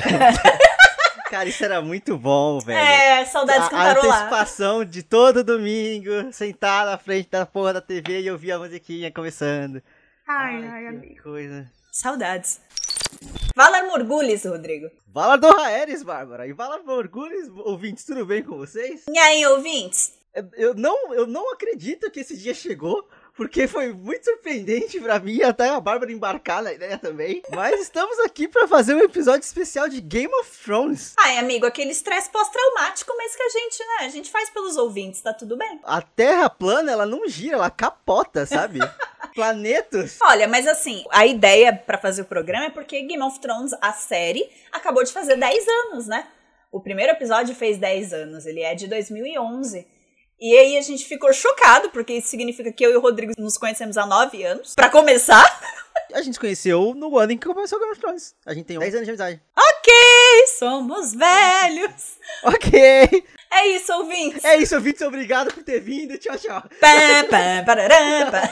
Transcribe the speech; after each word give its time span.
Cara, 1.30 1.48
isso 1.48 1.64
era 1.64 1.80
muito 1.80 2.18
bom, 2.18 2.58
velho. 2.58 2.78
É, 2.78 3.24
saudades 3.24 3.62
a, 3.62 3.66
a 3.66 3.70
cantarolar. 3.70 4.16
antecipação 4.24 4.84
de 4.84 5.02
todo 5.04 5.44
domingo, 5.44 6.32
sentar 6.32 6.84
na 6.86 6.98
frente 6.98 7.28
da 7.30 7.46
porra 7.46 7.74
da 7.74 7.80
TV 7.80 8.22
e 8.22 8.30
ouvir 8.30 8.50
a 8.52 8.58
musiquinha 8.58 9.12
começando. 9.12 9.80
Ai, 10.26 10.56
ai, 10.66 10.80
que 10.82 10.88
amigo. 10.88 11.22
coisa. 11.22 11.70
Saudades. 11.92 12.60
Valar 13.54 13.84
Morgulis, 13.86 14.44
Rodrigo. 14.44 14.88
Valar 15.06 15.36
do 15.36 15.48
Raeres, 15.50 16.02
Bárbara. 16.02 16.46
E 16.48 16.52
Valar 16.52 16.82
Morgulis, 16.84 17.48
ouvintes, 17.58 18.04
tudo 18.04 18.26
bem 18.26 18.42
com 18.42 18.56
vocês? 18.56 19.02
E 19.08 19.18
aí, 19.18 19.46
ouvintes? 19.46 20.14
Eu- 20.34 20.48
Eu 20.54 20.74
não, 20.74 21.14
eu 21.14 21.26
não 21.26 21.52
acredito 21.52 22.10
que 22.10 22.20
esse 22.20 22.36
dia 22.36 22.54
chegou, 22.54 23.08
porque 23.36 23.66
foi 23.66 23.92
muito 23.92 24.24
surpreendente 24.24 25.00
pra 25.00 25.18
mim, 25.18 25.42
até 25.42 25.68
a 25.68 25.80
Bárbara 25.80 26.12
embarcar 26.12 26.62
na 26.62 26.72
ideia 26.72 26.98
também. 26.98 27.42
Mas 27.50 27.80
estamos 27.80 28.18
aqui 28.20 28.46
pra 28.46 28.68
fazer 28.68 28.94
um 28.94 29.00
episódio 29.00 29.44
especial 29.44 29.88
de 29.88 30.00
Game 30.00 30.32
of 30.34 30.64
Thrones. 30.64 31.14
Ai, 31.18 31.38
amigo, 31.38 31.66
aquele 31.66 31.90
estresse 31.90 32.30
pós-traumático, 32.30 33.12
mas 33.16 33.34
que 33.34 33.42
a 33.42 33.48
gente, 33.48 33.78
né, 33.78 34.06
a 34.06 34.08
gente 34.08 34.30
faz 34.30 34.50
pelos 34.50 34.76
ouvintes, 34.76 35.20
tá 35.20 35.32
tudo 35.32 35.56
bem? 35.56 35.80
A 35.84 36.02
Terra 36.02 36.50
plana, 36.50 36.92
ela 36.92 37.06
não 37.06 37.26
gira, 37.28 37.56
ela 37.56 37.70
capota, 37.70 38.44
sabe? 38.46 38.78
Planetas. 39.34 40.18
Olha, 40.22 40.48
mas 40.48 40.66
assim, 40.66 41.04
a 41.10 41.26
ideia 41.26 41.72
pra 41.72 41.98
fazer 41.98 42.22
o 42.22 42.26
programa 42.26 42.66
é 42.66 42.70
porque 42.70 43.02
Game 43.02 43.22
of 43.22 43.40
Thrones, 43.40 43.72
a 43.80 43.92
série, 43.92 44.50
acabou 44.72 45.04
de 45.04 45.12
fazer 45.12 45.36
10 45.36 45.66
anos, 45.68 46.06
né? 46.06 46.26
O 46.72 46.80
primeiro 46.80 47.12
episódio 47.12 47.54
fez 47.54 47.78
10 47.78 48.12
anos, 48.12 48.46
ele 48.46 48.60
é 48.60 48.74
de 48.74 48.86
2011. 48.86 49.86
E 50.40 50.56
aí 50.56 50.78
a 50.78 50.80
gente 50.80 51.04
ficou 51.04 51.32
chocado, 51.32 51.90
porque 51.90 52.14
isso 52.14 52.28
significa 52.28 52.72
que 52.72 52.84
eu 52.84 52.90
e 52.92 52.96
o 52.96 53.00
Rodrigo 53.00 53.32
nos 53.36 53.58
conhecemos 53.58 53.98
há 53.98 54.06
9 54.06 54.42
anos. 54.42 54.74
Pra 54.74 54.88
começar, 54.88 55.44
A 56.12 56.22
gente 56.22 56.34
se 56.34 56.40
conheceu 56.40 56.92
no 56.94 57.16
ano 57.18 57.32
em 57.32 57.38
que 57.38 57.46
começou 57.46 57.78
Game 57.78 57.92
of 57.92 58.00
Thrones. 58.00 58.34
A 58.44 58.52
gente 58.52 58.64
tem 58.66 58.78
10 58.78 58.94
anos 58.94 59.06
de 59.06 59.10
amizade. 59.10 59.40
ok, 59.56 59.92
somos 60.58 61.14
velhos. 61.14 62.18
Ok. 62.44 63.24
É 63.52 63.66
isso, 63.66 63.92
ouvintes. 63.92 64.44
É 64.44 64.56
isso, 64.56 64.74
ouvintes. 64.76 65.02
Obrigado 65.02 65.52
por 65.52 65.62
ter 65.64 65.80
vindo. 65.80 66.16
Tchau, 66.16 66.38
tchau. 66.38 66.62
Pá, 66.80 67.24
pá, 67.28 67.62
parará, 67.66 68.30
pá. 68.30 68.50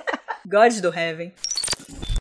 God 0.46 0.72
do 0.80 0.94
Heaven. 0.96 1.34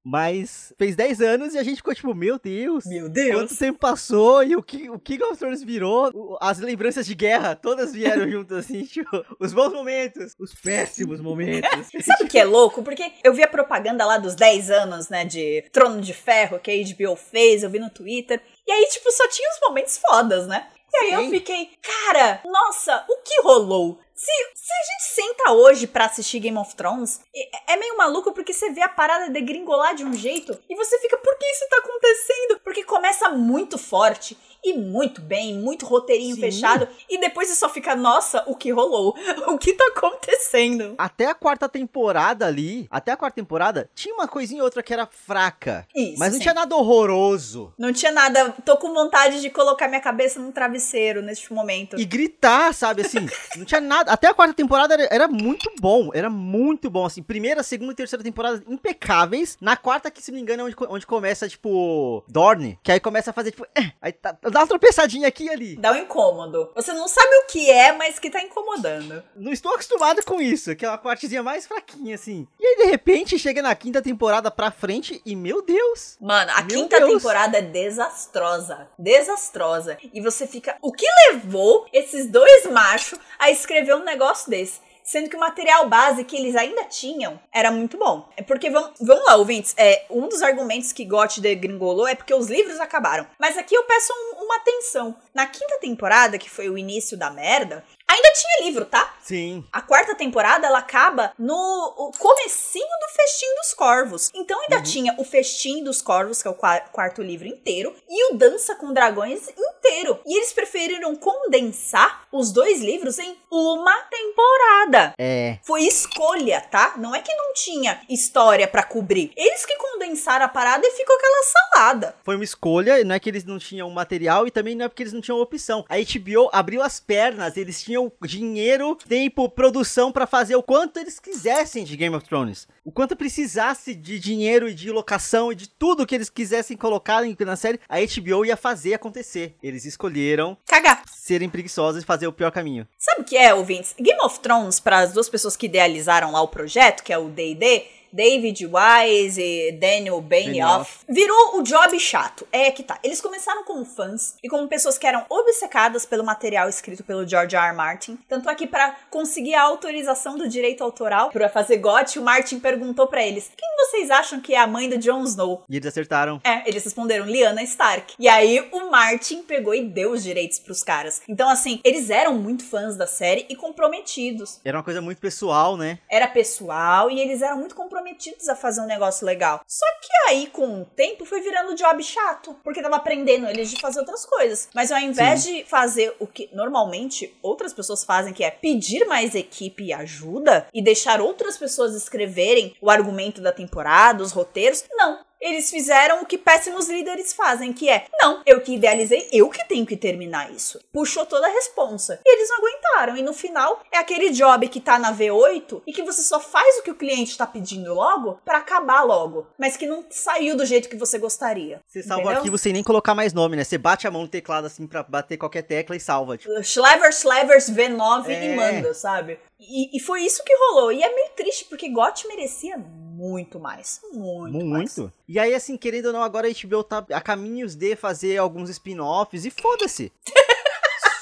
Mas 0.08 0.72
fez 0.78 0.96
10 0.96 1.20
anos 1.20 1.54
e 1.56 1.58
a 1.58 1.64
gente 1.64 1.78
ficou 1.78 1.96
tipo, 1.96 2.14
meu 2.14 2.38
Deus. 2.38 2.86
Meu 2.86 3.10
Quanto 3.34 3.58
tempo 3.58 3.80
passou 3.80 4.44
e 4.44 4.56
o 4.56 4.62
que 4.62 4.88
o 4.88 5.00
Game 5.00 5.24
of 5.24 5.36
Thrones 5.36 5.64
virou? 5.64 6.38
As 6.40 6.60
lembranças 6.60 7.08
de 7.08 7.16
guerra, 7.16 7.56
todas 7.56 7.92
vieram 7.92 8.30
juntas 8.30 8.66
assim, 8.66 8.84
tipo, 8.84 9.26
os 9.40 9.52
bons 9.52 9.74
momentos, 9.74 10.36
os 10.40 10.54
péssimos 10.54 11.20
momentos. 11.20 11.88
Sabe 12.06 12.26
o 12.26 12.28
que 12.28 12.38
é 12.38 12.46
louco? 12.46 12.84
Porque 12.84 13.14
eu 13.24 13.34
vi 13.34 13.42
a 13.42 13.48
propaganda 13.48 14.06
lá 14.06 14.20
dos 14.20 14.36
10 14.36 14.70
anos, 14.70 15.10
né, 15.10 15.26
de 15.26 15.64
Trono 15.72 16.00
de 16.00 16.14
Ferro 16.14 16.60
que 16.60 16.70
a 16.70 16.76
HBO 16.76 17.16
fez, 17.16 17.64
eu 17.64 17.70
vi 17.72 17.80
no 17.80 17.90
Twitter. 17.90 18.40
E 18.68 18.72
aí, 18.72 18.88
tipo, 18.92 19.12
só 19.12 19.28
tinha 19.30 19.50
os 19.50 19.68
momentos 19.68 19.98
fodas, 19.98 20.48
né? 20.48 20.68
E 20.94 20.98
aí 20.98 21.14
eu 21.14 21.22
Sim. 21.22 21.30
fiquei, 21.30 21.72
cara, 21.82 22.42
nossa, 22.46 23.06
o 23.10 23.18
que 23.18 23.42
rolou? 23.42 24.00
Se, 24.14 24.32
se 24.54 24.72
a 24.72 24.86
gente 24.86 25.14
senta 25.14 25.52
hoje 25.52 25.88
pra 25.88 26.06
assistir 26.06 26.40
Game 26.40 26.58
of 26.58 26.74
Thrones, 26.74 27.20
é, 27.36 27.74
é 27.74 27.78
meio 27.78 27.98
maluco 27.98 28.32
porque 28.32 28.54
você 28.54 28.70
vê 28.70 28.82
a 28.82 28.88
parada 28.88 29.30
degringolar 29.30 29.94
de 29.94 30.06
um 30.06 30.14
jeito 30.14 30.58
e 30.70 30.76
você 30.76 30.98
fica, 31.00 31.18
por 31.18 31.38
que 31.38 31.46
isso 31.46 31.68
tá 31.70 31.78
acontecendo? 31.80 32.62
Porque 32.64 32.84
começa 32.84 33.30
muito 33.30 33.78
forte 33.78 34.38
e 34.66 34.74
muito 34.74 35.22
bem, 35.22 35.54
muito 35.54 35.86
roteirinho 35.86 36.36
Sim. 36.36 36.42
fechado, 36.42 36.88
e 37.08 37.20
depois 37.20 37.48
você 37.48 37.56
só 37.56 37.70
fica, 37.70 37.96
nossa, 37.96 38.44
o 38.48 38.56
que 38.56 38.72
rolou? 38.72 39.16
O 39.46 39.58
que 39.58 39.74
tá 39.74 39.86
acontecendo? 39.96 40.96
Até 40.98 41.28
a 41.28 41.36
quarta 41.36 41.70
temporada 41.70 42.48
ali, 42.48 42.88
até 42.90 43.12
a 43.12 43.18
quarta 43.18 43.36
temporada, 43.36 43.90
tinha 43.94 44.14
uma 44.14 44.28
coisinha 44.28 44.62
ou 44.62 44.66
outra 44.66 44.82
que 44.82 44.92
era 44.92 45.06
fraca. 45.06 45.88
Isso, 45.96 46.18
mas 46.18 46.30
não 46.32 46.40
sim. 46.40 46.44
tinha 46.44 46.54
nada 46.54 46.76
horroroso. 46.76 47.74
Não 47.78 47.94
tinha 47.94 48.12
nada. 48.12 48.54
Tô 48.66 48.76
com 48.78 48.94
vontade 48.94 49.40
de 49.40 49.50
colocar 49.50 49.88
minha 49.88 50.02
cabeça 50.02 50.40
num 50.40 50.52
travesseiro 50.52 51.22
neste 51.22 51.54
momento. 51.54 52.00
E 52.00 52.06
gritar, 52.06 52.74
sabe, 52.74 53.04
assim, 53.04 53.20
não 53.56 53.66
tinha 53.66 53.80
nada. 53.80 54.12
Até 54.12 54.28
a 54.28 54.34
quarta 54.34 54.54
temporada 54.54 54.96
era, 54.96 55.08
era 55.12 55.28
muito 55.28 55.72
bom, 55.80 56.10
era 56.14 56.30
muito 56.30 56.90
bom, 56.90 57.06
assim. 57.06 57.22
Primeira, 57.22 57.62
segunda 57.62 57.92
e 57.92 57.96
terceira 57.96 58.24
temporada 58.24 58.64
impecáveis. 58.68 59.58
Na 59.62 59.78
quarta, 59.78 60.10
que 60.10 60.22
se 60.22 60.32
não 60.32 60.38
me 60.38 60.42
engano, 60.42 60.64
é 60.64 60.66
onde, 60.66 60.76
onde 60.90 61.08
começa, 61.08 61.48
tipo, 61.48 62.24
Dorne. 62.28 62.80
Que 62.84 62.92
aí 62.92 63.00
começa 63.00 63.30
a 63.30 63.34
fazer, 63.34 63.52
tipo, 63.52 63.66
eh, 63.76 63.92
aí 64.02 64.12
tá, 64.12 64.36
dá 64.56 64.62
uma 64.62 64.68
tropeçadinha 64.68 65.28
aqui 65.28 65.46
e 65.46 65.50
ali. 65.50 65.76
Dá 65.76 65.92
um 65.92 65.98
incômodo. 65.98 66.72
Você 66.74 66.94
não 66.94 67.10
sabe 67.10 67.28
o 67.44 67.48
que 67.48 67.70
é, 67.70 67.92
mas 67.92 68.18
que 68.18 68.30
tá 68.30 68.42
incomodando. 68.42 69.22
Não 69.36 69.52
estou 69.52 69.74
acostumado 69.74 70.24
com 70.24 70.42
isso, 70.42 70.74
que 70.78 70.86
é 70.86 70.90
uma 70.90 70.98
partezinha 70.98 71.44
mais 71.44 71.68
fraquinha, 71.68 72.16
assim. 72.16 72.48
E 72.58 72.66
aí, 72.66 72.76
de 72.78 72.84
repente, 72.86 73.38
chega 73.38 73.62
na 73.62 73.76
quinta 73.76 74.02
temporada 74.02 74.50
pra 74.50 74.72
frente 74.72 75.22
e, 75.26 75.36
meu 75.36 75.62
Deus, 75.62 76.18
Mano, 76.22 76.52
a 76.56 76.64
quinta 76.64 77.00
Deus. 77.00 77.18
temporada 77.22 77.58
é 77.58 77.62
desastrosa. 77.62 78.88
Desastrosa. 78.98 79.98
E 80.14 80.22
você 80.22 80.48
fica. 80.48 80.78
O 80.82 80.94
que 80.94 81.06
levou 81.32 81.86
esses 81.92 82.28
dois 82.28 82.66
machos 82.68 83.20
a 83.38 83.52
escrever 83.52 83.94
um 83.96 84.04
negócio 84.06 84.50
desse? 84.50 84.80
Sendo 85.06 85.30
que 85.30 85.36
o 85.36 85.40
material 85.40 85.88
base 85.88 86.24
que 86.24 86.36
eles 86.36 86.56
ainda 86.56 86.84
tinham 86.86 87.40
era 87.54 87.70
muito 87.70 87.96
bom. 87.98 88.28
É 88.36 88.42
porque, 88.42 88.72
vamos, 88.72 88.92
vamos 89.00 89.24
lá, 89.26 89.36
ouvintes, 89.36 89.76
é, 89.78 90.06
um 90.10 90.28
dos 90.28 90.42
argumentos 90.42 90.92
que 90.92 91.06
GOT 91.06 91.40
degringolou 91.40 92.08
é 92.08 92.16
porque 92.16 92.34
os 92.34 92.48
livros 92.48 92.80
acabaram. 92.80 93.28
Mas 93.40 93.56
aqui 93.58 93.76
eu 93.76 93.84
peço 93.84 94.12
um- 94.12 94.44
uma 94.46 94.56
atenção. 94.58 95.16
Na 95.34 95.46
quinta 95.46 95.78
temporada, 95.80 96.38
que 96.40 96.50
foi 96.50 96.70
o 96.70 96.78
início 96.78 97.16
da 97.16 97.30
merda, 97.30 97.84
ainda 98.08 98.30
tinha 98.34 98.66
livro, 98.68 98.86
tá? 98.86 99.14
sim. 99.22 99.66
A 99.74 99.82
quarta 99.82 100.14
temporada, 100.14 100.68
ela 100.68 100.78
acaba 100.80 101.34
no 101.40 102.12
comecinho 102.20 102.86
do 102.86 103.16
Festim 103.16 103.56
dos 103.56 103.74
Corvos. 103.74 104.32
Então 104.36 104.60
ainda 104.62 104.82
tinha 104.84 105.16
o 105.18 105.24
Festim 105.24 105.84
dos 105.84 106.00
Corvos, 106.02 106.42
que 106.44 106.48
é 106.48 106.52
o 106.52 106.54
qua- 106.54 106.80
quarto 106.92 107.24
livro 107.24 107.48
inteiro, 107.48 107.96
e 108.08 108.32
o 108.32 108.38
Dança 108.38 108.76
com 108.76 108.94
Dragões 108.94 109.50
inteiro. 109.50 110.20
E 110.28 110.38
eles 110.38 110.54
preferiram 110.54 111.16
condensar 111.16 112.28
os 112.32 112.52
dois 112.52 112.82
livros 112.82 113.18
em 113.18 113.36
uma 113.52 113.96
temporada. 114.04 115.14
É. 115.18 115.58
Foi 115.64 115.82
escolha, 115.84 116.62
tá? 116.62 116.94
Não 116.98 117.16
é 117.16 117.22
que 117.22 117.34
não 117.34 117.54
tinha 117.54 118.00
história 118.10 118.68
pra 118.68 118.84
cobrir. 118.84 119.32
Eles 119.36 119.66
que 119.66 119.76
condensaram 119.78 120.46
a 120.46 120.50
parada 120.50 120.86
e 120.86 120.92
ficou 120.92 121.16
aquela 121.16 121.44
salada. 121.44 122.16
Foi 122.24 122.36
uma 122.36 122.44
escolha, 122.44 123.04
não 123.04 123.16
é 123.16 123.20
que 123.20 123.30
eles 123.30 123.44
não 123.46 123.58
tinham 123.58 123.90
material 123.90 124.46
e 124.46 124.52
também 124.52 124.76
não 124.76 124.86
é 124.86 124.90
porque 124.90 125.02
eles 125.04 125.14
não 125.14 125.22
tinham 125.22 125.40
opção. 125.40 125.84
A 125.90 125.96
HBO 125.98 126.50
abriu 126.54 126.82
as 126.84 127.00
pernas, 127.00 127.58
eles 127.58 127.82
tinham 127.82 127.95
dinheiro, 128.24 128.96
tempo, 129.08 129.50
produção 129.50 130.12
pra 130.12 130.28
fazer 130.28 130.56
o 130.56 130.64
quanto 130.64 131.00
eles 131.00 131.20
quisessem 131.20 131.84
de 131.84 131.96
Game 131.98 132.16
of 132.16 132.26
Thrones. 132.28 132.68
O 132.84 132.92
quanto 132.92 133.16
precisasse 133.16 133.94
de 133.96 134.20
dinheiro 134.20 134.68
e 134.70 134.74
de 134.74 134.92
locação 134.92 135.52
e 135.52 135.56
de 135.56 135.68
tudo 135.70 136.06
que 136.06 136.14
eles 136.16 136.30
quisessem 136.30 136.78
colocar 136.78 137.26
em- 137.26 137.36
na 137.40 137.56
série, 137.56 137.80
a 137.90 138.00
HBO 138.00 138.46
ia 138.46 138.56
fazer 138.58 138.94
acontecer. 138.94 139.56
Eles 139.62 139.86
escolheram 139.86 140.58
Cagar. 140.66 141.04
serem 141.12 141.50
preguiçosos 141.50 142.04
e 142.04 142.06
fazer 142.06 142.28
o 142.28 142.34
pior 142.34 142.52
caminho. 142.52 142.88
Sabe 142.98 143.22
o 143.22 143.26
que 143.26 143.38
é, 143.38 143.54
ouvintes? 143.54 143.96
Game 144.00 144.20
of 144.24 144.40
Thrones, 144.40 144.80
para 144.80 145.00
as 145.00 145.14
duas 145.14 145.28
pessoas 145.30 145.56
que 145.56 145.66
idealizaram 145.66 146.32
lá 146.32 146.42
o 146.42 146.48
projeto, 146.48 147.04
que 147.04 147.12
é 147.14 147.18
o 147.18 147.30
D&D, 147.30 147.84
David 148.16 148.66
Wise 148.66 149.42
e 149.42 149.74
Daniel 149.74 150.22
Benioff, 150.22 151.00
virou 151.08 151.60
o 151.60 151.62
job 151.64 152.00
chato. 152.00 152.48
É 152.50 152.72
que 152.72 152.82
tá. 152.82 152.98
Eles 153.04 153.20
começaram 153.20 153.66
como 153.66 153.84
fãs 153.84 154.36
e 154.42 154.48
como 154.48 154.70
pessoas 154.70 154.98
que 154.98 155.06
eram 155.06 155.26
obcecadas 155.30 156.06
pelo 156.06 156.24
material 156.24 156.70
escrito 156.70 157.04
pelo 157.04 157.28
George 157.28 157.58
R. 157.58 157.68
R. 157.68 157.76
Martin. 157.76 158.18
Tanto 158.30 158.50
é 158.50 158.56
que 158.56 158.66
para 158.66 158.96
conseguir 159.12 159.56
a 159.56 159.64
autorização 159.64 160.38
do 160.38 160.48
direito 160.48 160.82
autoral 160.82 161.30
para 161.30 161.50
fazer 161.50 161.78
GOT, 161.78 162.18
o 162.18 162.22
Martin 162.24 162.58
perguntou 162.58 163.06
para 163.08 163.22
eles: 163.22 163.52
"Quem 163.58 163.70
vocês 163.86 164.10
acham 164.10 164.40
que 164.40 164.56
é 164.56 164.60
a 164.60 164.68
mãe 164.68 164.88
do 164.88 164.98
Jon 164.98 165.24
Snow?" 165.24 165.66
E 165.68 165.76
eles 165.76 165.88
acertaram. 165.88 166.40
É, 166.46 166.68
eles 166.70 166.86
responderam 166.86 167.26
Lyanna 167.26 167.64
Stark. 167.64 168.14
E 168.18 168.30
aí 168.30 168.66
o 168.72 168.90
Martin 168.90 169.44
pegou 169.44 169.76
e 169.76 169.84
deu 169.84 170.12
os 170.12 170.24
direitos 170.24 170.58
pros 170.58 170.82
caras. 170.82 171.22
Então, 171.28 171.50
assim, 171.50 171.82
eles 171.84 172.10
eram 172.10 172.36
muito 172.36 172.64
fãs 172.64 172.96
da 172.96 173.08
série 173.08 173.46
e 173.50 173.58
comprometidos. 173.58 174.62
Era 174.64 174.78
uma 174.78 174.84
coisa 174.84 175.02
muito 175.02 175.20
pessoal, 175.20 175.76
né? 175.76 176.00
Era 176.10 176.28
pessoal 176.28 177.12
e 177.12 177.20
eles 177.20 177.42
eram 177.42 177.58
muito 177.58 177.76
comprometidos 177.76 178.05
a 178.48 178.56
fazer 178.56 178.82
um 178.82 178.86
negócio 178.86 179.26
legal. 179.26 179.62
Só 179.68 179.86
que 180.02 180.30
aí, 180.30 180.48
com 180.48 180.82
o 180.82 180.86
tempo, 180.86 181.26
foi 181.26 181.42
virando 181.42 181.76
job 181.76 182.04
chato. 182.04 182.56
Porque 182.64 182.82
tava 182.82 182.96
aprendendo 182.98 183.48
eles 183.48 183.70
de 183.70 183.80
fazer 183.80 184.00
outras 184.00 184.26
coisas. 184.26 184.70
Mas 184.74 184.92
ao 184.92 185.00
invés 185.00 185.44
de 185.44 185.64
fazer 185.66 186.16
o 186.20 186.28
que 186.28 186.50
normalmente 186.54 187.36
outras 187.42 187.74
pessoas 187.74 188.04
fazem, 188.04 188.34
que 188.34 188.44
é 188.44 188.52
pedir 188.52 189.06
mais 189.06 189.36
equipe 189.36 189.86
e 189.86 189.94
ajuda, 189.94 190.68
e 190.74 190.82
deixar 190.82 191.22
outras 191.22 191.58
pessoas 191.58 191.96
escreverem 191.96 192.76
o 192.82 192.90
argumento 192.90 193.42
da 193.42 193.52
temporada, 193.52 194.24
os 194.24 194.32
roteiros, 194.32 194.84
não. 194.92 195.20
Eles 195.40 195.70
fizeram 195.70 196.22
o 196.22 196.26
que 196.26 196.38
péssimos 196.38 196.90
líderes 196.90 197.34
fazem, 197.34 197.74
que 197.74 197.90
é, 197.90 198.08
não, 198.22 198.42
eu 198.46 198.62
que 198.62 198.76
idealizei, 198.76 199.28
eu 199.32 199.50
que 199.50 199.68
tenho 199.68 199.86
que 199.86 199.98
terminar 199.98 200.52
isso. 200.52 200.80
Puxou 200.92 201.26
toda 201.26 201.48
a 201.48 201.52
responsa. 201.52 202.20
E 202.26 202.36
eles 202.36 202.50
não 202.50 202.58
aguentaram. 202.58 203.18
E 203.18 203.22
no 203.22 203.34
final, 203.34 203.82
é 203.92 203.98
aquele 203.98 204.32
job 204.32 204.68
que 204.68 204.80
tá 204.80 204.98
na 204.98 205.14
V8 205.14 205.84
e 205.86 205.94
que 205.94 206.04
você 206.04 206.22
só 206.24 206.40
faz 206.40 206.80
o 206.80 206.84
que 206.84 206.92
o 206.92 206.96
cliente 206.96 207.38
tá 207.38 207.46
pedindo 207.46 207.94
logo 207.94 208.40
para 208.44 208.58
acabar 208.58 209.04
logo. 209.04 209.48
Mas 209.58 209.78
que 209.78 209.86
não 209.86 210.06
saiu 210.10 210.56
do 210.56 210.66
jeito 210.66 210.90
que 210.90 210.96
você 210.96 211.18
gostaria. 211.18 211.82
Você 211.88 212.02
salva 212.02 212.28
o 212.28 212.30
arquivo 212.30 212.58
sem 212.58 212.74
nem 212.74 212.84
colocar 212.84 213.14
mais 213.14 213.34
nome, 213.34 213.56
né? 213.56 213.64
Você 213.64 213.78
bate 213.78 214.08
a 214.08 214.12
mão 214.12 214.24
no 214.24 214.28
teclado 214.28 214.66
assim 214.66 214.88
pra 214.88 215.04
bater 215.04 215.38
qualquer 215.38 215.64
tecla 215.64 215.96
e 215.96 216.00
salva. 216.00 216.38
Tipo. 216.38 216.64
Schlever 216.64 217.10
Slevers 217.10 217.70
V9 217.70 218.30
é. 218.30 218.46
e 218.46 218.56
manda, 218.56 218.94
sabe? 218.94 219.40
E, 219.60 219.96
e, 219.96 220.00
foi 220.00 220.24
isso 220.24 220.44
que 220.44 220.54
rolou. 220.54 220.92
E 220.92 221.02
é 221.02 221.14
meio 221.14 221.30
triste, 221.36 221.66
porque 221.66 221.90
GOT 221.90 222.28
merecia 222.28 222.78
muito 222.78 223.60
mais. 223.60 224.02
Muito, 224.12 224.54
muito. 224.54 225.02
mais. 225.02 225.14
E 225.28 225.40
aí, 225.40 225.54
assim, 225.56 225.78
querendo 225.78 226.08
ou 226.08 226.14
não, 226.14 226.22
agora 226.22 226.48
a 226.48 226.52
HBO 226.52 226.84
tá 226.84 227.06
a 227.12 227.22
caminhos 227.22 227.74
de 227.74 227.96
fazer 227.96 228.38
alguns 228.38 228.70
spin-offs 228.70 229.46
e 229.46 229.50
foda-se. 229.50 230.12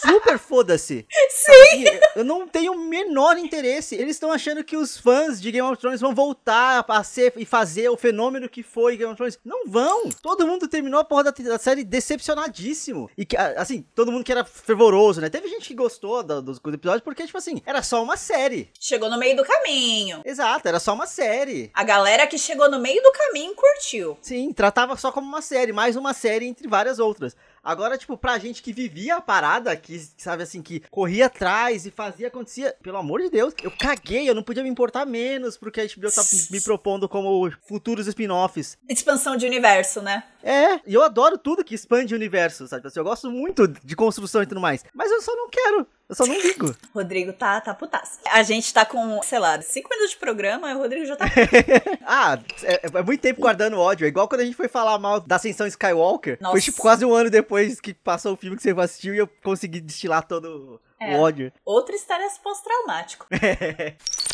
super 0.07 0.38
foda-se. 0.38 1.05
Sim! 1.29 1.85
Eu 2.15 2.23
não 2.23 2.47
tenho 2.47 2.73
o 2.73 2.79
menor 2.79 3.38
interesse. 3.38 3.95
Eles 3.95 4.15
estão 4.15 4.31
achando 4.31 4.63
que 4.63 4.77
os 4.77 4.97
fãs 4.97 5.41
de 5.41 5.51
Game 5.51 5.67
of 5.67 5.79
Thrones 5.79 6.01
vão 6.01 6.13
voltar 6.13 6.85
a 6.88 7.03
ser 7.03 7.33
e 7.35 7.45
fazer 7.45 7.89
o 7.89 7.97
fenômeno 7.97 8.47
que 8.50 8.63
foi 8.63 8.97
Game 8.97 9.11
of 9.11 9.17
Thrones. 9.17 9.39
Não 9.44 9.67
vão! 9.67 10.09
Todo 10.21 10.47
mundo 10.47 10.67
terminou 10.67 11.00
a 11.00 11.03
porra 11.03 11.25
da, 11.25 11.31
da 11.31 11.57
série 11.57 11.83
decepcionadíssimo. 11.83 13.09
E 13.17 13.25
que, 13.25 13.35
assim, 13.38 13.85
todo 13.95 14.11
mundo 14.11 14.23
que 14.23 14.31
era 14.31 14.44
fervoroso, 14.45 15.21
né? 15.21 15.29
Teve 15.29 15.47
gente 15.47 15.67
que 15.67 15.73
gostou 15.73 16.23
do, 16.23 16.41
dos 16.41 16.59
episódios 16.73 17.03
porque, 17.03 17.25
tipo 17.25 17.38
assim, 17.38 17.61
era 17.65 17.81
só 17.81 18.03
uma 18.03 18.17
série. 18.17 18.69
Chegou 18.79 19.09
no 19.09 19.17
meio 19.17 19.35
do 19.35 19.44
caminho. 19.44 20.21
Exato, 20.25 20.67
era 20.67 20.79
só 20.79 20.94
uma 20.94 21.07
série. 21.07 21.71
A 21.73 21.83
galera 21.83 22.27
que 22.27 22.38
chegou 22.38 22.69
no 22.69 22.79
meio 22.79 23.01
do 23.01 23.11
caminho 23.11 23.53
curtiu. 23.55 24.17
Sim, 24.21 24.51
tratava 24.53 24.95
só 24.97 25.11
como 25.11 25.27
uma 25.27 25.41
série, 25.41 25.71
mais 25.71 25.95
uma 25.95 26.13
série 26.13 26.45
entre 26.45 26.67
várias 26.67 27.00
outras. 27.00 27.35
Agora, 27.63 27.98
tipo, 27.98 28.18
pra 28.18 28.38
gente 28.38 28.62
que 28.62 28.74
vivia 28.74 29.15
a 29.15 29.21
parada, 29.21 29.74
que, 29.77 29.98
sabe 30.18 30.44
assim, 30.44 30.62
que 30.62 30.81
corria 30.92 31.27
atrás 31.27 31.86
e 31.86 31.92
fazia, 31.92 32.27
acontecia, 32.27 32.75
pelo 32.83 32.98
amor 32.98 33.21
de 33.21 33.30
Deus, 33.30 33.54
eu 33.63 33.71
caguei, 33.71 34.30
eu 34.30 34.36
não 34.36 34.44
podia 34.44 34.62
me 34.62 34.69
importar 34.69 35.06
menos 35.06 35.56
porque 35.56 35.80
a 35.80 35.86
HBO 35.86 36.12
tá 36.12 36.21
me 36.51 36.60
propondo 36.60 37.07
como 37.07 37.50
futuros 37.65 38.06
spin-offs. 38.07 38.77
Expansão 38.89 39.38
de 39.38 39.45
universo, 39.45 40.01
né? 40.01 40.25
É, 40.43 40.81
e 40.85 40.93
eu 40.93 41.01
adoro 41.01 41.37
tudo 41.37 41.63
que 41.63 41.73
expande 41.73 42.13
o 42.13 42.17
universo, 42.17 42.67
sabe? 42.67 42.85
Assim, 42.85 42.99
eu 42.99 43.03
gosto 43.03 43.31
muito 43.31 43.65
de 43.65 43.95
construção 43.95 44.43
e 44.43 44.45
tudo 44.45 44.59
mais. 44.59 44.83
Mas 44.93 45.09
eu 45.09 45.21
só 45.21 45.33
não 45.33 45.49
quero. 45.49 45.87
Eu 46.09 46.15
só 46.15 46.25
não 46.25 46.39
ligo. 46.39 46.75
Rodrigo 46.93 47.31
tá, 47.31 47.61
tá 47.61 47.73
putaço. 47.73 48.19
A 48.29 48.43
gente 48.43 48.71
tá 48.73 48.85
com, 48.85 49.21
sei 49.23 49.39
lá, 49.39 49.61
cinco 49.61 49.89
minutos 49.89 50.11
de 50.11 50.17
programa 50.17 50.69
e 50.69 50.75
o 50.75 50.79
Rodrigo 50.79 51.05
já 51.05 51.15
tá. 51.15 51.25
ah, 52.05 52.37
é, 52.61 52.81
é, 52.93 53.01
muito 53.01 53.21
tempo 53.21 53.39
guardando 53.39 53.79
ódio. 53.79 54.03
É 54.03 54.09
igual 54.09 54.27
quando 54.27 54.41
a 54.41 54.45
gente 54.45 54.57
foi 54.57 54.67
falar 54.67 54.99
mal 54.99 55.21
da 55.21 55.37
Ascensão 55.37 55.65
Skywalker. 55.65 56.37
Nossa. 56.41 56.51
Foi 56.51 56.61
tipo 56.61 56.81
quase 56.81 57.05
um 57.05 57.13
ano 57.13 57.29
depois 57.29 57.79
que 57.79 57.93
passou 57.93 58.33
o 58.33 58.37
filme 58.37 58.57
que 58.57 58.63
você 58.63 58.71
assistiu 58.71 59.15
e 59.15 59.19
eu 59.19 59.29
consegui 59.41 59.79
destilar 59.79 60.27
todo 60.27 60.79
é, 61.11 61.17
o 61.17 61.21
ódio. 61.21 61.51
Outra 61.65 61.95
história 61.95 62.27
pós-traumático. 62.41 63.27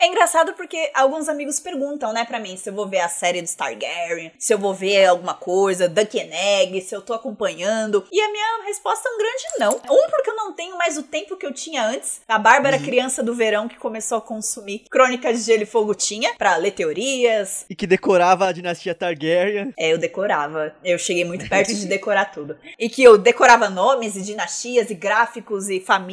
É 0.00 0.06
engraçado 0.06 0.54
porque 0.54 0.90
alguns 0.94 1.28
amigos 1.28 1.60
perguntam, 1.60 2.10
né, 2.12 2.24
pra 2.24 2.40
mim, 2.40 2.56
se 2.56 2.70
eu 2.70 2.74
vou 2.74 2.88
ver 2.88 3.00
a 3.00 3.08
série 3.08 3.42
do 3.42 3.44
Stargaryen, 3.44 4.32
se 4.38 4.52
eu 4.52 4.58
vou 4.58 4.72
ver 4.72 5.04
alguma 5.04 5.34
coisa, 5.34 5.88
Duck 5.88 6.18
and 6.18 6.30
Egg, 6.32 6.80
se 6.80 6.94
eu 6.94 7.02
tô 7.02 7.12
acompanhando. 7.12 8.06
E 8.10 8.18
a 8.18 8.32
minha 8.32 8.64
resposta 8.64 9.06
é 9.06 9.12
um 9.12 9.18
grande 9.18 9.42
não. 9.58 9.72
Um, 9.74 10.10
porque 10.10 10.30
eu 10.30 10.36
não 10.36 10.54
tenho 10.54 10.78
mais 10.78 10.96
o 10.96 11.02
tempo 11.02 11.36
que 11.36 11.44
eu 11.44 11.52
tinha 11.52 11.86
antes. 11.86 12.22
A 12.26 12.38
Bárbara, 12.38 12.78
uhum. 12.78 12.82
criança 12.82 13.22
do 13.22 13.34
verão, 13.34 13.68
que 13.68 13.76
começou 13.76 14.16
a 14.16 14.22
consumir 14.22 14.84
Crônicas 14.90 15.38
de 15.38 15.44
Gelo 15.44 15.64
e 15.64 15.66
Fogo 15.66 15.94
tinha, 15.94 16.34
pra 16.34 16.56
ler 16.56 16.70
teorias. 16.70 17.66
E 17.68 17.74
que 17.74 17.86
decorava 17.86 18.46
a 18.46 18.52
dinastia 18.52 18.94
Targaryen. 18.94 19.74
É, 19.78 19.92
eu 19.92 19.98
decorava. 19.98 20.74
Eu 20.82 20.98
cheguei 20.98 21.26
muito 21.26 21.46
perto 21.50 21.74
de 21.74 21.86
decorar 21.86 22.32
tudo. 22.32 22.56
E 22.78 22.88
que 22.88 23.02
eu 23.02 23.18
decorava 23.18 23.68
nomes 23.68 24.16
e 24.16 24.22
dinastias 24.22 24.90
e 24.90 24.94
gráficos 24.94 25.68
e 25.68 25.78
famílias. 25.78 26.09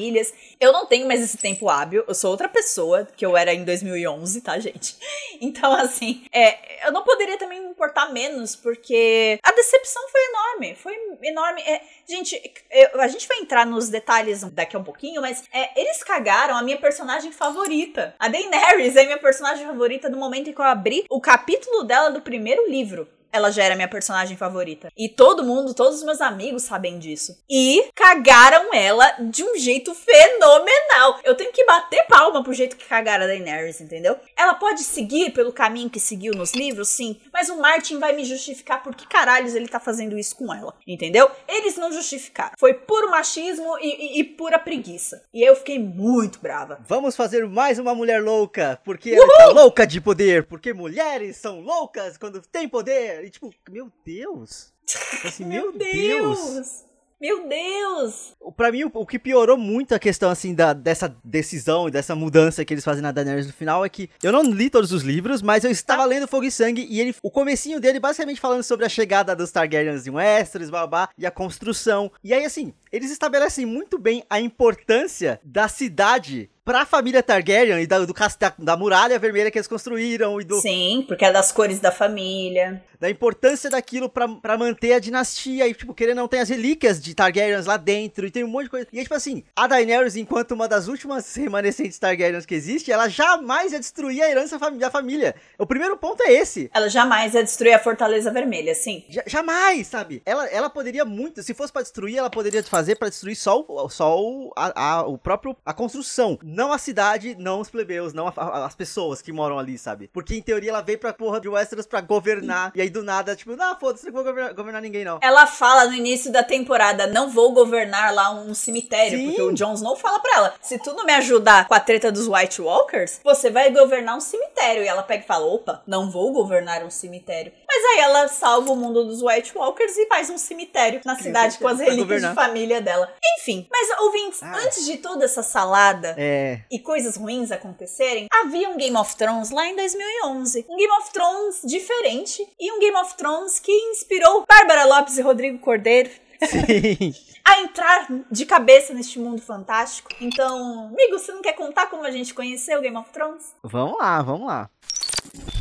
Eu 0.60 0.72
não 0.72 0.86
tenho 0.86 1.08
mais 1.08 1.22
esse 1.22 1.38
tempo 1.38 1.70
hábil. 1.70 2.04
Eu 2.08 2.14
sou 2.14 2.32
outra 2.32 2.48
pessoa 2.48 3.08
que 3.16 3.26
eu 3.26 3.36
era 3.36 3.54
em 3.54 3.64
2011, 3.64 4.42
tá, 4.42 4.60
gente? 4.60 4.96
Então, 5.40 5.72
assim, 5.72 6.26
é, 6.32 6.88
eu 6.88 6.92
não 6.92 7.04
poderia 7.04 7.38
também 7.38 7.62
me 7.62 7.70
importar 7.70 8.12
menos, 8.12 8.56
porque 8.56 9.40
a 9.44 9.52
decepção 9.52 10.02
foi 10.10 10.22
enorme. 10.30 10.76
Foi 10.76 10.96
enorme. 11.22 11.62
É, 11.62 11.82
gente, 12.10 12.42
eu, 12.72 13.00
a 13.02 13.08
gente 13.08 13.28
vai 13.28 13.38
entrar 13.38 13.64
nos 13.64 13.88
detalhes 13.88 14.42
daqui 14.44 14.76
a 14.76 14.80
um 14.80 14.84
pouquinho, 14.84 15.22
mas 15.22 15.44
é, 15.54 15.80
eles 15.80 16.04
cagaram 16.04 16.58
a 16.58 16.64
minha 16.64 16.78
personagem 16.78 17.32
favorita. 17.32 18.16
A 18.18 18.28
Daenerys 18.28 18.96
é 18.96 19.06
minha 19.06 19.20
personagem 19.20 19.68
favorita 19.68 20.10
no 20.10 20.18
momento 20.18 20.50
em 20.50 20.54
que 20.54 20.60
eu 20.60 20.66
abri 20.66 21.06
o 21.08 21.22
capítulo 21.22 21.84
dela 21.84 22.10
do 22.10 22.22
primeiro 22.22 22.68
livro 22.68 23.08
ela 23.38 23.52
já 23.52 23.64
era 23.64 23.76
minha 23.76 23.88
personagem 23.88 24.36
favorita. 24.36 24.92
E 24.98 25.08
todo 25.08 25.44
mundo, 25.44 25.74
todos 25.74 25.98
os 26.00 26.04
meus 26.04 26.22
amigos 26.22 26.64
sabem 26.64 27.00
disso. 27.00 27.38
E 27.50 27.90
cagaram 27.96 28.74
ela 28.74 29.10
de 29.20 29.44
um 29.44 29.58
jeito 29.58 29.94
fenomenal. 29.94 31.20
Eu 31.24 31.36
tenho 31.36 31.52
que 31.52 31.66
bater 31.66 32.06
palma 32.08 32.44
pro 32.44 32.54
jeito 32.54 32.76
que 32.76 32.86
cagaram 32.86 33.24
a 33.24 33.28
Daenerys, 33.28 33.82
entendeu? 33.82 34.18
Ela 34.36 34.56
pode 34.56 34.82
seguir 34.84 35.32
pelo 35.32 35.54
caminho 35.54 35.90
que 35.90 36.00
seguiu 36.00 36.34
nos 36.34 36.54
livros, 36.54 36.90
sim, 36.90 37.20
mas 37.32 37.50
o 37.50 37.58
Martin 37.58 38.00
vai 38.00 38.14
me 38.14 38.26
justificar 38.26 38.84
por 38.84 38.96
que 38.96 39.08
caralhos 39.08 39.56
ele 39.56 39.68
tá 39.68 39.80
fazendo 39.80 40.18
isso 40.18 40.36
com 40.36 40.54
ela, 40.54 40.74
entendeu? 40.86 41.30
Eles 41.48 41.78
não 41.78 41.92
justificaram. 41.92 42.54
Foi 42.58 42.74
puro 42.74 43.12
machismo 43.12 43.78
e, 43.80 44.18
e, 44.18 44.20
e 44.20 44.24
pura 44.24 44.60
preguiça. 44.60 45.24
E 45.34 45.44
eu 45.44 45.56
fiquei 45.56 45.80
muito 45.80 46.40
brava. 46.40 46.80
Vamos 46.88 47.16
fazer 47.16 47.46
mais 47.48 47.80
uma 47.80 47.94
mulher 47.94 48.22
louca, 48.22 48.80
porque 48.84 49.12
Uhul! 49.12 49.24
ela 49.24 49.38
tá 49.38 49.48
louca 49.48 49.86
de 49.86 50.02
poder, 50.02 50.46
porque 50.46 50.74
mulheres 50.74 51.38
são 51.38 51.60
loucas 51.60 52.18
quando 52.18 52.42
têm 52.42 52.68
poder. 52.68 53.27
E 53.28 53.30
tipo, 53.30 53.54
meu 53.70 53.92
Deus. 54.06 54.74
Assim, 55.26 55.44
meu, 55.44 55.74
meu 55.74 55.78
Deus. 55.78 56.40
Deus. 56.40 56.88
Meu 57.20 57.48
Deus! 57.50 58.36
Pra 58.56 58.72
mim, 58.72 58.84
o, 58.94 59.06
que 59.06 59.18
piorou 59.18 59.58
muito 59.58 59.96
a 59.96 59.98
questão, 59.98 60.30
assim, 60.30 60.54
da, 60.54 60.72
dessa 60.72 61.18
decisão 61.24 61.88
e 61.88 61.92
dessa 61.92 62.16
mudança 62.16 62.64
que 62.64 62.72
eles 62.72 62.84
fazem 62.84 63.02
na 63.02 63.12
Daenerys 63.12 63.48
no 63.48 63.54
final 63.54 63.84
é 63.84 63.90
que 63.90 64.08
eu 64.22 64.32
não 64.32 64.44
li 64.44 64.70
todos 64.70 64.92
os 64.92 65.02
livros, 65.02 65.42
mas 65.42 65.64
eu 65.64 65.72
estava 65.72 66.06
lendo 66.06 66.28
Fogo 66.28 66.46
e 66.46 66.52
Sangue 66.52 66.86
e 66.88 67.02
ele, 67.02 67.16
o 67.24 67.32
comecinho 67.32 67.80
dele 67.80 68.00
basicamente 68.00 68.40
falando 68.40 68.62
sobre 68.62 68.86
a 68.86 68.90
chegada 68.90 69.36
dos 69.36 69.52
Targaryens 69.52 70.06
em 70.06 70.12
Westeros, 70.12 70.70
babá, 70.70 71.10
e 71.18 71.26
a 71.26 71.32
construção. 71.32 72.12
E 72.24 72.36
aí, 72.36 72.46
assim, 72.46 72.72
eles 72.92 73.10
estabelecem 73.10 73.66
muito 73.66 73.98
bem 73.98 74.24
a 74.30 74.40
importância 74.40 75.42
da 75.44 75.68
cidade 75.68 76.52
pra 76.68 76.86
família 76.86 77.24
Targaryen 77.24 77.82
e 77.82 77.88
da, 77.88 78.00
do, 78.00 78.14
da, 78.14 78.54
da 78.60 78.76
muralha 78.76 79.18
vermelha 79.18 79.50
que 79.50 79.58
eles 79.58 79.70
construíram 79.70 80.42
e 80.42 80.44
do... 80.44 80.60
Sim, 80.60 81.06
porque 81.08 81.24
é 81.24 81.32
das 81.32 81.50
cores 81.50 81.80
da 81.80 81.94
família. 81.94 82.84
Da 83.00 83.10
importância 83.10 83.70
daquilo 83.70 84.10
pra, 84.10 84.28
pra 84.28 84.58
manter 84.58 84.92
a 84.92 85.00
dinastia 85.00 85.66
e, 85.66 85.74
tipo, 85.74 85.94
querer 85.94 86.14
não 86.14 86.28
tem 86.28 86.42
as 86.42 86.50
relíquias 86.50 87.00
de 87.00 87.16
Targaryens 87.16 87.68
lá 87.68 87.78
dentro 87.78 88.26
e 88.26 88.32
tem 88.32 88.44
um 88.44 88.50
monte 88.50 88.64
de 88.66 88.70
coisa. 88.72 88.88
E 88.92 89.00
é 89.00 89.04
tipo 89.04 89.14
assim, 89.14 89.44
a 89.56 89.66
Daenerys, 89.66 90.18
enquanto 90.18 90.52
uma 90.52 90.68
das 90.68 90.90
últimas 90.90 91.34
remanescentes 91.36 92.00
Targaryens 92.00 92.46
que 92.46 92.56
existe, 92.56 92.92
ela 92.92 93.08
jamais 93.08 93.72
ia 93.72 93.80
destruir 93.80 94.22
a 94.22 94.30
herança 94.30 94.60
da 94.72 94.92
família. 94.92 95.36
O 95.58 95.66
primeiro 95.66 95.96
ponto 95.96 96.22
é 96.24 96.34
esse. 96.34 96.70
Ela 96.74 96.90
jamais 96.90 97.34
ia 97.34 97.44
destruir 97.44 97.76
a 97.76 97.80
Fortaleza 97.80 98.30
Vermelha, 98.30 98.76
sim. 98.76 99.06
Jamais, 99.26 99.88
sabe? 99.88 100.22
Ela, 100.26 100.48
ela 100.48 100.70
poderia 100.70 101.06
muito, 101.06 101.42
se 101.44 101.54
fosse 101.54 101.72
para 101.72 101.84
destruir, 101.84 102.18
ela 102.18 102.30
poderia 102.30 102.62
fazer 102.64 102.96
para 102.96 103.10
destruir 103.10 103.36
só, 103.38 103.64
o, 103.66 103.88
só 103.88 104.20
o, 104.20 104.52
a, 104.54 104.96
a, 104.96 105.08
o 105.08 105.18
próprio, 105.18 105.56
a 105.64 105.74
construção 105.74 106.38
não 106.58 106.74
a 106.74 106.80
cidade, 106.80 107.36
não 107.38 107.60
os 107.60 107.70
plebeus, 107.70 108.14
não 108.14 108.28
a, 108.28 108.34
a, 108.36 108.66
as 108.66 108.74
pessoas 108.74 109.22
que 109.22 109.32
moram 109.32 109.60
ali, 109.60 109.78
sabe? 109.78 110.10
Porque 110.12 110.34
em 110.34 110.42
teoria 110.42 110.72
ela 110.72 110.82
veio 110.82 110.98
pra 110.98 111.14
porra 111.14 111.40
de 111.40 111.48
Westeros 111.48 111.86
pra 111.86 112.02
governar, 112.02 112.72
e 112.74 112.82
aí 112.82 112.90
do 112.90 113.04
nada, 113.04 113.36
tipo, 113.36 113.56
não, 113.56 113.80
foda-se, 113.80 114.08
não 114.08 114.14
vou 114.14 114.24
governar, 114.24 114.54
governar, 114.56 114.82
ninguém 114.82 115.06
não. 115.06 115.20
Ela 115.22 115.46
fala 115.46 115.86
no 115.86 115.94
início 115.94 116.32
da 116.32 116.42
temporada, 116.42 117.06
não 117.06 117.30
vou 117.30 117.54
governar 117.54 118.12
lá 118.12 118.32
um 118.32 118.56
cemitério, 118.56 119.20
Sim. 119.20 119.28
porque 119.28 119.42
o 119.44 119.54
Jon 119.54 119.74
Snow 119.74 119.96
fala 119.96 120.20
pra 120.20 120.36
ela, 120.36 120.54
se 120.60 120.80
tu 120.80 120.94
não 120.94 121.06
me 121.06 121.14
ajudar 121.14 121.68
com 121.68 121.76
a 121.76 121.80
treta 121.80 122.12
dos 122.12 122.28
White 122.28 122.60
Walkers, 122.60 123.20
você 123.24 123.52
vai 123.52 123.70
governar 123.70 124.18
um 124.18 124.22
cemitério. 124.22 124.84
E 124.84 124.88
ela 124.88 125.04
pega 125.04 125.24
e 125.24 125.28
fala, 125.28 125.46
opa, 125.46 125.84
não 125.86 126.10
vou 126.10 126.34
governar 126.34 126.84
um 126.84 126.90
cemitério. 126.90 127.52
Mas 127.78 127.86
aí 127.92 128.00
ela 128.00 128.28
salva 128.28 128.72
o 128.72 128.76
mundo 128.76 129.04
dos 129.06 129.22
White 129.22 129.56
Walkers 129.56 129.96
e 129.98 130.08
faz 130.08 130.32
um 130.32 130.38
cemitério 130.40 131.00
na 131.06 131.16
cidade 131.16 131.60
com 131.60 131.68
as 131.68 131.80
relíquias 131.80 132.24
de 132.24 132.34
família 132.34 132.82
dela. 132.82 133.14
Enfim, 133.38 133.68
mas 133.72 134.00
ouvintes, 134.00 134.42
ah. 134.42 134.58
antes 134.66 134.84
de 134.84 134.98
toda 134.98 135.26
essa 135.26 135.44
salada 135.44 136.16
é. 136.18 136.62
e 136.72 136.80
coisas 136.80 137.18
ruins 137.18 137.52
acontecerem, 137.52 138.26
havia 138.34 138.68
um 138.68 138.78
Game 138.78 138.98
of 138.98 139.16
Thrones 139.16 139.52
lá 139.52 139.68
em 139.68 139.76
2011. 139.76 140.66
Um 140.68 140.76
Game 140.76 140.92
of 140.94 141.12
Thrones 141.12 141.62
diferente 141.64 142.48
e 142.60 142.72
um 142.72 142.80
Game 142.80 142.98
of 142.98 143.16
Thrones 143.16 143.60
que 143.60 143.72
inspirou 143.72 144.44
Bárbara 144.50 144.86
Lopes 144.86 145.20
e 145.20 145.22
Rodrigo 145.22 145.60
Cordeiro. 145.60 146.10
Sim. 146.44 147.14
a 147.46 147.62
entrar 147.62 148.08
de 148.32 148.46
cabeça 148.46 148.92
neste 148.92 149.20
mundo 149.20 149.40
fantástico. 149.40 150.10
Então, 150.20 150.88
amigo, 150.88 151.20
você 151.20 151.32
não 151.32 151.44
quer 151.44 151.54
contar 151.54 151.92
como 151.92 152.04
a 152.04 152.12
gente 152.12 152.34
conheceu 152.34 152.82
Game 152.82 152.98
of 152.98 153.12
Thrones? 153.12 153.56
Vamos 153.64 154.00
lá, 154.00 154.22
vamos 154.24 154.48
lá. 154.48 154.70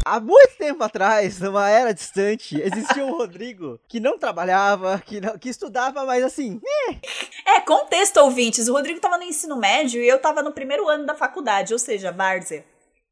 Há 0.05 0.21
muito 0.21 0.57
tempo 0.57 0.83
atrás, 0.83 1.41
numa 1.41 1.69
era 1.69 1.93
distante, 1.93 2.61
existia 2.61 3.05
um 3.05 3.17
Rodrigo 3.17 3.81
que 3.89 3.99
não 3.99 4.19
trabalhava, 4.19 5.03
que, 5.05 5.21
não, 5.21 5.37
que 5.39 5.49
estudava, 5.49 6.05
mas 6.05 6.23
assim. 6.23 6.61
É. 7.45 7.57
é, 7.57 7.61
contexto, 7.61 8.19
ouvintes. 8.19 8.69
O 8.69 8.73
Rodrigo 8.73 9.01
tava 9.01 9.19
no 9.19 9.25
ensino 9.25 9.57
médio 9.57 10.01
e 10.03 10.09
eu 10.09 10.21
tava 10.21 10.43
no 10.43 10.53
primeiro 10.53 10.89
ano 10.89 11.07
da 11.07 11.15
faculdade, 11.15 11.73
ou 11.73 11.79
seja, 11.79 12.13
várzea. 12.13 12.65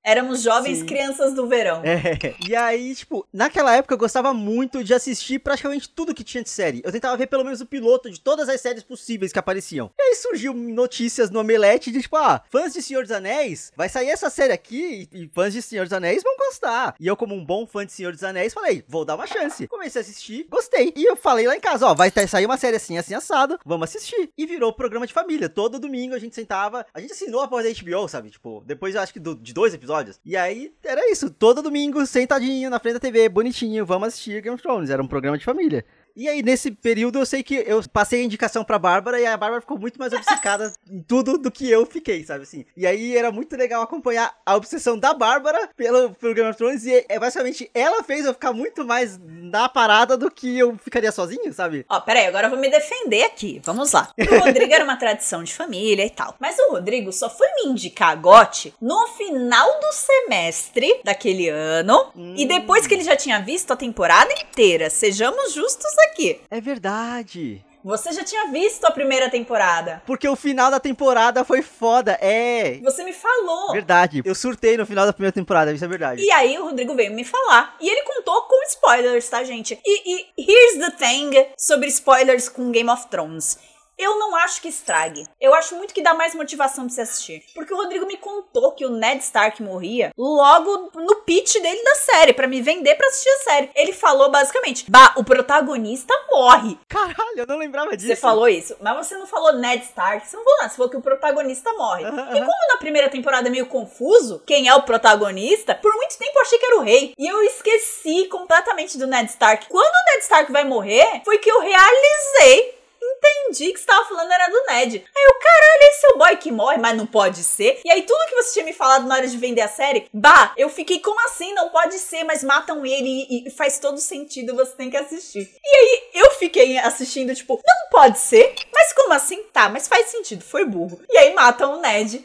Éramos 0.04 0.42
jovens 0.42 0.80
Sim. 0.80 0.86
crianças 0.86 1.34
do 1.34 1.46
verão. 1.46 1.82
É. 1.84 2.34
E 2.46 2.54
aí, 2.54 2.94
tipo, 2.94 3.26
naquela 3.32 3.74
época 3.74 3.94
eu 3.94 3.98
gostava 3.98 4.34
muito 4.34 4.84
de 4.84 4.92
assistir 4.92 5.38
praticamente 5.38 5.88
tudo 5.88 6.14
que 6.14 6.22
tinha 6.22 6.42
de 6.42 6.50
série. 6.50 6.82
Eu 6.84 6.92
tentava 6.92 7.16
ver 7.16 7.26
pelo 7.26 7.42
menos 7.44 7.60
o 7.62 7.66
piloto 7.66 8.10
de 8.10 8.20
todas 8.20 8.48
as 8.48 8.60
séries 8.60 8.82
possíveis 8.82 9.32
que 9.32 9.38
apareciam. 9.38 9.90
E 9.98 10.02
aí 10.02 10.14
surgiu 10.16 10.52
notícias 10.52 11.30
no 11.30 11.40
Omelete 11.40 11.90
de 11.90 12.02
tipo, 12.02 12.16
ah, 12.16 12.42
fãs 12.50 12.72
de 12.74 12.82
Senhor 12.82 13.02
dos 13.02 13.12
Anéis, 13.12 13.72
vai 13.74 13.88
sair 13.88 14.08
essa 14.10 14.28
série 14.28 14.52
aqui 14.52 15.08
e, 15.10 15.28
fãs 15.34 15.52
de 15.54 15.62
Senhor 15.62 15.84
dos 15.84 15.92
Anéis 15.92 16.22
vão 16.22 16.36
gostar. 16.36 16.94
E 17.00 17.06
eu, 17.06 17.16
como 17.16 17.34
um 17.34 17.44
bom 17.44 17.66
fã 17.66 17.86
de 17.86 17.92
Senhor 17.92 18.12
dos 18.12 18.22
Anéis, 18.24 18.52
falei, 18.52 18.84
vou 18.86 19.04
dar 19.06 19.14
uma 19.14 19.26
chance. 19.26 19.66
Comecei 19.68 20.00
a 20.00 20.02
assistir, 20.02 20.46
gostei. 20.50 20.92
E 20.94 21.04
eu 21.08 21.16
falei 21.16 21.46
lá 21.46 21.56
em 21.56 21.60
casa, 21.60 21.86
ó, 21.86 21.94
vai 21.94 22.12
sair 22.28 22.44
uma 22.44 22.58
série 22.58 22.76
assim, 22.76 22.98
assim, 22.98 23.14
assado, 23.14 23.58
vamos 23.64 23.88
assistir. 23.88 24.30
E 24.36 24.44
virou 24.44 24.70
programa 24.72 25.06
de 25.06 25.14
família. 25.14 25.48
Todo 25.48 25.78
domingo 25.78 26.14
a 26.14 26.18
gente 26.18 26.34
sentava, 26.34 26.84
a 26.92 27.00
gente 27.00 27.12
assinou 27.12 27.40
a 27.40 27.48
porra 27.48 27.62
da 27.62 27.70
HBO, 27.70 28.06
sabe? 28.08 28.28
Tipo, 28.30 28.62
depois 28.66 28.94
eu 28.94 29.00
acho 29.00 29.12
que 29.12 29.20
do- 29.20 29.34
de 29.36 29.54
dois 29.54 29.72
episódios. 29.72 29.93
E 30.24 30.36
aí 30.36 30.72
era 30.84 31.10
isso, 31.10 31.30
todo 31.30 31.62
domingo, 31.62 32.04
sentadinho 32.06 32.70
na 32.70 32.78
frente 32.78 32.94
da 32.94 33.00
TV, 33.00 33.28
bonitinho, 33.28 33.86
vamos 33.86 34.08
assistir 34.08 34.42
Game 34.42 34.54
of 34.54 34.62
Thrones. 34.62 34.90
Era 34.90 35.02
um 35.02 35.06
programa 35.06 35.38
de 35.38 35.44
família. 35.44 35.84
E 36.16 36.28
aí, 36.28 36.42
nesse 36.42 36.70
período, 36.70 37.18
eu 37.18 37.26
sei 37.26 37.42
que 37.42 37.56
eu 37.66 37.82
passei 37.92 38.20
a 38.20 38.24
indicação 38.24 38.62
pra 38.62 38.78
Bárbara 38.78 39.20
e 39.20 39.26
a 39.26 39.36
Bárbara 39.36 39.60
ficou 39.60 39.78
muito 39.78 39.98
mais 39.98 40.12
obcecada 40.12 40.72
em 40.88 41.02
tudo 41.02 41.36
do 41.36 41.50
que 41.50 41.68
eu 41.68 41.84
fiquei, 41.84 42.24
sabe 42.24 42.44
assim? 42.44 42.64
E 42.76 42.86
aí 42.86 43.16
era 43.16 43.32
muito 43.32 43.56
legal 43.56 43.82
acompanhar 43.82 44.32
a 44.46 44.54
obsessão 44.54 44.96
da 44.96 45.12
Bárbara 45.12 45.68
pelo, 45.76 46.10
pelo 46.10 46.34
Game 46.34 46.48
of 46.48 46.56
Thrones 46.56 46.84
e 46.84 47.04
é, 47.08 47.18
basicamente 47.18 47.68
ela 47.74 48.02
fez 48.04 48.24
eu 48.24 48.32
ficar 48.32 48.52
muito 48.52 48.84
mais 48.84 49.18
na 49.24 49.68
parada 49.68 50.16
do 50.16 50.30
que 50.30 50.56
eu 50.56 50.76
ficaria 50.78 51.10
sozinho, 51.10 51.52
sabe? 51.52 51.84
Ó, 51.88 52.00
peraí, 52.00 52.26
agora 52.26 52.46
eu 52.46 52.50
vou 52.50 52.60
me 52.60 52.70
defender 52.70 53.24
aqui. 53.24 53.60
Vamos 53.64 53.92
lá. 53.92 54.10
O 54.18 54.38
Rodrigo 54.44 54.72
era 54.72 54.84
uma 54.84 54.96
tradição 54.96 55.42
de 55.42 55.52
família 55.52 56.04
e 56.04 56.10
tal. 56.10 56.36
Mas 56.38 56.56
o 56.58 56.72
Rodrigo 56.72 57.12
só 57.12 57.28
foi 57.28 57.46
me 57.54 57.70
indicar 57.70 58.10
a 58.10 58.14
GOT 58.14 58.74
no 58.80 59.08
final 59.08 59.80
do 59.80 59.92
semestre 59.92 61.00
daquele 61.04 61.48
ano. 61.48 62.12
E 62.36 62.46
depois 62.46 62.86
que 62.86 62.94
ele 62.94 63.04
já 63.04 63.16
tinha 63.16 63.40
visto 63.40 63.72
a 63.72 63.76
temporada 63.76 64.32
inteira. 64.32 64.90
Sejamos 64.90 65.52
justos 65.52 65.92
aqui. 66.04 66.40
É 66.50 66.60
verdade. 66.60 67.64
Você 67.84 68.12
já 68.12 68.24
tinha 68.24 68.50
visto 68.50 68.86
a 68.86 68.90
primeira 68.90 69.28
temporada. 69.28 70.02
Porque 70.06 70.26
o 70.26 70.34
final 70.34 70.70
da 70.70 70.80
temporada 70.80 71.44
foi 71.44 71.60
foda, 71.60 72.18
é. 72.18 72.78
Você 72.82 73.04
me 73.04 73.12
falou. 73.12 73.72
Verdade. 73.72 74.22
Eu 74.24 74.34
surtei 74.34 74.78
no 74.78 74.86
final 74.86 75.04
da 75.04 75.12
primeira 75.12 75.32
temporada, 75.32 75.70
isso 75.70 75.84
é 75.84 75.88
verdade. 75.88 76.22
E 76.22 76.30
aí 76.30 76.58
o 76.58 76.64
Rodrigo 76.64 76.94
veio 76.94 77.12
me 77.12 77.24
falar. 77.24 77.76
E 77.78 77.86
ele 77.86 78.02
contou 78.02 78.40
com 78.44 78.62
spoilers, 78.68 79.28
tá, 79.28 79.44
gente? 79.44 79.78
E, 79.84 80.14
e 80.14 80.26
here's 80.38 80.78
the 80.78 80.92
thing 80.92 81.30
sobre 81.58 81.88
spoilers 81.88 82.48
com 82.48 82.72
Game 82.72 82.88
of 82.88 83.06
Thrones. 83.08 83.58
Eu 83.98 84.18
não 84.18 84.34
acho 84.36 84.60
que 84.60 84.68
estrague. 84.68 85.24
Eu 85.40 85.54
acho 85.54 85.76
muito 85.76 85.94
que 85.94 86.02
dá 86.02 86.14
mais 86.14 86.34
motivação 86.34 86.86
pra 86.86 86.94
você 86.94 87.00
assistir. 87.02 87.44
Porque 87.54 87.72
o 87.72 87.76
Rodrigo 87.76 88.06
me 88.06 88.16
contou 88.16 88.72
que 88.72 88.84
o 88.84 88.90
Ned 88.90 89.22
Stark 89.22 89.62
morria 89.62 90.12
logo 90.16 90.90
no 90.94 91.16
pitch 91.16 91.54
dele 91.60 91.82
da 91.82 91.94
série, 91.94 92.32
pra 92.32 92.46
me 92.46 92.60
vender 92.60 92.94
pra 92.96 93.06
assistir 93.08 93.28
a 93.30 93.38
série. 93.50 93.70
Ele 93.74 93.92
falou 93.92 94.30
basicamente: 94.30 94.90
Bah, 94.90 95.14
o 95.16 95.24
protagonista 95.24 96.12
morre. 96.30 96.78
Caralho, 96.88 97.34
eu 97.36 97.46
não 97.46 97.56
lembrava 97.56 97.96
disso. 97.96 98.08
Você 98.08 98.16
falou 98.16 98.48
isso, 98.48 98.76
mas 98.80 99.06
você 99.06 99.16
não 99.16 99.26
falou 99.26 99.52
Ned 99.52 99.84
Stark, 99.84 100.26
você 100.26 100.36
não 100.36 100.44
falou 100.44 100.58
nada, 100.58 100.70
você 100.70 100.76
falou 100.76 100.90
que 100.90 100.96
o 100.96 101.02
protagonista 101.02 101.72
morre. 101.74 102.04
Aham, 102.04 102.16
E 102.16 102.38
aham. 102.38 102.46
como 102.46 102.68
na 102.72 102.76
primeira 102.78 103.08
temporada 103.08 103.48
é 103.48 103.50
meio 103.50 103.66
confuso, 103.66 104.42
quem 104.46 104.68
é 104.68 104.74
o 104.74 104.82
protagonista, 104.82 105.74
por 105.74 105.94
muito 105.94 106.18
tempo 106.18 106.32
eu 106.36 106.42
achei 106.42 106.58
que 106.58 106.66
era 106.66 106.76
o 106.78 106.82
rei. 106.82 107.12
E 107.16 107.26
eu 107.26 107.42
esqueci 107.44 108.26
completamente 108.28 108.98
do 108.98 109.06
Ned 109.06 109.30
Stark. 109.30 109.68
Quando 109.68 109.86
o 109.94 110.10
Ned 110.12 110.22
Stark 110.22 110.50
vai 110.52 110.64
morrer, 110.64 111.22
foi 111.24 111.38
que 111.38 111.50
eu 111.50 111.60
realizei. 111.60 112.83
Entendi 113.04 113.72
que 113.72 113.78
você 113.78 113.86
tava 113.86 114.06
falando 114.06 114.32
era 114.32 114.48
do 114.48 114.64
Ned. 114.66 115.04
Aí 115.16 115.24
eu, 115.24 115.38
caralho, 115.38 115.82
esse 115.82 116.06
é 116.06 116.10
o 116.10 116.18
boy 116.18 116.36
que 116.36 116.50
morre, 116.50 116.78
mas 116.78 116.96
não 116.96 117.06
pode 117.06 117.44
ser. 117.44 117.80
E 117.84 117.90
aí, 117.90 118.02
tudo 118.02 118.26
que 118.28 118.34
você 118.34 118.54
tinha 118.54 118.64
me 118.64 118.72
falado 118.72 119.06
na 119.06 119.16
hora 119.16 119.28
de 119.28 119.36
vender 119.36 119.60
a 119.60 119.68
série, 119.68 120.08
bah, 120.12 120.52
eu 120.56 120.68
fiquei 120.68 121.00
como 121.00 121.20
assim? 121.26 121.52
Não 121.52 121.68
pode 121.68 121.98
ser, 121.98 122.24
mas 122.24 122.42
matam 122.42 122.84
ele 122.84 123.26
e, 123.28 123.48
e 123.48 123.50
faz 123.50 123.78
todo 123.78 123.98
sentido, 123.98 124.54
você 124.54 124.72
tem 124.72 124.90
que 124.90 124.96
assistir. 124.96 125.50
E 125.62 125.76
aí, 125.76 126.10
eu 126.14 126.30
fiquei 126.32 126.78
assistindo, 126.78 127.34
tipo, 127.34 127.60
não 127.64 127.90
pode 127.90 128.18
ser, 128.18 128.54
mas 128.72 128.92
como 128.92 129.12
assim? 129.12 129.42
Tá, 129.52 129.68
mas 129.68 129.88
faz 129.88 130.08
sentido, 130.08 130.42
foi 130.42 130.64
burro. 130.64 131.00
E 131.10 131.18
aí 131.18 131.34
matam 131.34 131.78
o 131.78 131.80
Ned. 131.80 132.24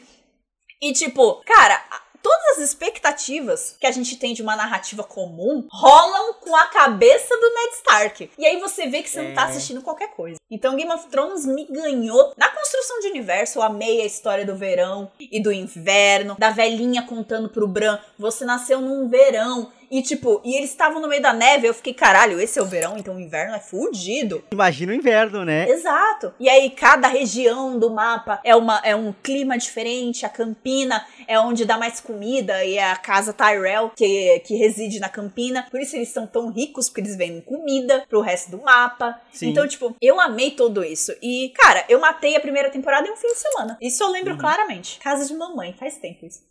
E 0.82 0.92
tipo, 0.94 1.42
cara, 1.44 1.84
todas 2.22 2.58
as 2.58 2.58
expectativas 2.58 3.76
que 3.80 3.86
a 3.86 3.90
gente 3.90 4.16
tem 4.16 4.34
de 4.34 4.42
uma 4.42 4.56
narrativa 4.56 5.02
comum 5.02 5.66
rolam 5.70 6.34
com 6.34 6.54
a 6.54 6.66
cabeça 6.66 7.36
do 7.36 7.50
Ned 7.54 7.74
Stark. 7.76 8.30
E 8.38 8.46
aí 8.46 8.60
você 8.60 8.86
vê 8.86 9.02
que 9.02 9.08
você 9.10 9.22
não 9.22 9.34
tá 9.34 9.42
É. 9.42 9.44
assistindo 9.46 9.82
qualquer 9.82 10.10
coisa. 10.14 10.38
Então 10.50 10.76
Game 10.76 10.92
of 10.92 11.06
Thrones 11.08 11.46
me 11.46 11.64
ganhou 11.66 12.32
na 12.36 12.48
construção 12.48 13.00
de 13.00 13.08
universo. 13.08 13.58
Eu 13.58 13.62
amei 13.62 14.00
a 14.02 14.06
história 14.06 14.44
do 14.44 14.56
verão 14.56 15.10
e 15.18 15.42
do 15.42 15.52
inverno, 15.52 16.36
da 16.38 16.50
velhinha 16.50 17.02
contando 17.02 17.48
pro 17.48 17.66
Bran, 17.68 17.98
você 18.18 18.44
nasceu 18.44 18.80
num 18.80 19.08
verão. 19.08 19.70
E 19.90 20.02
tipo, 20.02 20.40
e 20.44 20.56
eles 20.56 20.70
estavam 20.70 21.00
no 21.00 21.08
meio 21.08 21.20
da 21.22 21.32
neve, 21.32 21.66
eu 21.66 21.74
fiquei, 21.74 21.92
caralho, 21.92 22.40
esse 22.40 22.58
é 22.58 22.62
o 22.62 22.66
verão, 22.66 22.96
então 22.96 23.16
o 23.16 23.20
inverno 23.20 23.56
é 23.56 23.60
fudido. 23.60 24.44
Imagina 24.52 24.92
o 24.92 24.94
inverno, 24.94 25.44
né? 25.44 25.68
Exato. 25.68 26.32
E 26.38 26.48
aí, 26.48 26.70
cada 26.70 27.08
região 27.08 27.78
do 27.78 27.90
mapa 27.90 28.40
é, 28.44 28.54
uma, 28.54 28.80
é 28.84 28.94
um 28.94 29.12
clima 29.12 29.58
diferente. 29.58 30.24
A 30.24 30.28
Campina 30.28 31.04
é 31.26 31.38
onde 31.40 31.64
dá 31.64 31.76
mais 31.76 32.00
comida 32.00 32.64
e 32.64 32.76
é 32.78 32.90
a 32.90 32.96
casa 32.96 33.32
Tyrell 33.32 33.90
que, 33.96 34.40
que 34.40 34.54
reside 34.54 35.00
na 35.00 35.08
Campina. 35.08 35.66
Por 35.70 35.80
isso 35.80 35.96
eles 35.96 36.08
são 36.10 36.26
tão 36.26 36.50
ricos, 36.50 36.88
porque 36.88 37.00
eles 37.00 37.16
vendem 37.16 37.40
comida 37.40 38.04
pro 38.08 38.20
resto 38.20 38.50
do 38.50 38.62
mapa. 38.62 39.20
Sim. 39.32 39.48
Então, 39.50 39.66
tipo, 39.66 39.94
eu 40.00 40.20
amei 40.20 40.52
tudo 40.52 40.84
isso. 40.84 41.12
E, 41.22 41.52
cara, 41.56 41.84
eu 41.88 41.98
matei 41.98 42.36
a 42.36 42.40
primeira 42.40 42.70
temporada 42.70 43.08
em 43.08 43.12
um 43.12 43.16
fim 43.16 43.28
de 43.28 43.38
semana. 43.38 43.76
Isso 43.80 44.02
eu 44.02 44.06
Uhum. 44.06 44.12
lembro 44.12 44.36
claramente. 44.38 44.98
Casa 44.98 45.26
de 45.26 45.34
mamãe, 45.34 45.72
faz 45.78 45.96
tempo 45.96 46.26
isso. 46.26 46.42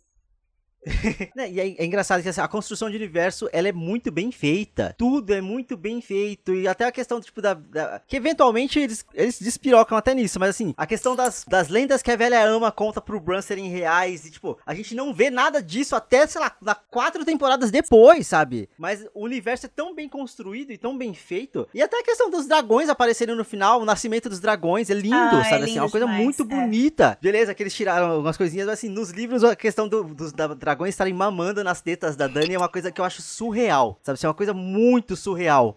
Né, 1.36 1.50
E 1.50 1.60
é, 1.60 1.82
é 1.82 1.84
engraçado 1.84 2.22
que 2.22 2.28
assim, 2.28 2.40
a 2.40 2.48
construção 2.48 2.90
de 2.90 2.96
universo 2.96 3.48
ela 3.52 3.68
é 3.68 3.72
muito 3.72 4.10
bem 4.10 4.32
feita. 4.32 4.94
Tudo 4.98 5.32
é 5.34 5.40
muito 5.40 5.76
bem 5.76 6.00
feito. 6.00 6.54
E 6.54 6.66
até 6.66 6.84
a 6.84 6.92
questão, 6.92 7.20
tipo, 7.20 7.40
da. 7.42 7.54
da- 7.54 8.00
que 8.06 8.16
eventualmente 8.16 8.78
eles, 8.80 9.04
eles 9.14 9.38
despirocam 9.38 9.96
até 9.96 10.14
nisso. 10.14 10.38
Mas 10.40 10.50
assim, 10.50 10.74
a 10.76 10.86
questão 10.86 11.14
das, 11.14 11.44
das 11.46 11.68
lendas 11.68 12.02
que 12.02 12.10
a 12.10 12.16
velha 12.16 12.42
ama 12.44 12.72
conta 12.72 13.00
pro 13.00 13.20
Bran 13.20 13.42
serem 13.42 13.68
reais. 13.68 14.24
E, 14.26 14.30
tipo, 14.30 14.58
a 14.64 14.74
gente 14.74 14.94
não 14.94 15.12
vê 15.12 15.30
nada 15.30 15.62
disso 15.62 15.94
até, 15.94 16.26
sei 16.26 16.40
lá, 16.40 16.54
na 16.60 16.74
quatro 16.74 17.24
temporadas 17.24 17.70
depois, 17.70 18.26
sabe? 18.26 18.68
Mas 18.78 19.04
o 19.14 19.24
universo 19.24 19.66
é 19.66 19.68
tão 19.68 19.94
bem 19.94 20.08
construído 20.08 20.70
e 20.72 20.78
tão 20.78 20.96
bem 20.96 21.12
feito. 21.14 21.68
E 21.74 21.82
até 21.82 21.98
a 22.00 22.04
questão 22.04 22.30
dos 22.30 22.46
dragões 22.46 22.88
aparecerem 22.88 23.34
no 23.36 23.44
final, 23.44 23.80
o 23.80 23.84
nascimento 23.84 24.28
dos 24.28 24.40
dragões, 24.40 24.90
é 24.90 24.94
lindo, 24.94 25.14
Ah, 25.16 25.40
é 25.40 25.44
sabe? 25.44 25.54
assim, 25.54 25.54
é 25.54 25.66
lindo 25.66 25.80
uma 25.84 25.90
coisa 25.90 26.06
demais, 26.06 26.24
muito 26.24 26.42
é. 26.42 26.46
bonita. 26.46 27.18
Beleza, 27.20 27.54
que 27.54 27.62
eles 27.62 27.74
tiraram 27.74 28.10
algumas 28.10 28.36
coisinhas, 28.36 28.66
mas 28.66 28.78
assim, 28.78 28.88
nos 28.88 29.10
livros 29.10 29.44
a 29.44 29.54
questão 29.54 29.88
do- 29.88 30.04
dos 30.14 30.32
da- 30.32 30.48
dragões 30.70 30.90
estarem 30.90 31.12
mamando 31.12 31.64
nas 31.64 31.80
tetas 31.80 32.14
da 32.14 32.28
Dani 32.28 32.54
é 32.54 32.58
uma 32.58 32.68
coisa 32.68 32.92
que 32.92 33.00
eu 33.00 33.04
acho 33.04 33.20
surreal, 33.20 33.98
sabe? 34.02 34.14
Assim, 34.14 34.26
é 34.26 34.28
uma 34.28 34.34
coisa 34.34 34.54
muito 34.54 35.16
surreal. 35.16 35.76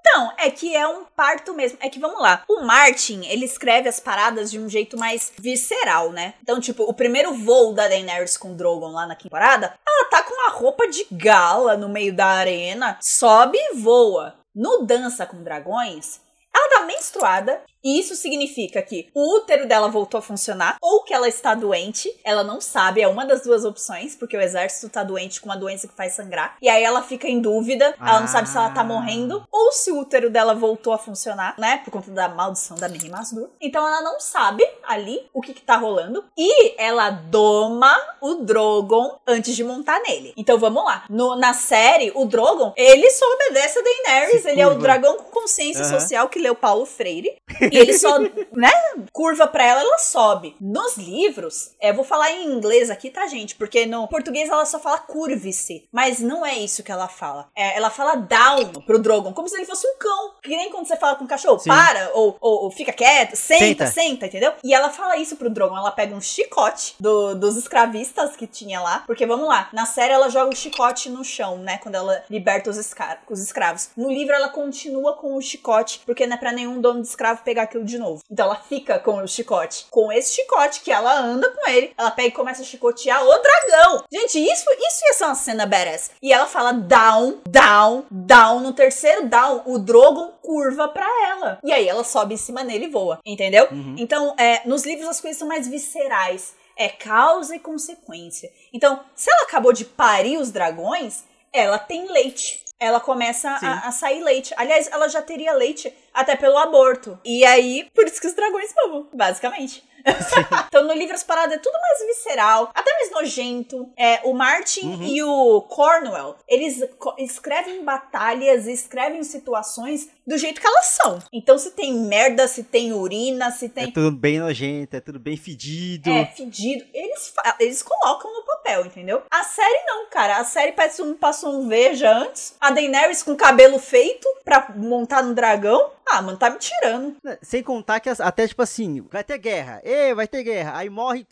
Então, 0.00 0.32
é 0.38 0.50
que 0.50 0.74
é 0.74 0.88
um 0.88 1.04
parto 1.04 1.52
mesmo. 1.52 1.76
É 1.82 1.90
que 1.90 2.00
vamos 2.00 2.22
lá. 2.22 2.42
O 2.48 2.62
Martin, 2.62 3.26
ele 3.26 3.44
escreve 3.44 3.86
as 3.86 4.00
paradas 4.00 4.50
de 4.50 4.58
um 4.58 4.66
jeito 4.66 4.96
mais 4.96 5.30
visceral, 5.38 6.10
né? 6.10 6.32
Então, 6.42 6.58
tipo, 6.58 6.84
o 6.84 6.94
primeiro 6.94 7.34
voo 7.34 7.74
da 7.74 7.86
Daenerys 7.86 8.38
com 8.38 8.52
o 8.52 8.54
Drogon 8.54 8.92
lá 8.92 9.06
na 9.06 9.14
temporada, 9.14 9.74
ela 9.86 10.08
tá 10.08 10.22
com 10.22 10.32
uma 10.32 10.50
roupa 10.50 10.88
de 10.88 11.06
gala 11.12 11.76
no 11.76 11.88
meio 11.90 12.14
da 12.14 12.26
arena, 12.26 12.96
sobe 13.02 13.58
e 13.58 13.76
voa. 13.76 14.36
No 14.54 14.86
Dança 14.86 15.26
com 15.26 15.42
Dragões, 15.42 16.20
ela 16.54 16.80
tá 16.80 16.86
menstruada. 16.86 17.60
E 17.82 17.98
isso 17.98 18.14
significa 18.14 18.82
que 18.82 19.08
o 19.14 19.36
útero 19.36 19.66
dela 19.66 19.88
voltou 19.88 20.18
a 20.18 20.22
funcionar, 20.22 20.76
ou 20.82 21.02
que 21.02 21.14
ela 21.14 21.28
está 21.28 21.54
doente, 21.54 22.12
ela 22.24 22.44
não 22.44 22.60
sabe, 22.60 23.00
é 23.00 23.08
uma 23.08 23.24
das 23.24 23.42
duas 23.42 23.64
opções, 23.64 24.14
porque 24.14 24.36
o 24.36 24.40
exército 24.40 24.88
tá 24.88 25.02
doente 25.02 25.40
com 25.40 25.48
uma 25.48 25.56
doença 25.56 25.88
que 25.88 25.94
faz 25.96 26.12
sangrar, 26.14 26.56
e 26.60 26.68
aí 26.68 26.82
ela 26.82 27.02
fica 27.02 27.26
em 27.28 27.40
dúvida, 27.40 27.94
ela 28.00 28.20
não 28.20 28.28
sabe 28.28 28.48
se 28.48 28.56
ela 28.56 28.70
tá 28.70 28.82
Ah. 28.82 28.84
morrendo, 28.84 29.42
ou 29.50 29.72
se 29.72 29.90
o 29.90 29.98
útero 30.00 30.28
dela 30.30 30.54
voltou 30.54 30.92
a 30.92 30.98
funcionar, 30.98 31.54
né, 31.58 31.78
por 31.84 31.90
conta 31.90 32.10
da 32.10 32.28
maldição 32.28 32.76
da 32.76 32.88
Miri 32.88 33.08
Masdur. 33.08 33.48
Então 33.60 33.86
ela 33.86 34.02
não 34.02 34.20
sabe 34.20 34.66
ali 34.82 35.28
o 35.32 35.40
que 35.40 35.54
que 35.54 35.62
tá 35.62 35.76
rolando, 35.76 36.24
e 36.36 36.74
ela 36.80 37.10
doma 37.10 37.96
o 38.20 38.34
Drogon 38.36 39.18
antes 39.26 39.54
de 39.56 39.64
montar 39.64 40.00
nele. 40.00 40.32
Então 40.36 40.58
vamos 40.58 40.84
lá, 40.84 41.04
No- 41.08 41.36
na 41.36 41.54
série, 41.54 42.12
o 42.14 42.24
Drogon, 42.26 42.72
ele 42.76 43.10
só 43.10 43.24
obedece 43.34 43.78
a 43.78 43.82
Daenerys, 43.82 44.44
ele 44.44 44.60
é 44.60 44.66
o 44.66 44.74
dragão 44.74 45.16
com 45.16 45.40
consciência 45.40 45.84
Aham. 45.84 45.98
social 46.00 46.28
que 46.28 46.38
leu 46.38 46.54
Paulo 46.54 46.84
Freire, 46.84 47.36
e 47.70 47.78
ele 47.78 47.96
só, 47.98 48.18
né, 48.18 48.70
curva 49.12 49.46
pra 49.46 49.64
ela, 49.64 49.80
ela 49.80 49.98
sobe. 49.98 50.56
Nos 50.60 50.96
livros, 50.96 51.72
é, 51.80 51.92
vou 51.92 52.04
falar 52.04 52.30
em 52.32 52.46
inglês 52.52 52.90
aqui, 52.90 53.10
tá, 53.10 53.26
gente? 53.26 53.54
Porque 53.54 53.86
no 53.86 54.06
português 54.08 54.48
ela 54.48 54.64
só 54.66 54.78
fala 54.78 54.98
curve-se. 54.98 55.88
Mas 55.92 56.18
não 56.20 56.44
é 56.44 56.56
isso 56.58 56.82
que 56.82 56.90
ela 56.92 57.08
fala. 57.08 57.48
É, 57.56 57.76
ela 57.76 57.90
fala 57.90 58.16
down 58.16 58.72
pro 58.86 58.98
Drogon, 58.98 59.32
como 59.32 59.48
se 59.48 59.56
ele 59.56 59.66
fosse 59.66 59.86
um 59.86 59.96
cão. 59.98 60.34
Que 60.42 60.56
nem 60.56 60.70
quando 60.70 60.86
você 60.86 60.96
fala 60.96 61.16
com 61.16 61.24
um 61.24 61.28
cachorro, 61.28 61.58
Sim. 61.58 61.68
para, 61.70 62.10
ou, 62.14 62.36
ou, 62.40 62.64
ou 62.64 62.70
fica 62.70 62.92
quieto, 62.92 63.36
senta, 63.36 63.60
Senta. 63.64 63.86
senta, 63.86 64.26
entendeu? 64.26 64.52
E 64.64 64.74
ela 64.74 64.90
fala 64.90 65.16
isso 65.16 65.36
pro 65.36 65.50
Drogon. 65.50 65.76
Ela 65.76 65.90
pega 65.92 66.14
um 66.14 66.20
chicote 66.20 66.94
do- 66.98 67.34
dos 67.34 67.56
escravistas 67.56 68.36
que 68.36 68.46
tinha 68.46 68.80
lá. 68.80 69.04
Porque, 69.06 69.26
vamos 69.26 69.46
lá, 69.48 69.68
na 69.72 69.86
série 69.86 70.12
ela 70.12 70.28
joga 70.28 70.52
o 70.52 70.56
chicote 70.56 71.08
no 71.08 71.24
chão, 71.24 71.58
né? 71.58 71.78
Quando 71.78 71.94
ela 71.94 72.22
liberta 72.30 72.70
os, 72.70 72.76
esca- 72.76 73.18
os 73.28 73.40
escravos. 73.40 73.90
No 73.96 74.10
livro 74.10 74.34
ela 74.34 74.48
continua 74.48 75.14
com 75.16 75.34
o 75.36 75.40
chicote, 75.42 76.00
porque 76.04 76.26
não 76.26 76.36
é 76.36 76.38
pra 76.38 76.52
nenhum 76.52 76.80
dono 76.80 77.00
de 77.02 77.08
escravo 77.08 77.42
pegar 77.42 77.59
pegar 77.60 77.62
aquilo 77.62 77.84
de 77.84 77.98
novo. 77.98 78.22
Então 78.30 78.46
ela 78.46 78.56
fica 78.56 78.98
com 78.98 79.22
o 79.22 79.28
chicote. 79.28 79.86
Com 79.90 80.10
esse 80.12 80.34
chicote 80.34 80.80
que 80.80 80.90
ela 80.90 81.18
anda 81.18 81.50
com 81.50 81.68
ele, 81.68 81.92
ela 81.96 82.10
pega 82.10 82.28
e 82.28 82.32
começa 82.32 82.62
a 82.62 82.64
chicotear 82.64 83.22
o 83.22 83.38
dragão. 83.38 84.04
Gente, 84.10 84.38
isso, 84.38 84.64
isso 84.70 85.04
ia 85.04 85.14
ser 85.14 85.24
uma 85.24 85.34
cena 85.34 85.66
badass. 85.66 86.12
E 86.22 86.32
ela 86.32 86.46
fala 86.46 86.72
down, 86.72 87.40
down, 87.48 88.04
down. 88.10 88.60
No 88.60 88.72
terceiro 88.72 89.28
down, 89.28 89.62
o 89.66 89.78
Drogon 89.78 90.32
curva 90.42 90.88
pra 90.88 91.06
ela. 91.28 91.58
E 91.62 91.72
aí 91.72 91.88
ela 91.88 92.04
sobe 92.04 92.34
em 92.34 92.38
cima 92.38 92.62
nele 92.62 92.86
e 92.86 92.90
voa. 92.90 93.20
Entendeu? 93.24 93.68
Uhum. 93.70 93.96
Então, 93.98 94.34
é, 94.38 94.66
nos 94.66 94.84
livros 94.84 95.08
as 95.08 95.20
coisas 95.20 95.38
são 95.38 95.48
mais 95.48 95.68
viscerais. 95.68 96.54
É 96.76 96.88
causa 96.88 97.54
e 97.54 97.58
consequência. 97.58 98.50
Então, 98.72 99.00
se 99.14 99.30
ela 99.30 99.42
acabou 99.42 99.72
de 99.72 99.84
parir 99.84 100.38
os 100.38 100.50
dragões, 100.50 101.24
ela 101.52 101.78
tem 101.78 102.10
leite 102.10 102.64
ela 102.80 102.98
começa 102.98 103.50
a, 103.50 103.88
a, 103.88 103.92
sair 103.92 104.22
leite. 104.22 104.54
Aliás, 104.56 104.88
ela 104.90 105.06
já 105.06 105.20
teria 105.20 105.52
leite 105.52 105.92
até 106.12 106.36
pelo 106.36 106.58
aborto. 106.58 107.18
E 107.24 107.44
aí, 107.44 107.88
por 107.94 108.04
isso 108.06 108.20
que 108.20 108.26
os 108.26 108.34
dragões 108.34 108.74
mamam, 108.74 109.08
basicamente. 109.12 109.88
então 110.68 110.86
no 110.86 110.94
livro 110.94 111.14
as 111.14 111.22
paradas 111.22 111.56
é 111.56 111.58
tudo 111.58 111.78
mais 111.80 112.06
visceral, 112.06 112.70
até 112.74 112.92
mais 112.94 113.10
nojento. 113.10 113.90
É, 113.96 114.20
o 114.24 114.32
Martin 114.32 114.86
uhum. 114.86 115.02
e 115.02 115.22
o 115.22 115.60
Cornwell, 115.62 116.36
eles 116.48 116.82
escrevem 117.18 117.84
batalhas, 117.84 118.66
escrevem 118.66 119.22
situações 119.22 120.08
do 120.26 120.38
jeito 120.38 120.60
que 120.60 120.66
elas 120.66 120.86
são. 120.86 121.18
Então 121.32 121.58
se 121.58 121.72
tem 121.72 121.92
merda, 121.94 122.46
se 122.46 122.64
tem 122.64 122.92
urina, 122.92 123.50
se 123.50 123.68
tem... 123.68 123.84
É 123.84 123.90
tudo 123.90 124.12
bem 124.12 124.38
nojento, 124.38 124.96
é 124.96 125.00
tudo 125.00 125.18
bem 125.18 125.36
fedido. 125.36 126.10
É, 126.10 126.26
fedido. 126.26 126.84
Eles, 126.94 127.32
eles 127.58 127.82
colocam 127.82 128.32
no 128.32 128.42
papel, 128.44 128.86
entendeu? 128.86 129.22
A 129.30 129.42
série 129.44 129.84
não, 129.86 130.08
cara. 130.08 130.38
A 130.38 130.44
série 130.44 130.72
parece 130.72 131.02
um 131.02 131.14
passou 131.14 131.60
um 131.60 131.68
veja 131.68 132.10
antes. 132.10 132.54
A 132.60 132.70
Daenerys 132.70 133.22
com 133.22 133.34
cabelo 133.36 133.78
feito 133.78 134.28
pra 134.44 134.72
montar 134.76 135.22
no 135.22 135.34
dragão. 135.34 135.90
Ah, 136.12 136.20
mano, 136.22 136.36
tá 136.36 136.50
me 136.50 136.58
tirando. 136.58 137.16
Sem 137.40 137.62
contar 137.62 138.00
que 138.00 138.08
até, 138.08 138.46
tipo 138.48 138.62
assim, 138.62 139.00
vai 139.10 139.22
ter 139.22 139.38
guerra. 139.38 139.80
Ê, 139.84 140.12
vai 140.12 140.26
ter 140.26 140.42
guerra. 140.42 140.76
Aí 140.76 140.90
morre, 140.90 141.26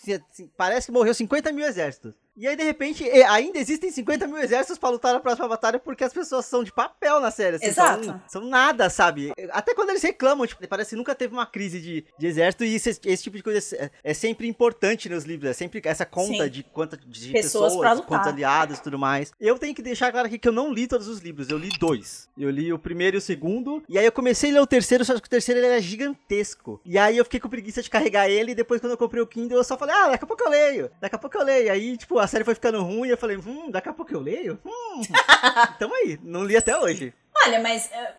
parece 0.56 0.87
que 0.87 0.92
morreu 0.92 1.12
50 1.12 1.50
mil 1.52 1.66
exércitos. 1.66 2.14
E 2.38 2.47
aí, 2.47 2.54
de 2.54 2.62
repente, 2.62 3.02
ainda 3.02 3.59
existem 3.59 3.90
50 3.90 4.28
mil 4.28 4.38
exércitos 4.38 4.78
para 4.78 4.90
lutar 4.90 5.12
na 5.12 5.18
próxima 5.18 5.49
batalha 5.49 5.76
porque 5.76 6.04
as 6.04 6.12
pessoas 6.12 6.47
são 6.47 6.62
de 6.62 6.71
papel 6.71 7.18
na 7.18 7.33
série. 7.33 7.57
Assim, 7.57 7.66
Exato. 7.66 8.04
São, 8.04 8.23
são, 8.28 8.45
nada, 8.45 8.88
sabe? 8.88 9.33
Até 9.50 9.75
quando 9.75 9.90
eles 9.90 10.02
reclamam, 10.04 10.47
tipo, 10.47 10.64
parece 10.68 10.90
que 10.90 10.97
nunca 10.97 11.16
teve 11.16 11.35
uma 11.35 11.47
crise 11.47 11.80
de, 11.80 12.04
de 12.16 12.26
exército 12.28 12.62
e 12.64 12.76
esse, 12.76 12.90
esse 13.04 13.23
tipo 13.25 13.37
de 13.37 13.42
coisa 13.42 13.59
é, 13.75 13.90
é, 14.04 14.14
sempre 14.14 14.47
importante 14.47 15.09
nos 15.09 15.25
livros. 15.25 15.50
É 15.50 15.52
sempre 15.52 15.83
essa 15.85 16.07
conta 16.07 16.45
Sim. 16.45 16.49
de 16.49 16.62
quanta 16.62 16.97
de 16.97 17.33
pessoas, 17.33 17.73
pessoas 17.73 18.00
quantos 18.02 18.28
aliados 18.28 18.78
e 18.78 18.83
tudo 18.85 19.00
mais. 19.00 19.33
Eu 19.40 19.59
tenho 19.59 19.75
que 19.75 19.83
deixar 19.83 20.12
claro 20.12 20.28
aqui 20.28 20.38
que 20.38 20.47
eu 20.47 20.52
não 20.52 20.73
li 20.73 20.87
todos 20.87 21.09
os 21.09 21.18
livros, 21.18 21.50
eu 21.50 21.59
li 21.59 21.71
dois. 21.80 22.28
Eu 22.38 22.50
li 22.50 22.73
o 22.73 22.78
primeiro 22.78 23.16
e 23.16 23.18
o 23.18 23.21
segundo, 23.21 23.83
e 23.88 23.99
aí 23.99 24.04
eu 24.04 24.12
comecei 24.12 24.50
a 24.50 24.54
ler 24.54 24.61
o 24.61 24.66
terceiro, 24.66 25.04
só 25.04 25.18
que 25.18 25.26
o 25.26 25.30
terceiro 25.30 25.59
ele 25.59 25.66
era 25.66 25.80
gigantesco. 25.80 26.80
E 26.85 26.97
aí 26.97 27.16
eu 27.16 27.25
fiquei 27.25 27.40
com 27.40 27.49
preguiça 27.49 27.83
de 27.83 27.90
carregar 27.90 28.30
ele, 28.30 28.52
e 28.52 28.54
depois 28.54 28.80
quando 28.80 28.92
eu 28.92 28.99
comprei 28.99 29.21
o 29.21 29.26
Kindle, 29.26 29.59
eu 29.59 29.64
só 29.64 29.76
falei, 29.76 29.97
ah, 29.97 30.11
daqui 30.11 30.23
a 30.23 30.26
pouco 30.28 30.45
eu 30.45 30.50
leio, 30.50 30.90
daqui 31.00 31.16
a 31.16 31.18
pouco 31.18 31.37
eu 31.37 31.42
leio. 31.42 31.73
Aí, 31.73 31.97
tipo, 31.97 32.16
a 32.16 32.27
série 32.28 32.44
foi 32.44 32.54
ficando 32.54 32.82
ruim, 32.82 33.08
e 33.08 33.11
eu 33.11 33.18
falei, 33.18 33.37
hum, 33.37 33.70
daqui 33.70 33.88
a 33.88 33.92
pouco 33.92 34.12
eu 34.12 34.20
leio? 34.20 34.58
Hum. 34.64 35.02
Tamo 35.78 35.94
aí, 35.94 36.18
não 36.23 36.44
li 36.44 36.56
até 36.56 36.78
hoje. 36.78 37.12
Olha, 37.47 37.61
mas 37.61 37.90
é, 37.92 38.14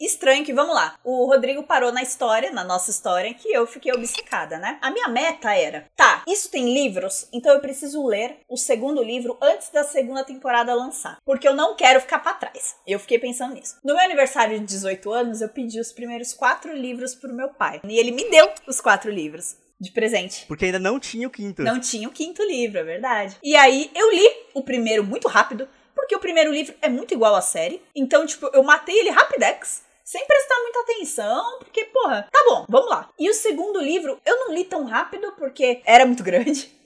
estranho 0.00 0.44
que, 0.44 0.52
vamos 0.52 0.74
lá, 0.74 0.98
o 1.02 1.26
Rodrigo 1.26 1.62
parou 1.62 1.90
na 1.90 2.02
história, 2.02 2.52
na 2.52 2.62
nossa 2.62 2.90
história, 2.90 3.32
que 3.32 3.50
eu 3.50 3.66
fiquei 3.66 3.92
obcecada, 3.92 4.58
né? 4.58 4.78
A 4.82 4.90
minha 4.90 5.08
meta 5.08 5.54
era, 5.54 5.86
tá, 5.96 6.22
isso 6.28 6.50
tem 6.50 6.72
livros, 6.72 7.28
então 7.32 7.54
eu 7.54 7.60
preciso 7.60 8.06
ler 8.06 8.40
o 8.48 8.56
segundo 8.56 9.02
livro 9.02 9.38
antes 9.40 9.70
da 9.70 9.84
segunda 9.84 10.22
temporada 10.22 10.74
lançar. 10.74 11.16
Porque 11.24 11.48
eu 11.48 11.54
não 11.54 11.76
quero 11.76 12.00
ficar 12.00 12.18
para 12.18 12.34
trás. 12.34 12.76
Eu 12.86 12.98
fiquei 12.98 13.18
pensando 13.18 13.54
nisso. 13.54 13.76
No 13.82 13.94
meu 13.94 14.04
aniversário 14.04 14.58
de 14.58 14.66
18 14.66 15.12
anos, 15.12 15.40
eu 15.40 15.48
pedi 15.48 15.80
os 15.80 15.92
primeiros 15.92 16.34
quatro 16.34 16.72
livros 16.74 17.14
pro 17.14 17.34
meu 17.34 17.48
pai. 17.48 17.80
E 17.84 17.98
ele 17.98 18.12
me 18.12 18.30
deu 18.30 18.50
os 18.66 18.80
quatro 18.80 19.10
livros 19.10 19.56
de 19.80 19.90
presente. 19.90 20.44
Porque 20.46 20.66
ainda 20.66 20.78
não 20.78 20.98
tinha 20.98 21.28
o 21.28 21.30
quinto. 21.30 21.62
Não 21.62 21.80
tinha 21.80 22.08
o 22.08 22.12
quinto 22.12 22.42
livro, 22.42 22.78
é 22.78 22.84
verdade. 22.84 23.36
E 23.42 23.56
aí 23.56 23.90
eu 23.94 24.10
li 24.10 24.28
o 24.54 24.62
primeiro 24.62 25.04
muito 25.04 25.28
rápido, 25.28 25.68
porque 25.94 26.14
o 26.14 26.20
primeiro 26.20 26.52
livro 26.52 26.74
é 26.82 26.88
muito 26.88 27.14
igual 27.14 27.34
à 27.34 27.40
série. 27.40 27.82
Então, 27.94 28.26
tipo, 28.26 28.50
eu 28.52 28.62
matei 28.62 28.98
ele 28.98 29.10
rapidex 29.10 29.82
sem 30.04 30.26
prestar 30.26 30.54
muita 30.62 30.80
atenção, 30.80 31.58
porque, 31.58 31.84
porra, 31.84 32.26
tá 32.32 32.44
bom, 32.48 32.64
vamos 32.68 32.88
lá. 32.88 33.10
E 33.18 33.28
o 33.28 33.34
segundo 33.34 33.78
livro 33.78 34.18
eu 34.24 34.38
não 34.38 34.54
li 34.54 34.64
tão 34.64 34.84
rápido 34.84 35.32
porque 35.36 35.82
era 35.84 36.06
muito 36.06 36.22
grande. 36.22 36.70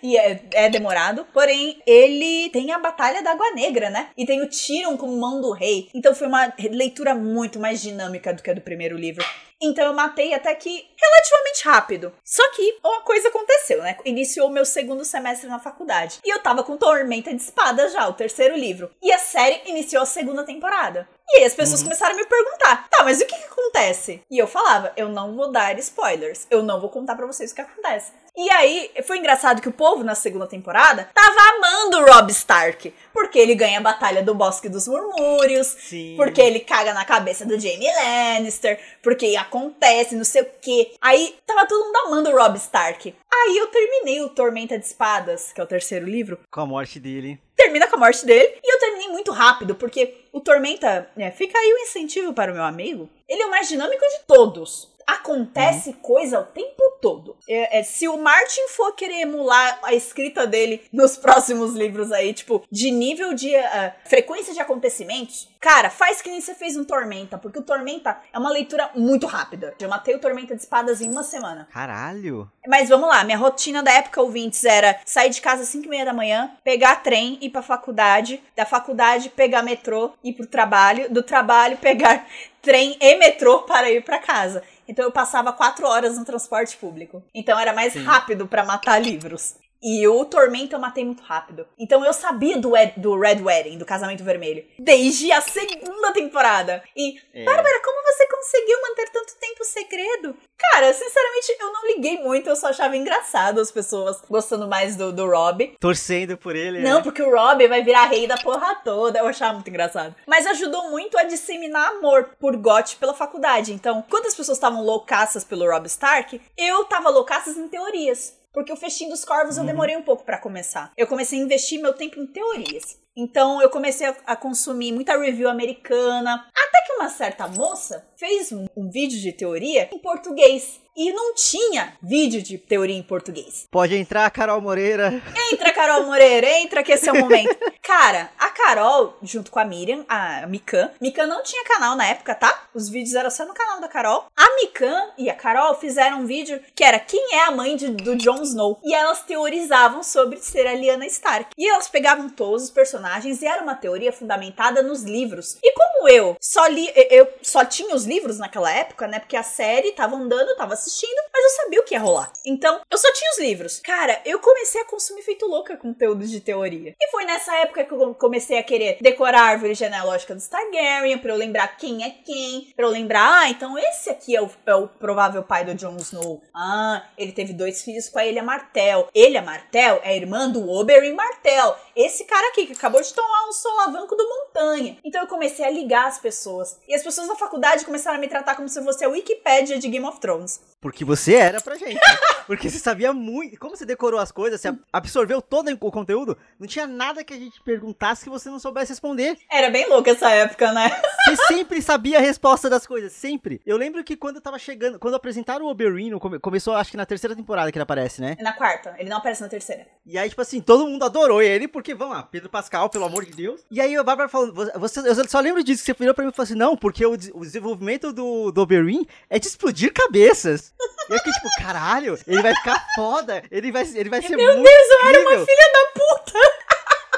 E 0.00 0.16
é, 0.16 0.44
é, 0.52 0.68
demorado. 0.68 1.26
Porém, 1.32 1.82
ele 1.84 2.48
tem 2.50 2.70
a 2.70 2.78
Batalha 2.78 3.20
da 3.20 3.32
Água 3.32 3.50
Negra, 3.52 3.90
né? 3.90 4.10
E 4.16 4.24
tem 4.24 4.40
o 4.40 4.48
Tyrion 4.48 4.96
como 4.96 5.16
mão 5.16 5.40
do 5.40 5.50
rei. 5.50 5.88
Então 5.92 6.14
foi 6.14 6.28
uma 6.28 6.52
leitura 6.70 7.16
muito 7.16 7.58
mais 7.58 7.82
dinâmica 7.82 8.32
do 8.32 8.42
que 8.42 8.50
a 8.50 8.54
do 8.54 8.60
primeiro 8.60 8.96
livro. 8.96 9.24
Então 9.60 9.84
eu 9.84 9.92
matei 9.92 10.34
até 10.34 10.54
que 10.54 10.88
relativamente 10.96 11.64
rápido. 11.64 12.12
Só 12.24 12.42
que 12.52 12.78
uma 12.84 13.00
coisa 13.02 13.28
aconteceu, 13.28 13.82
né? 13.82 13.96
Iniciou 14.04 14.50
meu 14.50 14.64
segundo 14.64 15.04
semestre 15.04 15.48
na 15.48 15.58
faculdade. 15.58 16.20
E 16.24 16.32
eu 16.32 16.40
tava 16.40 16.62
com 16.62 16.76
Tormenta 16.76 17.34
de 17.34 17.40
Espada 17.40 17.88
já, 17.88 18.06
o 18.08 18.14
terceiro 18.14 18.56
livro. 18.56 18.90
E 19.02 19.10
a 19.12 19.18
série 19.18 19.62
iniciou 19.66 20.02
a 20.02 20.06
segunda 20.06 20.44
temporada. 20.44 21.08
E 21.28 21.38
aí 21.38 21.44
as 21.44 21.54
pessoas 21.54 21.80
uhum. 21.80 21.86
começaram 21.86 22.14
a 22.14 22.16
me 22.16 22.24
perguntar: 22.24 22.88
tá, 22.88 23.02
mas 23.02 23.20
o 23.20 23.26
que, 23.26 23.36
que 23.36 23.46
acontece? 23.46 24.22
E 24.30 24.38
eu 24.38 24.46
falava: 24.46 24.92
eu 24.96 25.08
não 25.08 25.34
vou 25.34 25.50
dar 25.50 25.78
spoilers. 25.78 26.46
Eu 26.50 26.62
não 26.62 26.80
vou 26.80 26.90
contar 26.90 27.16
para 27.16 27.26
vocês 27.26 27.50
o 27.50 27.54
que 27.54 27.60
acontece. 27.60 28.12
E 28.38 28.50
aí, 28.50 28.90
foi 29.04 29.18
engraçado 29.18 29.62
que 29.62 29.68
o 29.68 29.72
povo 29.72 30.04
na 30.04 30.14
segunda 30.14 30.46
temporada 30.46 31.08
tava 31.14 31.56
amando 31.56 31.98
o 31.98 32.12
Rob 32.12 32.30
Stark. 32.30 32.92
Porque 33.12 33.38
ele 33.38 33.54
ganha 33.54 33.78
a 33.78 33.82
batalha 33.82 34.22
do 34.22 34.34
Bosque 34.34 34.68
dos 34.68 34.86
Murmúrios. 34.86 35.68
Sim. 35.68 36.14
Porque 36.16 36.40
ele 36.40 36.60
caga 36.60 36.92
na 36.92 37.04
cabeça 37.04 37.46
do 37.46 37.58
Jaime 37.58 37.86
Lannister. 37.86 38.78
Porque 39.02 39.26
acontece, 39.46 40.14
não 40.14 40.24
sei 40.24 40.42
o 40.42 40.50
quê. 40.60 40.92
Aí, 41.00 41.36
tava 41.46 41.66
todo 41.66 41.84
mundo 41.84 41.96
amando 42.06 42.30
o 42.30 42.36
Rob 42.36 42.56
Stark. 42.56 43.14
Aí 43.32 43.56
eu 43.56 43.66
terminei 43.68 44.20
o 44.22 44.28
Tormenta 44.28 44.78
de 44.78 44.84
Espadas, 44.84 45.52
que 45.52 45.60
é 45.60 45.64
o 45.64 45.66
terceiro 45.66 46.06
livro. 46.06 46.38
Com 46.50 46.60
a 46.60 46.66
morte 46.66 46.98
dele. 46.98 47.40
Termina 47.56 47.86
com 47.88 47.96
a 47.96 48.00
morte 48.00 48.24
dele. 48.24 48.58
E 48.62 48.74
eu 48.74 48.78
terminei 48.78 49.08
muito 49.08 49.32
rápido, 49.32 49.74
porque 49.74 50.26
o 50.32 50.40
Tormenta, 50.40 51.08
é, 51.16 51.30
fica 51.30 51.58
aí 51.58 51.72
o 51.72 51.78
incentivo 51.78 52.32
para 52.32 52.52
o 52.52 52.54
meu 52.54 52.64
amigo. 52.64 53.08
Ele 53.28 53.42
é 53.42 53.46
o 53.46 53.50
mais 53.50 53.68
dinâmico 53.68 54.04
de 54.04 54.26
todos 54.26 54.95
acontece 55.06 55.90
uhum. 55.90 55.96
coisa 55.96 56.40
o 56.40 56.44
tempo 56.44 56.82
todo. 57.00 57.36
É, 57.48 57.78
é, 57.78 57.82
se 57.82 58.08
o 58.08 58.16
Martin 58.16 58.68
for 58.68 58.92
querer 58.94 59.20
emular 59.20 59.78
a 59.82 59.94
escrita 59.94 60.46
dele 60.46 60.82
nos 60.92 61.16
próximos 61.16 61.74
livros 61.74 62.10
aí, 62.10 62.34
tipo, 62.34 62.64
de 62.70 62.90
nível 62.90 63.32
de 63.32 63.54
uh, 63.54 63.92
frequência 64.04 64.52
de 64.52 64.60
acontecimentos, 64.60 65.48
cara, 65.60 65.90
faz 65.90 66.20
que 66.20 66.30
nem 66.30 66.40
você 66.40 66.54
fez 66.54 66.76
um 66.76 66.84
Tormenta, 66.84 67.38
porque 67.38 67.58
o 67.58 67.62
Tormenta 67.62 68.18
é 68.32 68.38
uma 68.38 68.50
leitura 68.50 68.90
muito 68.94 69.26
rápida. 69.26 69.74
Eu 69.80 69.88
matei 69.88 70.14
o 70.14 70.20
Tormenta 70.20 70.54
de 70.56 70.62
Espadas 70.62 71.00
em 71.00 71.10
uma 71.10 71.22
semana. 71.22 71.68
Caralho! 71.72 72.50
Mas 72.66 72.88
vamos 72.88 73.08
lá, 73.08 73.22
minha 73.22 73.38
rotina 73.38 73.82
da 73.82 73.92
época, 73.92 74.20
ouvintes, 74.20 74.64
era 74.64 74.98
sair 75.04 75.30
de 75.30 75.40
casa 75.40 75.62
às 75.62 75.68
5 75.68 75.86
e 75.86 75.88
meia 75.88 76.04
da 76.04 76.12
manhã, 76.12 76.50
pegar 76.64 76.96
trem, 76.96 77.38
ir 77.40 77.50
pra 77.50 77.62
faculdade, 77.62 78.42
da 78.56 78.66
faculdade 78.66 79.30
pegar 79.30 79.62
metrô, 79.62 80.12
ir 80.24 80.32
pro 80.32 80.46
trabalho, 80.46 81.08
do 81.10 81.22
trabalho 81.22 81.76
pegar 81.76 82.26
trem 82.60 82.96
e 83.00 83.16
metrô 83.16 83.60
para 83.60 83.88
ir 83.90 84.02
para 84.02 84.18
casa. 84.18 84.62
Então 84.88 85.04
eu 85.04 85.12
passava 85.12 85.52
quatro 85.52 85.86
horas 85.86 86.18
no 86.18 86.24
transporte 86.24 86.76
público. 86.76 87.22
Então 87.34 87.58
era 87.58 87.72
mais 87.72 87.92
Sim. 87.92 88.04
rápido 88.04 88.46
para 88.46 88.64
matar 88.64 88.98
livros. 89.00 89.54
E 89.82 90.06
o 90.08 90.24
Tormento 90.24 90.74
eu 90.74 90.80
matei 90.80 91.04
muito 91.04 91.22
rápido. 91.22 91.66
Então 91.78 92.04
eu 92.04 92.12
sabia 92.12 92.58
do, 92.58 92.72
do 92.96 93.18
Red 93.18 93.42
Wedding, 93.42 93.78
do 93.78 93.84
Casamento 93.84 94.24
Vermelho, 94.24 94.64
desde 94.78 95.30
a 95.32 95.40
segunda 95.40 96.12
temporada. 96.12 96.82
E, 96.96 97.18
é. 97.32 97.44
Bárbara, 97.44 97.80
como 97.84 98.02
você 98.04 98.26
conseguiu 98.28 98.80
manter 98.82 99.10
tanto 99.10 99.34
tempo 99.38 99.64
segredo? 99.64 100.36
Cara, 100.58 100.92
sinceramente, 100.92 101.56
eu 101.60 101.72
não 101.72 101.86
liguei 101.86 102.18
muito, 102.18 102.48
eu 102.48 102.56
só 102.56 102.68
achava 102.68 102.96
engraçado 102.96 103.60
as 103.60 103.70
pessoas 103.70 104.22
gostando 104.28 104.66
mais 104.66 104.96
do, 104.96 105.12
do 105.12 105.28
Rob. 105.28 105.76
Torcendo 105.78 106.36
por 106.36 106.56
ele. 106.56 106.80
Não, 106.80 106.98
né? 106.98 107.02
porque 107.02 107.22
o 107.22 107.30
Rob 107.30 107.66
vai 107.68 107.82
virar 107.82 108.06
rei 108.06 108.26
da 108.26 108.36
porra 108.38 108.76
toda. 108.76 109.18
Eu 109.18 109.26
achava 109.26 109.54
muito 109.54 109.68
engraçado. 109.68 110.14
Mas 110.26 110.46
ajudou 110.46 110.90
muito 110.90 111.18
a 111.18 111.24
disseminar 111.24 111.90
amor 111.92 112.30
por 112.40 112.56
Got 112.56 112.96
pela 112.96 113.14
faculdade. 113.14 113.72
Então, 113.72 114.04
quando 114.08 114.26
as 114.26 114.34
pessoas 114.34 114.56
estavam 114.56 114.82
loucaças 114.82 115.44
pelo 115.44 115.70
Rob 115.70 115.86
Stark, 115.86 116.40
eu 116.56 116.84
tava 116.84 117.10
loucaças 117.10 117.56
em 117.56 117.68
teorias. 117.68 118.35
Porque 118.56 118.72
o 118.72 118.76
Festim 118.76 119.10
dos 119.10 119.22
Corvos 119.22 119.58
eu 119.58 119.60
uhum. 119.60 119.66
demorei 119.66 119.94
um 119.98 120.02
pouco 120.02 120.24
para 120.24 120.38
começar. 120.38 120.90
Eu 120.96 121.06
comecei 121.06 121.38
a 121.38 121.42
investir 121.42 121.78
meu 121.78 121.92
tempo 121.92 122.18
em 122.18 122.26
teorias. 122.26 122.98
Então 123.14 123.60
eu 123.60 123.68
comecei 123.68 124.06
a, 124.06 124.16
a, 124.24 124.34
consumir 124.34 124.92
muita 124.92 125.14
review 125.18 125.46
americana. 125.46 126.48
Até 126.56 126.86
que 126.86 126.92
uma 126.94 127.10
certa 127.10 127.46
moça 127.46 128.08
fez 128.16 128.52
um, 128.52 128.66
um 128.76 128.90
vídeo 128.90 129.18
de 129.18 129.32
teoria 129.32 129.88
em 129.92 129.98
português 129.98 130.80
e 130.96 131.12
não 131.12 131.34
tinha 131.34 131.92
vídeo 132.02 132.42
de 132.42 132.56
teoria 132.56 132.96
em 132.96 133.02
português. 133.02 133.68
Pode 133.70 133.94
entrar, 133.94 134.30
Carol 134.30 134.60
Moreira. 134.62 135.22
Entra, 135.52 135.70
Carol 135.72 136.06
Moreira, 136.06 136.50
entra 136.58 136.82
que 136.82 136.92
esse 136.92 137.08
é 137.08 137.12
o 137.12 137.20
momento. 137.20 137.54
Cara, 137.82 138.30
a 138.38 138.48
Carol, 138.50 139.16
junto 139.22 139.50
com 139.50 139.60
a 139.60 139.64
Miriam, 139.64 140.04
a 140.08 140.46
Mikan, 140.46 140.90
Mikan 141.00 141.26
não 141.26 141.42
tinha 141.42 141.62
canal 141.64 141.94
na 141.94 142.06
época, 142.06 142.34
tá? 142.34 142.66
Os 142.74 142.88
vídeos 142.88 143.14
eram 143.14 143.30
só 143.30 143.44
no 143.44 143.54
canal 143.54 143.80
da 143.80 143.88
Carol. 143.88 144.26
A 144.34 144.56
Mikan 144.56 145.10
e 145.18 145.28
a 145.28 145.34
Carol 145.34 145.74
fizeram 145.74 146.20
um 146.20 146.26
vídeo 146.26 146.60
que 146.74 146.82
era 146.82 146.98
quem 146.98 147.34
é 147.34 147.44
a 147.44 147.50
mãe 147.50 147.76
de, 147.76 147.88
do 147.90 148.16
Jon 148.16 148.42
Snow. 148.42 148.80
E 148.82 148.94
elas 148.94 149.22
teorizavam 149.22 150.02
sobre 150.02 150.38
ser 150.38 150.66
a 150.66 150.72
Lyanna 150.72 151.06
Stark. 151.06 151.50
E 151.56 151.68
elas 151.68 151.88
pegavam 151.88 152.30
todos 152.30 152.64
os 152.64 152.70
personagens 152.70 153.42
e 153.42 153.46
era 153.46 153.62
uma 153.62 153.74
teoria 153.74 154.12
fundamentada 154.12 154.82
nos 154.82 155.02
livros. 155.02 155.58
E 155.62 155.72
como 155.74 156.08
eu 156.08 156.36
só 156.40 156.66
li, 156.66 156.90
eu 157.10 157.28
só 157.42 157.64
tinha 157.64 157.94
os 157.94 158.05
livros 158.06 158.38
naquela 158.38 158.70
época, 158.70 159.06
né? 159.06 159.18
Porque 159.18 159.36
a 159.36 159.42
série 159.42 159.92
tava 159.92 160.16
andando, 160.16 160.56
tava 160.56 160.74
assistindo, 160.74 161.22
mas 161.32 161.44
eu 161.44 161.62
sabia 161.62 161.80
o 161.80 161.84
que 161.84 161.94
ia 161.94 162.00
rolar. 162.00 162.32
Então, 162.44 162.80
eu 162.90 162.98
só 162.98 163.12
tinha 163.12 163.30
os 163.30 163.38
livros. 163.38 163.80
Cara, 163.80 164.20
eu 164.24 164.38
comecei 164.38 164.80
a 164.80 164.84
consumir 164.84 165.22
feito 165.22 165.46
louca 165.46 165.76
conteúdo 165.76 166.26
de 166.26 166.40
teoria. 166.40 166.94
E 167.00 167.10
foi 167.10 167.24
nessa 167.24 167.54
época 167.56 167.84
que 167.84 167.92
eu 167.92 168.14
comecei 168.14 168.58
a 168.58 168.62
querer 168.62 168.98
decorar 169.00 169.40
a 169.40 169.46
árvore 169.46 169.74
genealógica 169.74 170.34
dos 170.34 170.48
Targaryen, 170.48 171.18
pra 171.18 171.32
eu 171.32 171.36
lembrar 171.36 171.76
quem 171.76 172.04
é 172.04 172.10
quem, 172.10 172.72
pra 172.74 172.86
eu 172.86 172.90
lembrar, 172.90 173.42
ah, 173.42 173.48
então 173.50 173.78
esse 173.78 174.08
aqui 174.08 174.36
é 174.36 174.42
o, 174.42 174.50
é 174.66 174.74
o 174.74 174.88
provável 174.88 175.42
pai 175.42 175.64
do 175.64 175.74
Jon 175.74 175.96
Snow. 175.96 176.42
Ah, 176.54 177.04
ele 177.18 177.32
teve 177.32 177.52
dois 177.52 177.82
filhos 177.82 178.08
com 178.08 178.18
a 178.18 178.26
Elia 178.26 178.42
Martel. 178.42 179.08
Elia 179.14 179.42
Martel 179.42 180.00
é 180.02 180.16
irmã 180.16 180.48
do 180.48 180.68
Oberyn 180.68 181.14
Martel. 181.14 181.76
Esse 181.96 182.26
cara 182.26 182.48
aqui 182.48 182.66
que 182.66 182.74
acabou 182.74 183.00
de 183.00 183.14
tomar 183.14 183.48
um 183.48 183.52
solavanco 183.52 184.14
do 184.14 184.28
Montanha. 184.28 184.98
Então 185.02 185.22
eu 185.22 185.26
comecei 185.26 185.64
a 185.64 185.70
ligar 185.70 186.06
as 186.06 186.18
pessoas. 186.18 186.78
E 186.86 186.94
as 186.94 187.02
pessoas 187.02 187.26
na 187.26 187.36
faculdade 187.36 187.86
começaram 187.86 188.18
a 188.18 188.20
me 188.20 188.28
tratar 188.28 188.54
como 188.54 188.68
se 188.68 188.78
eu 188.78 188.84
fosse 188.84 189.02
a 189.02 189.08
Wikipédia 189.08 189.78
de 189.78 189.88
Game 189.88 190.04
of 190.04 190.20
Thrones. 190.20 190.60
Porque 190.86 191.04
você 191.04 191.34
era 191.34 191.60
pra 191.60 191.74
gente. 191.74 191.98
Porque 192.46 192.70
você 192.70 192.78
sabia 192.78 193.12
muito. 193.12 193.58
Como 193.58 193.76
você 193.76 193.84
decorou 193.84 194.20
as 194.20 194.30
coisas, 194.30 194.60
você 194.60 194.72
absorveu 194.92 195.42
todo 195.42 195.68
o 195.68 195.90
conteúdo, 195.90 196.38
não 196.60 196.66
tinha 196.68 196.86
nada 196.86 197.24
que 197.24 197.34
a 197.34 197.36
gente 197.36 197.60
perguntasse 197.60 198.22
que 198.22 198.30
você 198.30 198.48
não 198.48 198.60
soubesse 198.60 198.92
responder. 198.92 199.36
Era 199.50 199.68
bem 199.68 199.88
louco 199.88 200.08
essa 200.08 200.30
época, 200.30 200.70
né? 200.70 200.88
Você 201.26 201.36
sempre 201.48 201.82
sabia 201.82 202.18
a 202.18 202.20
resposta 202.20 202.70
das 202.70 202.86
coisas, 202.86 203.12
sempre. 203.12 203.60
Eu 203.66 203.76
lembro 203.76 204.04
que 204.04 204.16
quando 204.16 204.36
eu 204.36 204.40
tava 204.40 204.60
chegando, 204.60 204.96
quando 204.96 205.14
apresentaram 205.14 205.66
o 205.66 205.68
Oberyn, 205.68 206.16
começou 206.40 206.76
acho 206.76 206.92
que 206.92 206.96
na 206.96 207.04
terceira 207.04 207.34
temporada 207.34 207.72
que 207.72 207.76
ele 207.76 207.82
aparece, 207.82 208.20
né? 208.20 208.36
Na 208.40 208.52
quarta, 208.52 208.94
ele 208.96 209.10
não 209.10 209.16
aparece 209.16 209.42
na 209.42 209.48
terceira. 209.48 209.88
E 210.06 210.16
aí, 210.16 210.28
tipo 210.28 210.40
assim, 210.40 210.60
todo 210.60 210.86
mundo 210.86 211.04
adorou 211.04 211.42
ele, 211.42 211.66
porque, 211.66 211.96
vamos 211.96 212.14
lá, 212.14 212.22
Pedro 212.22 212.48
Pascal, 212.48 212.88
pelo 212.88 213.06
amor 213.06 213.24
de 213.24 213.32
Deus. 213.32 213.62
E 213.68 213.80
aí 213.80 213.96
a 213.96 214.04
Bárbara 214.04 214.28
falou, 214.28 214.54
você, 214.54 215.00
eu 215.00 215.28
só 215.28 215.40
lembro 215.40 215.64
disso, 215.64 215.82
que 215.82 215.92
você 215.92 215.98
virou 215.98 216.14
pra 216.14 216.24
mim 216.24 216.30
e 216.30 216.32
falou 216.32 216.44
assim, 216.44 216.54
não, 216.54 216.76
porque 216.76 217.04
o, 217.04 217.14
o 217.14 217.40
desenvolvimento 217.40 218.12
do, 218.12 218.52
do 218.52 218.60
Oberyn 218.60 219.04
é 219.28 219.40
de 219.40 219.48
explodir 219.48 219.92
cabeças. 219.92 220.72
E 221.08 221.12
eu 221.12 221.18
fiquei 221.18 221.32
tipo, 221.32 221.48
caralho, 221.58 222.18
ele 222.26 222.42
vai 222.42 222.54
ficar 222.54 222.84
foda. 222.94 223.42
Ele 223.50 223.70
vai, 223.70 223.82
ele 223.94 224.10
vai 224.10 224.20
ser 224.22 224.36
Meu 224.36 224.54
muito 224.56 224.68
Deus, 224.68 224.88
eu 224.90 225.00
era 225.08 225.20
incrível. 225.20 225.38
uma 225.38 225.46
filha 225.46 225.72
da 225.72 226.00
puta! 226.00 226.66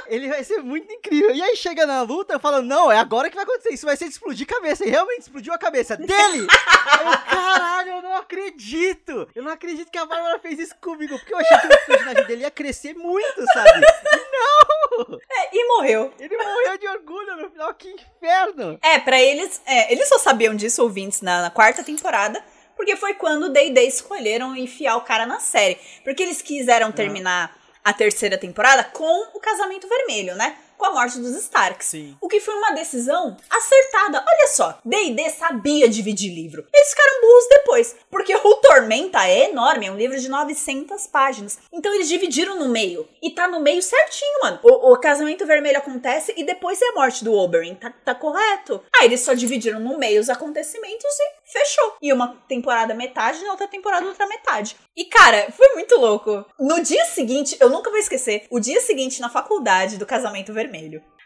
Ele 0.09 0.29
vai 0.29 0.43
ser 0.43 0.63
muito 0.63 0.91
incrível. 0.91 1.35
E 1.35 1.43
aí 1.43 1.55
chega 1.55 1.85
na 1.87 2.01
luta, 2.03 2.33
eu 2.33 2.41
falo, 2.41 2.63
não, 2.63 2.91
é 2.91 2.99
agora 2.99 3.29
que 3.29 3.35
vai 3.37 3.45
acontecer. 3.45 3.75
Isso 3.75 3.85
vai 3.85 3.97
ser 3.97 4.07
de 4.07 4.13
explodir 4.13 4.47
cabeça. 4.47 4.85
E 4.87 4.91
realmente 4.91 5.21
explodiu 5.21 5.53
a 5.53 5.59
cabeça 5.59 5.97
dele. 5.97 6.47
eu, 6.47 7.31
caralho, 7.31 7.91
eu 7.91 8.03
não 8.03 8.17
acredito. 8.17 9.29
Eu 9.35 9.43
não 9.43 9.53
acredito 9.53 9.91
que 9.91 9.99
a 9.99 10.07
Bárbara 10.07 10.39
fez 10.39 10.59
isso 10.59 10.75
comigo. 10.81 11.19
Porque 11.19 11.35
eu 11.35 11.39
achei 11.39 11.59
que 11.59 11.67
o 11.67 11.87
personagem 11.87 12.25
dele 12.25 12.43
ia 12.43 12.51
crescer 12.51 12.95
muito, 12.95 13.45
sabe? 13.53 13.87
Não! 14.33 15.19
É, 15.31 15.57
e 15.57 15.67
morreu. 15.67 16.13
Ele 16.19 16.37
morreu 16.37 16.79
de 16.79 16.89
orgulho 16.89 17.37
no 17.37 17.51
final. 17.51 17.75
Que 17.75 17.91
inferno. 17.91 18.79
É, 18.83 18.99
pra 18.99 19.21
eles, 19.21 19.61
é, 19.67 19.93
eles 19.93 20.09
só 20.09 20.19
sabiam 20.19 20.55
disso, 20.55 20.83
ouvintes, 20.83 21.21
na, 21.21 21.43
na 21.43 21.51
quarta 21.51 21.85
temporada 21.85 22.43
porque 22.79 22.95
foi 22.95 23.15
quando 23.15 23.47
o 23.47 23.49
Day 23.49 23.71
Day 23.71 23.89
escolheram 23.89 24.57
enfiar 24.57 24.97
o 24.97 25.01
cara 25.01 25.27
na 25.27 25.41
série. 25.41 25.77
Porque 26.05 26.23
eles 26.23 26.41
quiseram 26.41 26.93
terminar 26.93 27.59
a 27.85 27.93
terceira 27.93 28.39
temporada 28.39 28.85
com 28.85 29.37
o 29.37 29.41
casamento 29.41 29.89
vermelho, 29.89 30.37
né? 30.37 30.57
Com 30.79 30.87
a 30.87 30.93
morte 30.93 31.19
dos 31.19 31.35
Starks. 31.35 31.89
Sim. 31.89 32.17
O 32.21 32.29
que 32.29 32.41
foi 32.41 32.55
uma 32.55 32.71
decisão 32.71 33.37
acertada. 33.51 34.25
Olha 34.27 34.47
só, 34.47 34.79
D&D 34.85 35.29
sabia 35.31 35.89
dividir 35.89 36.33
livro. 36.33 36.65
Eles 36.73 36.91
ficaram 36.91 37.21
burros 37.21 37.49
depois, 37.51 37.97
porque 38.09 38.35
o 38.35 38.55
Tormenta 38.57 39.27
é 39.27 39.51
enorme, 39.51 39.87
é 39.87 39.91
um 39.91 39.97
livro 39.97 40.19
de 40.19 40.29
900 40.29 41.09
páginas. 41.09 41.59
Então 41.73 41.93
eles 41.93 42.09
dividiram 42.09 42.57
no 42.59 42.69
meio. 42.69 43.09
E 43.21 43.31
tá 43.31 43.49
no 43.49 43.61
meio 43.61 43.83
certinho, 43.83 44.41
mano. 44.43 44.61
O, 44.63 44.93
o 44.93 44.97
casamento 45.01 45.45
vermelho 45.45 45.79
acontece 45.79 46.33
e 46.37 46.45
depois 46.45 46.81
é 46.81 46.91
a 46.91 46.95
morte 46.95 47.25
do 47.25 47.33
Oberyn. 47.33 47.75
Tá, 47.75 47.93
tá 48.05 48.15
correto? 48.15 48.81
Aí 48.97 49.07
eles 49.07 49.21
só 49.21 49.35
dividiram 49.35 49.81
no 49.81 49.99
meio 49.99 50.21
os 50.21 50.31
acontecimentos 50.31 51.05
e 51.05 51.53
fechou. 51.53 51.97
E 52.01 52.13
uma 52.13 52.37
temporada 52.49 52.95
metade, 52.95 53.43
na 53.43 53.51
outra 53.51 53.67
temporada 53.67 54.07
outra 54.07 54.29
metade. 54.29 54.77
E 54.97 55.05
cara, 55.07 55.51
foi 55.51 55.75
muito 55.75 55.97
louco. 55.97 56.45
No 56.59 56.81
dia 56.83 57.05
seguinte, 57.07 57.57
eu 57.59 57.69
nunca 57.69 57.91
vou 57.91 57.99
esquecer, 57.99 58.47
o 58.51 58.61
dia 58.61 58.81
seguinte 58.81 59.21
na 59.21 59.29
faculdade 59.29 59.97
do 59.97 60.07
casamento 60.07 60.53
vermelho. 60.53 60.68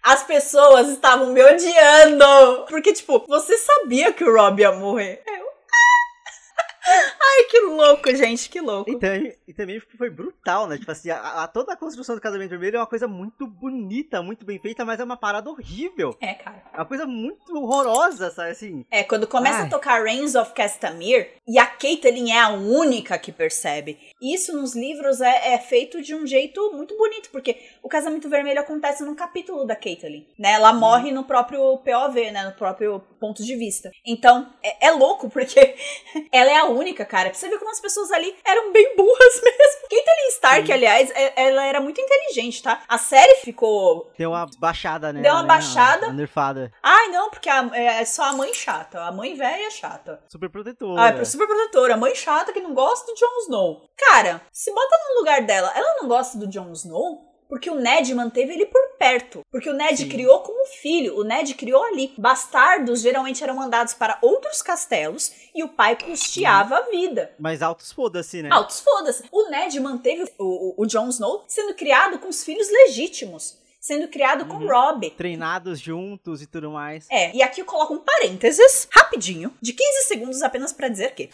As 0.02 0.24
pessoas 0.24 0.88
estavam 0.88 1.32
me 1.32 1.42
odiando. 1.42 2.66
Porque, 2.68 2.92
tipo, 2.92 3.24
você 3.28 3.56
sabia 3.58 4.12
que 4.12 4.24
o 4.24 4.34
Rob 4.34 4.60
ia 4.60 4.72
morrer. 4.72 5.22
Eu. 5.26 5.51
Ai, 6.84 7.44
que 7.48 7.60
louco, 7.60 8.14
gente, 8.14 8.48
que 8.50 8.60
louco. 8.60 8.90
E 8.90 8.98
também, 8.98 9.34
e 9.46 9.52
também 9.54 9.80
foi 9.96 10.10
brutal, 10.10 10.66
né? 10.66 10.76
Tipo 10.78 10.90
assim, 10.90 11.10
a, 11.10 11.42
a- 11.44 11.48
toda 11.48 11.72
a 11.72 11.76
construção 11.76 12.14
do 12.14 12.20
casamento 12.20 12.50
vermelho 12.50 12.76
é 12.76 12.80
uma 12.80 12.86
coisa 12.86 13.06
muito 13.06 13.46
bonita, 13.46 14.22
muito 14.22 14.44
bem 14.44 14.58
feita, 14.58 14.84
mas 14.84 14.98
é 14.98 15.04
uma 15.04 15.16
parada 15.16 15.48
horrível. 15.48 16.16
É, 16.20 16.34
cara. 16.34 16.62
É 16.72 16.76
uma 16.78 16.84
coisa 16.84 17.06
muito 17.06 17.56
horrorosa, 17.56 18.30
sabe? 18.30 18.50
Assim, 18.50 18.84
É, 18.90 19.02
quando 19.04 19.26
começa 19.26 19.58
Ai. 19.60 19.66
a 19.66 19.70
tocar 19.70 20.02
Reigns 20.02 20.34
of 20.34 20.52
Castamere, 20.52 21.30
e 21.46 21.58
a 21.58 21.66
Caitlyn 21.66 22.32
é 22.32 22.40
a 22.40 22.48
única 22.50 23.18
que 23.18 23.30
percebe. 23.32 23.98
Isso 24.20 24.52
nos 24.56 24.74
livros 24.74 25.20
é, 25.20 25.54
é 25.54 25.58
feito 25.58 26.02
de 26.02 26.14
um 26.14 26.26
jeito 26.26 26.72
muito 26.72 26.96
bonito, 26.96 27.30
porque 27.30 27.56
o 27.82 27.88
casamento 27.88 28.28
vermelho 28.28 28.60
acontece 28.60 29.04
num 29.04 29.14
capítulo 29.14 29.64
da 29.64 29.76
Caitlyn, 29.76 30.26
né? 30.38 30.52
Ela 30.52 30.72
morre 30.72 31.12
no 31.12 31.24
próprio 31.24 31.78
POV, 31.78 32.30
né? 32.32 32.44
No 32.44 32.52
próprio 32.52 33.00
ponto 33.20 33.42
de 33.44 33.54
vista. 33.56 33.90
Então, 34.04 34.52
é, 34.62 34.88
é 34.88 34.90
louco, 34.90 35.30
porque 35.30 35.74
ela 36.32 36.50
é 36.50 36.56
a 36.58 36.71
única, 36.72 37.04
cara. 37.04 37.30
Pra 37.30 37.38
você 37.38 37.48
ver 37.48 37.58
como 37.58 37.70
as 37.70 37.80
pessoas 37.80 38.10
ali 38.10 38.34
eram 38.44 38.72
bem 38.72 38.96
burras 38.96 39.34
mesmo. 39.44 39.88
Caitlyn 39.88 40.28
Stark, 40.30 40.72
aliás, 40.72 41.10
é- 41.14 41.32
ela 41.36 41.64
era 41.64 41.80
muito 41.80 42.00
inteligente, 42.00 42.62
tá? 42.62 42.82
A 42.88 42.98
série 42.98 43.36
ficou 43.36 44.10
deu 44.18 44.30
uma 44.30 44.46
baixada, 44.58 45.12
né? 45.12 45.20
Deu 45.22 45.32
uma 45.32 45.42
baixada. 45.44 46.06
Uma 46.06 46.14
nerfada. 46.14 46.72
Ai, 46.82 47.08
não, 47.08 47.30
porque 47.30 47.48
a- 47.48 47.70
é 47.74 48.04
só 48.04 48.24
a 48.24 48.32
mãe 48.32 48.52
chata. 48.54 49.00
A 49.02 49.12
mãe 49.12 49.34
velha 49.34 49.66
é 49.66 49.70
chata. 49.70 50.20
Super 50.28 50.48
protetora. 50.50 51.00
Ah, 51.02 51.08
é 51.10 51.24
super 51.24 51.46
protetora. 51.46 51.96
Mãe 51.96 52.14
chata 52.14 52.52
que 52.52 52.60
não 52.60 52.74
gosta 52.74 53.06
do 53.12 53.16
Jon 53.18 53.38
Snow. 53.44 53.82
Cara, 53.96 54.40
se 54.52 54.72
bota 54.72 54.96
no 55.08 55.20
lugar 55.20 55.42
dela, 55.42 55.72
ela 55.74 55.96
não 56.00 56.08
gosta 56.08 56.38
do 56.38 56.46
Jon 56.46 56.72
Snow 56.72 57.31
porque 57.52 57.68
o 57.68 57.74
Ned 57.74 58.14
manteve 58.14 58.54
ele 58.54 58.64
por 58.64 58.80
perto. 58.98 59.42
Porque 59.50 59.68
o 59.68 59.74
Ned 59.74 59.98
Sim. 59.98 60.08
criou 60.08 60.40
como 60.40 60.64
filho. 60.68 61.18
O 61.18 61.22
Ned 61.22 61.52
criou 61.52 61.84
ali. 61.84 62.14
Bastardos 62.16 63.02
geralmente 63.02 63.44
eram 63.44 63.54
mandados 63.54 63.92
para 63.92 64.16
outros 64.22 64.62
castelos 64.62 65.30
e 65.54 65.62
o 65.62 65.68
pai 65.68 65.94
custeava 66.02 66.76
a 66.78 66.80
vida. 66.88 67.30
Mas 67.38 67.60
altos 67.60 67.92
foda-se, 67.92 68.40
né? 68.42 68.48
Altos 68.50 68.80
foda-se. 68.80 69.24
O 69.30 69.50
Ned 69.50 69.78
manteve 69.80 70.22
o, 70.38 70.44
o, 70.80 70.82
o 70.82 70.86
Jon 70.86 71.10
Snow 71.10 71.44
sendo 71.46 71.74
criado 71.74 72.18
com 72.20 72.28
os 72.30 72.42
filhos 72.42 72.70
legítimos. 72.70 73.58
Sendo 73.78 74.08
criado 74.08 74.46
com 74.46 74.54
Uhum. 74.54 74.68
Robb. 74.68 75.10
Treinados 75.10 75.78
juntos 75.78 76.40
e 76.40 76.46
tudo 76.46 76.70
mais. 76.70 77.06
É, 77.10 77.36
e 77.36 77.42
aqui 77.42 77.60
eu 77.60 77.66
coloco 77.66 77.92
um 77.92 77.98
parênteses, 77.98 78.88
rapidinho, 78.90 79.52
de 79.60 79.74
15 79.74 80.06
segundos 80.06 80.40
apenas 80.40 80.72
pra 80.72 80.88
dizer 80.88 81.14
que. 81.14 81.28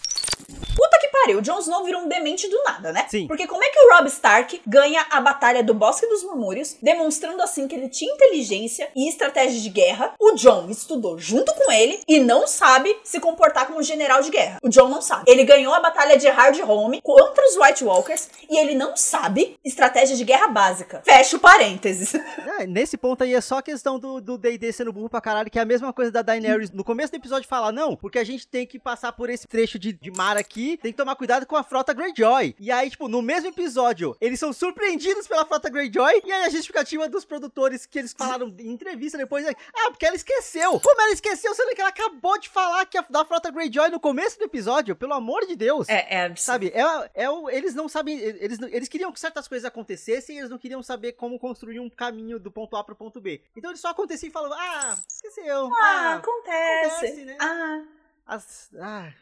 Pariu, 1.21 1.39
o 1.39 1.43
Jon 1.43 1.59
Snow 1.59 1.85
virou 1.85 2.03
um 2.03 2.09
demente 2.09 2.49
do 2.49 2.63
nada, 2.63 2.93
né? 2.93 3.07
Sim. 3.09 3.27
Porque 3.27 3.47
como 3.47 3.63
é 3.63 3.69
que 3.69 3.79
o 3.79 3.95
Robb 3.95 4.07
Stark 4.07 4.61
ganha 4.67 5.05
a 5.11 5.21
batalha 5.21 5.63
do 5.63 5.75
Bosque 5.75 6.07
dos 6.07 6.23
Murmúrios, 6.23 6.77
demonstrando 6.81 7.43
assim 7.43 7.67
que 7.67 7.75
ele 7.75 7.89
tinha 7.89 8.15
inteligência 8.15 8.89
e 8.95 9.09
estratégia 9.09 9.61
de 9.61 9.69
guerra? 9.69 10.15
O 10.19 10.33
Jon 10.37 10.69
estudou 10.71 11.19
junto 11.19 11.53
com 11.55 11.73
ele 11.73 12.01
e 12.07 12.21
não 12.21 12.47
sabe 12.47 12.97
se 13.03 13.19
comportar 13.19 13.67
como 13.67 13.83
general 13.83 14.23
de 14.23 14.31
guerra. 14.31 14.59
O 14.63 14.69
Jon 14.69 14.89
não 14.89 15.03
sabe. 15.03 15.25
Ele 15.27 15.45
ganhou 15.45 15.75
a 15.75 15.81
batalha 15.81 16.17
de 16.17 16.29
Hardhome 16.29 17.01
contra 17.03 17.45
os 17.45 17.57
White 17.57 17.85
Walkers 17.85 18.29
e 18.49 18.57
ele 18.57 18.75
não 18.75 18.97
sabe 18.97 19.59
estratégia 19.65 20.17
de 20.17 20.25
guerra 20.25 20.49
básica. 20.49 21.03
Fecha 21.05 21.37
o 21.37 21.41
parênteses. 21.41 22.15
É, 22.59 22.67
nesse 22.67 22.97
ponto 22.97 23.23
aí 23.23 23.35
é 23.35 23.41
só 23.41 23.61
questão 23.61 23.99
do 23.99 24.37
D&D 24.37 24.73
sendo 24.73 24.93
burro 24.93 25.09
pra 25.09 25.21
caralho, 25.21 25.51
que 25.51 25.59
é 25.59 25.63
a 25.63 25.67
mesma 25.67 25.93
coisa 25.93 26.11
da 26.11 26.23
Daenerys. 26.23 26.71
No 26.71 26.83
começo 26.83 27.13
do 27.13 27.17
episódio 27.17 27.49
fala, 27.49 27.71
não, 27.71 27.95
porque 27.95 28.19
a 28.19 28.25
gente 28.25 28.49
tem 28.49 28.67
que 28.67 28.79
passar 28.79 29.13
por 29.13 29.31
esse 29.31 29.47
trecho 29.47 29.79
de, 29.79 29.93
de 29.93 30.11
mar 30.11 30.37
aqui, 30.37 30.79
tem 30.83 30.91
que 30.91 30.97
tomar 30.97 31.08
cuidado 31.17 31.47
com 31.47 31.57
a 31.57 31.63
frota 31.63 31.93
Greyjoy. 31.93 32.55
E 32.59 32.71
aí, 32.71 32.91
tipo, 32.91 33.09
no 33.09 33.23
mesmo 33.23 33.49
episódio, 33.49 34.17
eles 34.21 34.39
são 34.39 34.53
surpreendidos 34.53 35.27
pela 35.27 35.45
frota 35.45 35.69
Greyjoy, 35.69 36.23
e 36.25 36.33
aí 36.33 36.45
a 36.45 36.49
justificativa 36.49 37.09
dos 37.09 37.25
produtores 37.25 37.87
que 37.87 37.99
eles 37.99 38.13
falaram 38.13 38.55
em 38.59 38.71
entrevista 38.71 39.19
depois 39.19 39.47
é, 39.47 39.51
ah, 39.51 39.91
porque 39.91 40.07
ela 40.07 40.17
esqueceu. 40.17 40.79
Como 40.81 41.01
ela 41.01 41.13
esqueceu, 41.13 41.55
sendo 41.55 41.75
que 41.75 41.81
ela 41.81 41.91
acabou 41.91 42.39
de 42.39 42.49
falar 42.49 42.85
que 42.87 42.99
a, 42.99 43.05
da 43.09 43.25
frota 43.25 43.51
Greyjoy 43.51 43.91
no 43.91 44.01
começo 44.01 44.39
do 44.39 44.45
episódio, 44.45 44.97
pelo 44.97 45.15
amor 45.15 45.47
de 45.47 45.57
Deus. 45.57 45.89
É, 45.89 46.07
é 46.09 46.25
absurdo. 46.25 46.45
Sabe, 46.45 46.73
é, 46.75 47.25
é 47.25 47.57
eles 47.57 47.75
não 47.75 47.89
sabem, 47.89 48.19
eles, 48.19 48.59
eles 48.61 48.89
queriam 48.89 49.13
que 49.13 49.21
certas 49.21 49.47
coisas 49.49 49.65
acontecessem 49.65 50.37
e 50.37 50.39
eles 50.39 50.51
não 50.51 50.59
queriam 50.59 50.83
saber 50.83 51.13
como 51.13 51.39
construir 51.39 51.81
um 51.81 51.91
caminho 51.91 52.39
do 52.39 52.51
ponto 52.51 52.77
A 52.77 52.85
pro 52.85 52.95
ponto 52.97 53.21
B. 53.21 53.41
Então 53.57 53.71
eles 53.71 53.81
só 53.81 53.89
aconteciam 53.89 54.29
e 54.29 54.33
falavam, 54.33 54.57
ah, 54.59 54.97
esqueceu. 55.09 55.71
Ah, 55.75 55.99
Ah, 55.99 56.15
acontece. 56.15 57.07
acontece, 57.07 57.25
né? 57.25 57.37
Ah, 57.41 57.83
as, 58.27 58.71
ah. 58.81 59.13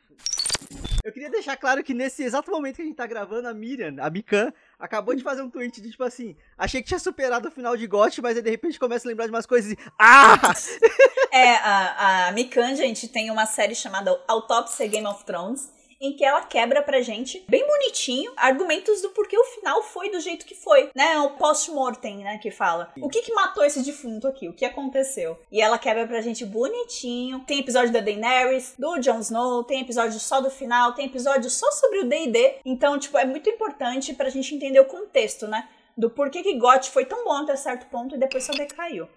Eu 1.05 1.13
queria 1.13 1.31
deixar 1.31 1.57
claro 1.57 1.85
que 1.85 1.95
nesse 1.95 2.25
exato 2.25 2.51
momento 2.51 2.77
que 2.77 2.83
a 2.83 2.85
gente 2.85 2.97
tá 2.97 3.07
gravando, 3.07 3.47
a 3.47 3.55
Miriam, 3.55 3.95
a 4.01 4.11
Mikan, 4.11 4.53
acabou 4.77 5.15
de 5.15 5.23
fazer 5.23 5.41
um 5.41 5.49
tweet 5.49 5.81
de 5.81 5.93
tipo 5.93 6.03
assim, 6.03 6.37
achei 6.59 6.83
que 6.83 6.89
tinha 6.89 6.99
superado 6.99 7.47
o 7.47 7.51
final 7.51 7.77
de 7.77 7.87
GOT, 7.87 8.21
mas 8.21 8.37
aí 8.37 8.43
de 8.43 8.51
repente 8.51 8.77
começa 8.77 9.07
a 9.07 9.11
lembrar 9.11 9.27
de 9.27 9.31
umas 9.31 9.47
coisas 9.47 9.71
e. 9.71 9.79
Ah! 9.97 10.53
é, 11.31 11.55
a, 11.59 12.27
a 12.27 12.33
Mikan, 12.33 12.75
gente, 12.75 13.07
tem 13.07 13.31
uma 13.31 13.47
série 13.47 13.75
chamada 13.75 14.21
Autópsia 14.27 14.89
Game 14.89 15.07
of 15.07 15.25
Thrones. 15.25 15.76
Em 16.01 16.13
que 16.13 16.25
ela 16.25 16.43
quebra 16.43 16.83
pra 16.83 17.01
gente, 17.01 17.45
bem 17.49 17.67
bonitinho, 17.67 18.33
argumentos 18.37 19.01
do 19.03 19.11
porquê 19.11 19.39
o 19.39 19.45
final 19.45 19.83
foi 19.83 20.11
do 20.11 20.21
jeito 20.21 20.47
que 20.47 20.55
foi, 20.55 20.91
né? 20.95 21.15
É 21.15 21.21
o 21.21 21.31
post-mortem, 21.31 22.19
né, 22.19 22.39
que 22.39 22.51
fala. 22.51 22.93
O 23.01 23.09
que 23.09 23.23
que 23.23 23.33
matou 23.33 23.65
esse 23.65 23.83
defunto 23.83 24.27
aqui? 24.27 24.49
O 24.49 24.53
que 24.53 24.65
aconteceu? 24.65 25.39
E 25.51 25.61
ela 25.61 25.79
quebra 25.79 26.07
pra 26.07 26.21
gente 26.21 26.45
bonitinho. 26.45 27.41
Tem 27.47 27.61
episódio 27.61 27.93
da 27.93 28.01
Daenerys, 28.01 28.75
do 28.79 28.99
Jon 28.99 29.21
Snow, 29.21 29.65
tem 29.65 29.81
episódio 29.81 30.19
só 30.21 30.41
do 30.41 30.51
final, 30.51 30.93
tem 30.93 31.07
episódio 31.07 31.49
só 31.51 31.71
sobre 31.71 32.01
o 32.01 32.09
D&D. 32.09 32.57
Então, 32.65 32.99
tipo, 32.99 33.17
é 33.19 33.25
muito 33.25 33.49
importante 33.49 34.15
pra 34.15 34.29
gente 34.29 34.55
entender 34.55 34.81
o 34.81 34.85
contexto, 34.85 35.47
né? 35.47 35.69
Do 35.97 36.11
porquê 36.11 36.43
que 36.43 36.59
GOT 36.59 36.91
foi 36.91 37.07
tão 37.07 37.25
bom 37.25 37.43
até 37.43 37.57
certo 37.57 37.87
ponto 37.87 38.15
e 38.15 38.19
depois 38.19 38.45
só 38.45 38.53
decaiu. 38.53 39.09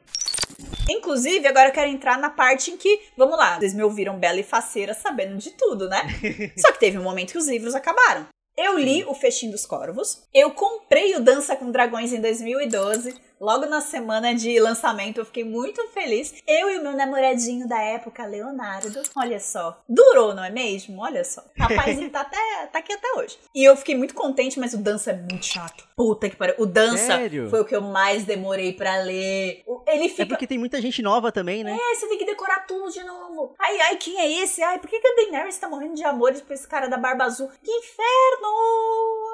Inclusive, 0.89 1.48
agora 1.48 1.69
eu 1.69 1.74
quero 1.74 1.89
entrar 1.89 2.17
na 2.17 2.30
parte 2.30 2.72
em 2.72 2.78
que, 2.78 3.02
vamos 3.15 3.38
lá, 3.38 3.58
vocês 3.60 3.74
me 3.74 3.84
ouviram 3.84 4.17
bela 4.17 4.39
e 4.39 4.43
faceira 4.43 4.93
sabendo 4.93 5.38
de 5.38 5.52
tudo, 5.52 5.88
né? 5.88 6.02
Só 6.58 6.72
que 6.72 6.80
teve 6.80 6.98
um 6.98 7.04
momento 7.04 7.32
que 7.32 7.38
os 7.38 7.48
livros 7.48 7.76
acabaram. 7.76 8.28
Eu 8.58 8.78
li 8.78 9.06
o 9.06 9.13
Festim 9.13 9.50
dos 9.50 9.65
Corvos, 9.65 10.24
eu 10.34 10.52
comprei 10.52 11.15
o 11.15 11.22
Dança 11.22 11.56
com 11.56 11.72
Dragões 11.72 12.12
em 12.12 12.19
2012, 12.19 13.15
logo 13.39 13.65
na 13.65 13.82
semana 13.82 14.34
de 14.36 14.60
lançamento, 14.60 15.19
eu 15.19 15.25
fiquei 15.25 15.43
muito 15.43 15.86
feliz. 15.89 16.34
Eu 16.47 16.69
e 16.69 16.78
o 16.78 16.84
meu 16.84 16.93
namoradinho 16.93 17.67
da 17.67 17.82
época, 17.82 18.25
Leonardo, 18.25 19.02
olha 19.15 19.39
só, 19.39 19.82
durou, 19.88 20.34
não 20.34 20.43
é 20.43 20.49
mesmo? 20.49 21.02
Olha 21.02 21.23
só. 21.23 21.43
Rapazinho 21.58 22.10
tá, 22.12 22.21
até, 22.21 22.67
tá 22.71 22.80
aqui 22.80 22.93
até 22.93 23.12
hoje. 23.13 23.38
E 23.56 23.63
eu 23.63 23.75
fiquei 23.78 23.95
muito 23.95 24.13
contente, 24.13 24.60
mas 24.60 24.73
o 24.73 24.78
Dança 24.78 25.12
é 25.12 25.15
muito 25.15 25.45
chato. 25.45 25.88
Puta 25.95 26.30
que 26.30 26.36
pariu. 26.36 26.56
O 26.58 26.65
Dança 26.65 26.97
Sério? 27.06 27.49
foi 27.49 27.62
o 27.62 27.65
que 27.65 27.75
eu 27.75 27.82
mais 27.82 28.23
demorei 28.25 28.73
pra 28.73 28.97
ler. 28.97 29.63
Ele 29.88 30.06
É 30.06 30.10
fica. 30.10 30.25
porque 30.28 30.47
tem 30.47 30.58
muita 30.58 30.82
gente 30.82 31.02
nova 31.02 31.32
também, 31.32 31.63
né? 31.63 31.78
É, 31.80 31.95
você 31.95 32.08
tem 32.08 32.17
que 32.17 32.25
decorar 32.25 32.65
tudo 32.67 32.91
de 32.91 33.04
novo. 33.04 33.56
Ai, 33.60 33.80
ai, 33.82 33.95
quem 33.97 34.19
é 34.19 34.43
esse? 34.43 34.62
Ai, 34.63 34.80
por 34.80 34.89
que, 34.89 34.99
que 34.99 35.08
a 35.08 35.15
Daenerys 35.15 35.58
tá 35.58 35.67
morrendo 35.69 35.95
de 35.95 36.04
amores 36.04 36.41
por 36.41 36.54
esse 36.54 36.67
cara 36.67 36.88
da 36.88 36.97
barba 36.97 37.25
azul? 37.25 37.49
Que 37.63 37.71
inferno! 37.71 39.29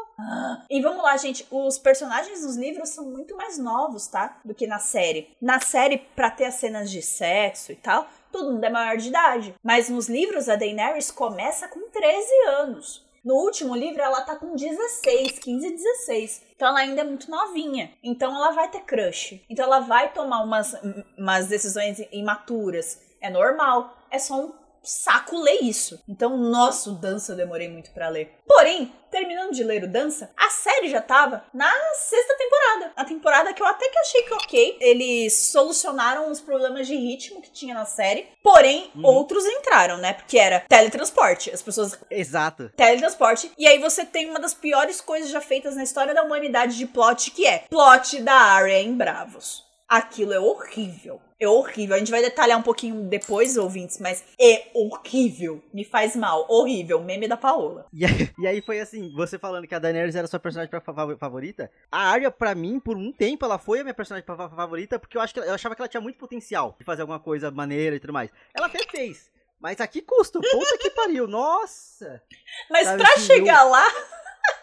E 0.69 0.81
vamos 0.81 1.03
lá, 1.03 1.15
gente. 1.17 1.45
Os 1.51 1.77
personagens 1.77 2.41
dos 2.41 2.55
livros 2.55 2.89
são 2.89 3.05
muito 3.05 3.35
mais 3.35 3.57
novos, 3.57 4.07
tá? 4.07 4.39
Do 4.43 4.53
que 4.53 4.67
na 4.67 4.79
série. 4.79 5.29
Na 5.41 5.59
série, 5.59 5.97
pra 6.15 6.31
ter 6.31 6.45
as 6.45 6.55
cenas 6.55 6.89
de 6.89 7.01
sexo 7.01 7.71
e 7.71 7.75
tal, 7.75 8.07
todo 8.31 8.51
mundo 8.51 8.63
é 8.63 8.69
maior 8.69 8.97
de 8.97 9.09
idade. 9.09 9.55
Mas 9.63 9.89
nos 9.89 10.07
livros, 10.07 10.49
a 10.49 10.55
Daenerys 10.55 11.11
começa 11.11 11.67
com 11.67 11.89
13 11.89 12.33
anos. 12.47 13.05
No 13.25 13.33
último 13.35 13.75
livro, 13.75 14.03
ela 14.03 14.21
tá 14.21 14.35
com 14.35 14.55
16, 14.55 15.39
15, 15.39 15.71
16. 15.71 16.43
Então 16.55 16.67
ela 16.67 16.79
ainda 16.79 17.01
é 17.01 17.03
muito 17.03 17.29
novinha. 17.29 17.91
Então 18.03 18.35
ela 18.35 18.51
vai 18.51 18.69
ter 18.69 18.81
crush. 18.81 19.43
Então 19.49 19.65
ela 19.65 19.79
vai 19.79 20.13
tomar 20.13 20.43
umas, 20.43 20.75
umas 21.17 21.47
decisões 21.47 21.99
imaturas. 22.11 23.01
É 23.19 23.29
normal. 23.31 23.97
É 24.11 24.19
só 24.19 24.39
um 24.39 24.53
saco 24.85 25.37
ler 25.39 25.59
isso. 25.61 26.01
Então, 26.07 26.37
nossa, 26.37 26.89
o 26.89 26.93
Dança 26.95 27.31
eu 27.33 27.35
demorei 27.37 27.67
muito 27.69 27.91
pra 27.91 28.09
ler. 28.09 28.31
Porém, 28.47 28.93
terminando 29.11 29.51
de 29.51 29.63
ler 29.63 29.83
o 29.83 29.87
Dança, 29.91 30.29
a 30.37 30.49
série 30.49 30.89
já 30.89 31.01
tava 31.01 31.43
na 31.53 31.71
sexta 31.95 32.35
temporada. 32.37 32.93
A 32.95 33.05
temporada 33.05 33.53
que 33.53 33.61
eu 33.61 33.67
até 33.67 33.87
que 33.89 33.99
achei 33.99 34.21
que 34.23 34.33
ok. 34.33 34.77
Eles 34.81 35.33
solucionaram 35.51 36.29
os 36.31 36.39
problemas 36.41 36.87
de 36.87 36.95
ritmo 36.95 37.41
que 37.41 37.51
tinha 37.51 37.73
na 37.73 37.85
série. 37.85 38.27
Porém, 38.43 38.91
Uhum. 38.95 39.05
outros 39.05 39.45
entraram, 39.45 39.97
né? 39.97 40.13
Porque 40.13 40.37
era 40.37 40.61
teletransporte. 40.67 41.49
As 41.51 41.61
pessoas 41.61 41.97
Exato. 42.09 42.69
teletransporte. 42.75 43.51
E 43.57 43.67
aí 43.67 43.79
você 43.79 44.05
tem 44.05 44.29
uma 44.29 44.39
das 44.39 44.53
piores 44.53 45.01
coisas 45.01 45.29
já 45.29 45.41
feitas 45.41 45.75
na 45.75 45.83
história 45.83 46.13
da 46.13 46.23
humanidade 46.23 46.77
de 46.77 46.85
plot, 46.85 47.31
que 47.31 47.45
é 47.45 47.59
plot 47.69 48.21
da 48.21 48.33
Arya 48.33 48.79
em 48.79 48.93
Bravos. 48.95 49.63
Aquilo 49.87 50.33
é 50.33 50.39
horrível. 50.39 51.21
É 51.39 51.47
horrível. 51.47 51.95
A 51.95 51.99
gente 51.99 52.09
vai 52.09 52.21
detalhar 52.21 52.57
um 52.57 52.63
pouquinho 52.63 53.03
depois, 53.07 53.55
ouvintes, 53.55 53.99
mas 53.99 54.23
é 54.39 54.71
horrível. 54.73 55.61
Me 55.73 55.83
faz 55.83 56.15
mal. 56.15 56.45
Horrível. 56.49 57.01
Meme 57.03 57.27
da 57.27 57.37
Paola. 57.37 57.85
E 57.93 58.03
aí, 58.05 58.29
e 58.39 58.47
aí 58.47 58.61
foi 58.61 58.79
assim, 58.79 59.13
você 59.13 59.37
falando 59.37 59.67
que 59.67 59.75
a 59.75 59.79
Daenerys 59.79 60.15
era 60.15 60.27
sua 60.27 60.39
personagem 60.39 60.71
favorita. 61.19 61.69
A 61.91 62.09
Arya, 62.09 62.31
pra 62.31 62.55
mim, 62.55 62.79
por 62.79 62.97
um 62.97 63.11
tempo, 63.11 63.45
ela 63.45 63.59
foi 63.59 63.81
a 63.81 63.83
minha 63.83 63.93
personagem 63.93 64.25
fa- 64.25 64.49
favorita, 64.49 64.97
porque 64.97 65.17
eu 65.17 65.21
acho 65.21 65.33
que 65.33 65.39
eu 65.39 65.53
achava 65.53 65.75
que 65.75 65.81
ela 65.81 65.89
tinha 65.89 66.01
muito 66.01 66.17
potencial 66.17 66.75
de 66.79 66.83
fazer 66.85 67.01
alguma 67.01 67.19
coisa 67.19 67.51
maneira 67.51 67.95
e 67.95 67.99
tudo 67.99 68.13
mais. 68.13 68.31
Ela 68.55 68.67
até 68.67 68.79
fez. 68.89 69.29
Mas 69.59 69.79
a 69.79 69.87
que 69.87 70.01
custo? 70.01 70.41
Puta 70.41 70.77
que 70.79 70.89
pariu, 70.89 71.27
nossa! 71.27 72.21
Mas 72.69 72.87
Sabe, 72.87 73.03
pra 73.03 73.13
assim, 73.13 73.25
chegar 73.25 73.63
lá, 73.63 73.87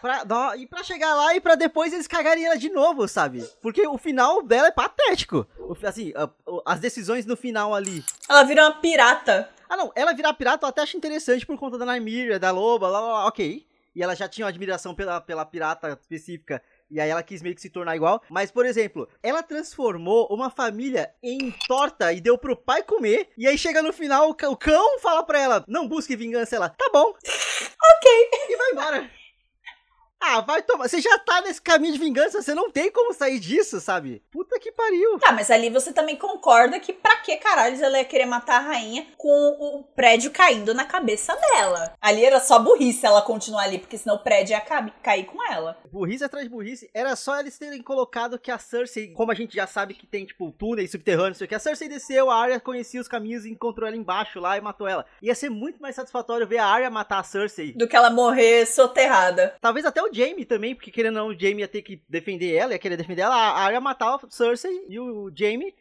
Pra, 0.01 0.25
e 0.57 0.67
pra 0.67 0.83
chegar 0.83 1.13
lá 1.15 1.33
e 1.33 1.39
pra 1.39 1.55
depois 1.55 1.93
eles 1.93 2.07
cagarem 2.07 2.45
ela 2.45 2.57
de 2.57 2.69
novo, 2.69 3.07
sabe? 3.07 3.41
Porque 3.61 3.87
o 3.87 3.97
final 3.97 4.43
dela 4.43 4.67
é 4.67 4.71
patético. 4.71 5.47
O 5.57 5.75
assim, 5.87 6.11
a- 6.15 6.29
as 6.65 6.79
decisões 6.79 7.25
no 7.25 7.37
final 7.37 7.73
ali. 7.73 8.03
ela 8.29 8.43
vira 8.43 8.63
uma 8.65 8.73
pirata. 8.81 9.49
Ah, 9.69 9.77
não, 9.77 9.91
ela 9.95 10.13
virar 10.13 10.33
pirata 10.33 10.65
eu 10.65 10.69
até 10.69 10.81
acho 10.81 10.97
interessante 10.97 11.45
por 11.45 11.57
conta 11.57 11.77
da 11.77 11.85
Nymeria, 11.85 12.37
da 12.37 12.51
loba, 12.51 12.87
lá, 12.89 12.99
lá, 12.99 13.11
lá, 13.13 13.27
ok. 13.27 13.65
E 13.95 14.03
ela 14.03 14.15
já 14.15 14.27
tinha 14.27 14.43
uma 14.45 14.49
admiração 14.49 14.93
pela, 14.93 15.21
pela 15.21 15.45
pirata 15.45 15.97
específica, 16.01 16.61
e 16.91 16.99
aí 16.99 17.09
ela 17.09 17.23
quis 17.23 17.41
meio 17.41 17.55
que 17.55 17.61
se 17.61 17.69
tornar 17.69 17.95
igual. 17.95 18.21
Mas, 18.29 18.51
por 18.51 18.65
exemplo, 18.65 19.07
ela 19.21 19.41
transformou 19.41 20.27
uma 20.31 20.49
família 20.49 21.11
em 21.23 21.51
torta 21.67 22.11
e 22.11 22.19
deu 22.19 22.37
pro 22.37 22.55
pai 22.57 22.83
comer, 22.83 23.29
e 23.37 23.47
aí 23.47 23.57
chega 23.57 23.81
no 23.81 23.93
final, 23.93 24.29
o 24.31 24.57
cão 24.57 24.99
fala 24.99 25.23
pra 25.23 25.39
ela, 25.39 25.63
não 25.67 25.87
busque 25.87 26.15
vingança, 26.15 26.55
ela, 26.55 26.69
tá 26.69 26.89
bom. 26.91 27.13
ok. 27.23 28.29
E 28.49 28.57
vai 28.57 28.71
embora. 28.71 29.09
Ah, 30.25 30.39
vai 30.41 30.61
tomar. 30.61 30.87
Você 30.87 31.01
já 31.01 31.17
tá 31.19 31.41
nesse 31.41 31.61
caminho 31.61 31.93
de 31.93 31.99
vingança, 31.99 32.41
você 32.41 32.55
não 32.55 32.71
tem 32.71 32.89
como 32.91 33.13
sair 33.13 33.39
disso, 33.39 33.79
sabe? 33.81 34.23
Puta 34.31 34.57
que 34.59 34.71
pariu. 34.71 35.19
Tá, 35.19 35.31
mas 35.33 35.51
ali 35.51 35.69
você 35.69 35.91
também 35.91 36.15
concorda 36.15 36.79
que 36.79 36.93
pra 36.93 37.17
que 37.17 37.35
caralho 37.37 37.83
ela 37.83 37.97
ia 37.97 38.05
querer 38.05 38.25
matar 38.25 38.57
a 38.57 38.67
rainha 38.67 39.05
com 39.17 39.29
o 39.59 39.83
prédio 39.95 40.31
caindo 40.31 40.73
na 40.73 40.85
cabeça 40.85 41.35
dela? 41.35 41.93
Ali 42.01 42.23
era 42.23 42.39
só 42.39 42.57
burrice 42.59 43.05
ela 43.05 43.21
continuar 43.21 43.63
ali, 43.63 43.79
porque 43.79 43.97
senão 43.97 44.15
o 44.15 44.19
prédio 44.23 44.53
ia 44.53 44.61
ca- 44.61 44.89
cair 45.01 45.25
com 45.25 45.43
ela. 45.51 45.77
Burrice 45.91 46.23
atrás 46.23 46.45
de 46.45 46.49
burrice, 46.49 46.89
era 46.93 47.15
só 47.15 47.39
eles 47.39 47.57
terem 47.57 47.81
colocado 47.81 48.39
que 48.39 48.49
a 48.51 48.57
Cersei, 48.57 49.09
como 49.13 49.31
a 49.31 49.35
gente 49.35 49.55
já 49.55 49.67
sabe 49.67 49.93
que 49.93 50.07
tem, 50.07 50.25
tipo, 50.25 50.51
túneis 50.51 50.89
subterrâneos, 50.91 51.37
sei 51.37 51.45
o 51.45 51.47
que, 51.47 51.55
a 51.55 51.59
Cersei 51.59 51.89
desceu, 51.89 52.31
a 52.31 52.35
Arya 52.41 52.59
conhecia 52.59 53.01
os 53.01 53.07
caminhos 53.07 53.45
e 53.45 53.49
encontrou 53.51 53.87
ela 53.87 53.97
embaixo 53.97 54.39
lá 54.39 54.57
e 54.57 54.61
matou 54.61 54.87
ela. 54.87 55.05
Ia 55.21 55.35
ser 55.35 55.49
muito 55.49 55.81
mais 55.81 55.95
satisfatório 55.95 56.47
ver 56.47 56.57
a 56.59 56.65
Arya 56.65 56.89
matar 56.89 57.19
a 57.19 57.23
Cersei. 57.23 57.73
Do 57.73 57.87
que 57.87 57.95
ela 57.95 58.09
morrer 58.09 58.65
soterrada. 58.65 59.55
Talvez 59.61 59.85
até 59.85 60.01
o 60.01 60.09
Jaime 60.13 60.45
também, 60.45 60.75
porque 60.75 60.91
querendo 60.91 61.17
ou 61.19 61.27
não, 61.29 61.35
o 61.35 61.39
Jaime 61.39 61.61
ia 61.61 61.67
ter 61.67 61.81
que 61.81 62.01
defender 62.07 62.53
ela, 62.55 62.73
ia 62.73 62.79
querer 62.79 62.97
defender 62.97 63.21
ela, 63.23 63.35
a 63.35 63.59
Arya 63.63 63.81
matar 63.81 64.15
a 64.15 64.19
Cersei 64.29 64.85
e 64.87 64.99
o 64.99 65.31
Jaime. 65.35 65.73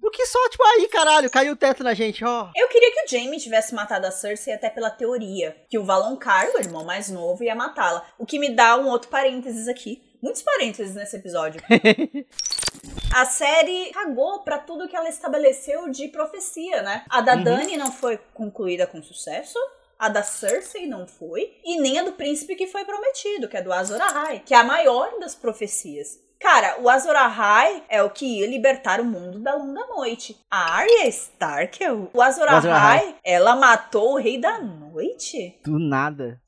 Do 0.00 0.12
que 0.12 0.24
só, 0.26 0.38
tipo, 0.48 0.62
aí, 0.64 0.86
caralho, 0.88 1.28
caiu 1.28 1.54
o 1.54 1.56
teto 1.56 1.82
na 1.82 1.92
gente, 1.92 2.24
ó. 2.24 2.50
Eu 2.54 2.68
queria 2.68 2.92
que 2.92 3.04
o 3.04 3.08
Jaime 3.08 3.36
tivesse 3.36 3.74
matado 3.74 4.06
a 4.06 4.12
Cersei 4.12 4.54
até 4.54 4.70
pela 4.70 4.90
teoria. 4.90 5.56
Que 5.68 5.76
o 5.76 5.84
Valonqar, 5.84 6.48
o 6.54 6.58
irmão 6.58 6.84
mais 6.84 7.10
novo, 7.10 7.42
ia 7.42 7.54
matá-la. 7.54 8.06
O 8.16 8.24
que 8.24 8.38
me 8.38 8.48
dá 8.54 8.76
um 8.76 8.86
outro 8.86 9.10
parênteses 9.10 9.66
aqui. 9.66 10.00
Muitos 10.22 10.42
parênteses 10.42 10.94
nesse 10.94 11.16
episódio. 11.16 11.60
A 13.14 13.24
série 13.24 13.90
cagou 13.92 14.40
pra 14.40 14.58
tudo 14.58 14.86
que 14.88 14.94
ela 14.94 15.08
estabeleceu 15.08 15.88
de 15.90 16.08
profecia, 16.08 16.82
né? 16.82 17.04
A 17.10 17.20
da 17.20 17.34
Uhum. 17.34 17.42
Dani 17.44 17.76
não 17.76 17.90
foi 17.90 18.18
concluída 18.34 18.86
com 18.86 19.02
sucesso. 19.02 19.58
A 19.98 20.08
da 20.08 20.22
Cersei 20.22 20.86
não 20.86 21.06
foi. 21.06 21.56
E 21.64 21.80
nem 21.80 21.98
a 21.98 22.04
do 22.04 22.12
príncipe 22.12 22.54
que 22.54 22.66
foi 22.68 22.84
prometido, 22.84 23.48
que 23.48 23.56
é 23.56 23.62
do 23.62 23.72
Azor 23.72 24.00
Ahai, 24.00 24.42
que 24.44 24.54
é 24.54 24.56
a 24.56 24.64
maior 24.64 25.18
das 25.18 25.34
profecias. 25.34 26.20
Cara, 26.38 26.76
o 26.80 26.88
Azor 26.88 27.16
Ahai 27.16 27.82
é 27.88 28.00
o 28.00 28.10
que 28.10 28.24
ia 28.24 28.46
libertar 28.46 29.00
o 29.00 29.04
mundo 29.04 29.40
da 29.40 29.56
longa 29.56 29.84
noite. 29.88 30.36
A 30.48 30.76
Arya 30.76 31.08
Stark 31.08 31.82
é 31.82 31.92
o... 31.92 32.08
O 32.14 32.22
Azor 32.22 32.48
Ahai. 32.48 33.16
Ela 33.24 33.56
matou 33.56 34.12
o 34.12 34.18
Rei 34.18 34.38
da 34.40 34.60
Noite? 34.60 35.58
Do 35.64 35.80
nada. 35.80 36.40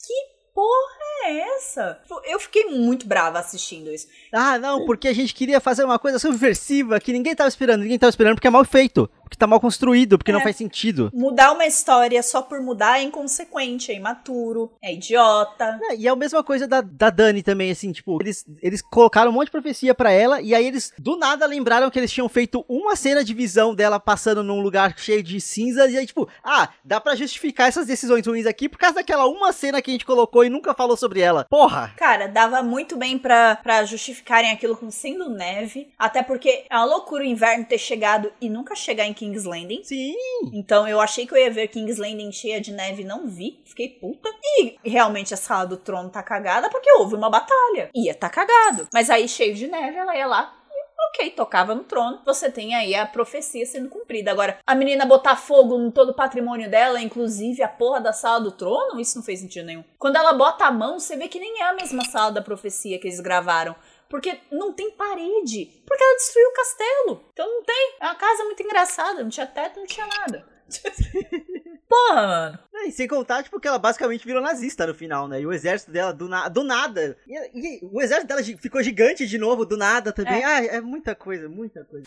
É 1.25 1.57
essa? 1.57 2.01
Eu 2.25 2.41
fiquei 2.41 2.67
muito 2.67 3.07
brava 3.07 3.39
assistindo 3.39 3.93
isso. 3.93 4.07
Ah, 4.33 4.59
não, 4.59 4.87
porque 4.87 5.07
a 5.07 5.13
gente 5.13 5.35
queria 5.35 5.61
fazer 5.61 5.85
uma 5.85 5.99
coisa 5.99 6.19
subversiva 6.19 6.99
que 6.99 7.13
ninguém 7.13 7.35
tava 7.35 7.49
esperando. 7.49 7.83
Ninguém 7.83 7.99
tava 7.99 8.11
esperando 8.11 8.37
porque 8.37 8.49
é 8.49 8.51
mal 8.51 8.65
feito. 8.65 9.11
Porque 9.31 9.39
tá 9.39 9.47
mal 9.47 9.61
construído, 9.61 10.19
porque 10.19 10.33
não 10.33 10.41
É. 10.41 10.43
faz 10.43 10.57
sentido. 10.57 11.09
Mudar 11.15 11.53
uma 11.53 11.65
história 11.65 12.21
só 12.21 12.43
por 12.43 12.61
mudar 12.61 12.99
é 12.99 13.05
inconsequente, 13.05 13.93
é 13.93 13.95
imaturo, 13.95 14.73
é 14.83 14.93
idiota. 14.93 15.79
É, 15.85 15.95
e 15.95 16.09
é 16.09 16.11
a 16.11 16.17
mesma 16.17 16.43
coisa 16.43 16.67
da, 16.67 16.81
da 16.81 17.11
Dani 17.11 17.41
também, 17.41 17.71
assim, 17.71 17.93
tipo, 17.93 18.19
eles, 18.21 18.45
eles 18.61 18.83
colocaram 18.83 19.31
um 19.31 19.35
monte 19.35 19.45
de 19.45 19.53
profecia 19.53 19.95
pra 19.95 20.11
ela, 20.11 20.41
e 20.43 20.53
aí 20.53 20.67
eles 20.67 20.93
do 20.99 21.17
nada 21.17 21.47
lembraram 21.47 21.89
que 21.91 21.99
eles 22.01 22.11
tinham 22.11 22.29
feito 22.29 22.65
uma 22.69 22.97
cena 22.97 23.23
de 23.23 23.33
visão 23.33 23.73
dela 23.73 24.01
passando 24.01 24.43
num 24.43 24.61
lugar 24.61 24.99
cheio 24.99 25.23
de 25.23 25.41
cinzas, 25.41 25.93
e 25.93 25.97
aí, 25.99 26.05
tipo, 26.07 26.29
ah, 26.43 26.69
dá 26.85 27.01
pra 27.01 27.15
justificar 27.15 27.69
essas 27.69 27.87
decisões 27.87 28.27
ruins 28.27 28.47
aqui 28.47 28.69
por 28.69 28.79
causa 28.79 28.97
daquela 28.97 29.29
uma 29.29 29.53
cena 29.53 29.81
que 29.81 29.93
a 29.93 29.95
gente 29.95 30.05
colocou 30.05 30.45
e 30.45 30.51
nunca 30.51 30.75
falou 30.75 30.97
sobre 30.97 31.21
ela. 31.21 31.47
Porra! 31.49 31.95
Cara, 31.97 32.27
dava 32.27 32.65
muito 32.65 32.97
bem 32.97 33.17
pra, 33.17 33.55
pra 33.63 33.85
justificarem 33.85 34.51
aquilo 34.51 34.77
com 34.77 34.91
sendo 34.91 35.31
neve. 35.31 35.89
Até 35.97 36.21
porque 36.21 36.65
é 36.69 36.77
uma 36.77 36.85
loucura 36.85 37.23
o 37.23 37.27
inverno 37.27 37.65
ter 37.65 37.79
chegado 37.79 38.33
e 38.41 38.51
nunca 38.51 38.75
chegar 38.75 39.07
em 39.07 39.15
King's 39.21 39.45
Landing. 39.45 39.85
Sim, 39.85 40.15
Então 40.51 40.89
eu 40.89 40.99
achei 40.99 41.27
que 41.27 41.35
eu 41.35 41.39
ia 41.39 41.51
ver 41.51 41.69
King's 41.69 41.99
Landing 41.99 42.33
cheia 42.33 42.59
de 42.59 42.73
neve, 42.73 43.05
não 43.05 43.27
vi. 43.27 43.61
Fiquei 43.67 43.87
puta. 43.91 44.31
E 44.59 44.79
realmente 44.83 45.35
a 45.35 45.37
sala 45.37 45.67
do 45.67 45.77
trono 45.77 46.09
tá 46.09 46.23
cagada 46.23 46.71
porque 46.71 46.91
houve 46.93 47.15
uma 47.17 47.29
batalha. 47.29 47.91
Ia 47.95 48.15
tá 48.15 48.31
cagado. 48.31 48.89
Mas 48.95 49.11
aí, 49.11 49.29
cheio 49.29 49.55
de 49.55 49.67
neve, 49.69 49.97
ela 49.99 50.17
ia 50.17 50.27
lá. 50.27 50.55
e 50.71 51.09
ok, 51.09 51.31
tocava 51.33 51.75
no 51.75 51.85
trono. 51.85 52.21
Você 52.25 52.51
tem 52.51 52.75
aí 52.75 52.95
a 52.95 53.05
profecia 53.05 53.67
sendo 53.67 53.91
cumprida. 53.91 54.31
Agora, 54.31 54.59
a 54.67 54.75
menina 54.75 55.05
botar 55.05 55.37
fogo 55.37 55.79
em 55.79 55.91
todo 55.91 56.11
o 56.11 56.15
patrimônio 56.15 56.71
dela, 56.71 57.01
inclusive 57.01 57.63
a 57.63 57.69
porra 57.69 58.01
da 58.01 58.13
sala 58.13 58.41
do 58.41 58.53
trono, 58.53 58.99
isso 58.99 59.17
não 59.19 59.23
fez 59.25 59.41
sentido 59.41 59.67
nenhum. 59.67 59.85
Quando 59.99 60.17
ela 60.17 60.33
bota 60.33 60.65
a 60.65 60.71
mão, 60.73 60.99
você 60.99 61.17
vê 61.17 61.29
que 61.29 61.39
nem 61.39 61.61
é 61.61 61.65
a 61.69 61.75
mesma 61.75 62.05
sala 62.07 62.33
da 62.33 62.41
profecia 62.43 62.99
que 62.99 63.07
eles 63.07 63.21
gravaram. 63.21 63.75
Porque 64.11 64.41
não 64.51 64.73
tem 64.73 64.91
parede. 64.91 65.83
Porque 65.87 66.03
ela 66.03 66.17
destruiu 66.17 66.49
o 66.49 66.53
castelo. 66.53 67.25
Então 67.33 67.49
não 67.49 67.63
tem. 67.63 67.97
É 68.01 68.05
uma 68.07 68.17
casa 68.17 68.45
muito 68.45 68.61
engraçada. 68.61 69.23
Não 69.23 69.31
tinha 69.31 69.47
teto, 69.47 69.79
não 69.79 69.87
tinha 69.87 70.07
nada. 70.07 70.45
Porra, 71.89 72.27
mano. 72.27 72.59
E 72.87 72.93
sem 72.93 73.07
contar, 73.07 73.43
tipo, 73.43 73.61
que 73.61 73.69
ela 73.69 73.79
basicamente 73.79 74.25
virou 74.25 74.43
nazista 74.43 74.87
no 74.87 74.95
final, 74.95 75.29
né? 75.29 75.41
E 75.41 75.47
o 75.47 75.53
exército 75.53 75.93
dela, 75.93 76.13
do, 76.13 76.29
na 76.29 76.49
do 76.49 76.65
nada. 76.65 77.17
E, 77.27 77.35
e, 77.55 77.81
o 77.83 78.01
exército 78.01 78.29
dela 78.29 78.43
ficou 78.43 78.83
gigante 78.83 79.27
de 79.27 79.39
novo, 79.39 79.65
do 79.65 79.77
nada 79.77 80.13
também. 80.13 80.43
É. 80.43 80.45
Ah, 80.45 80.65
é 80.65 80.81
muita 80.81 81.15
coisa, 81.15 81.49
muita 81.49 81.85
coisa. 81.85 82.07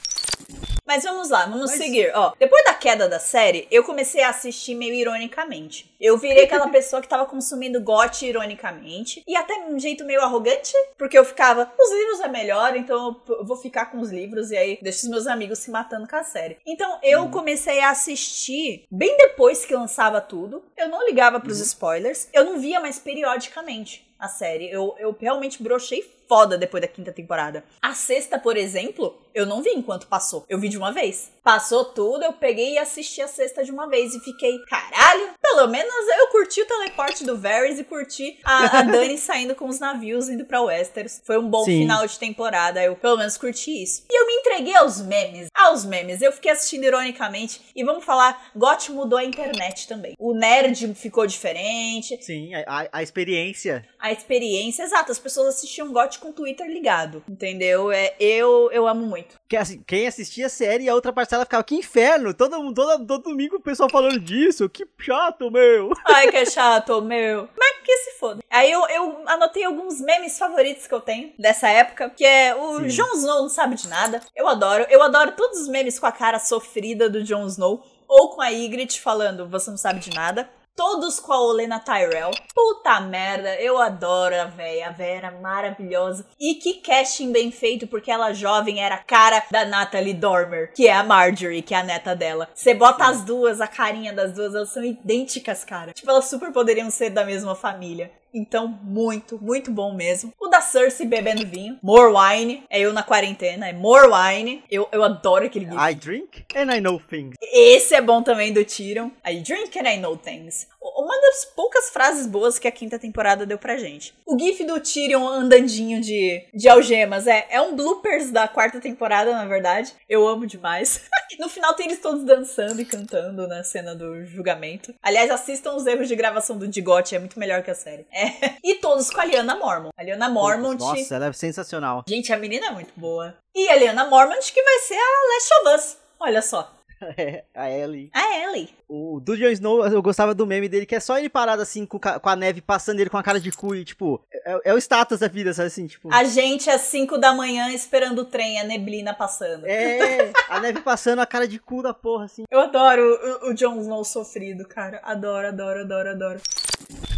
Mas 0.85 1.03
vamos 1.03 1.29
lá, 1.29 1.45
vamos 1.45 1.71
Mas... 1.71 1.77
seguir. 1.79 2.11
Ó, 2.13 2.33
depois 2.37 2.63
da 2.65 2.73
queda 2.73 3.07
da 3.07 3.19
série, 3.19 3.67
eu 3.71 3.83
comecei 3.83 4.21
a 4.21 4.29
assistir 4.29 4.75
meio 4.75 4.93
ironicamente. 4.93 5.93
Eu 5.99 6.17
virei 6.17 6.43
aquela 6.43 6.67
pessoa 6.69 7.01
que 7.01 7.07
tava 7.07 7.25
consumindo 7.25 7.81
GOT 7.81 8.25
ironicamente. 8.25 9.23
E 9.27 9.35
até 9.35 9.53
um 9.67 9.79
jeito 9.79 10.03
meio 10.03 10.21
arrogante, 10.21 10.73
porque 10.97 11.17
eu 11.17 11.23
ficava, 11.23 11.71
os 11.79 11.91
livros 11.91 12.19
é 12.19 12.27
melhor, 12.27 12.75
então 12.75 13.21
eu 13.27 13.45
vou 13.45 13.57
ficar 13.57 13.85
com 13.87 13.99
os 13.99 14.11
livros 14.11 14.51
e 14.51 14.57
aí 14.57 14.79
deixo 14.81 15.03
os 15.03 15.09
meus 15.09 15.27
amigos 15.27 15.59
se 15.59 15.71
matando 15.71 16.07
com 16.07 16.15
a 16.15 16.23
série. 16.23 16.57
Então 16.65 16.99
eu 17.01 17.23
hum. 17.23 17.31
comecei 17.31 17.79
a 17.79 17.89
assistir 17.89 18.85
bem 18.91 19.15
depois 19.17 19.65
que 19.65 19.73
lançava 19.73 20.19
tudo. 20.19 20.63
Eu 20.77 20.89
não 20.89 21.05
ligava 21.05 21.39
pros 21.39 21.59
hum. 21.59 21.63
spoilers. 21.63 22.27
Eu 22.33 22.43
não 22.43 22.59
via 22.59 22.79
mais 22.79 22.99
periodicamente 22.99 24.05
a 24.19 24.27
série. 24.27 24.69
Eu, 24.69 24.95
eu 24.99 25.15
realmente 25.19 25.61
brochei 25.61 26.03
foda 26.27 26.57
depois 26.57 26.81
da 26.81 26.87
quinta 26.87 27.11
temporada. 27.11 27.63
A 27.81 27.93
sexta, 27.93 28.39
por 28.39 28.57
exemplo, 28.57 29.21
eu 29.33 29.45
não 29.45 29.61
vi 29.61 29.71
enquanto 29.71 30.07
passou. 30.07 30.45
Eu 30.47 30.59
vi 30.59 30.69
de 30.69 30.77
uma 30.77 30.91
vez. 30.91 31.31
Passou 31.43 31.83
tudo, 31.85 32.23
eu 32.23 32.31
peguei 32.33 32.73
e 32.73 32.77
assisti 32.77 33.21
a 33.21 33.27
sexta 33.27 33.63
de 33.63 33.71
uma 33.71 33.87
vez 33.89 34.15
e 34.15 34.19
fiquei, 34.21 34.59
caralho, 34.59 35.31
pelo 35.41 35.67
menos 35.67 35.93
eu 36.17 36.27
curti 36.27 36.61
o 36.61 36.65
teleporte 36.65 37.25
do 37.25 37.37
Varys 37.37 37.77
e 37.77 37.83
curti 37.83 38.39
a, 38.45 38.79
a 38.79 38.81
Dani 38.83 39.17
saindo 39.17 39.53
com 39.53 39.67
os 39.67 39.77
navios 39.77 40.29
indo 40.29 40.45
pra 40.45 40.61
Westeros. 40.61 41.21
Foi 41.25 41.37
um 41.37 41.49
bom 41.49 41.65
Sim. 41.65 41.79
final 41.79 42.07
de 42.07 42.17
temporada, 42.17 42.81
eu 42.81 42.95
pelo 42.95 43.17
menos 43.17 43.37
curti 43.37 43.83
isso. 43.83 44.03
E 44.09 44.21
eu 44.21 44.25
me 44.25 44.33
entreguei 44.35 44.75
aos 44.75 45.01
memes. 45.01 45.47
Aos 45.53 45.83
memes. 45.83 46.21
Eu 46.21 46.31
fiquei 46.31 46.51
assistindo 46.51 46.85
ironicamente 46.85 47.61
e 47.75 47.83
vamos 47.83 48.05
falar, 48.05 48.51
GOT 48.55 48.91
mudou 48.91 49.19
a 49.19 49.25
internet 49.25 49.87
também. 49.87 50.15
O 50.17 50.33
nerd 50.33 50.95
ficou 50.95 51.27
diferente. 51.27 52.17
Sim, 52.21 52.53
a, 52.55 52.87
a 52.91 53.03
experiência. 53.03 53.85
A 53.99 54.11
experiência, 54.11 54.83
exato. 54.83 55.11
As 55.11 55.19
pessoas 55.19 55.55
assistiam 55.55 55.91
GOT 55.91 56.19
com 56.19 56.29
o 56.29 56.33
Twitter 56.33 56.67
ligado, 56.67 57.21
entendeu? 57.27 57.91
É, 57.91 58.15
eu, 58.19 58.69
eu 58.71 58.87
amo 58.87 59.05
muito. 59.05 59.22
Que, 59.47 59.57
assim, 59.57 59.83
quem 59.85 60.07
assistia 60.07 60.47
a 60.47 60.49
série 60.49 60.85
e 60.85 60.89
a 60.89 60.95
outra 60.95 61.13
parcela 61.13 61.43
ficava, 61.43 61.63
que 61.63 61.75
inferno! 61.75 62.33
Todo, 62.33 62.73
todo, 62.73 63.05
todo 63.05 63.23
domingo 63.23 63.57
o 63.57 63.61
pessoal 63.61 63.89
falando 63.89 64.19
disso, 64.19 64.69
que 64.69 64.87
chato, 64.99 65.51
meu! 65.51 65.91
Ai, 66.05 66.29
que 66.29 66.45
chato, 66.45 67.01
meu! 67.01 67.49
Mas 67.57 67.73
que 67.83 67.97
se 67.97 68.11
foda. 68.17 68.41
Aí 68.49 68.71
eu, 68.71 68.87
eu 68.87 69.23
anotei 69.27 69.63
alguns 69.63 69.99
memes 69.99 70.37
favoritos 70.39 70.87
que 70.87 70.93
eu 70.93 71.01
tenho 71.01 71.33
dessa 71.37 71.67
época, 71.67 72.09
que 72.09 72.25
é 72.25 72.55
o 72.55 72.79
Sim. 72.79 72.87
Jon 72.87 73.13
Snow 73.15 73.41
não 73.41 73.49
sabe 73.49 73.75
de 73.75 73.87
nada. 73.87 74.21
Eu 74.35 74.47
adoro. 74.47 74.85
Eu 74.89 75.03
adoro 75.03 75.33
todos 75.33 75.59
os 75.59 75.67
memes 75.67 75.99
com 75.99 76.05
a 76.05 76.11
cara 76.11 76.39
sofrida 76.39 77.09
do 77.09 77.23
Jon 77.23 77.45
Snow. 77.45 77.85
Ou 78.07 78.35
com 78.35 78.41
a 78.41 78.49
Ygritte 78.49 79.01
falando, 79.01 79.47
você 79.49 79.69
não 79.69 79.77
sabe 79.77 79.99
de 79.99 80.11
nada. 80.11 80.49
Todos 80.75 81.19
com 81.19 81.31
a 81.31 81.39
Olena 81.39 81.79
Tyrell. 81.79 82.31
Puta 82.53 82.99
merda, 82.99 83.55
eu 83.61 83.77
adoro 83.77 84.39
a 84.41 84.45
véia. 84.45 84.87
A 84.87 84.91
véia 84.91 85.17
era 85.17 85.31
maravilhosa. 85.31 86.25
E 86.39 86.55
que 86.55 86.81
casting 86.81 87.31
bem 87.31 87.51
feito, 87.51 87.85
porque 87.85 88.09
ela 88.09 88.33
jovem 88.33 88.83
era 88.83 88.95
a 88.95 89.03
cara 89.03 89.43
da 89.51 89.65
Natalie 89.65 90.15
Dormer, 90.15 90.73
que 90.73 90.87
é 90.87 90.93
a 90.93 91.03
Marjorie, 91.03 91.61
que 91.61 91.75
é 91.75 91.77
a 91.77 91.83
neta 91.83 92.15
dela. 92.15 92.49
Você 92.55 92.73
bota 92.73 93.05
as 93.05 93.23
duas, 93.23 93.61
a 93.61 93.67
carinha 93.67 94.11
das 94.11 94.33
duas, 94.33 94.55
elas 94.55 94.69
são 94.69 94.83
idênticas, 94.83 95.63
cara. 95.63 95.93
Tipo, 95.93 96.09
elas 96.09 96.25
super 96.25 96.51
poderiam 96.51 96.89
ser 96.89 97.11
da 97.11 97.23
mesma 97.23 97.53
família. 97.53 98.11
Então, 98.33 98.67
muito, 98.81 99.37
muito 99.39 99.71
bom 99.71 99.93
mesmo. 99.93 100.33
O 100.39 100.47
da 100.47 100.59
Cersei 100.59 101.05
bebendo 101.05 101.45
vinho. 101.45 101.77
More 101.83 102.11
wine. 102.11 102.63
É 102.69 102.79
eu 102.79 102.91
na 102.91 103.03
quarentena. 103.03 103.69
É 103.69 103.73
more 103.73 104.07
wine. 104.07 104.63
Eu, 104.71 104.89
eu 104.91 105.03
adoro 105.03 105.45
aquele 105.45 105.65
gif. 105.65 105.77
I 105.77 105.93
drink 105.93 106.45
and 106.55 106.73
I 106.73 106.81
know 106.81 106.99
things. 106.99 107.35
Esse 107.41 107.93
é 107.93 108.01
bom 108.01 108.23
também 108.23 108.51
do 108.51 108.65
Tyrion. 108.65 109.11
I 109.25 109.35
drink 109.41 109.77
and 109.77 109.87
I 109.87 109.97
know 109.97 110.17
things. 110.17 110.67
Uma 111.13 111.21
das 111.21 111.45
poucas 111.45 111.91
frases 111.91 112.25
boas 112.25 112.57
que 112.57 112.67
a 112.67 112.71
quinta 112.71 112.97
temporada 112.97 113.45
deu 113.45 113.59
pra 113.59 113.77
gente. 113.77 114.15
O 114.25 114.37
gif 114.37 114.63
do 114.63 114.79
Tyrion 114.79 115.27
andandinho 115.27 116.01
de, 116.01 116.43
de 116.51 116.67
algemas 116.67 117.27
é, 117.27 117.45
é 117.51 117.61
um 117.61 117.75
bloopers 117.75 118.31
da 118.31 118.47
quarta 118.47 118.81
temporada, 118.81 119.31
na 119.31 119.45
verdade. 119.45 119.93
Eu 120.09 120.27
amo 120.27 120.47
demais. 120.47 121.03
no 121.39 121.47
final 121.47 121.75
tem 121.75 121.85
eles 121.85 121.99
todos 121.99 122.23
dançando 122.23 122.81
e 122.81 122.85
cantando 122.85 123.47
na 123.47 123.63
cena 123.63 123.93
do 123.93 124.25
julgamento. 124.25 124.91
Aliás, 125.03 125.29
assistam 125.29 125.75
os 125.75 125.85
erros 125.85 126.07
de 126.07 126.15
gravação 126.15 126.57
do 126.57 126.67
Digote, 126.67 127.15
é 127.15 127.19
muito 127.19 127.37
melhor 127.37 127.61
que 127.61 127.69
a 127.69 127.75
série. 127.75 128.07
É. 128.11 128.55
E 128.63 128.75
todos 128.75 129.11
com 129.11 129.21
a 129.21 129.25
Liana 129.25 129.55
Mormon. 129.55 129.89
A 129.95 130.03
Liana 130.03 130.29
Mormont. 130.29 130.79
Nossa, 130.79 131.15
ela 131.15 131.27
é 131.27 131.33
sensacional. 131.33 132.03
Gente, 132.07 132.33
a 132.33 132.37
menina 132.37 132.67
é 132.67 132.71
muito 132.71 132.93
boa. 132.97 133.37
E 133.53 133.69
a 133.69 133.75
Liana 133.75 134.05
Mormont 134.05 134.51
que 134.51 134.63
vai 134.63 134.79
ser 134.79 134.95
a 134.95 135.33
Last 135.33 135.53
of 135.53 135.75
Us. 135.75 135.97
Olha 136.19 136.41
só. 136.41 136.73
É, 137.17 137.43
a 137.53 137.69
Ellie. 137.69 138.09
A 138.13 138.37
Ellie. 138.37 138.69
O 138.87 139.19
do 139.19 139.37
Jon 139.37 139.49
Snow, 139.49 139.85
eu 139.85 140.01
gostava 140.01 140.33
do 140.33 140.45
meme 140.45 140.67
dele, 140.67 140.85
que 140.85 140.95
é 140.95 140.99
só 140.99 141.17
ele 141.17 141.29
parado 141.29 141.61
assim, 141.61 141.85
com, 141.85 141.99
com 141.99 142.29
a 142.29 142.35
neve 142.35 142.61
passando 142.61 142.99
ele 142.99 143.09
com 143.09 143.17
a 143.17 143.23
cara 143.23 143.39
de 143.39 143.51
cu 143.51 143.75
e, 143.75 143.85
tipo, 143.85 144.21
é, 144.31 144.61
é 144.65 144.73
o 144.73 144.77
status 144.77 145.19
da 145.19 145.27
vida, 145.27 145.53
sabe 145.53 145.67
assim, 145.67 145.87
tipo... 145.87 146.13
A 146.13 146.23
gente 146.23 146.69
às 146.69 146.81
5 146.81 147.17
da 147.17 147.33
manhã 147.33 147.69
esperando 147.71 148.19
o 148.19 148.25
trem, 148.25 148.59
a 148.59 148.63
neblina 148.63 149.13
passando. 149.13 149.65
É, 149.65 150.31
a 150.49 150.59
neve 150.59 150.81
passando, 150.81 151.19
a 151.19 151.25
cara 151.25 151.47
de 151.47 151.59
cu 151.59 151.81
da 151.81 151.93
porra, 151.93 152.25
assim. 152.25 152.43
Eu 152.49 152.59
adoro 152.59 153.01
o, 153.43 153.49
o 153.49 153.53
Jon 153.53 153.79
Snow 153.79 154.03
sofrido, 154.03 154.67
cara. 154.67 154.99
Adoro, 155.03 155.47
adoro, 155.47 155.81
adoro, 155.81 156.09
adoro. 156.09 156.41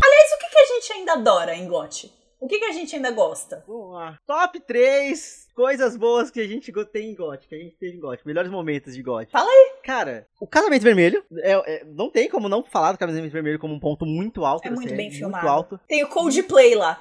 Aliás, 0.04 0.32
o 0.32 0.38
que, 0.40 0.50
que 0.50 0.58
a 0.58 0.66
gente 0.66 0.94
ainda 0.94 1.14
adora 1.14 1.56
em 1.56 1.68
GOT? 1.68 2.12
O 2.40 2.48
que, 2.48 2.60
que 2.60 2.66
a 2.66 2.72
gente 2.72 2.96
ainda 2.96 3.12
gosta? 3.12 3.64
Vamos 3.68 3.94
lá. 3.94 4.20
Top 4.26 4.60
3 4.60 5.46
coisas 5.56 5.96
boas 5.96 6.30
que 6.30 6.42
a 6.42 6.48
gente 6.48 6.72
tem 6.92 7.12
em 7.12 7.16
GOT, 7.16 7.48
que 7.48 7.56
a 7.56 7.58
gente 7.58 7.78
teve 7.78 7.98
em 7.98 8.00
GOT. 8.00 8.22
Melhores 8.26 8.52
momentos 8.52 8.94
de 8.94 9.02
GOT. 9.02 9.32
Fala 9.32 9.50
aí. 9.50 9.76
Cara, 9.84 10.28
o 10.40 10.46
Casamento 10.46 10.84
Vermelho, 10.84 11.24
é, 11.38 11.52
é, 11.52 11.86
não 11.86 12.10
tem 12.10 12.30
como 12.30 12.50
não 12.50 12.62
falar 12.62 12.92
do 12.92 12.98
Casamento 12.98 13.32
Vermelho 13.32 13.58
como 13.58 13.74
um 13.74 13.80
ponto 13.80 14.06
muito 14.06 14.44
alto. 14.46 14.68
É 14.68 14.70
muito 14.70 14.90
série, 14.90 14.98
bem 14.98 15.12
filmado. 15.12 15.44
Muito 15.44 15.54
alto. 15.54 15.80
Tem 15.88 16.04
o 16.04 16.10
Coldplay 16.10 16.76
lá. 16.76 17.00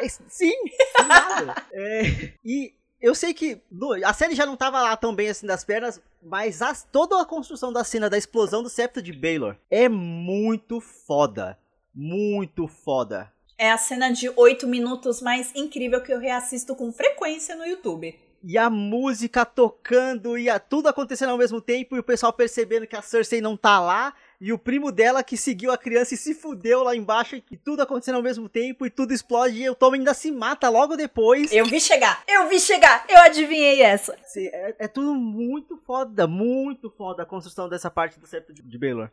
É, 0.00 0.08
sim, 0.08 0.54
é, 1.72 2.32
e 2.44 2.72
eu 3.00 3.14
sei 3.14 3.34
que 3.34 3.60
a 4.04 4.12
série 4.12 4.34
já 4.34 4.46
não 4.46 4.56
tava 4.56 4.80
lá 4.80 4.96
tão 4.96 5.14
bem 5.14 5.28
assim 5.28 5.46
das 5.46 5.64
pernas, 5.64 6.00
mas 6.22 6.62
as, 6.62 6.84
toda 6.84 7.20
a 7.20 7.24
construção 7.24 7.72
da 7.72 7.82
cena 7.82 8.08
da 8.08 8.18
explosão 8.18 8.62
do 8.62 8.68
septo 8.68 9.00
de 9.00 9.12
Baylor 9.12 9.56
é 9.70 9.88
muito 9.88 10.80
foda. 10.80 11.58
Muito 11.94 12.68
foda. 12.68 13.32
É 13.58 13.72
a 13.72 13.76
cena 13.76 14.12
de 14.12 14.30
8 14.36 14.68
minutos 14.68 15.20
mais 15.20 15.50
incrível 15.52 16.00
que 16.00 16.12
eu 16.12 16.20
reassisto 16.20 16.76
com 16.76 16.92
frequência 16.92 17.56
no 17.56 17.66
YouTube. 17.66 18.16
E 18.44 18.56
a 18.56 18.70
música 18.70 19.44
tocando 19.44 20.38
e 20.38 20.48
a, 20.48 20.60
tudo 20.60 20.88
acontecendo 20.88 21.30
ao 21.30 21.36
mesmo 21.36 21.60
tempo 21.60 21.96
e 21.96 21.98
o 21.98 22.04
pessoal 22.04 22.32
percebendo 22.32 22.86
que 22.86 22.94
a 22.94 23.02
Cersei 23.02 23.40
não 23.40 23.56
tá 23.56 23.80
lá 23.80 24.14
e 24.40 24.52
o 24.52 24.58
primo 24.58 24.92
dela 24.92 25.24
que 25.24 25.36
seguiu 25.36 25.72
a 25.72 25.76
criança 25.76 26.14
e 26.14 26.16
se 26.16 26.34
fudeu 26.34 26.84
lá 26.84 26.94
embaixo 26.94 27.42
e 27.50 27.56
tudo 27.56 27.82
acontecendo 27.82 28.14
ao 28.14 28.22
mesmo 28.22 28.48
tempo 28.48 28.86
e 28.86 28.90
tudo 28.90 29.12
explode 29.12 29.60
e 29.60 29.68
o 29.68 29.74
Tom 29.74 29.94
ainda 29.94 30.14
se 30.14 30.30
mata 30.30 30.68
logo 30.68 30.96
depois. 30.96 31.50
Eu 31.50 31.64
vi 31.64 31.80
chegar, 31.80 32.22
eu 32.28 32.48
vi 32.48 32.60
chegar, 32.60 33.04
eu 33.08 33.18
adivinhei 33.18 33.82
essa. 33.82 34.16
Sim, 34.24 34.46
é, 34.52 34.76
é 34.78 34.86
tudo 34.86 35.16
muito 35.16 35.76
foda, 35.84 36.28
muito 36.28 36.90
foda 36.90 37.24
a 37.24 37.26
construção 37.26 37.68
dessa 37.68 37.90
parte 37.90 38.20
do 38.20 38.26
septo 38.28 38.52
de, 38.52 38.62
de 38.62 38.78
Baylor. 38.78 39.10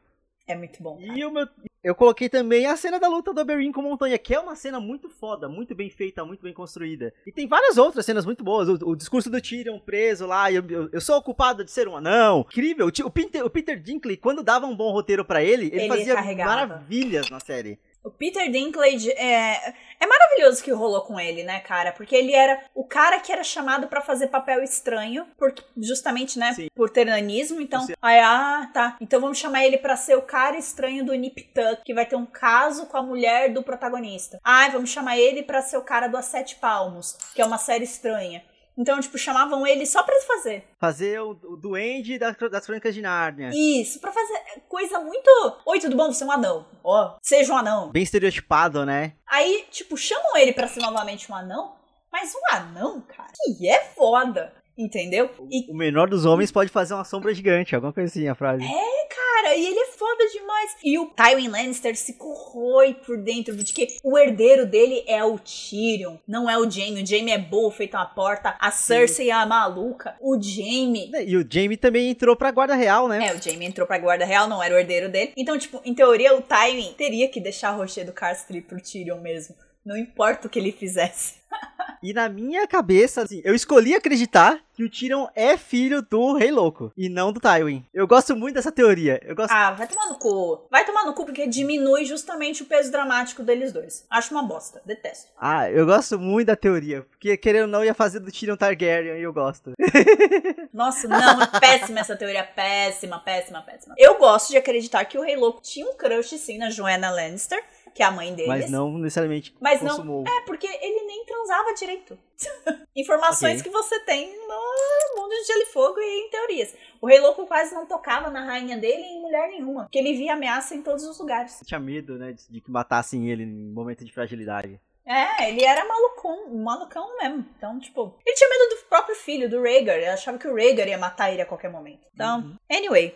É 0.48 0.56
muito 0.56 0.84
bom. 0.84 1.00
Cara. 1.00 1.18
E 1.18 1.26
o 1.26 1.32
meu, 1.32 1.48
eu 1.86 1.94
coloquei 1.94 2.28
também 2.28 2.66
a 2.66 2.76
cena 2.76 3.00
da 3.00 3.08
luta 3.08 3.32
do 3.32 3.40
Oberyn 3.40 3.72
com 3.72 3.80
Montanha, 3.80 4.18
que 4.18 4.34
é 4.34 4.40
uma 4.40 4.56
cena 4.56 4.80
muito 4.80 5.08
foda, 5.08 5.48
muito 5.48 5.76
bem 5.76 5.88
feita, 5.88 6.26
muito 6.26 6.42
bem 6.42 6.52
construída. 6.52 7.14
E 7.28 7.32
tem 7.32 7.48
várias 7.48 7.78
outras 7.78 8.04
cenas 8.04 8.26
muito 8.26 8.44
boas. 8.44 8.68
O, 8.68 8.90
o 8.90 8.96
discurso 8.96 9.30
do 9.30 9.40
Tyrion 9.40 9.78
preso 9.78 10.26
lá, 10.26 10.52
eu, 10.52 10.64
eu, 10.68 10.90
eu, 10.92 11.00
sou 11.00 11.16
o 11.16 11.22
culpado 11.22 11.64
de 11.64 11.70
ser 11.70 11.88
um 11.88 11.96
anão. 11.96 12.40
Incrível. 12.40 12.88
O, 12.88 13.12
Peter, 13.12 13.46
o 13.46 13.50
Peter 13.52 13.80
Dinklage, 13.80 14.18
quando 14.18 14.42
dava 14.42 14.66
um 14.66 14.76
bom 14.76 14.92
roteiro 14.92 15.24
para 15.24 15.44
ele, 15.44 15.68
ele, 15.68 15.82
ele 15.82 15.88
fazia 15.88 16.16
carregava. 16.16 16.50
maravilhas 16.50 17.30
na 17.30 17.40
série. 17.40 17.78
O 18.06 18.12
Peter 18.12 18.52
Dinklage 18.52 19.10
é, 19.14 19.74
é 20.00 20.06
maravilhoso 20.06 20.64
que 20.64 20.72
rolou 20.72 21.02
com 21.02 21.20
ele, 21.20 21.44
né, 21.44 21.60
cara? 21.62 21.92
Porque 21.92 22.16
ele 22.16 22.34
era 22.34 22.64
o 22.76 22.84
cara 22.84 23.20
que 23.20 23.32
era 23.32 23.44
chamado 23.44 23.88
para 23.88 24.00
fazer 24.00 24.28
papel 24.28 24.62
estranho, 24.62 25.26
porque 25.36 25.64
justamente, 25.76 26.38
né, 26.38 26.54
Sim. 26.54 26.68
por 26.76 26.92
ter 26.92 27.06
nanismo. 27.06 27.60
Então, 27.60 27.84
aí, 28.00 28.20
ah, 28.20 28.70
tá. 28.72 28.96
Então 29.02 29.20
vamos 29.20 29.40
chamar 29.40 29.66
ele 29.66 29.80
para 29.80 29.98
ser 29.98 30.16
o 30.16 30.22
cara 30.22 30.56
estranho 30.56 31.04
do 31.04 31.16
Nip 31.16 31.52
Tuck, 31.52 31.84
que 31.84 31.96
vai 31.96 32.06
ter 32.06 32.16
um 32.16 32.28
caso 32.28 32.86
com 32.86 32.96
a 32.96 33.02
mulher 33.02 33.52
do 33.52 33.64
protagonista. 33.64 34.40
Ah, 34.44 34.70
vamos 34.70 34.92
chamar 34.92 35.18
ele 35.18 35.42
para 35.42 35.64
ser 35.64 35.78
o 35.78 35.82
cara 35.82 36.08
do 36.08 36.16
A 36.16 36.22
Sete 36.22 36.58
Palmos, 36.58 37.18
que 37.34 37.42
é 37.42 37.46
uma 37.46 37.58
série 37.58 37.86
estranha. 37.86 38.44
Então, 38.78 39.00
tipo, 39.00 39.18
chamavam 39.18 39.66
ele 39.66 39.86
só 39.86 40.04
pra 40.04 40.16
fazer. 40.22 40.66
Fazer 40.80 41.22
o, 41.22 41.32
o 41.32 41.56
duende 41.56 42.20
das, 42.20 42.36
das 42.52 42.66
crônicas 42.66 42.94
de 42.94 43.02
Nárnia. 43.02 43.52
Isso, 43.54 44.00
pra 44.00 44.12
fazer 44.12 44.38
coisa 44.68 45.00
muito. 45.00 45.30
Oi, 45.66 45.80
tudo 45.80 45.96
bom? 45.96 46.12
Você 46.12 46.24
é 46.24 46.28
um 46.28 46.32
anão. 46.32 46.66
Ó, 46.84 47.06
oh, 47.06 47.18
seja 47.22 47.54
um 47.54 47.58
anão. 47.58 47.92
Bem 47.92 48.04
estereotipado, 48.04 48.86
né? 48.86 49.14
Aí, 49.28 49.66
tipo, 49.72 49.96
chamam 49.96 50.36
ele 50.36 50.52
pra 50.52 50.68
ser 50.68 50.82
novamente 50.82 51.32
um 51.32 51.36
anão. 51.36 51.76
Mas 52.12 52.34
um 52.34 52.56
anão, 52.56 53.02
cara, 53.02 53.32
que 53.34 53.68
é 53.68 53.80
foda. 53.96 54.54
Entendeu? 54.78 55.30
E... 55.50 55.72
O 55.72 55.76
menor 55.76 56.10
dos 56.10 56.26
homens 56.26 56.52
pode 56.52 56.70
fazer 56.70 56.94
uma 56.94 57.06
sombra 57.06 57.34
gigante, 57.34 57.74
alguma 57.74 57.94
coisa 57.94 58.12
assim, 58.12 58.28
a 58.28 58.36
frase. 58.36 58.64
É, 58.64 58.95
cara, 59.26 59.56
e 59.56 59.66
ele 59.66 59.80
é 59.80 59.86
foda 59.88 60.28
demais. 60.32 60.76
E 60.84 60.98
o 61.00 61.08
Tywin 61.08 61.48
Lannister 61.48 61.96
se 61.96 62.14
corrói 62.14 62.94
por 62.94 63.18
dentro 63.18 63.56
de 63.56 63.74
que 63.74 63.98
o 64.04 64.18
herdeiro 64.18 64.66
dele 64.66 65.04
é 65.08 65.24
o 65.24 65.38
Tyrion, 65.40 66.18
não 66.28 66.50
é 66.50 66.58
o 66.58 66.70
Jaime. 66.70 67.04
O 67.04 67.06
Jaime 67.06 67.32
é 67.32 67.38
boa, 67.38 67.72
feito 67.72 67.96
uma 67.96 68.06
porta. 68.06 68.56
A 68.60 68.72
Cersei 68.72 69.26
Sim. 69.26 69.32
é 69.32 69.34
a 69.34 69.46
maluca. 69.46 70.16
O 70.22 70.40
Jaime. 70.42 71.12
E 71.26 71.38
o 71.38 71.48
Jaime 71.50 71.78
também 71.78 72.10
entrou 72.10 72.36
pra 72.36 72.52
guarda 72.52 72.76
real, 72.76 73.08
né? 73.08 73.28
É, 73.28 73.34
o 73.34 73.42
Jaime 73.42 73.66
entrou 73.66 73.88
pra 73.88 73.98
guarda 73.98 74.26
real, 74.26 74.48
não 74.48 74.62
era 74.62 74.76
o 74.76 74.78
herdeiro 74.78 75.10
dele. 75.10 75.34
Então, 75.36 75.58
tipo, 75.58 75.82
em 75.84 75.94
teoria, 75.94 76.36
o 76.36 76.42
Tywin 76.42 76.94
teria 76.98 77.28
que 77.28 77.40
deixar 77.40 77.70
a 77.70 77.74
Rocher 77.74 78.06
do 78.06 78.14
Carstri 78.14 78.62
pro 78.62 78.82
Tyrion 78.82 79.20
mesmo. 79.20 79.56
Não 79.86 79.96
importa 79.96 80.48
o 80.48 80.50
que 80.50 80.58
ele 80.58 80.72
fizesse. 80.72 81.36
E 82.04 82.14
na 82.14 82.30
minha 82.30 82.68
cabeça, 82.68 83.24
assim, 83.24 83.42
eu 83.44 83.56
escolhi 83.56 83.96
acreditar 83.96 84.60
que 84.76 84.84
o 84.84 84.90
Tyrion 84.90 85.26
é 85.34 85.58
filho 85.58 86.04
do 86.04 86.34
Rei 86.34 86.52
Louco 86.52 86.92
e 86.96 87.10
não 87.10 87.32
do 87.32 87.40
Tywin. 87.40 87.84
Eu 87.92 88.06
gosto 88.06 88.36
muito 88.36 88.54
dessa 88.54 88.72
teoria. 88.72 89.20
Eu 89.24 89.36
gosto... 89.36 89.52
Ah, 89.52 89.72
vai 89.72 89.88
tomar 89.88 90.10
no 90.10 90.20
cu. 90.20 90.68
Vai 90.70 90.86
tomar 90.86 91.04
no 91.06 91.16
cu 91.16 91.26
porque 91.26 91.48
diminui 91.48 92.06
justamente 92.06 92.62
o 92.62 92.68
peso 92.68 92.92
dramático 92.92 93.42
deles 93.42 93.72
dois. 93.72 94.06
Acho 94.08 94.36
uma 94.36 94.44
bosta. 94.44 94.84
Detesto. 94.86 95.32
Ah, 95.36 95.72
eu 95.72 95.84
gosto 95.86 96.20
muito 96.20 96.46
da 96.46 96.56
teoria. 96.56 97.02
Porque 97.04 97.36
querendo 97.38 97.64
ou 97.64 97.70
não 97.70 97.84
ia 97.84 97.96
fazer 97.96 98.20
do 98.20 98.32
Tyrion 98.32 98.58
Targaryen 98.58 99.18
e 99.18 99.24
eu 99.24 99.34
gosto. 99.34 99.72
Nossa, 100.72 101.08
não. 101.08 101.42
É 101.42 101.60
péssima 101.60 102.02
essa 102.02 102.16
teoria. 102.16 102.44
Péssima, 102.44 103.18
péssima, 103.18 103.64
péssima. 103.64 103.96
Eu 103.98 104.20
gosto 104.20 104.52
de 104.52 104.58
acreditar 104.58 105.06
que 105.06 105.18
o 105.18 105.24
Rei 105.24 105.38
Louco 105.38 105.62
tinha 105.62 105.90
um 105.90 105.96
crush 105.96 106.38
sim 106.38 106.60
na 106.60 106.70
Joanna 106.70 107.10
Lannister 107.10 107.64
que 107.96 108.04
é 108.04 108.06
a 108.06 108.12
mãe 108.12 108.36
deles. 108.36 108.50
Mas 108.50 108.70
não 108.70 108.98
necessariamente 108.98 109.56
Mas 109.60 109.80
consumou. 109.80 110.26
não, 110.26 110.38
é, 110.38 110.42
porque 110.42 110.68
ele 110.68 111.06
nem 111.06 111.24
transava 111.24 111.74
direito. 111.74 112.20
Informações 112.94 113.62
okay. 113.62 113.64
que 113.64 113.70
você 113.70 113.98
tem 114.02 114.36
no 114.46 115.22
mundo 115.22 115.30
de 115.30 115.48
Gelo 115.48 115.62
e 115.62 115.66
Fogo 115.68 116.00
e 116.02 116.26
em 116.26 116.30
teorias. 116.30 116.76
O 117.00 117.08
Rei 117.08 117.22
Louco 117.22 117.48
quase 117.48 117.74
não 117.74 117.86
tocava 117.86 118.30
na 118.30 118.44
rainha 118.44 118.78
dele 118.78 119.02
em 119.02 119.22
mulher 119.22 119.48
nenhuma, 119.48 119.84
porque 119.84 119.98
ele 119.98 120.14
via 120.14 120.34
ameaça 120.34 120.76
em 120.76 120.82
todos 120.82 121.06
os 121.06 121.18
lugares. 121.18 121.62
Tinha 121.66 121.80
medo, 121.80 122.18
né, 122.18 122.36
de 122.50 122.60
que 122.60 122.70
matassem 122.70 123.30
ele 123.30 123.44
em 123.44 123.72
momento 123.72 124.04
de 124.04 124.12
fragilidade. 124.12 124.78
É, 125.06 125.50
ele 125.50 125.64
era 125.64 125.88
malucão, 125.88 126.54
malucão 126.54 127.16
mesmo. 127.18 127.46
Então, 127.56 127.80
tipo, 127.80 128.14
ele 128.26 128.36
tinha 128.36 128.50
medo 128.50 128.76
do 128.76 128.90
próprio 128.90 129.16
filho, 129.16 129.50
do 129.50 129.62
Rhaegar. 129.62 129.96
Ele 129.96 130.08
achava 130.08 130.38
que 130.38 130.48
o 130.48 130.56
Rhaegar 130.56 130.88
ia 130.88 130.98
matar 130.98 131.32
ele 131.32 131.44
a 131.44 131.46
qualquer 131.46 131.72
momento. 131.72 132.06
Então, 132.14 132.40
uhum. 132.40 132.56
anyway. 132.70 133.14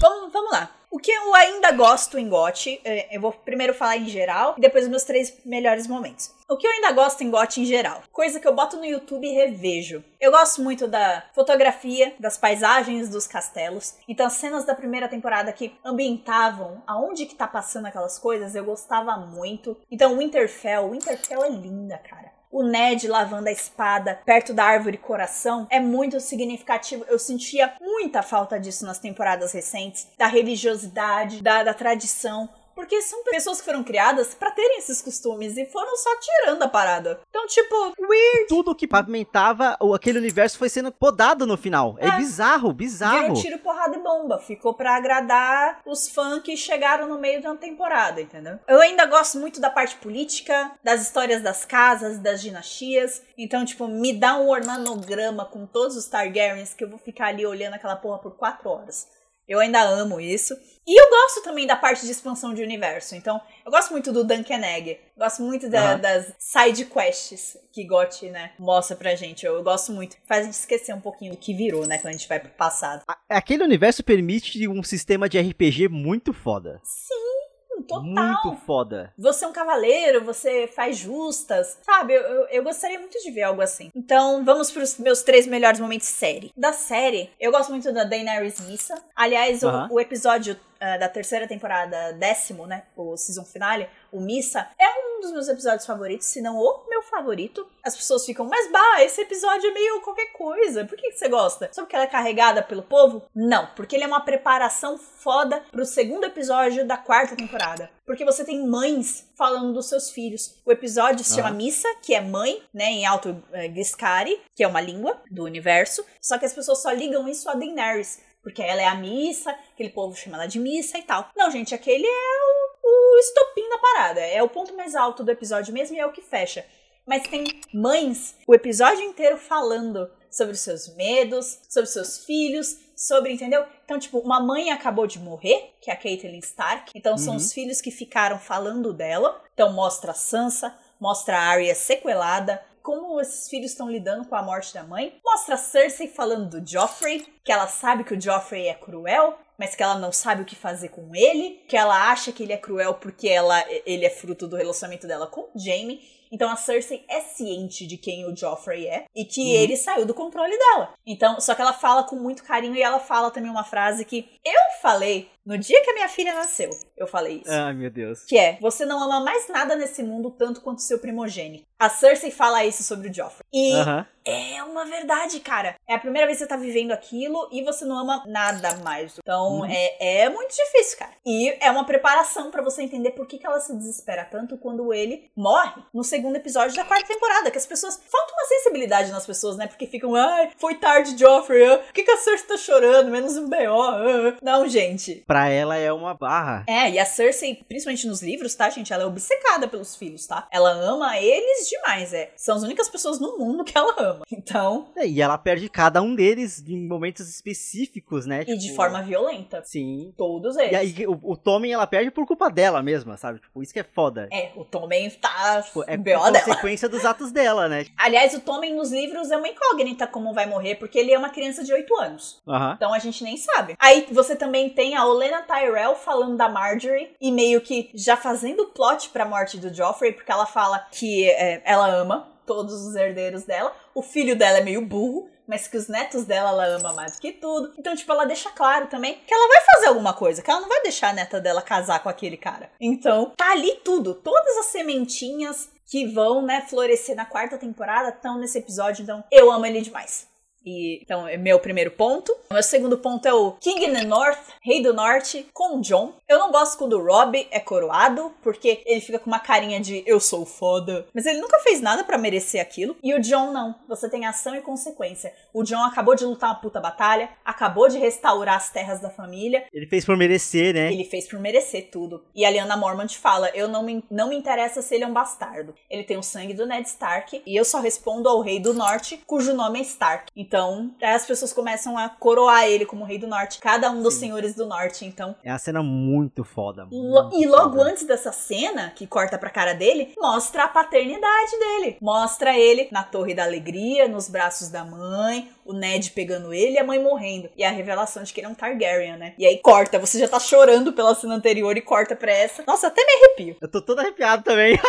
Vamos, 0.00 0.32
vamos 0.32 0.52
lá. 0.52 0.70
O 0.90 0.98
que 0.98 1.10
eu 1.10 1.34
ainda 1.34 1.70
gosto 1.72 2.18
em 2.18 2.28
GOT, 2.28 2.80
é, 2.82 3.14
eu 3.14 3.20
vou 3.20 3.30
primeiro 3.30 3.74
falar 3.74 3.98
em 3.98 4.08
geral 4.08 4.54
e 4.56 4.60
depois 4.60 4.84
os 4.84 4.90
meus 4.90 5.04
três 5.04 5.38
melhores 5.44 5.86
momentos. 5.86 6.34
O 6.48 6.56
que 6.56 6.66
eu 6.66 6.70
ainda 6.70 6.92
gosto 6.92 7.22
em 7.22 7.30
GOT 7.30 7.60
em 7.60 7.64
geral? 7.66 8.02
Coisa 8.10 8.40
que 8.40 8.48
eu 8.48 8.54
boto 8.54 8.78
no 8.78 8.86
YouTube 8.86 9.26
e 9.26 9.34
revejo. 9.34 10.02
Eu 10.18 10.30
gosto 10.30 10.62
muito 10.62 10.88
da 10.88 11.24
fotografia, 11.34 12.14
das 12.18 12.38
paisagens 12.38 13.10
dos 13.10 13.26
castelos. 13.26 13.96
Então, 14.08 14.26
as 14.26 14.32
cenas 14.32 14.64
da 14.64 14.74
primeira 14.74 15.08
temporada 15.08 15.52
que 15.52 15.74
ambientavam 15.84 16.82
aonde 16.86 17.26
que 17.26 17.34
tá 17.34 17.46
passando 17.46 17.86
aquelas 17.86 18.18
coisas, 18.18 18.54
eu 18.54 18.64
gostava 18.64 19.14
muito. 19.18 19.76
Então, 19.90 20.16
Winterfell, 20.16 20.90
Winterfell 20.90 21.44
é 21.44 21.50
linda, 21.50 21.98
cara 21.98 22.37
o 22.50 22.62
Ned 22.62 23.06
lavando 23.06 23.48
a 23.48 23.52
espada 23.52 24.18
perto 24.24 24.54
da 24.54 24.64
árvore 24.64 24.96
coração 24.96 25.66
é 25.70 25.78
muito 25.78 26.18
significativo. 26.20 27.04
Eu 27.08 27.18
sentia 27.18 27.74
muita 27.80 28.22
falta 28.22 28.58
disso 28.58 28.86
nas 28.86 28.98
temporadas 28.98 29.52
recentes, 29.52 30.08
da 30.16 30.26
religiosidade, 30.26 31.42
da, 31.42 31.62
da 31.62 31.74
tradição. 31.74 32.48
Porque 32.78 33.02
são 33.02 33.24
pessoas 33.24 33.58
que 33.58 33.64
foram 33.64 33.82
criadas 33.82 34.36
para 34.36 34.52
terem 34.52 34.78
esses 34.78 35.02
costumes 35.02 35.56
e 35.56 35.66
foram 35.66 35.96
só 35.96 36.10
tirando 36.20 36.62
a 36.62 36.68
parada. 36.68 37.20
Então, 37.28 37.44
tipo, 37.48 37.74
weird. 37.98 38.46
Tudo 38.46 38.72
que 38.72 38.86
pavimentava 38.86 39.76
aquele 39.92 40.16
universo 40.16 40.56
foi 40.56 40.68
sendo 40.68 40.92
podado 40.92 41.44
no 41.44 41.56
final. 41.56 41.96
É, 41.98 42.06
é 42.06 42.10
bizarro, 42.12 42.72
bizarro. 42.72 43.34
Virou 43.34 43.42
tiro, 43.42 43.58
porrada 43.58 43.96
e 43.96 44.00
bomba. 44.00 44.38
Ficou 44.38 44.74
para 44.74 44.94
agradar 44.94 45.80
os 45.84 46.08
fãs 46.08 46.40
que 46.40 46.56
chegaram 46.56 47.08
no 47.08 47.18
meio 47.18 47.40
de 47.40 47.48
uma 47.48 47.56
temporada, 47.56 48.20
entendeu? 48.20 48.60
Eu 48.68 48.80
ainda 48.80 49.06
gosto 49.06 49.38
muito 49.38 49.60
da 49.60 49.70
parte 49.70 49.96
política, 49.96 50.70
das 50.80 51.02
histórias 51.02 51.42
das 51.42 51.64
casas, 51.64 52.20
das 52.20 52.40
dinastias. 52.40 53.22
Então, 53.36 53.64
tipo, 53.64 53.88
me 53.88 54.12
dá 54.12 54.36
um 54.36 54.48
organograma 54.48 55.44
com 55.44 55.66
todos 55.66 55.96
os 55.96 56.06
Targaryens 56.06 56.74
que 56.74 56.84
eu 56.84 56.88
vou 56.88 57.00
ficar 57.00 57.26
ali 57.26 57.44
olhando 57.44 57.74
aquela 57.74 57.96
porra 57.96 58.18
por 58.18 58.36
quatro 58.36 58.70
horas. 58.70 59.17
Eu 59.48 59.60
ainda 59.60 59.82
amo 59.82 60.20
isso. 60.20 60.54
E 60.86 60.98
eu 60.98 61.10
gosto 61.10 61.42
também 61.42 61.66
da 61.66 61.76
parte 61.76 62.06
de 62.06 62.12
expansão 62.12 62.54
de 62.54 62.62
universo. 62.62 63.14
Então, 63.14 63.40
eu 63.64 63.70
gosto 63.70 63.90
muito 63.90 64.10
do 64.10 64.24
Duncan 64.24 64.64
Egg. 64.64 64.98
Gosto 65.16 65.42
muito 65.42 65.68
da, 65.68 65.94
uhum. 65.94 66.00
das 66.00 66.32
side 66.38 66.86
quests 66.86 67.58
que 67.72 67.84
GOT, 67.84 68.30
né, 68.30 68.52
mostra 68.58 68.96
pra 68.96 69.14
gente. 69.14 69.44
Eu, 69.44 69.56
eu, 69.56 69.62
gosto 69.62 69.92
muito. 69.92 70.16
Faz 70.26 70.40
a 70.40 70.44
gente 70.44 70.54
esquecer 70.54 70.94
um 70.94 71.00
pouquinho 71.00 71.32
do 71.32 71.36
que 71.36 71.52
virou, 71.52 71.86
né, 71.86 71.98
quando 71.98 72.08
a 72.14 72.16
gente 72.16 72.26
vai 72.28 72.40
pro 72.40 72.50
passado. 72.50 73.04
Aquele 73.28 73.64
universo 73.64 74.02
permite 74.02 74.66
um 74.66 74.82
sistema 74.82 75.28
de 75.28 75.38
RPG 75.38 75.88
muito 75.88 76.32
foda. 76.32 76.80
Sim, 76.82 77.47
total. 77.88 78.04
Muito 78.04 78.54
foda. 78.64 79.12
Você 79.18 79.44
é 79.44 79.48
um 79.48 79.52
cavaleiro, 79.52 80.24
você 80.24 80.68
faz 80.68 80.96
justas, 80.96 81.78
sabe? 81.82 82.14
Eu, 82.14 82.22
eu, 82.22 82.46
eu 82.48 82.62
gostaria 82.62 82.98
muito 82.98 83.18
de 83.18 83.30
ver 83.30 83.42
algo 83.42 83.60
assim. 83.62 83.90
Então, 83.96 84.44
vamos 84.44 84.70
pros 84.70 84.98
meus 84.98 85.22
três 85.22 85.46
melhores 85.46 85.80
momentos 85.80 86.06
série. 86.08 86.52
Da 86.56 86.72
série, 86.72 87.30
eu 87.40 87.50
gosto 87.50 87.70
muito 87.70 87.92
da 87.92 88.04
Daenerys 88.04 88.60
Missa. 88.60 89.02
Aliás, 89.16 89.62
uh 89.62 89.68
-huh. 89.68 89.90
o, 89.90 89.94
o 89.94 90.00
episódio 90.00 90.56
uh, 90.80 90.98
da 90.98 91.08
terceira 91.08 91.46
temporada, 91.46 92.12
décimo, 92.12 92.66
né? 92.66 92.84
O 92.96 93.16
season 93.16 93.44
finale, 93.44 93.88
o 94.12 94.20
Missa, 94.20 94.68
é 94.78 94.88
um 94.88 95.20
dos 95.20 95.32
meus 95.32 95.48
episódios 95.48 95.86
favoritos, 95.86 96.26
se 96.26 96.40
não 96.40 96.56
o 96.56 96.84
meu 96.88 97.02
favorito. 97.02 97.68
As 97.82 97.96
pessoas 97.96 98.24
ficam, 98.24 98.46
mas 98.46 98.70
bah, 98.70 99.02
esse 99.02 99.20
episódio 99.20 99.70
é 99.70 99.74
meio 99.74 100.00
qualquer 100.02 100.32
coisa. 100.32 100.84
Por 100.84 100.96
que, 100.96 101.10
que 101.10 101.18
você 101.18 101.28
gosta? 101.28 101.68
Só 101.72 101.82
porque 101.82 101.96
ela 101.96 102.04
é 102.04 102.08
carregada 102.08 102.62
pelo 102.62 102.82
povo? 102.82 103.22
Não, 103.34 103.66
porque 103.74 103.96
ele 103.96 104.04
é 104.04 104.06
uma 104.06 104.20
preparação 104.20 104.98
foda 104.98 105.62
pro 105.70 105.84
segundo 105.84 106.24
episódio 106.24 106.86
da 106.86 106.96
quarta 106.96 107.36
temporada. 107.36 107.90
Porque 108.06 108.24
você 108.24 108.44
tem 108.44 108.66
mães 108.66 109.28
falando 109.36 109.74
dos 109.74 109.86
seus 109.86 110.10
filhos. 110.10 110.56
O 110.64 110.72
episódio 110.72 111.22
se 111.22 111.34
chama 111.34 111.50
Missa, 111.50 111.88
que 112.02 112.14
é 112.14 112.20
mãe, 112.20 112.62
né, 112.72 112.86
em 112.86 113.04
alto 113.04 113.30
uh, 113.30 113.74
Giscari, 113.74 114.40
que 114.54 114.64
é 114.64 114.66
uma 114.66 114.80
língua 114.80 115.20
do 115.30 115.44
universo. 115.44 116.04
Só 116.20 116.38
que 116.38 116.46
as 116.46 116.54
pessoas 116.54 116.80
só 116.80 116.90
ligam 116.90 117.28
isso 117.28 117.48
a 117.50 117.54
Daenerys 117.54 118.20
porque 118.48 118.62
ela 118.62 118.80
é 118.80 118.86
a 118.86 118.94
missa, 118.94 119.50
aquele 119.74 119.90
povo 119.90 120.16
chama 120.16 120.38
ela 120.38 120.46
de 120.46 120.58
missa 120.58 120.96
e 120.96 121.02
tal. 121.02 121.28
Não, 121.36 121.50
gente, 121.50 121.74
aquele 121.74 122.06
é 122.06 122.08
o, 122.08 122.88
o 122.88 123.18
estopim 123.18 123.68
da 123.68 123.76
parada, 123.76 124.20
é 124.20 124.42
o 124.42 124.48
ponto 124.48 124.74
mais 124.74 124.94
alto 124.94 125.22
do 125.22 125.30
episódio 125.30 125.74
mesmo 125.74 125.94
e 125.94 126.00
é 126.00 126.06
o 126.06 126.12
que 126.12 126.22
fecha. 126.22 126.64
Mas 127.06 127.28
tem 127.28 127.44
mães 127.74 128.36
o 128.46 128.54
episódio 128.54 129.04
inteiro 129.04 129.36
falando 129.36 130.10
sobre 130.30 130.54
os 130.54 130.60
seus 130.60 130.94
medos, 130.96 131.58
sobre 131.68 131.90
seus 131.90 132.24
filhos, 132.24 132.78
sobre, 132.96 133.32
entendeu? 133.32 133.66
Então, 133.84 133.98
tipo, 133.98 134.18
uma 134.18 134.40
mãe 134.40 134.70
acabou 134.70 135.06
de 135.06 135.18
morrer, 135.18 135.74
que 135.80 135.90
é 135.90 135.94
a 135.94 135.96
Caitlyn 135.96 136.38
Stark. 136.38 136.90
Então, 136.94 137.18
são 137.18 137.34
uhum. 137.34 137.38
os 137.38 137.52
filhos 137.52 137.80
que 137.82 137.90
ficaram 137.90 138.38
falando 138.38 138.92
dela. 138.94 139.42
Então, 139.52 139.72
mostra 139.72 140.12
a 140.12 140.14
Sansa, 140.14 140.74
mostra 140.98 141.38
a 141.38 141.42
Arya 141.42 141.74
sequelada, 141.74 142.62
como 142.88 143.20
esses 143.20 143.50
filhos 143.50 143.72
estão 143.72 143.90
lidando 143.90 144.26
com 144.26 144.34
a 144.34 144.42
morte 144.42 144.72
da 144.72 144.82
mãe. 144.82 145.12
Mostra 145.22 145.56
a 145.56 145.58
Cersei 145.58 146.08
falando 146.08 146.58
do 146.58 146.66
Joffrey, 146.66 147.26
que 147.44 147.52
ela 147.52 147.66
sabe 147.66 148.02
que 148.02 148.14
o 148.14 148.20
Joffrey 148.20 148.66
é 148.66 148.72
cruel, 148.72 149.38
mas 149.58 149.74
que 149.74 149.82
ela 149.82 149.98
não 149.98 150.10
sabe 150.10 150.40
o 150.40 150.44
que 150.46 150.56
fazer 150.56 150.88
com 150.88 151.14
ele, 151.14 151.62
que 151.68 151.76
ela 151.76 152.10
acha 152.10 152.32
que 152.32 152.42
ele 152.42 152.54
é 152.54 152.56
cruel 152.56 152.94
porque 152.94 153.28
ela, 153.28 153.62
ele 153.84 154.06
é 154.06 154.10
fruto 154.10 154.48
do 154.48 154.56
relacionamento 154.56 155.06
dela 155.06 155.26
com 155.26 155.50
Jaime. 155.54 156.00
Então 156.32 156.50
a 156.50 156.56
Cersei 156.56 157.04
é 157.10 157.20
ciente 157.20 157.86
de 157.86 157.98
quem 157.98 158.24
o 158.24 158.34
Joffrey 158.34 158.86
é 158.86 159.04
e 159.14 159.26
que 159.26 159.40
uhum. 159.42 159.62
ele 159.62 159.76
saiu 159.76 160.06
do 160.06 160.14
controle 160.14 160.56
dela. 160.56 160.94
Então, 161.06 161.38
só 161.42 161.54
que 161.54 161.60
ela 161.60 161.74
fala 161.74 162.04
com 162.04 162.16
muito 162.16 162.42
carinho 162.42 162.74
e 162.74 162.82
ela 162.82 163.00
fala 163.00 163.30
também 163.30 163.50
uma 163.50 163.64
frase 163.64 164.04
que 164.04 164.30
eu 164.42 164.80
falei 164.80 165.30
no 165.48 165.56
dia 165.56 165.82
que 165.82 165.90
a 165.90 165.94
minha 165.94 166.08
filha 166.10 166.34
nasceu. 166.34 166.68
Eu 166.94 167.06
falei 167.06 167.40
isso. 167.42 167.50
Ai, 167.50 167.72
meu 167.72 167.90
Deus. 167.90 168.24
Que 168.26 168.36
é: 168.36 168.58
você 168.60 168.84
não 168.84 169.02
ama 169.02 169.20
mais 169.20 169.48
nada 169.48 169.74
nesse 169.74 170.02
mundo 170.02 170.30
tanto 170.30 170.60
quanto 170.60 170.82
seu 170.82 170.98
primogênito. 170.98 171.64
A 171.78 171.88
Cersei 171.88 172.30
fala 172.30 172.66
isso 172.66 172.82
sobre 172.82 173.08
o 173.08 173.14
Joffrey. 173.14 173.46
E 173.52 173.72
uhum. 173.72 174.04
é 174.26 174.62
uma 174.64 174.84
verdade, 174.84 175.38
cara. 175.38 175.76
É 175.88 175.94
a 175.94 175.98
primeira 175.98 176.26
vez 176.26 176.38
que 176.38 176.44
você 176.44 176.48
tá 176.48 176.56
vivendo 176.56 176.90
aquilo 176.90 177.48
e 177.52 177.62
você 177.62 177.84
não 177.84 177.96
ama 177.96 178.24
nada 178.26 178.74
mais. 178.78 179.16
Então, 179.16 179.60
uhum. 179.60 179.64
é, 179.64 180.24
é 180.24 180.28
muito 180.28 180.54
difícil, 180.54 180.98
cara. 180.98 181.12
E 181.24 181.56
é 181.64 181.70
uma 181.70 181.86
preparação 181.86 182.50
para 182.50 182.62
você 182.62 182.82
entender 182.82 183.12
por 183.12 183.28
que, 183.28 183.38
que 183.38 183.46
ela 183.46 183.60
se 183.60 183.74
desespera 183.76 184.24
tanto 184.24 184.58
quando 184.58 184.92
ele 184.92 185.30
morre 185.36 185.80
no 185.94 186.02
segundo 186.02 186.34
episódio 186.34 186.76
da 186.76 186.84
quarta 186.84 187.06
temporada. 187.06 187.50
Que 187.50 187.58
as 187.58 187.66
pessoas. 187.66 188.02
Falta 188.10 188.32
uma 188.32 188.44
sensibilidade 188.46 189.12
nas 189.12 189.24
pessoas, 189.24 189.56
né? 189.56 189.68
Porque 189.68 189.86
ficam, 189.86 190.16
ai, 190.16 190.50
foi 190.58 190.74
tarde, 190.74 191.16
Joffrey. 191.16 191.64
Ah, 191.64 191.78
por 191.78 191.92
que, 191.92 192.02
que 192.02 192.10
a 192.10 192.16
Cersei 192.16 192.48
tá 192.48 192.56
chorando? 192.56 193.10
Menos 193.10 193.36
um 193.36 193.48
B.O. 193.48 193.82
Ah. 193.82 194.36
Não, 194.42 194.66
gente. 194.66 195.22
Pra 195.26 195.37
pra 195.38 195.48
ela 195.48 195.76
é 195.76 195.92
uma 195.92 196.14
barra. 196.14 196.64
É, 196.66 196.90
e 196.90 196.98
a 196.98 197.06
Cersei, 197.06 197.54
principalmente 197.68 198.06
nos 198.06 198.22
livros, 198.22 198.54
tá, 198.54 198.68
gente? 198.70 198.92
Ela 198.92 199.04
é 199.04 199.06
obcecada 199.06 199.68
pelos 199.68 199.94
filhos, 199.94 200.26
tá? 200.26 200.48
Ela 200.50 200.72
ama 200.72 201.16
eles 201.18 201.68
demais, 201.68 202.12
é. 202.12 202.32
São 202.36 202.56
as 202.56 202.62
únicas 202.64 202.88
pessoas 202.88 203.20
no 203.20 203.38
mundo 203.38 203.64
que 203.64 203.76
ela 203.76 203.94
ama. 203.98 204.26
Então. 204.48 204.88
É, 204.96 205.06
e 205.06 205.20
ela 205.20 205.36
perde 205.36 205.68
cada 205.68 206.00
um 206.00 206.14
deles 206.14 206.64
em 206.66 206.88
momentos 206.88 207.28
específicos, 207.28 208.24
né? 208.24 208.44
E 208.46 208.56
de 208.56 208.74
forma 208.74 209.02
violenta. 209.02 209.62
Sim. 209.62 210.14
Todos 210.16 210.56
eles. 210.56 210.72
E 210.72 210.76
aí 210.76 211.06
o, 211.06 211.18
o 211.22 211.36
Tommen 211.36 211.72
ela 211.72 211.86
perde 211.86 212.10
por 212.10 212.26
culpa 212.26 212.48
dela 212.48 212.82
mesma, 212.82 213.18
sabe? 213.18 213.40
Tipo, 213.40 213.62
isso 213.62 213.74
que 213.74 213.80
é 213.80 213.84
foda. 213.84 214.26
É, 214.32 214.52
o 214.56 214.64
Tommen 214.64 215.10
tá. 215.10 215.60
Tipo, 215.62 215.84
é 215.86 215.98
BO 215.98 216.32
consequência 216.44 216.88
dos 216.88 217.04
atos 217.04 217.30
dela, 217.30 217.68
né? 217.68 217.84
Aliás, 217.98 218.32
o 218.32 218.40
Tommen 218.40 218.74
nos 218.74 218.90
livros 218.90 219.30
é 219.30 219.36
uma 219.36 219.48
incógnita 219.48 220.06
como 220.06 220.32
vai 220.32 220.46
morrer, 220.46 220.76
porque 220.76 220.98
ele 220.98 221.12
é 221.12 221.18
uma 221.18 221.30
criança 221.30 221.62
de 221.62 221.72
8 221.72 221.94
anos. 222.00 222.42
Então 222.76 222.94
a 222.94 222.98
gente 222.98 223.22
nem 223.22 223.36
sabe. 223.36 223.76
Aí 223.78 224.06
você 224.10 224.34
também 224.34 224.70
tem 224.70 224.96
a 224.96 225.04
Olena 225.18 225.42
Tyrell 225.42 225.96
falando 225.96 226.36
da 226.36 226.48
Marjorie 226.48 227.10
e 227.20 227.32
meio 227.32 227.60
que 227.60 227.90
já 227.92 228.16
fazendo 228.16 228.66
plot 228.66 229.08
pra 229.10 229.24
morte 229.24 229.58
do 229.58 229.74
Joffrey, 229.74 230.12
porque 230.12 230.30
ela 230.30 230.46
fala 230.46 230.78
que 230.92 231.28
é, 231.28 231.60
ela 231.64 231.88
ama 231.88 232.28
todos 232.46 232.86
os 232.86 232.94
herdeiros 232.94 233.42
dela. 233.42 233.74
O 233.92 234.00
filho 234.00 234.36
dela 234.36 234.58
é 234.58 234.62
meio 234.62 234.80
burro, 234.80 235.28
mas 235.44 235.66
que 235.66 235.76
os 235.76 235.88
netos 235.88 236.24
dela 236.24 236.50
ela 236.50 236.76
ama 236.76 236.92
mais 236.92 237.16
do 237.16 237.20
que 237.20 237.32
tudo. 237.32 237.72
Então, 237.76 237.96
tipo, 237.96 238.12
ela 238.12 238.24
deixa 238.26 238.48
claro 238.50 238.86
também 238.86 239.20
que 239.26 239.34
ela 239.34 239.48
vai 239.48 239.60
fazer 239.74 239.86
alguma 239.88 240.14
coisa, 240.14 240.40
que 240.40 240.50
ela 240.50 240.60
não 240.60 240.68
vai 240.68 240.82
deixar 240.82 241.08
a 241.08 241.12
neta 241.12 241.40
dela 241.40 241.60
casar 241.60 242.00
com 242.00 242.08
aquele 242.08 242.36
cara. 242.36 242.70
Então, 242.80 243.32
tá 243.36 243.50
ali 243.50 243.80
tudo. 243.84 244.14
Todas 244.14 244.56
as 244.58 244.66
sementinhas 244.66 245.68
que 245.84 246.06
vão, 246.06 246.42
né, 246.42 246.64
florescer 246.68 247.16
na 247.16 247.24
quarta 247.24 247.58
temporada 247.58 248.10
estão 248.10 248.38
nesse 248.38 248.58
episódio. 248.58 249.02
Então, 249.02 249.24
eu 249.32 249.50
amo 249.50 249.66
ele 249.66 249.80
demais. 249.80 250.27
E, 250.64 251.00
então, 251.02 251.26
é 251.26 251.36
meu 251.36 251.58
primeiro 251.58 251.90
ponto. 251.90 252.34
Meu 252.50 252.62
segundo 252.62 252.98
ponto 252.98 253.26
é 253.26 253.32
o 253.32 253.52
King 253.52 253.86
in 253.86 253.92
the 253.92 254.04
North, 254.04 254.38
Rei 254.62 254.82
do 254.82 254.92
Norte, 254.92 255.46
com 255.52 255.78
o 255.78 255.80
John. 255.80 256.14
Eu 256.28 256.38
não 256.38 256.50
gosto 256.50 256.78
quando 256.78 256.94
o 256.94 257.04
Rob 257.04 257.46
é 257.50 257.60
coroado, 257.60 258.32
porque 258.42 258.82
ele 258.86 259.00
fica 259.00 259.18
com 259.18 259.26
uma 259.26 259.38
carinha 259.38 259.80
de 259.80 260.02
eu 260.06 260.20
sou 260.20 260.44
foda. 260.44 261.06
Mas 261.14 261.26
ele 261.26 261.40
nunca 261.40 261.58
fez 261.60 261.80
nada 261.80 262.04
pra 262.04 262.18
merecer 262.18 262.60
aquilo. 262.60 262.96
E 263.02 263.14
o 263.14 263.20
John 263.20 263.52
não. 263.52 263.74
Você 263.88 264.08
tem 264.08 264.26
ação 264.26 264.54
e 264.54 264.60
consequência. 264.60 265.32
O 265.52 265.62
John 265.62 265.82
acabou 265.84 266.14
de 266.14 266.24
lutar 266.24 266.50
uma 266.50 266.60
puta 266.60 266.80
batalha, 266.80 267.30
acabou 267.44 267.88
de 267.88 267.98
restaurar 267.98 268.56
as 268.56 268.70
terras 268.70 269.00
da 269.00 269.10
família. 269.10 269.64
Ele 269.72 269.86
fez 269.86 270.04
por 270.04 270.16
merecer, 270.16 270.74
né? 270.74 270.92
Ele 270.92 271.04
fez 271.04 271.26
por 271.28 271.38
merecer 271.38 271.90
tudo. 271.90 272.24
E 272.34 272.44
a 272.44 272.50
Lyanna 272.50 272.76
Mormont 272.76 273.16
fala: 273.16 273.50
Eu 273.54 273.68
não 273.68 273.82
me, 273.82 274.04
não 274.10 274.28
me 274.28 274.36
interessa 274.36 274.82
se 274.82 274.94
ele 274.94 275.04
é 275.04 275.06
um 275.06 275.12
bastardo. 275.12 275.74
Ele 275.88 276.04
tem 276.04 276.16
o 276.16 276.22
sangue 276.22 276.54
do 276.54 276.66
Ned 276.66 276.86
Stark 276.88 277.42
e 277.46 277.56
eu 277.56 277.64
só 277.64 277.80
respondo 277.80 278.28
ao 278.28 278.40
Rei 278.40 278.60
do 278.60 278.74
Norte, 278.74 279.20
cujo 279.26 279.54
nome 279.54 279.78
é 279.78 279.82
Stark. 279.82 280.30
Então, 280.36 280.47
aí 280.52 281.14
as 281.14 281.26
pessoas 281.26 281.52
começam 281.52 281.96
a 281.98 282.08
coroar 282.08 282.64
ele 282.66 282.86
como 282.86 283.04
Rei 283.04 283.18
do 283.18 283.26
Norte, 283.26 283.58
cada 283.58 283.90
um 283.90 284.02
dos 284.02 284.14
Sim. 284.14 284.20
senhores 284.20 284.54
do 284.54 284.66
Norte. 284.66 285.04
Então, 285.04 285.34
É 285.44 285.50
uma 285.52 285.58
cena 285.58 285.82
muito 285.82 286.44
foda. 286.44 286.86
Muito 286.86 287.36
e 287.40 287.46
logo 287.46 287.76
foda. 287.76 287.90
antes 287.90 288.04
dessa 288.04 288.32
cena, 288.32 288.92
que 288.94 289.06
corta 289.06 289.38
pra 289.38 289.50
cara 289.50 289.72
dele, 289.74 290.12
mostra 290.18 290.64
a 290.64 290.68
paternidade 290.68 291.50
dele. 291.58 291.96
Mostra 292.00 292.56
ele 292.58 292.88
na 292.90 293.02
Torre 293.02 293.34
da 293.34 293.44
Alegria, 293.44 294.08
nos 294.08 294.28
braços 294.28 294.68
da 294.68 294.84
mãe, 294.84 295.50
o 295.64 295.72
Ned 295.72 296.10
pegando 296.12 296.52
ele 296.52 296.72
e 296.72 296.78
a 296.78 296.84
mãe 296.84 296.98
morrendo. 297.02 297.50
E 297.56 297.64
a 297.64 297.70
revelação 297.70 298.22
de 298.22 298.32
que 298.32 298.40
ele 298.40 298.46
é 298.46 298.50
um 298.50 298.54
Targaryen, 298.54 299.16
né? 299.16 299.34
E 299.38 299.46
aí 299.46 299.58
corta, 299.58 299.98
você 299.98 300.18
já 300.18 300.28
tá 300.28 300.40
chorando 300.40 300.92
pela 300.92 301.14
cena 301.14 301.34
anterior 301.34 301.76
e 301.76 301.82
corta 301.82 302.16
pra 302.16 302.32
essa. 302.32 302.64
Nossa, 302.66 302.86
até 302.88 303.04
me 303.04 303.12
arrepio. 303.12 303.56
Eu 303.60 303.68
tô 303.68 303.80
todo 303.82 303.98
arrepiado 304.00 304.42
também. 304.42 304.78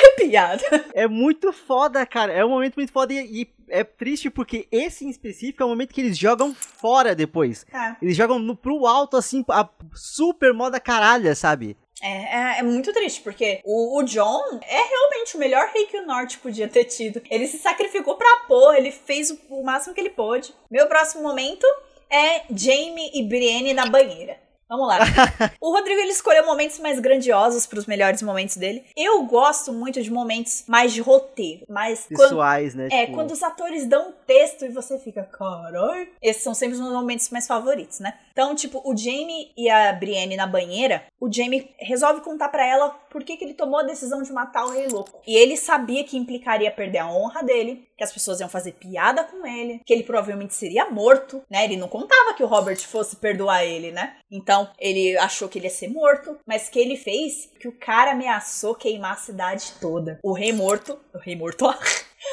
Arrepiada. 0.00 0.62
É 0.94 1.06
muito 1.06 1.52
foda, 1.52 2.04
cara. 2.06 2.32
É 2.32 2.44
um 2.44 2.48
momento 2.50 2.74
muito 2.76 2.92
foda 2.92 3.12
e, 3.12 3.42
e 3.42 3.48
é 3.70 3.84
triste 3.84 4.30
porque 4.30 4.66
esse 4.70 5.04
em 5.04 5.10
específico 5.10 5.62
é 5.62 5.66
o 5.66 5.68
momento 5.68 5.94
que 5.94 6.00
eles 6.00 6.18
jogam 6.18 6.54
fora 6.54 7.14
depois. 7.14 7.64
Tá. 7.70 7.96
Eles 8.00 8.16
jogam 8.16 8.38
no, 8.38 8.56
pro 8.56 8.86
alto, 8.86 9.16
assim, 9.16 9.44
a 9.48 9.68
super 9.94 10.52
moda 10.52 10.78
caralha, 10.78 11.34
sabe? 11.34 11.76
É, 12.02 12.08
é, 12.08 12.58
é 12.60 12.62
muito 12.62 12.92
triste, 12.92 13.20
porque 13.20 13.60
o, 13.64 13.98
o 13.98 14.02
John 14.02 14.58
é 14.62 14.82
realmente 14.88 15.36
o 15.36 15.38
melhor 15.38 15.70
rei 15.74 15.86
que 15.86 15.98
o 15.98 16.06
Norte 16.06 16.38
podia 16.38 16.66
ter 16.66 16.84
tido. 16.84 17.20
Ele 17.30 17.46
se 17.46 17.58
sacrificou 17.58 18.16
pra 18.16 18.44
pôr, 18.48 18.74
ele 18.74 18.90
fez 18.90 19.30
o, 19.30 19.38
o 19.50 19.64
máximo 19.64 19.94
que 19.94 20.00
ele 20.00 20.10
pôde. 20.10 20.54
Meu 20.70 20.86
próximo 20.86 21.22
momento 21.22 21.66
é 22.10 22.42
Jamie 22.50 23.10
e 23.14 23.22
Brienne 23.22 23.74
na 23.74 23.86
banheira. 23.86 24.29
Vamos 24.70 24.86
lá. 24.86 24.98
o 25.60 25.72
Rodrigo 25.72 26.00
ele 26.00 26.12
escolheu 26.12 26.46
momentos 26.46 26.78
mais 26.78 27.00
grandiosos 27.00 27.66
pros 27.66 27.86
melhores 27.86 28.22
momentos 28.22 28.56
dele. 28.56 28.84
Eu 28.96 29.24
gosto 29.24 29.72
muito 29.72 30.00
de 30.00 30.08
momentos 30.12 30.62
mais 30.68 30.92
de 30.92 31.00
roteiro, 31.00 31.66
mais 31.68 32.06
quando, 32.06 32.28
Pessoais, 32.28 32.74
né? 32.76 32.88
é, 32.92 33.06
tipo, 33.06 33.14
quando 33.14 33.32
os 33.32 33.42
atores 33.42 33.84
dão 33.84 34.10
um 34.10 34.12
texto 34.24 34.64
e 34.64 34.68
você 34.68 34.96
fica, 34.96 35.24
caralho. 35.24 36.08
Esses 36.22 36.44
são 36.44 36.54
sempre 36.54 36.74
os 36.74 36.80
meus 36.80 36.92
momentos 36.92 37.28
mais 37.30 37.48
favoritos, 37.48 37.98
né? 37.98 38.14
Então, 38.32 38.54
tipo, 38.54 38.80
o 38.84 38.96
Jamie 38.96 39.50
e 39.56 39.68
a 39.68 39.92
Brienne 39.92 40.36
na 40.36 40.46
banheira, 40.46 41.02
o 41.20 41.30
Jamie 41.30 41.74
resolve 41.78 42.20
contar 42.20 42.48
pra 42.48 42.64
ela 42.64 42.90
por 43.10 43.24
que, 43.24 43.36
que 43.36 43.44
ele 43.44 43.54
tomou 43.54 43.80
a 43.80 43.82
decisão 43.82 44.22
de 44.22 44.32
matar 44.32 44.66
o 44.66 44.70
Rei 44.70 44.86
Louco. 44.86 45.20
E 45.26 45.34
ele 45.34 45.56
sabia 45.56 46.04
que 46.04 46.16
implicaria 46.16 46.70
perder 46.70 46.98
a 46.98 47.10
honra 47.10 47.42
dele, 47.42 47.88
que 48.00 48.04
as 48.04 48.12
pessoas 48.12 48.40
iam 48.40 48.48
fazer 48.48 48.72
piada 48.72 49.24
com 49.24 49.46
ele, 49.46 49.82
que 49.84 49.92
ele 49.92 50.04
provavelmente 50.04 50.54
seria 50.54 50.88
morto, 50.88 51.42
né? 51.50 51.64
Ele 51.64 51.76
não 51.76 51.86
contava 51.86 52.32
que 52.32 52.42
o 52.42 52.46
Robert 52.46 52.80
fosse 52.80 53.14
perdoar 53.16 53.62
ele, 53.62 53.92
né? 53.92 54.16
Então, 54.30 54.70
ele 54.78 55.18
achou 55.18 55.50
que 55.50 55.58
ele 55.58 55.66
ia 55.66 55.70
ser 55.70 55.88
morto, 55.88 56.38
mas 56.46 56.70
que 56.70 56.78
ele 56.78 56.96
fez 56.96 57.50
que 57.60 57.68
o 57.68 57.78
cara 57.78 58.12
ameaçou 58.12 58.74
queimar 58.74 59.12
a 59.12 59.16
cidade 59.16 59.74
toda. 59.82 60.18
O 60.22 60.32
rei 60.32 60.50
morto, 60.50 60.98
o 61.12 61.18
rei 61.18 61.36
morto. 61.36 61.66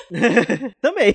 Também. 0.81 1.13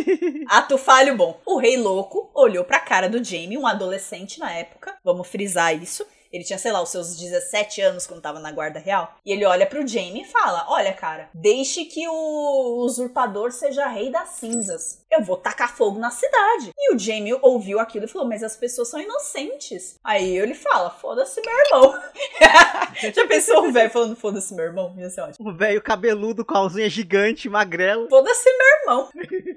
Ato 0.48 0.78
falho 0.78 1.14
bom. 1.14 1.38
O 1.44 1.58
rei 1.58 1.76
louco 1.76 2.30
olhou 2.34 2.64
pra 2.64 2.80
cara 2.80 3.06
do 3.06 3.22
Jamie, 3.22 3.58
um 3.58 3.66
adolescente 3.66 4.40
na 4.40 4.50
época. 4.50 4.96
Vamos 5.04 5.28
frisar 5.28 5.76
isso. 5.76 6.06
Ele 6.32 6.44
tinha, 6.44 6.58
sei 6.58 6.70
lá, 6.70 6.80
os 6.80 6.90
seus 6.90 7.16
17 7.16 7.80
anos 7.80 8.06
quando 8.06 8.22
tava 8.22 8.38
na 8.38 8.52
guarda 8.52 8.78
real. 8.78 9.14
E 9.26 9.32
ele 9.32 9.44
olha 9.44 9.66
pro 9.66 9.86
Jamie 9.86 10.22
e 10.22 10.26
fala: 10.26 10.64
Olha, 10.68 10.92
cara, 10.92 11.28
deixe 11.34 11.84
que 11.84 12.06
o 12.08 12.84
usurpador 12.84 13.50
seja 13.50 13.88
rei 13.88 14.10
das 14.10 14.30
cinzas. 14.30 15.00
Eu 15.10 15.24
vou 15.24 15.36
tacar 15.36 15.76
fogo 15.76 15.98
na 15.98 16.10
cidade. 16.10 16.70
E 16.78 16.94
o 16.94 16.98
Jamie 16.98 17.36
ouviu 17.42 17.80
aquilo 17.80 18.04
e 18.04 18.08
falou: 18.08 18.28
Mas 18.28 18.44
as 18.44 18.56
pessoas 18.56 18.88
são 18.88 19.00
inocentes. 19.00 19.98
Aí 20.04 20.38
ele 20.38 20.54
fala: 20.54 20.90
Foda-se, 20.90 21.40
meu 21.40 21.58
irmão. 21.66 22.02
Já 23.12 23.26
pensou 23.26 23.66
o 23.66 23.72
velho 23.72 23.90
falando: 23.90 24.14
Foda-se, 24.14 24.54
meu 24.54 24.64
irmão? 24.64 24.94
Ia 24.96 25.10
ser 25.10 25.22
ótimo. 25.22 25.50
Um 25.50 25.56
velho 25.56 25.82
cabeludo 25.82 26.44
com 26.44 26.54
a 26.54 26.58
alzinha 26.58 26.88
gigante, 26.88 27.48
magrelo. 27.48 28.08
Foda-se, 28.08 28.48
meu 28.56 28.66
irmão. 28.80 29.08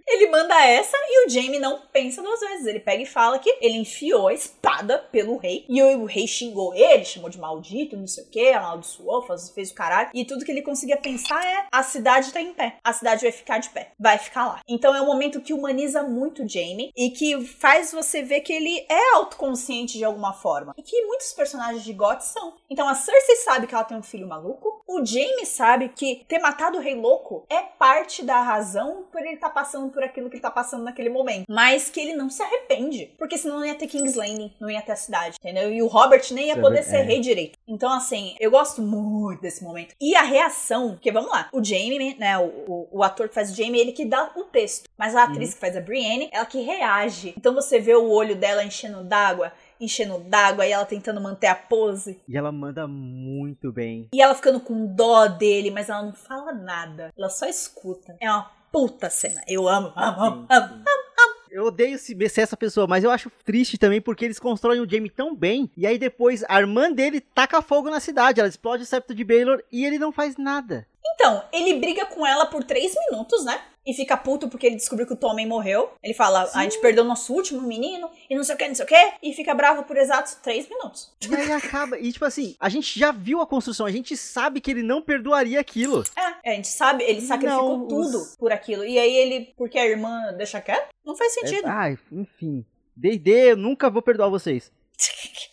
Ele 0.08 0.28
manda 0.28 0.60
essa 0.66 0.98
e 0.98 1.26
o 1.26 1.30
Jamie 1.30 1.60
não 1.60 1.82
pensa 1.92 2.22
duas 2.22 2.40
vezes. 2.40 2.66
Ele 2.66 2.80
pega 2.80 3.04
e 3.04 3.06
fala 3.06 3.38
que 3.38 3.50
ele 3.62 3.78
enfiou 3.78 4.28
a 4.28 4.34
espada 4.34 4.98
pelo 5.12 5.38
rei. 5.38 5.66
E 5.70 5.82
o, 5.82 6.02
o 6.02 6.06
rei 6.06 6.28
xingou 6.28 6.63
ele, 6.76 7.04
chamou 7.04 7.30
de 7.30 7.40
maldito, 7.40 7.98
não 7.98 8.06
sei 8.06 8.24
o 8.26 8.30
que, 8.30 8.50
amaldiçoou, 8.50 9.24
faz- 9.24 9.50
fez 9.50 9.72
o 9.72 9.74
caralho. 9.74 10.10
E 10.14 10.24
tudo 10.24 10.46
que 10.46 10.52
ele 10.52 10.62
conseguia 10.62 10.98
pensar 10.98 11.44
é: 11.44 11.66
a 11.72 11.82
cidade 11.82 12.32
tá 12.32 12.40
em 12.40 12.54
pé. 12.54 12.78
A 12.84 12.94
cidade 12.94 13.24
vai 13.24 13.32
ficar 13.32 13.58
de 13.58 13.70
pé. 13.70 13.92
Vai 14.00 14.18
ficar 14.20 14.46
lá. 14.46 14.62
Então 14.68 14.94
é 14.94 15.02
um 15.02 15.06
momento 15.08 15.42
que 15.42 15.54
humaniza 15.54 16.04
muito 16.04 16.48
Jamie 16.48 16.92
e 16.96 17.10
que 17.10 17.44
faz 17.46 17.92
você 17.92 18.22
ver 18.22 18.42
que 18.42 18.54
ele 18.54 18.86
é 18.90 19.16
autoconsciente 19.16 19.98
de 19.98 20.04
alguma 20.04 20.34
forma. 20.34 20.74
E 20.78 20.84
que 20.84 21.02
muitos 21.06 21.34
personagens 21.34 21.84
de 21.84 21.94
GOT 21.94 22.24
são. 22.24 22.54
Então 22.70 22.88
a 22.88 22.94
Cersei 22.96 23.38
sabe 23.38 23.66
que 23.68 23.74
ela 23.74 23.84
tem 23.84 23.98
um 23.98 24.04
filho 24.04 24.28
maluco. 24.28 24.82
O 24.88 25.04
Jamie 25.06 25.46
sabe 25.46 25.90
que 25.90 26.24
ter 26.28 26.40
matado 26.40 26.78
o 26.78 26.82
Rei 26.82 26.96
Louco 26.96 27.46
é 27.50 27.62
parte 27.62 28.24
da 28.24 28.42
razão 28.42 29.06
por 29.12 29.22
ele 29.22 29.36
estar 29.36 29.50
passando 29.50 29.90
por 29.92 30.04
aquilo 30.04 30.30
que 30.30 30.36
ele 30.36 30.42
tá 30.42 30.52
passando 30.52 30.84
naquele 30.84 31.10
momento. 31.10 31.46
Mas 31.50 31.90
que 31.90 32.00
ele 32.00 32.14
não 32.16 32.30
se 32.30 32.44
arrepende. 32.44 33.14
Porque 33.18 33.38
senão 33.38 33.58
não 33.60 33.66
ia 33.66 33.76
ter 33.76 33.88
King's 33.88 34.16
Landing, 34.16 34.54
não 34.60 34.70
ia 34.70 34.82
ter 34.82 34.92
a 34.92 34.96
cidade, 34.96 35.38
entendeu? 35.40 35.72
E 35.72 35.82
o 35.82 35.88
Robert 35.88 36.24
nem 36.32 36.48
ia 36.48 36.53
É 36.58 36.62
poder 36.62 36.78
ver- 36.78 36.84
ser 36.84 36.98
é. 36.98 37.02
rei 37.02 37.20
direito. 37.20 37.58
Então, 37.68 37.92
assim, 37.92 38.36
eu 38.40 38.52
gosto 38.52 38.82
muito 38.82 39.42
desse 39.42 39.64
momento. 39.64 39.96
E 40.00 40.16
a 40.16 40.24
reação, 40.24 40.92
porque 40.92 41.12
vamos 41.12 41.32
lá, 41.32 41.50
o 41.52 41.64
Jamie, 41.64 42.16
né, 42.18 42.38
o, 42.38 42.44
o, 42.44 42.88
o 42.92 43.04
ator 43.04 43.28
que 43.30 43.36
faz 43.36 43.52
o 43.52 43.56
Jamie, 43.56 43.80
ele 43.80 43.92
que 43.92 44.06
dá 44.06 44.32
o 44.36 44.44
texto. 44.46 44.90
Mas 44.98 45.16
a 45.16 45.24
atriz 45.24 45.54
que 45.54 45.60
faz 45.60 45.76
a 45.76 45.82
Brienne, 45.82 46.30
ela 46.32 46.46
que 46.46 46.62
reage. 46.62 47.34
Então 47.38 47.54
você 47.54 47.80
vê 47.80 47.96
o 47.96 48.10
olho 48.10 48.36
dela 48.36 48.64
enchendo 48.64 49.04
d'água, 49.04 49.52
enchendo 49.80 50.20
d'água, 50.20 50.66
e 50.66 50.72
ela 50.72 50.86
tentando 50.86 51.20
manter 51.22 51.48
a 51.48 51.56
pose. 51.56 52.20
E 52.28 52.38
ela 52.38 52.52
manda 52.52 52.88
muito 52.88 53.72
bem. 53.72 54.10
E 54.14 54.22
ela 54.22 54.36
ficando 54.36 54.60
com 54.60 54.86
dó 54.86 55.28
dele, 55.28 55.72
mas 55.72 55.90
ela 55.90 56.04
não 56.04 56.14
fala 56.14 56.54
nada. 56.54 57.12
Ela 57.18 57.30
só 57.30 57.46
escuta. 57.46 58.16
É 58.20 58.30
uma 58.30 58.50
puta 58.72 59.10
cena. 59.10 59.42
Eu 59.48 59.68
amo, 59.68 59.94
amo, 59.96 60.22
amo, 60.22 60.42
Sim, 60.42 60.48
amo. 60.50 60.84
Eu 61.54 61.66
odeio 61.66 62.00
se- 62.00 62.18
ser 62.30 62.42
essa 62.42 62.58
pessoa, 62.58 62.88
mas 62.88 63.04
eu 63.04 63.12
acho 63.12 63.32
triste 63.46 63.78
também 63.78 64.02
porque 64.02 64.26
eles 64.26 64.40
constroem 64.40 64.82
o 64.82 64.90
Jamie 64.90 65.10
tão 65.10 65.36
bem. 65.36 65.70
E 65.78 65.86
aí 65.86 66.00
depois 66.00 66.44
a 66.50 66.60
irmã 66.60 66.92
dele 66.92 67.22
taca 67.22 67.62
fogo 67.62 67.92
na 67.92 68.00
cidade. 68.00 68.40
Ela 68.40 68.50
explode 68.50 68.82
o 68.82 68.86
septo 68.88 69.14
de 69.14 69.24
Baylor 69.24 69.62
e 69.72 69.86
ele 69.86 70.00
não 70.00 70.12
faz 70.12 70.36
nada. 70.36 70.88
Então, 71.24 71.42
ele 71.54 71.76
briga 71.76 72.06
com 72.06 72.28
ela 72.28 72.46
por 72.48 72.66
três 72.66 72.94
minutos, 73.10 73.46
né? 73.46 73.62
E 73.86 73.94
fica 73.94 74.16
puto 74.18 74.50
porque 74.50 74.66
ele 74.68 74.76
descobriu 74.76 75.08
que 75.08 75.14
o 75.14 75.16
Tommen 75.18 75.48
morreu. 75.48 75.92
Ele 76.04 76.14
fala, 76.14 76.50
a 76.54 76.64
gente 76.64 76.80
perdeu 76.80 77.04
nosso 77.06 77.34
último 77.34 77.62
menino, 77.62 78.10
e 78.30 78.36
não 78.36 78.44
sei 78.44 78.56
o 78.56 78.58
que, 78.58 78.68
não 78.68 78.76
sei 78.76 78.84
o 78.86 78.88
que. 78.88 79.14
E 79.22 79.34
fica 79.34 79.54
bravo 79.54 79.84
por 79.84 79.96
exatos 79.96 80.36
três 80.36 80.68
minutos. 80.68 81.12
E 81.30 81.34
aí 81.36 81.52
acaba. 81.54 81.98
E 81.98 82.12
tipo 82.12 82.26
assim, 82.26 82.56
a 82.60 82.68
gente 82.68 82.98
já 83.00 83.12
viu 83.14 83.40
a 83.42 83.48
construção, 83.48 83.86
a 83.86 83.92
gente 83.92 84.18
sabe 84.18 84.60
que 84.60 84.70
ele 84.72 84.84
não 84.84 85.02
perdoaria 85.02 85.60
aquilo. 85.62 86.04
É, 86.44 86.52
a 86.52 86.56
gente 86.56 86.68
sabe, 86.68 87.04
ele 87.06 87.22
sacrificou 87.22 87.78
Não, 87.80 87.88
tudo 87.88 88.18
os- 88.18 88.36
por 88.36 88.52
aquilo. 88.52 88.84
E 88.86 89.00
aí 89.00 89.16
ele, 89.16 89.54
porque 89.58 89.78
a 89.80 89.86
irmã 89.86 90.34
deixa 90.38 90.60
quieto? 90.60 90.90
Não 91.06 91.16
faz 91.16 91.36
É, 91.38 91.40
sentido. 91.40 91.66
ai, 91.68 91.98
enfim. 92.12 92.66
D&D, 92.98 93.52
eu 93.52 93.58
nunca 93.58 93.90
vou 93.90 94.02
perdoar 94.02 94.28
vocês. 94.30 94.70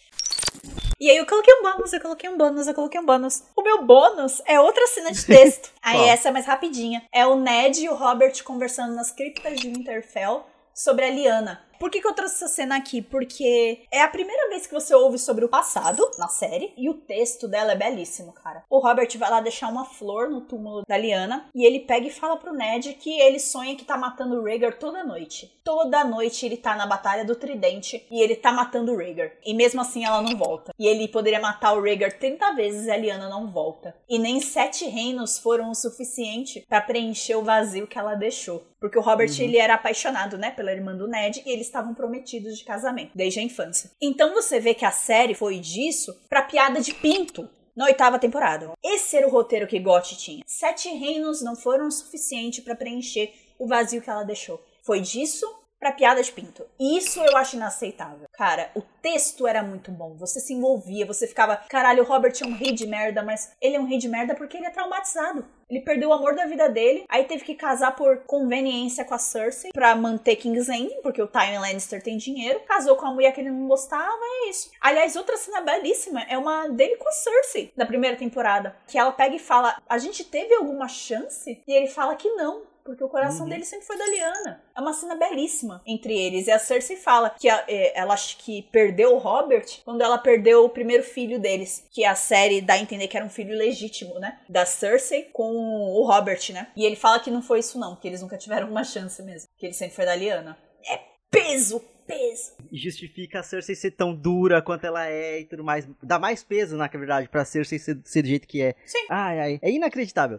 E 1.00 1.10
aí 1.10 1.16
eu 1.16 1.24
coloquei 1.24 1.54
um 1.54 1.62
bônus, 1.62 1.92
eu 1.94 2.00
coloquei 2.00 2.28
um 2.28 2.36
bônus, 2.36 2.66
eu 2.66 2.74
coloquei 2.74 3.00
um 3.00 3.06
bônus. 3.06 3.42
O 3.56 3.62
meu 3.62 3.82
bônus 3.82 4.42
é 4.44 4.60
outra 4.60 4.86
cena 4.86 5.10
de 5.10 5.24
texto. 5.24 5.72
aí 5.80 6.08
essa 6.10 6.28
é 6.28 6.32
mais 6.32 6.44
rapidinha. 6.44 7.02
É 7.10 7.26
o 7.26 7.36
Ned 7.36 7.82
e 7.82 7.88
o 7.88 7.94
Robert 7.94 8.44
conversando 8.44 8.94
nas 8.94 9.10
criptas 9.10 9.58
de 9.58 9.68
Winterfell 9.68 10.44
sobre 10.74 11.06
a 11.06 11.10
Liana. 11.10 11.69
Por 11.80 11.90
que, 11.90 11.98
que 11.98 12.06
eu 12.06 12.12
trouxe 12.12 12.34
essa 12.34 12.46
cena 12.46 12.76
aqui? 12.76 13.00
Porque 13.00 13.84
é 13.90 14.02
a 14.02 14.08
primeira 14.08 14.50
vez 14.50 14.66
que 14.66 14.74
você 14.74 14.94
ouve 14.94 15.18
sobre 15.18 15.46
o 15.46 15.48
passado 15.48 16.10
na 16.18 16.28
série 16.28 16.74
e 16.76 16.90
o 16.90 16.94
texto 16.94 17.48
dela 17.48 17.72
é 17.72 17.74
belíssimo, 17.74 18.34
cara. 18.34 18.62
O 18.68 18.80
Robert 18.80 19.08
vai 19.16 19.30
lá 19.30 19.40
deixar 19.40 19.68
uma 19.68 19.86
flor 19.86 20.28
no 20.28 20.42
túmulo 20.42 20.82
da 20.86 20.98
Liana 20.98 21.48
e 21.54 21.64
ele 21.64 21.80
pega 21.80 22.06
e 22.06 22.10
fala 22.10 22.36
pro 22.36 22.52
Ned 22.52 22.92
que 23.00 23.18
ele 23.18 23.40
sonha 23.40 23.74
que 23.76 23.86
tá 23.86 23.96
matando 23.96 24.36
o 24.36 24.44
Rhaegar 24.44 24.78
toda 24.78 25.02
noite. 25.02 25.58
Toda 25.64 26.04
noite 26.04 26.44
ele 26.44 26.58
tá 26.58 26.76
na 26.76 26.84
Batalha 26.84 27.24
do 27.24 27.34
Tridente 27.34 28.06
e 28.10 28.20
ele 28.20 28.36
tá 28.36 28.52
matando 28.52 28.92
o 28.92 28.98
Rhaegar. 28.98 29.32
E 29.42 29.54
mesmo 29.54 29.80
assim 29.80 30.04
ela 30.04 30.20
não 30.20 30.36
volta. 30.36 30.74
E 30.78 30.86
ele 30.86 31.08
poderia 31.08 31.40
matar 31.40 31.72
o 31.72 31.80
Rhaegar 31.80 32.18
30 32.18 32.52
vezes 32.52 32.86
e 32.88 32.90
a 32.90 32.96
Liana 32.98 33.30
não 33.30 33.50
volta. 33.50 33.96
E 34.06 34.18
nem 34.18 34.38
sete 34.38 34.84
reinos 34.84 35.38
foram 35.38 35.70
o 35.70 35.74
suficiente 35.74 36.62
para 36.68 36.82
preencher 36.82 37.36
o 37.36 37.42
vazio 37.42 37.86
que 37.86 37.98
ela 37.98 38.14
deixou. 38.14 38.68
Porque 38.80 38.98
o 38.98 39.02
Robert, 39.02 39.28
uhum. 39.28 39.44
ele 39.44 39.58
era 39.58 39.74
apaixonado, 39.74 40.38
né, 40.38 40.50
pela 40.50 40.72
irmã 40.72 40.96
do 40.96 41.06
Ned 41.06 41.42
e 41.44 41.50
eles 41.50 41.69
estavam 41.70 41.94
prometidos 41.94 42.58
de 42.58 42.64
casamento, 42.64 43.12
desde 43.14 43.40
a 43.40 43.42
infância. 43.42 43.90
Então 44.00 44.34
você 44.34 44.60
vê 44.60 44.74
que 44.74 44.84
a 44.84 44.90
série 44.90 45.34
foi 45.34 45.58
disso 45.58 46.14
pra 46.28 46.42
piada 46.42 46.80
de 46.80 46.92
pinto 46.92 47.48
na 47.74 47.86
oitava 47.86 48.18
temporada. 48.18 48.72
Esse 48.82 49.16
era 49.16 49.26
o 49.26 49.30
roteiro 49.30 49.66
que 49.66 49.78
Gotti 49.78 50.16
tinha. 50.16 50.42
Sete 50.46 50.88
reinos 50.88 51.40
não 51.40 51.56
foram 51.56 51.86
o 51.86 51.92
suficiente 51.92 52.60
para 52.60 52.76
preencher 52.76 53.32
o 53.58 53.66
vazio 53.66 54.02
que 54.02 54.10
ela 54.10 54.24
deixou. 54.24 54.62
Foi 54.82 55.00
disso 55.00 55.46
pra 55.80 55.92
piada 55.92 56.22
de 56.22 56.30
pinto. 56.30 56.66
Isso 56.78 57.20
eu 57.20 57.36
acho 57.38 57.56
inaceitável. 57.56 58.28
Cara, 58.32 58.70
o 58.74 58.82
texto 59.00 59.46
era 59.46 59.62
muito 59.62 59.90
bom. 59.90 60.14
Você 60.16 60.38
se 60.38 60.52
envolvia, 60.52 61.06
você 61.06 61.26
ficava, 61.26 61.56
caralho, 61.56 62.02
o 62.02 62.06
Robert 62.06 62.34
é 62.40 62.46
um 62.46 62.54
rei 62.54 62.72
de 62.72 62.86
merda, 62.86 63.22
mas 63.22 63.52
ele 63.60 63.76
é 63.76 63.80
um 63.80 63.86
rei 63.86 63.96
de 63.96 64.08
merda 64.08 64.34
porque 64.34 64.58
ele 64.58 64.66
é 64.66 64.70
traumatizado. 64.70 65.44
Ele 65.70 65.80
perdeu 65.80 66.08
o 66.10 66.12
amor 66.12 66.34
da 66.34 66.46
vida 66.46 66.68
dele, 66.68 67.04
aí 67.08 67.24
teve 67.24 67.44
que 67.44 67.54
casar 67.54 67.94
por 67.94 68.18
conveniência 68.24 69.04
com 69.04 69.14
a 69.14 69.18
Cersei 69.18 69.70
pra 69.72 69.94
manter 69.94 70.34
King's 70.36 70.66
Landing, 70.66 71.00
porque 71.00 71.22
o 71.22 71.28
Tywin 71.28 71.58
Lannister 71.58 72.02
tem 72.02 72.18
dinheiro. 72.18 72.60
Casou 72.66 72.96
com 72.96 73.06
a 73.06 73.14
mulher 73.14 73.32
que 73.32 73.40
ele 73.40 73.50
não 73.50 73.68
gostava, 73.68 74.18
é 74.20 74.50
isso. 74.50 74.70
Aliás, 74.80 75.14
outra 75.14 75.36
cena 75.36 75.60
belíssima 75.60 76.22
é 76.24 76.36
uma 76.36 76.68
dele 76.68 76.96
com 76.96 77.08
a 77.08 77.12
Cersei, 77.12 77.72
da 77.76 77.86
primeira 77.86 78.16
temporada. 78.16 78.76
Que 78.88 78.98
ela 78.98 79.12
pega 79.12 79.36
e 79.36 79.38
fala: 79.38 79.80
A 79.88 79.96
gente 79.96 80.24
teve 80.24 80.52
alguma 80.54 80.88
chance? 80.88 81.62
E 81.66 81.72
ele 81.72 81.86
fala 81.86 82.16
que 82.16 82.28
não 82.30 82.62
porque 82.84 83.04
o 83.04 83.08
coração 83.08 83.44
uhum. 83.44 83.50
dele 83.50 83.64
sempre 83.64 83.86
foi 83.86 83.96
da 83.96 84.06
Liana. 84.06 84.62
É 84.76 84.80
uma 84.80 84.92
cena 84.92 85.14
belíssima 85.14 85.82
entre 85.86 86.16
eles. 86.16 86.46
E 86.46 86.50
a 86.50 86.58
Cersei 86.58 86.96
fala 86.96 87.30
que 87.30 87.48
a, 87.48 87.64
é, 87.68 87.98
ela 87.98 88.14
acha 88.14 88.36
que 88.36 88.62
perdeu 88.70 89.14
o 89.14 89.18
Robert 89.18 89.66
quando 89.84 90.02
ela 90.02 90.18
perdeu 90.18 90.64
o 90.64 90.68
primeiro 90.68 91.02
filho 91.02 91.38
deles. 91.38 91.86
Que 91.90 92.04
a 92.04 92.14
série 92.14 92.60
dá 92.60 92.74
a 92.74 92.78
entender 92.78 93.08
que 93.08 93.16
era 93.16 93.26
um 93.26 93.30
filho 93.30 93.56
legítimo, 93.56 94.18
né? 94.18 94.40
Da 94.48 94.64
Cersei 94.66 95.24
com 95.32 95.52
o 95.52 96.04
Robert, 96.06 96.40
né? 96.52 96.68
E 96.76 96.84
ele 96.84 96.96
fala 96.96 97.20
que 97.20 97.30
não 97.30 97.42
foi 97.42 97.60
isso, 97.60 97.78
não, 97.78 97.96
que 97.96 98.08
eles 98.08 98.22
nunca 98.22 98.36
tiveram 98.36 98.68
uma 98.68 98.84
chance 98.84 99.22
mesmo. 99.22 99.48
Que 99.56 99.66
ele 99.66 99.74
sempre 99.74 99.94
foi 99.94 100.04
da 100.04 100.14
Liana. 100.14 100.58
É 100.88 101.00
peso, 101.30 101.82
peso. 102.06 102.52
Justifica 102.72 103.40
a 103.40 103.42
Cersei 103.42 103.74
ser 103.74 103.92
tão 103.92 104.14
dura 104.14 104.60
quanto 104.60 104.84
ela 104.84 105.06
é 105.06 105.40
e 105.40 105.44
tudo 105.44 105.62
mais. 105.62 105.86
Dá 106.02 106.18
mais 106.18 106.42
peso, 106.42 106.76
na 106.76 106.88
verdade, 106.88 107.28
pra 107.28 107.44
Cersei 107.44 107.78
ser, 107.78 107.98
ser 108.04 108.22
do 108.22 108.28
jeito 108.28 108.46
que 108.46 108.62
é. 108.62 108.74
Sim. 108.84 109.06
Ai, 109.08 109.40
ai. 109.40 109.58
É 109.62 109.70
inacreditável. 109.70 110.38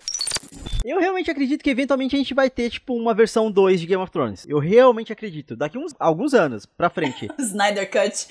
Eu 0.84 0.99
realmente 0.99 1.29
acredito 1.29 1.63
que 1.63 1.69
eventualmente 1.69 2.15
a 2.15 2.19
gente 2.19 2.34
vai 2.34 2.49
ter, 2.49 2.69
tipo, 2.69 2.95
uma 2.95 3.13
versão 3.13 3.51
2 3.51 3.79
de 3.79 3.86
Game 3.86 4.01
of 4.01 4.11
Thrones. 4.11 4.45
Eu 4.47 4.57
realmente 4.57 5.13
acredito. 5.13 5.55
Daqui 5.55 5.77
uns 5.77 5.93
alguns 5.99 6.34
anos 6.34 6.65
pra 6.65 6.89
frente. 6.89 7.29
Snyder 7.38 7.89
Cut. 7.89 8.27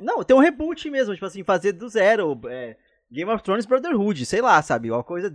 Não, 0.00 0.24
tem 0.24 0.36
um 0.36 0.40
reboot 0.40 0.90
mesmo, 0.90 1.14
tipo 1.14 1.24
assim, 1.24 1.44
fazer 1.44 1.72
do 1.72 1.88
zero. 1.88 2.38
É, 2.48 2.76
Game 3.10 3.30
of 3.30 3.44
Thrones 3.44 3.64
Brotherhood, 3.64 4.26
sei 4.26 4.40
lá, 4.40 4.60
sabe? 4.60 4.90
Uma 4.90 5.04
coisa. 5.04 5.28
É 5.28 5.30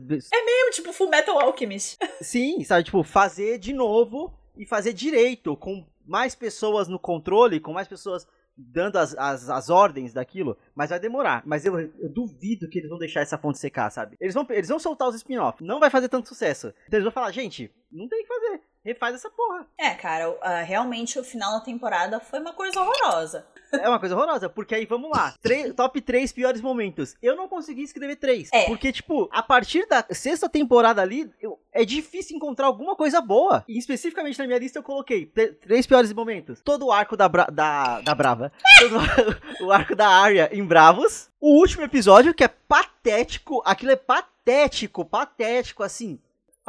mesmo, 0.45 0.71
tipo, 0.73 0.91
Full 0.91 1.09
Metal 1.09 1.39
Alchemist. 1.39 1.97
Sim, 2.21 2.63
sabe? 2.63 2.83
Tipo, 2.83 3.03
fazer 3.03 3.57
de 3.57 3.71
novo 3.71 4.37
e 4.57 4.65
fazer 4.65 4.91
direito, 4.91 5.55
com 5.55 5.85
mais 6.05 6.35
pessoas 6.35 6.87
no 6.87 6.99
controle, 6.99 7.59
com 7.59 7.71
mais 7.71 7.87
pessoas 7.87 8.27
dando 8.57 8.97
as, 8.97 9.15
as, 9.17 9.49
as, 9.49 9.69
ordens 9.69 10.13
daquilo, 10.13 10.57
mas 10.73 10.89
vai 10.89 10.99
demorar. 10.99 11.43
Mas 11.45 11.65
eu, 11.65 11.79
eu, 11.79 12.09
duvido 12.09 12.67
que 12.67 12.79
eles 12.79 12.89
vão 12.89 12.97
deixar 12.97 13.21
essa 13.21 13.37
fonte 13.37 13.59
secar, 13.59 13.89
sabe? 13.91 14.17
Eles 14.19 14.33
vão, 14.33 14.45
eles 14.49 14.69
vão 14.69 14.79
soltar 14.79 15.07
os 15.07 15.15
spin-off, 15.15 15.63
não 15.63 15.79
vai 15.79 15.89
fazer 15.89 16.09
tanto 16.09 16.27
sucesso. 16.27 16.73
Então 16.87 16.97
eles 16.97 17.03
vão 17.03 17.11
falar, 17.11 17.31
gente, 17.31 17.71
não 17.91 18.07
tem 18.07 18.19
o 18.19 18.21
que 18.23 18.27
fazer 18.27 18.61
refaz 18.87 19.15
essa 19.15 19.29
porra. 19.29 19.67
É, 19.77 19.91
cara, 19.91 20.29
uh, 20.29 20.37
realmente 20.65 21.19
o 21.19 21.23
final 21.23 21.53
da 21.53 21.59
temporada 21.59 22.19
foi 22.19 22.39
uma 22.39 22.53
coisa 22.53 22.79
horrorosa. 22.79 23.45
É 23.73 23.89
uma 23.89 23.99
coisa 23.99 24.15
horrorosa, 24.15 24.47
porque 24.47 24.73
aí 24.73 24.85
vamos 24.85 25.09
lá. 25.09 25.33
top 25.75 25.99
3 25.99 26.31
piores 26.31 26.61
momentos. 26.61 27.15
Eu 27.21 27.35
não 27.35 27.49
consegui 27.49 27.83
escrever 27.83 28.15
3. 28.15 28.49
É. 28.53 28.65
Porque, 28.65 28.93
tipo, 28.93 29.27
a 29.31 29.43
partir 29.43 29.85
da 29.87 30.05
sexta 30.09 30.47
temporada 30.47 31.01
ali, 31.01 31.29
eu, 31.41 31.59
é 31.73 31.83
difícil 31.83 32.37
encontrar 32.37 32.67
alguma 32.67 32.95
coisa 32.95 33.19
boa. 33.19 33.65
E 33.67 33.77
especificamente 33.77 34.39
na 34.39 34.47
minha 34.47 34.59
lista 34.59 34.79
eu 34.79 34.83
coloquei 34.83 35.25
três 35.61 35.85
piores 35.85 36.13
momentos. 36.13 36.61
Todo 36.63 36.85
o 36.85 36.91
arco 36.93 37.17
da, 37.17 37.27
Bra 37.27 37.47
da, 37.51 37.99
da 37.99 38.15
Brava. 38.15 38.53
Todo 38.79 39.65
o 39.65 39.71
arco 39.71 39.95
da 39.95 40.07
Arya 40.07 40.49
em 40.53 40.63
Bravos. 40.63 41.29
O 41.39 41.59
último 41.59 41.83
episódio, 41.83 42.33
que 42.33 42.45
é 42.45 42.47
patético. 42.47 43.61
Aquilo 43.65 43.91
é 43.91 43.97
patético, 43.97 45.03
patético, 45.03 45.83
assim 45.83 46.19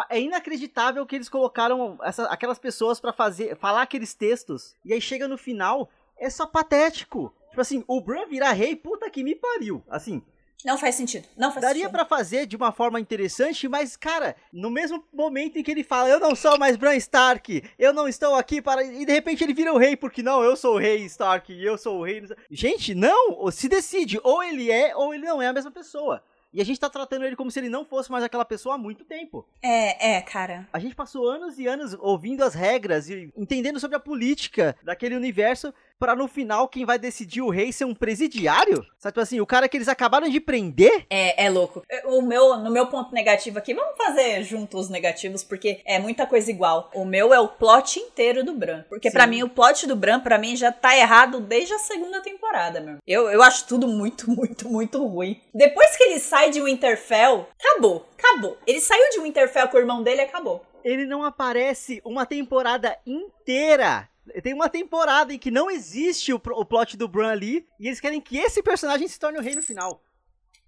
é 0.08 0.20
inacreditável 0.20 1.04
que 1.06 1.16
eles 1.16 1.28
colocaram 1.28 1.98
essa, 2.02 2.24
aquelas 2.26 2.58
pessoas 2.58 3.00
para 3.00 3.12
fazer 3.12 3.56
falar 3.56 3.82
aqueles 3.82 4.14
textos 4.14 4.74
e 4.84 4.92
aí 4.92 5.00
chega 5.00 5.28
no 5.28 5.38
final 5.38 5.88
é 6.18 6.28
só 6.28 6.46
patético. 6.46 7.32
Tipo 7.48 7.60
assim, 7.60 7.84
o 7.86 8.00
Bran 8.00 8.26
virar 8.26 8.52
rei, 8.52 8.76
puta 8.76 9.10
que 9.10 9.24
me 9.24 9.34
pariu. 9.34 9.82
Assim, 9.88 10.22
não 10.64 10.76
faz 10.76 10.96
sentido. 10.96 11.26
Não 11.36 11.52
faz 11.52 11.62
Daria 11.62 11.88
para 11.88 12.04
fazer 12.04 12.44
de 12.44 12.56
uma 12.56 12.72
forma 12.72 12.98
interessante, 12.98 13.68
mas, 13.68 13.96
cara, 13.96 14.34
no 14.52 14.70
mesmo 14.70 15.04
momento 15.12 15.56
em 15.56 15.62
que 15.62 15.70
ele 15.70 15.84
fala, 15.84 16.08
eu 16.08 16.18
não 16.18 16.34
sou 16.34 16.58
mais 16.58 16.76
Bran 16.76 16.96
Stark, 16.96 17.62
eu 17.78 17.92
não 17.92 18.08
estou 18.08 18.34
aqui 18.34 18.60
para. 18.60 18.82
E 18.82 19.06
de 19.06 19.12
repente 19.12 19.44
ele 19.44 19.54
vira 19.54 19.72
o 19.72 19.78
rei, 19.78 19.96
porque 19.96 20.22
não, 20.22 20.42
eu 20.42 20.56
sou 20.56 20.74
o 20.74 20.78
rei 20.78 21.04
Stark, 21.04 21.52
eu 21.52 21.78
sou 21.78 22.00
o 22.00 22.04
rei. 22.04 22.24
Gente, 22.50 22.92
não! 22.92 23.48
Se 23.52 23.68
decide, 23.68 24.20
ou 24.24 24.42
ele 24.42 24.70
é, 24.70 24.96
ou 24.96 25.14
ele 25.14 25.24
não 25.24 25.40
é 25.40 25.46
a 25.46 25.52
mesma 25.52 25.70
pessoa. 25.70 26.22
E 26.52 26.60
a 26.62 26.64
gente 26.64 26.80
tá 26.80 26.88
tratando 26.88 27.24
ele 27.24 27.36
como 27.36 27.50
se 27.50 27.58
ele 27.58 27.68
não 27.68 27.84
fosse 27.84 28.10
mais 28.10 28.24
aquela 28.24 28.44
pessoa 28.44 28.76
há 28.76 28.78
muito 28.78 29.04
tempo. 29.04 29.46
É, 29.62 30.16
é, 30.16 30.22
cara. 30.22 30.66
A 30.72 30.78
gente 30.78 30.94
passou 30.94 31.28
anos 31.28 31.58
e 31.58 31.66
anos 31.66 31.94
ouvindo 32.00 32.42
as 32.42 32.54
regras 32.54 33.08
e 33.10 33.30
entendendo 33.36 33.78
sobre 33.78 33.96
a 33.96 34.00
política 34.00 34.74
daquele 34.82 35.14
universo 35.14 35.72
para 35.98 36.14
no 36.14 36.28
final 36.28 36.68
quem 36.68 36.84
vai 36.84 36.98
decidir 36.98 37.42
o 37.42 37.50
rei 37.50 37.72
ser 37.72 37.84
um 37.84 37.94
presidiário? 37.94 38.84
Sabe, 38.98 39.12
tipo 39.12 39.20
assim, 39.20 39.40
o 39.40 39.46
cara 39.46 39.68
que 39.68 39.76
eles 39.76 39.88
acabaram 39.88 40.28
de 40.28 40.40
prender? 40.40 41.06
É, 41.10 41.46
é 41.46 41.50
louco. 41.50 41.82
O 42.04 42.22
meu, 42.22 42.56
no 42.58 42.70
meu 42.70 42.86
ponto 42.86 43.12
negativo 43.12 43.58
aqui, 43.58 43.74
vamos 43.74 43.96
fazer 43.96 44.42
juntos 44.42 44.78
os 44.82 44.88
negativos, 44.88 45.42
porque 45.42 45.80
é 45.84 45.98
muita 45.98 46.26
coisa 46.26 46.50
igual. 46.50 46.90
O 46.94 47.04
meu 47.04 47.34
é 47.34 47.40
o 47.40 47.48
plot 47.48 47.98
inteiro 47.98 48.44
do 48.44 48.54
Bran. 48.54 48.84
Porque 48.88 49.10
para 49.10 49.26
mim, 49.26 49.42
o 49.42 49.48
plot 49.48 49.86
do 49.86 49.96
Bran, 49.96 50.20
para 50.20 50.38
mim, 50.38 50.56
já 50.56 50.70
tá 50.70 50.96
errado 50.96 51.40
desde 51.40 51.74
a 51.74 51.78
segunda 51.78 52.20
temporada, 52.20 52.80
meu. 52.80 52.98
Eu, 53.06 53.28
eu 53.30 53.42
acho 53.42 53.66
tudo 53.66 53.88
muito, 53.88 54.30
muito, 54.30 54.68
muito 54.68 55.04
ruim. 55.04 55.40
Depois 55.54 55.96
que 55.96 56.04
ele 56.04 56.20
sai 56.20 56.50
de 56.50 56.60
Winterfell, 56.60 57.48
acabou. 57.58 58.08
Acabou. 58.18 58.56
Ele 58.66 58.80
saiu 58.80 59.10
de 59.10 59.20
Winterfell 59.20 59.68
com 59.68 59.76
o 59.76 59.80
irmão 59.80 60.02
dele 60.02 60.22
acabou. 60.22 60.64
Ele 60.84 61.04
não 61.04 61.24
aparece 61.24 62.00
uma 62.04 62.24
temporada 62.24 62.96
inteira 63.06 64.08
tem 64.42 64.54
uma 64.54 64.68
temporada 64.68 65.32
em 65.32 65.38
que 65.38 65.50
não 65.50 65.70
existe 65.70 66.32
o, 66.32 66.36
o 66.36 66.64
plot 66.64 66.96
do 66.96 67.08
Bran 67.08 67.30
ali 67.30 67.66
e 67.78 67.86
eles 67.86 68.00
querem 68.00 68.20
que 68.20 68.36
esse 68.38 68.62
personagem 68.62 69.08
se 69.08 69.18
torne 69.18 69.38
o 69.38 69.42
rei 69.42 69.54
no 69.54 69.62
final. 69.62 70.02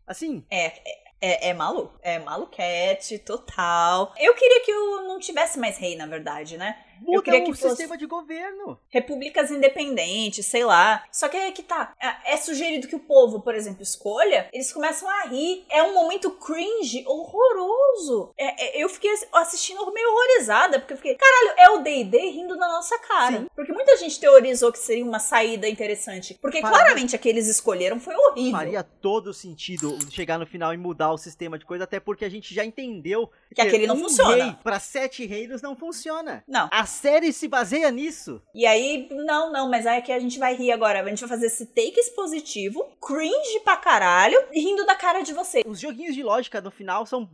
Assim. 0.06 0.44
É, 0.50 1.09
é, 1.20 1.48
é, 1.48 1.50
é 1.50 1.54
maluco. 1.54 1.98
É 2.02 2.18
maluquete 2.18 3.18
total. 3.18 4.12
Eu 4.18 4.34
queria 4.34 4.64
que 4.64 4.70
eu 4.70 5.02
não 5.02 5.18
tivesse 5.18 5.58
mais 5.58 5.78
rei, 5.78 5.96
na 5.96 6.06
verdade, 6.06 6.56
né? 6.56 6.76
Muda 7.00 7.16
eu 7.16 7.22
queria 7.22 7.42
que 7.42 7.50
o 7.50 7.54
fosse 7.54 7.70
sistema 7.70 7.96
de 7.96 8.06
governo. 8.06 8.78
Repúblicas 8.88 9.50
independentes, 9.50 10.44
sei 10.46 10.64
lá. 10.64 11.04
Só 11.10 11.28
que 11.28 11.36
aí 11.36 11.52
que 11.52 11.62
tá. 11.62 11.94
É, 12.00 12.34
é 12.34 12.36
sugerido 12.36 12.86
que 12.86 12.96
o 12.96 13.00
povo, 13.00 13.40
por 13.40 13.54
exemplo, 13.54 13.82
escolha, 13.82 14.48
eles 14.52 14.72
começam 14.72 15.08
a 15.08 15.22
rir. 15.22 15.64
É 15.70 15.82
um 15.82 15.94
momento 15.94 16.30
cringe 16.32 17.04
horroroso. 17.06 18.32
É, 18.36 18.78
é, 18.78 18.84
eu 18.84 18.88
fiquei 18.88 19.10
assistindo 19.32 19.90
meio 19.92 20.08
horrorizada, 20.10 20.78
porque 20.78 20.92
eu 20.92 20.98
fiquei, 20.98 21.14
caralho, 21.16 21.54
é 21.58 21.70
o 21.70 21.82
D&D 21.82 22.18
rindo 22.30 22.56
na 22.56 22.68
nossa 22.68 22.98
cara. 22.98 23.38
Sim. 23.38 23.46
Porque 23.54 23.72
muita 23.72 23.96
gente 23.96 24.20
teorizou 24.20 24.70
que 24.70 24.78
seria 24.78 25.04
uma 25.04 25.18
saída 25.18 25.68
interessante. 25.68 26.38
Porque 26.40 26.60
Para... 26.60 26.70
claramente 26.70 27.16
a 27.16 27.18
que 27.18 27.28
eles 27.28 27.48
escolheram 27.48 27.98
foi 27.98 28.14
horrível. 28.14 28.52
Faria 28.52 28.82
todo 28.82 29.32
sentido 29.32 29.98
chegar 30.10 30.38
no 30.38 30.46
final 30.46 30.74
e 30.74 30.76
mudar 30.76 31.09
o 31.12 31.18
sistema 31.18 31.58
de 31.58 31.64
coisa, 31.64 31.84
até 31.84 32.00
porque 32.00 32.24
a 32.24 32.28
gente 32.28 32.54
já 32.54 32.64
entendeu 32.64 33.28
que, 33.48 33.56
que 33.56 33.60
aquele 33.60 33.86
não 33.86 33.96
um 33.96 34.00
funciona. 34.00 34.44
Rei 34.44 34.56
para 34.62 34.80
sete 34.80 35.26
reinos 35.26 35.62
não 35.62 35.76
funciona. 35.76 36.44
Não. 36.46 36.68
A 36.72 36.86
série 36.86 37.32
se 37.32 37.48
baseia 37.48 37.90
nisso. 37.90 38.42
E 38.54 38.66
aí, 38.66 39.08
não, 39.10 39.52
não, 39.52 39.68
mas 39.68 39.86
aí 39.86 39.98
é 39.98 40.00
que 40.00 40.12
a 40.12 40.18
gente 40.18 40.38
vai 40.38 40.54
rir 40.54 40.72
agora. 40.72 41.00
A 41.00 41.08
gente 41.08 41.20
vai 41.20 41.28
fazer 41.28 41.46
esse 41.46 41.66
take 41.66 41.98
expositivo, 41.98 42.84
cringe 43.00 43.60
pra 43.64 43.76
caralho, 43.76 44.38
rindo 44.52 44.84
da 44.86 44.94
cara 44.94 45.22
de 45.22 45.32
você. 45.32 45.62
Os 45.66 45.80
joguinhos 45.80 46.14
de 46.14 46.22
lógica 46.22 46.60
no 46.60 46.70
final 46.70 47.06
são 47.06 47.28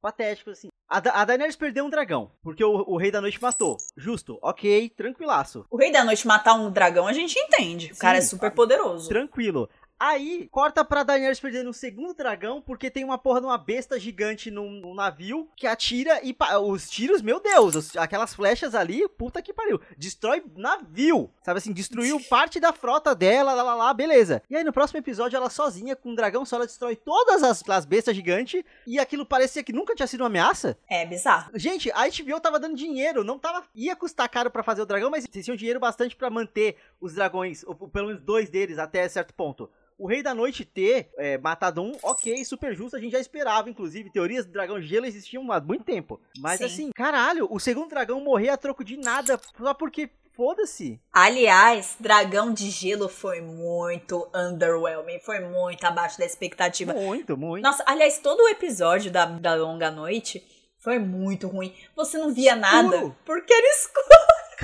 patéticos, 0.00 0.58
assim. 0.58 0.68
A, 0.86 1.00
da 1.00 1.12
a 1.12 1.24
Daenerys 1.24 1.56
perdeu 1.56 1.84
um 1.86 1.90
dragão, 1.90 2.30
porque 2.42 2.62
o, 2.62 2.84
o, 2.86 2.98
Rei 2.98 3.10
da 3.10 3.20
Noite 3.20 3.40
matou. 3.40 3.78
Justo, 3.96 4.38
ok, 4.42 4.90
tranquilaço. 4.90 5.64
O 5.70 5.78
Rei 5.78 5.90
da 5.90 6.04
Noite 6.04 6.26
matar 6.26 6.54
um 6.54 6.70
dragão 6.70 7.06
a 7.06 7.12
gente 7.12 7.38
entende. 7.38 7.90
O 7.90 7.94
Sim, 7.94 8.00
cara 8.00 8.18
é 8.18 8.20
super 8.20 8.50
poderoso. 8.50 9.08
Tranquilo. 9.08 9.68
Aí, 9.98 10.48
corta 10.50 10.84
pra 10.84 11.02
Daenerys 11.02 11.38
perdendo 11.38 11.70
um 11.70 11.72
segundo 11.72 12.14
dragão, 12.14 12.60
porque 12.60 12.90
tem 12.90 13.04
uma 13.04 13.16
porra 13.16 13.40
de 13.40 13.46
uma 13.46 13.56
besta 13.56 13.98
gigante 13.98 14.50
num, 14.50 14.70
num 14.70 14.94
navio 14.94 15.48
que 15.56 15.66
atira 15.66 16.20
e 16.22 16.36
os 16.62 16.90
tiros, 16.90 17.22
meu 17.22 17.40
Deus, 17.40 17.74
os, 17.74 17.96
aquelas 17.96 18.34
flechas 18.34 18.74
ali, 18.74 19.08
puta 19.08 19.40
que 19.40 19.52
pariu, 19.52 19.80
destrói 19.96 20.42
navio, 20.56 21.30
sabe 21.42 21.58
assim, 21.58 21.72
destruiu 21.72 22.20
parte 22.28 22.58
da 22.58 22.72
frota 22.72 23.14
dela, 23.14 23.54
lá, 23.54 23.62
lá, 23.62 23.74
lá, 23.74 23.94
beleza. 23.94 24.42
E 24.50 24.56
aí 24.56 24.64
no 24.64 24.72
próximo 24.72 24.98
episódio 24.98 25.36
ela 25.36 25.48
sozinha 25.48 25.94
com 25.94 26.10
um 26.10 26.14
dragão 26.14 26.44
só 26.44 26.56
ela 26.56 26.66
destrói 26.66 26.96
todas 26.96 27.42
as, 27.42 27.66
as 27.68 27.84
bestas 27.84 28.16
gigantes 28.16 28.62
e 28.86 28.98
aquilo 28.98 29.24
parecia 29.24 29.62
que 29.62 29.72
nunca 29.72 29.94
tinha 29.94 30.06
sido 30.06 30.22
uma 30.22 30.26
ameaça. 30.26 30.76
É 30.88 31.06
bizarro. 31.06 31.52
Gente, 31.54 31.90
a 31.92 32.08
HBO 32.08 32.40
tava 32.40 32.58
dando 32.58 32.76
dinheiro, 32.76 33.22
não 33.22 33.38
tava 33.38 33.64
ia 33.74 33.94
custar 33.94 34.28
caro 34.28 34.50
para 34.50 34.62
fazer 34.62 34.82
o 34.82 34.86
dragão, 34.86 35.10
mas 35.10 35.24
eles 35.24 35.44
tinham 35.44 35.56
dinheiro 35.56 35.78
bastante 35.78 36.16
para 36.16 36.28
manter 36.28 36.76
os 37.00 37.14
dragões, 37.14 37.62
ou 37.64 37.74
pelo 37.74 38.08
menos 38.08 38.22
dois 38.22 38.50
deles 38.50 38.78
até 38.78 39.08
certo 39.08 39.32
ponto. 39.32 39.70
O 39.96 40.06
Rei 40.06 40.22
da 40.22 40.34
Noite 40.34 40.64
ter 40.64 41.10
é, 41.16 41.38
matado 41.38 41.82
um, 41.82 41.92
ok, 42.02 42.44
super 42.44 42.74
justo, 42.74 42.96
a 42.96 43.00
gente 43.00 43.12
já 43.12 43.20
esperava, 43.20 43.70
inclusive. 43.70 44.10
Teorias 44.10 44.44
do 44.44 44.52
dragão 44.52 44.80
de 44.80 44.86
gelo 44.86 45.06
existiam 45.06 45.50
há 45.52 45.60
muito 45.60 45.84
tempo. 45.84 46.20
Mas 46.38 46.58
Sim. 46.58 46.64
assim, 46.64 46.90
caralho, 46.92 47.46
o 47.50 47.60
segundo 47.60 47.88
dragão 47.88 48.20
morrer 48.20 48.48
a 48.48 48.56
troco 48.56 48.84
de 48.84 48.96
nada, 48.96 49.40
só 49.56 49.72
porque 49.72 50.10
foda-se. 50.36 51.00
Aliás, 51.12 51.96
Dragão 51.98 52.52
de 52.52 52.68
Gelo 52.70 53.08
foi 53.08 53.40
muito 53.40 54.28
underwhelming, 54.34 55.20
foi 55.20 55.40
muito 55.40 55.84
abaixo 55.84 56.18
da 56.18 56.26
expectativa. 56.26 56.92
Muito, 56.92 57.36
muito. 57.36 57.62
Nossa, 57.62 57.84
aliás, 57.86 58.18
todo 58.18 58.40
o 58.40 58.48
episódio 58.48 59.10
da, 59.10 59.24
da 59.26 59.54
Longa 59.54 59.90
Noite 59.90 60.44
foi 60.78 60.98
muito 60.98 61.48
ruim. 61.48 61.74
Você 61.96 62.18
não 62.18 62.32
via 62.34 62.56
escuro. 62.56 62.60
nada 62.60 63.16
porque 63.24 63.52
era 63.52 63.66
escuro. 63.68 64.04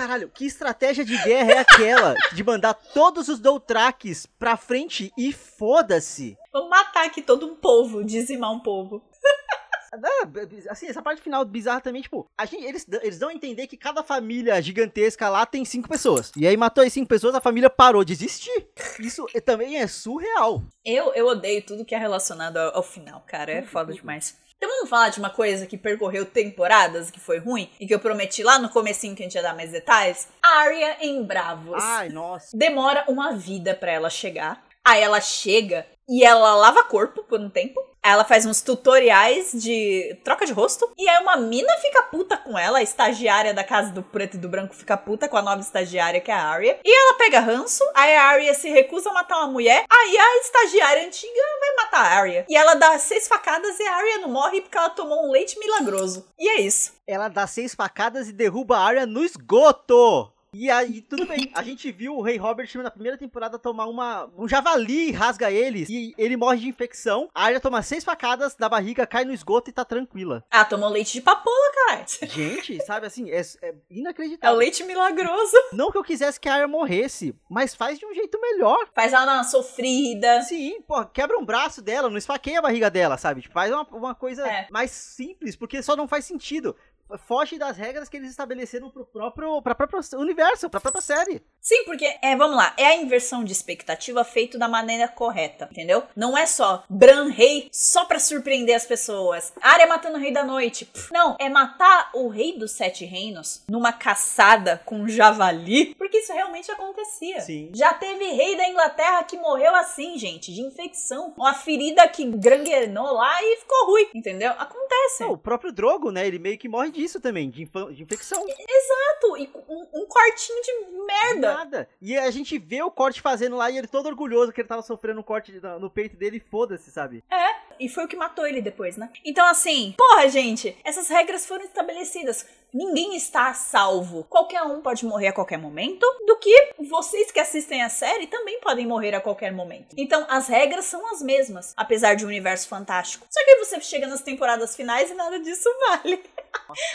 Caralho, 0.01 0.30
que 0.30 0.46
estratégia 0.46 1.05
de 1.05 1.14
guerra 1.24 1.53
é 1.53 1.59
aquela 1.59 2.14
de 2.32 2.42
mandar 2.42 2.72
todos 2.72 3.28
os 3.28 3.38
Doutraques 3.38 4.24
pra 4.24 4.57
frente 4.57 5.12
e 5.14 5.30
foda-se? 5.30 6.38
Vamos 6.51 6.70
matar 6.70 7.05
aqui 7.05 7.20
todo 7.20 7.44
um 7.44 7.55
povo, 7.55 8.03
dizimar 8.03 8.51
um 8.51 8.61
povo. 8.61 9.05
assim, 10.70 10.86
essa 10.86 11.03
parte 11.03 11.20
final 11.20 11.44
bizarra 11.44 11.82
também, 11.82 12.01
tipo, 12.01 12.26
a 12.38 12.46
gente, 12.46 12.64
eles, 12.64 12.86
eles 13.03 13.18
dão 13.18 13.28
a 13.28 13.34
entender 13.34 13.66
que 13.66 13.76
cada 13.76 14.03
família 14.03 14.59
gigantesca 14.62 15.28
lá 15.28 15.44
tem 15.44 15.66
cinco 15.66 15.86
pessoas. 15.86 16.32
E 16.34 16.46
aí 16.46 16.57
matou 16.57 16.82
as 16.82 16.94
cinco 16.94 17.07
pessoas, 17.07 17.34
a 17.34 17.40
família 17.42 17.68
parou 17.68 18.03
de 18.03 18.14
existir. 18.14 18.68
Isso 18.98 19.26
também 19.44 19.76
é 19.76 19.86
surreal. 19.86 20.62
Eu, 20.82 21.12
eu 21.12 21.26
odeio 21.26 21.62
tudo 21.66 21.84
que 21.84 21.94
é 21.94 21.98
relacionado 21.98 22.57
ao, 22.57 22.76
ao 22.76 22.82
final, 22.82 23.22
cara. 23.26 23.53
É 23.53 23.62
foda 23.62 23.92
demais. 23.92 24.34
Então 24.61 24.69
vamos 24.69 24.91
falar 24.91 25.09
de 25.09 25.19
uma 25.19 25.31
coisa 25.31 25.67
que 25.67 25.79
percorreu 25.79 26.27
temporadas, 26.27 27.11
que 27.11 27.19
foi 27.19 27.39
ruim, 27.39 27.71
e 27.81 27.87
que 27.87 27.95
eu 27.95 27.99
prometi 27.99 28.43
lá 28.43 28.59
no 28.59 28.69
comecinho 28.69 29.17
que 29.17 29.23
a 29.23 29.25
gente 29.25 29.35
ia 29.35 29.43
dar 29.43 29.57
mais 29.57 29.71
detalhes. 29.71 30.29
Arya 30.43 30.99
em 31.01 31.25
Bravos. 31.25 31.83
Ai, 31.83 32.11
nossa. 32.11 32.55
Demora 32.55 33.07
uma 33.09 33.33
vida 33.33 33.75
para 33.75 33.91
ela 33.91 34.11
chegar. 34.11 34.63
Aí 34.85 35.01
ela 35.01 35.19
chega 35.19 35.87
e 36.07 36.23
ela 36.23 36.55
lava 36.57 36.85
corpo 36.85 37.23
por 37.25 37.41
um 37.41 37.49
tempo. 37.49 37.81
Ela 38.03 38.24
faz 38.24 38.46
uns 38.46 38.62
tutoriais 38.62 39.51
de 39.53 40.18
troca 40.24 40.46
de 40.46 40.53
rosto. 40.53 40.90
E 40.96 41.09
aí 41.09 41.22
uma 41.22 41.36
mina 41.36 41.72
fica 41.78 42.03
puta 42.05 42.36
com 42.36 42.59
ela, 42.59 42.78
a 42.78 42.82
estagiária 42.82 43.53
da 43.53 43.62
casa 43.62 43.92
do 43.92 44.03
preto 44.03 44.34
e 44.34 44.38
do 44.38 44.48
branco 44.48 44.74
fica 44.74 44.96
puta 44.96 45.28
com 45.28 45.36
a 45.36 45.42
nova 45.42 45.61
estagiária, 45.61 46.20
que 46.20 46.30
é 46.30 46.34
a 46.34 46.42
Arya. 46.42 46.78
E 46.84 46.90
ela 46.90 47.18
pega 47.18 47.40
ranço, 47.40 47.84
aí 47.94 48.16
a 48.16 48.24
Arya 48.24 48.55
se 48.55 48.70
recusa 48.70 49.11
a 49.11 49.14
matar 49.14 49.38
uma 49.38 49.48
mulher. 49.53 49.84
Aí 49.90 50.16
a 50.16 50.40
estagiária 50.40 51.07
antiga 51.07 51.40
vai 51.61 51.84
matar 51.84 52.01
a 52.01 52.20
Arya. 52.20 52.46
E 52.48 52.57
ela 52.57 52.74
dá 52.74 52.98
seis 52.98 53.28
facadas 53.28 53.78
e 53.78 53.82
a 53.82 53.96
Arya 53.96 54.18
não 54.18 54.30
morre 54.30 54.61
porque 54.61 54.78
ela 54.78 54.90
tomou 54.90 55.26
um 55.26 55.30
leite 55.30 55.59
milagroso. 55.59 56.26
E 56.38 56.48
é 56.48 56.61
isso. 56.62 56.92
Ela 57.07 57.28
dá 57.28 57.46
seis 57.46 57.74
facadas 57.74 58.28
e 58.28 58.32
derruba 58.32 58.78
a 58.78 58.84
Arya 58.84 59.07
no 59.07 59.22
esgoto. 59.24 60.32
E 60.53 60.68
aí, 60.68 61.01
tudo 61.01 61.26
bem. 61.26 61.48
A 61.55 61.62
gente 61.62 61.92
viu 61.92 62.16
o 62.16 62.22
Rei 62.22 62.36
Robert 62.36 62.68
na 62.82 62.90
primeira 62.90 63.16
temporada 63.16 63.57
tomar 63.57 63.86
uma. 63.86 64.28
Um 64.36 64.48
javali 64.48 65.12
rasga 65.12 65.48
eles 65.48 65.88
e 65.88 66.12
ele 66.18 66.36
morre 66.36 66.59
de 66.59 66.68
infecção. 66.68 67.28
A 67.32 67.44
Arya 67.44 67.61
toma 67.61 67.82
seis 67.82 68.03
facadas 68.03 68.57
da 68.57 68.68
barriga, 68.68 69.07
cai 69.07 69.24
no 69.24 69.32
esgoto 69.32 69.70
e 69.70 69.72
tá 69.72 69.84
tranquila. 69.84 70.44
Ah, 70.51 70.64
tomou 70.64 70.88
leite 70.88 71.12
de 71.12 71.20
papoula, 71.20 71.72
cara. 71.86 72.05
Gente, 72.26 72.82
sabe 72.84 73.07
assim, 73.07 73.30
é, 73.30 73.40
é 73.62 73.74
inacreditável. 73.88 74.53
É 74.53 74.57
o 74.57 74.59
leite 74.59 74.82
milagroso. 74.82 75.57
Não 75.72 75.92
que 75.92 75.98
eu 75.98 76.03
quisesse 76.03 76.40
que 76.40 76.48
a 76.48 76.55
Arya 76.55 76.66
morresse, 76.68 77.32
mas 77.48 77.72
faz 77.72 77.96
de 77.96 78.05
um 78.05 78.12
jeito 78.12 78.40
melhor. 78.40 78.88
Faz 78.92 79.12
ela 79.12 79.26
na 79.26 79.44
sofrida. 79.44 80.42
Sim, 80.42 80.82
pô, 80.82 81.05
quebra 81.05 81.38
um 81.38 81.44
braço 81.44 81.80
dela, 81.80 82.11
não 82.11 82.18
esfaqueia 82.18 82.59
a 82.59 82.62
barriga 82.62 82.90
dela, 82.90 83.16
sabe? 83.16 83.42
Tipo, 83.42 83.55
faz 83.55 83.70
uma, 83.72 83.86
uma 83.92 84.14
coisa 84.16 84.44
é. 84.48 84.66
mais 84.68 84.90
simples, 84.90 85.55
porque 85.55 85.80
só 85.80 85.94
não 85.94 86.09
faz 86.09 86.24
sentido 86.24 86.74
foge 87.19 87.59
das 87.59 87.77
regras 87.77 88.09
que 88.09 88.17
eles 88.17 88.31
estabeleceram 88.31 88.91
pro 88.91 89.05
próprio, 89.05 89.61
pra 89.63 89.75
próprio 89.75 90.01
universo, 90.15 90.71
pra 90.71 90.81
própria 90.81 91.03
série. 91.03 91.43
Sim, 91.61 91.85
porque, 91.85 92.19
é, 92.23 92.37
vamos 92.37 92.57
lá, 92.57 92.75
é 92.77 92.87
a 92.87 92.97
inversão 92.97 93.45
de 93.45 93.53
expectativa 93.53 94.25
feito 94.25 94.59
da 94.59 94.69
maneira 94.69 95.09
correta, 95.09 95.69
entendeu? 95.71 96.03
Não 96.17 96.37
é 96.37 96.47
só 96.47 96.85
Bran 96.89 97.29
Rei 97.29 97.69
só 97.73 98.05
pra 98.05 98.19
surpreender 98.19 98.75
as 98.75 98.87
pessoas. 98.87 99.53
Arya 99.61 99.87
matando 99.87 100.17
o 100.17 100.21
Rei 100.21 100.33
da 100.33 100.45
Noite. 100.45 100.85
Pff, 100.87 101.13
não, 101.13 101.37
é 101.39 101.49
matar 101.49 102.11
o 102.15 102.29
Rei 102.29 102.59
dos 102.59 102.73
Sete 102.73 103.05
Reinos 103.05 103.63
numa 103.69 103.93
caçada 103.93 104.81
com 104.85 105.01
um 105.01 105.09
javali, 105.09 105.95
porque 105.97 106.19
isso 106.19 106.33
realmente 106.33 106.71
acontecia. 106.71 107.41
Sim. 107.41 107.71
Já 107.75 107.93
teve 107.95 108.25
Rei 108.33 108.57
da 108.57 108.69
Inglaterra 108.69 109.25
que 109.25 109.37
morreu 109.37 109.75
assim, 109.75 110.19
gente, 110.19 110.53
de 110.53 110.63
infecção. 110.63 111.35
Uma 111.37 111.55
ferida 111.55 112.07
que 112.09 112.25
granguenou 112.25 113.13
lá 113.13 113.43
e 113.43 113.57
ficou 113.57 113.87
ruim, 113.87 114.09
entendeu? 114.15 114.51
Acontece. 114.53 115.23
Não, 115.23 115.33
o 115.33 115.39
próprio 115.39 115.73
Drogo, 115.73 116.11
né, 116.11 116.27
ele 116.27 116.39
meio 116.39 116.59
que 116.59 116.69
morre 116.69 116.91
de 116.91 116.99
disso 117.01 117.20
também, 117.20 117.48
de, 117.48 117.64
de 117.64 118.03
infecção. 118.03 118.44
Exato! 118.46 119.36
E 119.38 119.51
um, 119.68 120.03
um, 120.03 120.07
cortinho 120.07 120.62
de 120.62 121.05
merda. 121.07 121.55
Nada. 121.55 121.88
E 122.01 122.16
a 122.16 122.30
gente 122.30 122.59
vê 122.59 122.82
o 122.82 122.90
corte 122.90 123.20
fazendo 123.20 123.57
lá 123.57 123.70
e 123.70 123.78
ele 123.78 123.86
todo 123.86 124.07
orgulhoso 124.07 124.53
que 124.53 124.61
ele 124.61 124.68
tava 124.68 124.82
sofrendo 124.82 125.20
um 125.20 125.24
corte 125.24 125.53
no 125.80 125.90
peito 125.90 126.16
dele 126.16 126.36
e 126.36 126.51
foda-se, 126.51 126.90
sabe? 126.90 127.24
É, 127.30 127.61
e 127.78 127.88
foi 127.88 128.05
o 128.05 128.09
que 128.09 128.16
matou 128.16 128.46
ele 128.46 128.61
depois, 128.61 128.96
né? 128.96 129.11
Então, 129.24 129.46
assim, 129.46 129.94
porra, 129.96 130.28
gente, 130.28 130.76
essas 130.84 131.09
regras 131.09 131.46
foram 131.46 131.64
estabelecidas. 131.64 132.46
Ninguém 132.72 133.16
está 133.16 133.53
salvo. 133.53 134.24
Qualquer 134.24 134.62
um 134.62 134.80
pode 134.80 135.05
morrer 135.05 135.28
a 135.28 135.32
qualquer 135.32 135.59
momento, 135.59 136.07
do 136.26 136.36
que 136.36 136.74
vocês 136.78 137.32
que 137.32 137.40
assistem 137.40 137.82
a 137.82 137.88
série 137.88 138.28
também 138.28 138.61
podem 138.61 138.86
morrer 138.86 139.14
a 139.14 139.20
qualquer 139.20 139.53
momento. 139.53 139.96
Então, 139.96 140.24
as 140.28 140.46
regras 140.46 140.84
são 140.84 141.12
as 141.12 141.20
mesmas, 141.20 141.72
apesar 141.76 142.14
de 142.14 142.24
um 142.24 142.28
universo 142.28 142.68
fantástico. 142.68 143.26
Só 143.28 143.44
que 143.44 143.51
aí 143.51 143.59
você 143.59 143.80
chega 143.80 144.07
nas 144.07 144.22
temporadas 144.22 144.76
finais 144.76 145.11
e 145.11 145.14
nada 145.14 145.40
disso 145.40 145.68
vale. 145.88 146.22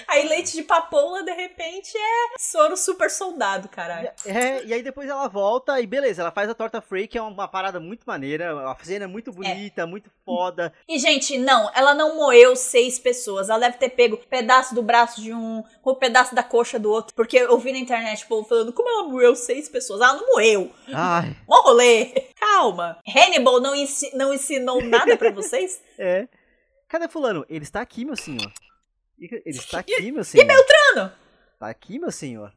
Aí 0.08 0.28
leite 0.28 0.54
de 0.54 0.64
papoula, 0.64 1.24
de 1.24 1.32
repente, 1.32 1.98
é 1.98 2.38
soro 2.40 2.76
super 2.78 3.10
soldado, 3.10 3.68
caralho. 3.70 4.10
É, 4.26 4.64
e 4.64 4.74
aí 4.74 4.84
depois 4.84 5.10
ela 5.10 5.28
volta 5.28 5.80
e 5.80 5.88
beleza, 5.88 6.22
ela 6.22 6.32
faz 6.32 6.50
a 6.50 6.54
torta 6.54 6.82
Frey, 6.82 7.08
que 7.08 7.18
é 7.18 7.22
uma 7.22 7.48
parada 7.48 7.80
muito 7.80 8.04
maneira, 8.06 8.70
a 8.70 8.78
cena 8.84 9.06
é 9.06 9.08
muito 9.08 9.32
bonita, 9.32 9.82
é. 9.82 9.86
muito 9.86 10.10
foda. 10.26 10.74
E, 10.88 10.98
gente, 11.00 11.38
não, 11.38 11.70
ela 11.74 11.94
não 11.94 12.16
moeu 12.16 12.56
seis 12.56 13.00
pessoas, 13.00 13.50
ela 13.50 13.60
deve 13.60 13.78
ter 13.78 13.90
pego 13.90 14.18
pedaço 14.30 14.74
do 14.76 14.82
braço 14.82 15.22
de 15.22 15.34
um, 15.34 15.64
com 15.82 15.92
um 15.92 15.96
pedaço 15.96 16.36
da 16.36 16.44
coxa 16.44 16.80
do 16.80 16.92
outro, 16.92 17.14
porque 17.16 17.38
eu 17.38 17.58
vi 17.58 17.72
na 17.72 17.80
internet 17.80 18.24
o 18.24 18.28
povo 18.28 18.48
falando, 18.48 18.74
como 18.74 18.90
ela 18.90 19.08
moeu 19.08 19.36
seis 19.36 19.70
pessoas? 19.70 20.02
Ela 20.02 20.14
não 20.14 20.28
moeu. 20.28 20.72
Ai. 20.94 21.36
Mó 21.48 21.62
rolê. 21.62 22.30
Calma. 22.40 22.98
Hannibal 23.08 23.60
não, 23.60 23.76
ensi 23.76 24.16
não 24.16 24.34
ensinou 24.34 24.84
nada 24.84 25.18
para 25.18 25.32
vocês? 25.32 25.82
é. 25.98 26.28
Cadê 26.88 27.08
fulano? 27.08 27.46
Ele 27.50 27.64
está 27.64 27.82
aqui, 27.82 28.06
meu 28.06 28.16
senhor. 28.16 28.52
Ele 29.20 29.42
está 29.46 29.80
aqui, 29.80 30.12
meu 30.12 30.24
senhor. 30.24 30.44
E 30.44 30.48
Beltrano? 30.48 31.12
Tá 31.60 31.70
aqui, 31.70 31.98
meu 32.00 32.12
senhor. 32.12 32.54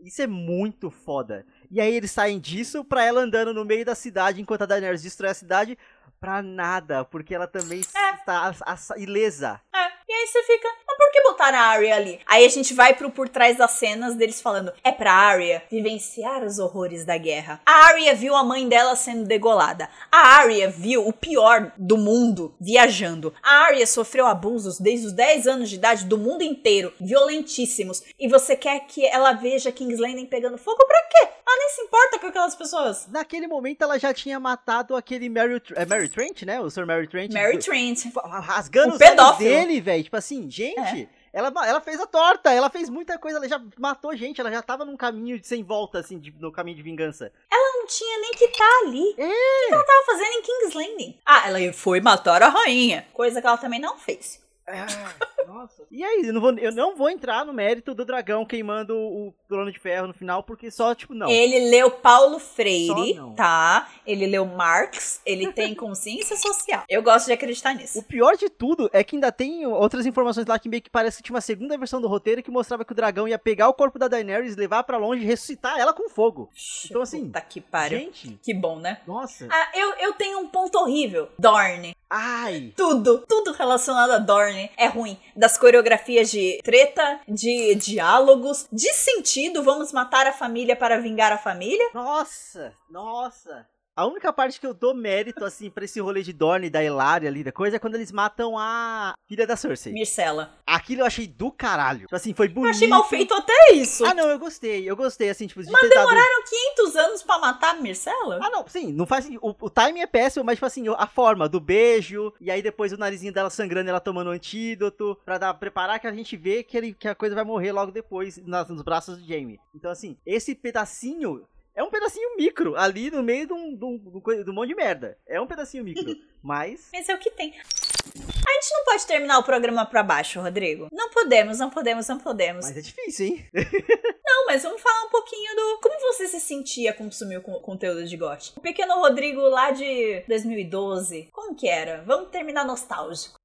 Isso 0.00 0.22
é 0.22 0.26
muito 0.26 0.90
foda. 0.90 1.44
E 1.70 1.80
aí 1.80 1.92
eles 1.92 2.10
saem 2.10 2.38
disso 2.38 2.84
pra 2.84 3.04
ela 3.04 3.20
andando 3.20 3.52
no 3.52 3.64
meio 3.64 3.84
da 3.84 3.94
cidade 3.94 4.40
enquanto 4.40 4.62
a 4.62 4.66
Daenerys 4.66 5.02
destrói 5.02 5.30
a 5.30 5.34
cidade 5.34 5.76
pra 6.20 6.42
nada, 6.42 7.04
porque 7.04 7.34
ela 7.34 7.46
também 7.46 7.80
é. 7.80 8.14
está 8.14 8.54
ilesa. 8.96 9.60
É. 9.74 9.97
E 10.08 10.12
aí 10.12 10.26
você 10.26 10.42
fica, 10.42 10.66
mas 10.86 10.96
por 10.96 11.12
que 11.12 11.22
botar 11.22 11.54
a 11.54 11.66
Arya 11.66 11.94
ali? 11.94 12.18
Aí 12.26 12.42
a 12.42 12.48
gente 12.48 12.72
vai 12.72 12.94
pro 12.94 13.10
por 13.10 13.28
trás 13.28 13.58
das 13.58 13.72
cenas 13.72 14.14
deles 14.14 14.40
falando, 14.40 14.72
é 14.82 14.90
pra 14.90 15.12
Arya 15.12 15.62
vivenciar 15.70 16.42
os 16.42 16.58
horrores 16.58 17.04
da 17.04 17.18
guerra. 17.18 17.60
A 17.66 17.88
Arya 17.88 18.14
viu 18.14 18.34
a 18.34 18.42
mãe 18.42 18.66
dela 18.66 18.96
sendo 18.96 19.26
degolada. 19.26 19.86
A 20.10 20.38
Arya 20.38 20.70
viu 20.70 21.06
o 21.06 21.12
pior 21.12 21.72
do 21.76 21.98
mundo 21.98 22.54
viajando. 22.58 23.34
A 23.42 23.66
Arya 23.66 23.86
sofreu 23.86 24.26
abusos 24.26 24.80
desde 24.80 25.08
os 25.08 25.12
10 25.12 25.46
anos 25.46 25.68
de 25.68 25.74
idade 25.74 26.06
do 26.06 26.16
mundo 26.16 26.40
inteiro, 26.40 26.90
violentíssimos. 26.98 28.02
E 28.18 28.28
você 28.28 28.56
quer 28.56 28.80
que 28.86 29.04
ela 29.04 29.34
veja 29.34 29.70
King's 29.70 30.00
Landing 30.00 30.24
pegando 30.24 30.56
fogo 30.56 30.86
pra 30.86 31.02
quê? 31.10 31.28
Ela 31.46 31.58
nem 31.58 31.68
se 31.70 31.82
importa 31.82 32.18
com 32.18 32.26
aquelas 32.28 32.54
pessoas. 32.54 33.06
Naquele 33.08 33.46
momento 33.46 33.82
ela 33.82 33.98
já 33.98 34.14
tinha 34.14 34.40
matado 34.40 34.96
aquele 34.96 35.28
Mary, 35.28 35.62
é 35.76 35.84
Mary 35.84 36.08
Trent, 36.08 36.42
né? 36.44 36.58
O 36.60 36.70
Sr. 36.70 36.86
Mary 36.86 37.08
Trent. 37.08 37.32
Mary 37.32 37.58
Trent. 37.58 38.04
Rasgando 38.24 38.90
o 38.90 38.92
os 38.92 38.98
pedófilo. 38.98 39.50
dele, 39.50 39.80
velho 39.82 39.97
Tipo 40.02 40.16
assim, 40.16 40.50
gente. 40.50 41.02
É. 41.02 41.08
Ela, 41.32 41.52
ela 41.66 41.80
fez 41.80 42.00
a 42.00 42.06
torta, 42.06 42.52
ela 42.52 42.70
fez 42.70 42.88
muita 42.88 43.18
coisa, 43.18 43.36
ela 43.36 43.48
já 43.48 43.62
matou 43.78 44.16
gente, 44.16 44.40
ela 44.40 44.50
já 44.50 44.62
tava 44.62 44.84
num 44.84 44.96
caminho 44.96 45.38
sem 45.42 45.62
volta, 45.62 45.98
assim, 45.98 46.18
de, 46.18 46.32
no 46.38 46.50
caminho 46.50 46.76
de 46.76 46.82
vingança. 46.82 47.30
Ela 47.50 47.78
não 47.78 47.86
tinha 47.86 48.18
nem 48.20 48.30
que 48.32 48.44
estar 48.44 48.64
tá 48.64 48.86
ali. 48.86 49.14
É. 49.16 49.64
O 49.64 49.68
que 49.68 49.74
ela 49.74 49.84
tava 49.84 50.06
fazendo 50.06 50.32
em 50.32 50.42
King's 50.42 50.74
Landing? 50.74 51.18
Ah, 51.24 51.48
ela 51.48 51.72
foi 51.72 52.00
matar 52.00 52.42
a 52.42 52.48
rainha, 52.48 53.06
coisa 53.12 53.40
que 53.40 53.46
ela 53.46 53.58
também 53.58 53.80
não 53.80 53.98
fez. 53.98 54.40
É, 54.68 55.46
Nossa. 55.46 55.82
E 55.90 56.04
aí, 56.04 56.26
eu 56.26 56.32
não, 56.34 56.40
vou, 56.40 56.58
eu 56.58 56.72
não 56.72 56.94
vou 56.94 57.08
entrar 57.08 57.44
no 57.44 57.54
mérito 57.54 57.94
do 57.94 58.04
dragão 58.04 58.44
queimando 58.44 58.94
o 58.94 59.34
trono 59.48 59.72
de 59.72 59.78
ferro 59.78 60.06
no 60.06 60.12
final, 60.12 60.42
porque 60.42 60.70
só, 60.70 60.94
tipo, 60.94 61.14
não. 61.14 61.28
Ele 61.28 61.70
leu 61.70 61.90
Paulo 61.90 62.38
Freire, 62.38 63.18
tá? 63.34 63.88
Ele 64.06 64.26
leu 64.26 64.44
Marx, 64.44 65.22
ele 65.24 65.50
tem 65.52 65.74
consciência 65.74 66.36
social. 66.36 66.84
Eu 66.88 67.02
gosto 67.02 67.26
de 67.26 67.32
acreditar 67.32 67.72
nisso. 67.74 67.98
O 67.98 68.02
pior 68.02 68.36
de 68.36 68.50
tudo 68.50 68.90
é 68.92 69.02
que 69.02 69.16
ainda 69.16 69.32
tem 69.32 69.66
outras 69.66 70.04
informações 70.04 70.46
lá 70.46 70.58
que 70.58 70.68
meio 70.68 70.82
que 70.82 70.90
parece 70.90 71.16
que 71.16 71.22
tinha 71.22 71.34
uma 71.34 71.40
segunda 71.40 71.78
versão 71.78 72.00
do 72.00 72.08
roteiro 72.08 72.42
que 72.42 72.50
mostrava 72.50 72.84
que 72.84 72.92
o 72.92 72.96
dragão 72.96 73.26
ia 73.26 73.38
pegar 73.38 73.68
o 73.68 73.74
corpo 73.74 73.98
da 73.98 74.06
Daenerys, 74.06 74.56
levar 74.56 74.82
para 74.82 74.98
longe 74.98 75.22
e 75.22 75.26
ressuscitar 75.26 75.78
ela 75.78 75.94
com 75.94 76.10
fogo. 76.10 76.50
Então, 76.84 77.00
assim. 77.00 77.24
Puta 77.26 77.40
que 77.40 77.60
pariu. 77.60 78.00
Gente. 78.00 78.38
Que 78.42 78.52
bom, 78.52 78.78
né? 78.78 79.00
Nossa. 79.06 79.48
Ah, 79.50 79.70
eu, 79.74 79.94
eu 79.94 80.12
tenho 80.12 80.38
um 80.40 80.48
ponto 80.48 80.78
horrível. 80.78 81.30
Dorne. 81.38 81.96
Ai! 82.10 82.72
Tudo, 82.74 83.24
tudo 83.28 83.52
relacionado 83.52 84.12
a 84.12 84.18
Dorne 84.18 84.57
é 84.76 84.86
ruim. 84.86 85.18
Das 85.34 85.56
coreografias 85.56 86.30
de 86.30 86.60
treta, 86.62 87.20
de 87.28 87.74
diálogos, 87.74 88.66
de 88.72 88.92
sentido, 88.92 89.62
vamos 89.62 89.92
matar 89.92 90.26
a 90.26 90.32
família 90.32 90.76
para 90.76 91.00
vingar 91.00 91.32
a 91.32 91.38
família. 91.38 91.90
Nossa, 91.94 92.72
nossa. 92.90 93.66
A 93.98 94.06
única 94.06 94.32
parte 94.32 94.60
que 94.60 94.66
eu 94.66 94.72
dou 94.72 94.94
mérito, 94.94 95.44
assim, 95.44 95.68
pra 95.68 95.84
esse 95.84 95.98
rolê 95.98 96.22
de 96.22 96.32
Dorne, 96.32 96.70
da 96.70 96.84
Elaria 96.84 97.28
ali, 97.28 97.42
da 97.42 97.50
coisa, 97.50 97.74
é 97.74 97.78
quando 97.80 97.96
eles 97.96 98.12
matam 98.12 98.56
a 98.56 99.12
filha 99.26 99.44
da 99.44 99.56
Cersei. 99.56 99.92
Myrcella. 99.92 100.54
Aquilo 100.64 101.00
eu 101.00 101.06
achei 101.06 101.26
do 101.26 101.50
caralho. 101.50 102.02
Tipo 102.02 102.14
assim, 102.14 102.32
foi 102.32 102.46
bonito. 102.46 102.68
Eu 102.68 102.76
achei 102.76 102.86
mal 102.86 103.02
feito 103.08 103.34
até 103.34 103.72
isso. 103.72 104.06
Ah, 104.06 104.14
não, 104.14 104.28
eu 104.30 104.38
gostei. 104.38 104.88
Eu 104.88 104.94
gostei, 104.94 105.30
assim, 105.30 105.48
tipo, 105.48 105.60
de 105.64 105.72
Mas 105.72 105.80
ter 105.80 105.88
dado- 105.88 106.06
demoraram 106.06 106.44
500 106.76 106.94
anos 106.96 107.22
pra 107.24 107.38
matar 107.38 107.70
a 107.74 107.80
Myrcella? 107.80 108.38
Ah, 108.40 108.50
não, 108.50 108.64
sim, 108.68 108.92
não 108.92 109.04
faz. 109.04 109.28
O, 109.42 109.52
o 109.62 109.68
timing 109.68 110.02
é 110.02 110.06
péssimo, 110.06 110.44
mas, 110.44 110.54
tipo 110.58 110.66
assim, 110.66 110.84
a 110.96 111.06
forma 111.08 111.48
do 111.48 111.58
beijo, 111.58 112.32
e 112.40 112.52
aí 112.52 112.62
depois 112.62 112.92
o 112.92 112.96
narizinho 112.96 113.32
dela 113.32 113.50
sangrando, 113.50 113.90
ela 113.90 113.98
tomando 113.98 114.28
um 114.30 114.32
antídoto, 114.32 115.18
pra 115.24 115.38
dar, 115.38 115.54
preparar 115.54 115.98
que 115.98 116.06
a 116.06 116.12
gente 116.12 116.36
vê 116.36 116.62
que, 116.62 116.76
ele, 116.76 116.94
que 116.94 117.08
a 117.08 117.16
coisa 117.16 117.34
vai 117.34 117.42
morrer 117.42 117.72
logo 117.72 117.90
depois 117.90 118.38
nas, 118.46 118.68
nos 118.68 118.82
braços 118.82 119.20
de 119.20 119.26
Jamie. 119.28 119.58
Então, 119.74 119.90
assim, 119.90 120.16
esse 120.24 120.54
pedacinho. 120.54 121.44
É 121.78 121.82
um 121.84 121.90
pedacinho 121.90 122.36
micro, 122.36 122.74
ali 122.76 123.08
no 123.08 123.22
meio 123.22 123.46
de 123.46 123.52
um, 123.52 123.76
de 123.76 123.84
um- 123.84 124.42
de 124.44 124.50
um 124.50 124.52
monte 124.52 124.70
de 124.70 124.74
merda. 124.74 125.16
É 125.28 125.40
um 125.40 125.46
pedacinho 125.46 125.84
micro. 125.84 126.12
mas. 126.42 126.88
Mas 126.92 127.08
é 127.08 127.14
o 127.14 127.18
que 127.18 127.30
tem. 127.30 127.50
A 127.56 128.52
gente 128.52 128.72
não 128.74 128.84
pode 128.84 129.06
terminar 129.06 129.38
o 129.38 129.44
programa 129.44 129.86
pra 129.86 130.02
baixo, 130.02 130.40
Rodrigo. 130.40 130.88
Não 130.90 131.10
podemos, 131.10 131.60
não 131.60 131.70
podemos, 131.70 132.08
não 132.08 132.18
podemos. 132.18 132.66
Mas 132.66 132.76
é 132.76 132.80
difícil, 132.80 133.26
hein? 133.26 133.46
Não, 134.30 134.44
mas 134.46 134.62
vamos 134.62 134.80
falar 134.82 135.04
um 135.04 135.08
pouquinho 135.10 135.54
do. 135.56 135.80
Como 135.82 136.00
você 136.12 136.26
se 136.28 136.38
sentia 136.40 136.92
consumir 136.92 137.38
o 137.38 137.42
con- 137.42 137.60
conteúdo 137.60 138.04
de 138.06 138.16
GOT? 138.16 138.52
O 138.56 138.60
pequeno 138.60 138.94
Rodrigo 139.00 139.40
lá 139.40 139.70
de 139.70 140.22
2012. 140.28 141.28
Como 141.32 141.54
que 141.54 141.66
era? 141.68 142.02
Vamos 142.06 142.30
terminar 142.30 142.64
nostálgico. 142.64 143.36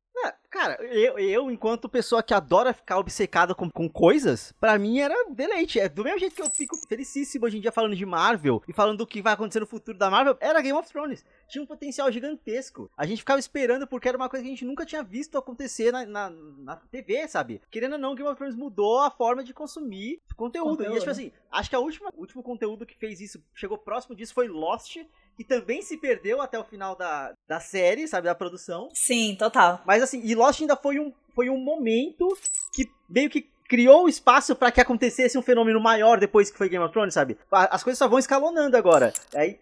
Cara, 0.54 0.78
eu, 0.84 1.18
eu, 1.18 1.50
enquanto 1.50 1.90
pessoa 1.90 2.22
que 2.22 2.32
adora 2.32 2.76
ficar 2.76 3.00
obcecada 3.00 3.56
com, 3.56 3.68
com 3.72 3.90
coisas, 3.90 4.52
pra 4.60 4.78
mim 4.78 5.00
era 5.00 5.16
deleite. 5.32 5.80
É 5.80 5.90
do 5.90 6.04
mesmo 6.04 6.20
jeito 6.20 6.36
que 6.36 6.44
eu 6.44 6.50
fico 6.52 6.78
felicíssimo 6.88 7.48
hoje 7.48 7.58
em 7.58 7.60
dia 7.60 7.72
falando 7.72 7.96
de 7.96 8.06
Marvel 8.06 8.62
e 8.68 8.72
falando 8.72 9.00
do 9.00 9.08
que 9.08 9.20
vai 9.20 9.34
acontecer 9.34 9.62
no 9.62 9.66
futuro 9.66 9.98
da 9.98 10.12
Marvel, 10.12 10.38
era 10.40 10.62
Game 10.62 10.78
of 10.78 10.88
Thrones. 10.88 11.26
Tinha 11.50 11.64
um 11.64 11.66
potencial 11.66 12.12
gigantesco. 12.12 12.88
A 12.96 13.04
gente 13.08 13.18
ficava 13.18 13.40
esperando 13.40 13.88
porque 13.88 14.08
era 14.08 14.16
uma 14.16 14.30
coisa 14.30 14.44
que 14.44 14.48
a 14.48 14.54
gente 14.54 14.64
nunca 14.64 14.86
tinha 14.86 15.02
visto 15.02 15.40
acontecer 15.40 15.92
na, 15.92 16.06
na, 16.06 16.30
na 16.30 16.76
TV, 16.76 17.28
sabe? 17.28 17.60
Querendo 17.72 17.94
ou 17.94 17.98
não, 17.98 18.14
Game 18.14 18.30
of 18.30 18.38
Thrones 18.38 18.56
mudou 18.56 19.00
a 19.00 19.10
forma 19.10 19.44
de 19.44 19.56
consumir 19.56 20.22
conteúdo. 20.36 20.78
Conteúdo. 20.78 20.98
E 20.98 21.00
tipo 21.00 21.10
assim, 21.10 21.32
acho 21.52 21.68
que 21.68 21.76
a 21.76 21.80
última, 21.80 22.12
o 22.16 22.20
último 22.22 22.44
conteúdo 22.44 22.86
que 22.86 22.96
fez 22.96 23.20
isso, 23.20 23.44
chegou 23.56 23.76
próximo 23.76 24.16
disso, 24.16 24.36
foi 24.36 24.48
Lost, 24.48 24.98
que 25.36 25.44
também 25.44 25.82
se 25.82 25.98
perdeu 25.98 26.42
até 26.42 26.58
o 26.60 26.64
final 26.64 26.96
da, 26.96 27.34
da 27.48 27.60
série, 27.60 28.08
sabe? 28.08 28.26
Da 28.26 28.36
produção. 28.36 28.90
Sim, 28.94 29.36
total. 29.38 29.82
Mas 29.86 30.04
assim, 30.04 30.22
e 30.24 30.36
Lost 30.36 30.62
ainda 30.62 30.76
foi 30.76 31.00
um, 31.00 31.12
foi 31.34 31.50
um 31.50 31.58
momento 31.58 32.28
que 32.74 32.90
meio 33.10 33.30
que 33.30 33.50
criou 33.68 34.08
espaço 34.08 34.56
pra 34.56 34.72
que 34.72 34.82
acontecesse 34.82 35.38
um 35.38 35.42
fenômeno 35.42 35.80
maior 35.80 36.20
depois 36.20 36.52
que 36.52 36.58
foi 36.58 36.70
Game 36.70 36.84
of 36.84 36.94
Thrones, 36.94 37.14
sabe? 37.14 37.38
As 37.52 37.84
coisas 37.84 37.98
só 37.98 38.08
vão 38.08 38.20
escalonando 38.20 38.78
agora. 38.78 39.14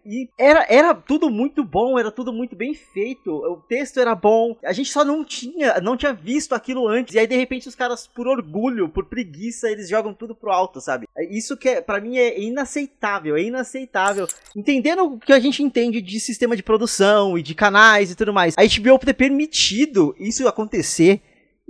E 0.06 0.30
era, 0.38 0.66
era 0.70 0.94
tudo 0.94 1.30
muito 1.30 1.64
bom, 1.64 1.98
era 1.98 2.12
tudo 2.12 2.34
muito 2.34 2.56
bem 2.56 2.74
feito. 2.74 3.32
O 3.32 3.58
texto 3.58 4.00
era 4.00 4.16
bom. 4.16 4.56
A 4.64 4.74
gente 4.74 4.92
só 4.92 5.04
não 5.04 5.24
tinha, 5.24 5.80
não 5.82 5.96
tinha 5.96 6.14
visto 6.14 6.54
aquilo 6.54 6.88
antes. 6.88 7.14
E 7.16 7.20
aí, 7.20 7.28
de 7.28 7.36
repente, 7.36 7.68
os 7.68 7.76
caras, 7.76 8.08
por 8.08 8.28
orgulho, 8.28 8.90
por 8.90 9.06
preguiça, 9.06 9.70
eles 9.70 9.90
jogam 9.90 10.14
tudo 10.14 10.36
pro 10.36 10.52
alto, 10.52 10.82
sabe? 10.82 11.08
Isso 11.30 11.56
que, 11.58 11.70
é, 11.70 11.82
para 11.82 12.02
mim, 12.02 12.18
é 12.18 12.40
inaceitável. 12.40 13.36
É 13.36 13.44
inaceitável. 13.44 14.28
Entendendo 14.56 15.04
o 15.04 15.20
que 15.20 15.34
a 15.34 15.40
gente 15.40 15.64
entende 15.64 16.02
de 16.02 16.20
sistema 16.20 16.56
de 16.56 16.64
produção 16.64 17.38
e 17.38 17.44
de 17.44 17.56
canais 17.56 18.12
e 18.12 18.16
tudo 18.16 18.34
mais. 18.34 18.56
A 18.58 18.64
HBO 18.64 19.00
ter 19.00 19.14
permitido 19.14 20.16
isso 20.20 20.48
acontecer 20.48 21.22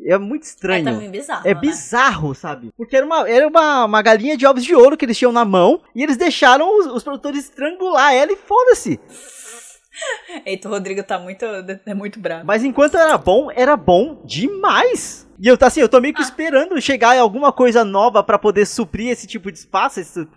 é 0.05 0.17
muito 0.17 0.43
É 0.43 0.45
estranho. 0.45 0.85
também 0.85 1.09
bizarro. 1.11 1.47
É 1.47 1.53
né? 1.53 1.59
bizarro, 1.59 2.35
sabe? 2.35 2.71
Porque 2.77 2.95
era, 2.95 3.05
uma, 3.05 3.29
era 3.29 3.47
uma, 3.47 3.85
uma 3.85 4.01
galinha 4.01 4.35
de 4.37 4.45
ovos 4.45 4.63
de 4.63 4.75
ouro 4.75 4.97
que 4.97 5.05
eles 5.05 5.17
tinham 5.17 5.31
na 5.31 5.45
mão 5.45 5.81
e 5.95 6.03
eles 6.03 6.17
deixaram 6.17 6.79
os, 6.79 6.85
os 6.87 7.03
produtores 7.03 7.43
estrangular 7.45 8.13
ela 8.13 8.31
e 8.31 8.35
foda-se. 8.35 8.99
Eita, 10.45 10.67
o 10.67 10.71
Rodrigo 10.71 11.03
tá 11.03 11.19
muito, 11.19 11.45
é 11.85 11.93
muito 11.93 12.19
bravo. 12.19 12.45
Mas 12.45 12.63
enquanto 12.63 12.97
era 12.97 13.17
bom, 13.17 13.49
era 13.53 13.75
bom 13.77 14.21
demais. 14.25 15.27
E 15.41 15.47
eu, 15.47 15.57
assim, 15.59 15.81
eu 15.81 15.89
tô 15.89 15.99
meio 15.99 16.13
que 16.13 16.21
Ah. 16.21 16.23
esperando 16.25 16.79
chegar 16.79 17.17
alguma 17.17 17.51
coisa 17.51 17.83
nova 17.83 18.23
pra 18.23 18.37
poder 18.37 18.65
suprir 18.67 19.09
esse 19.09 19.25
tipo 19.25 19.51
de 19.51 19.57
espaço, 19.57 19.99
esse, 19.99 20.27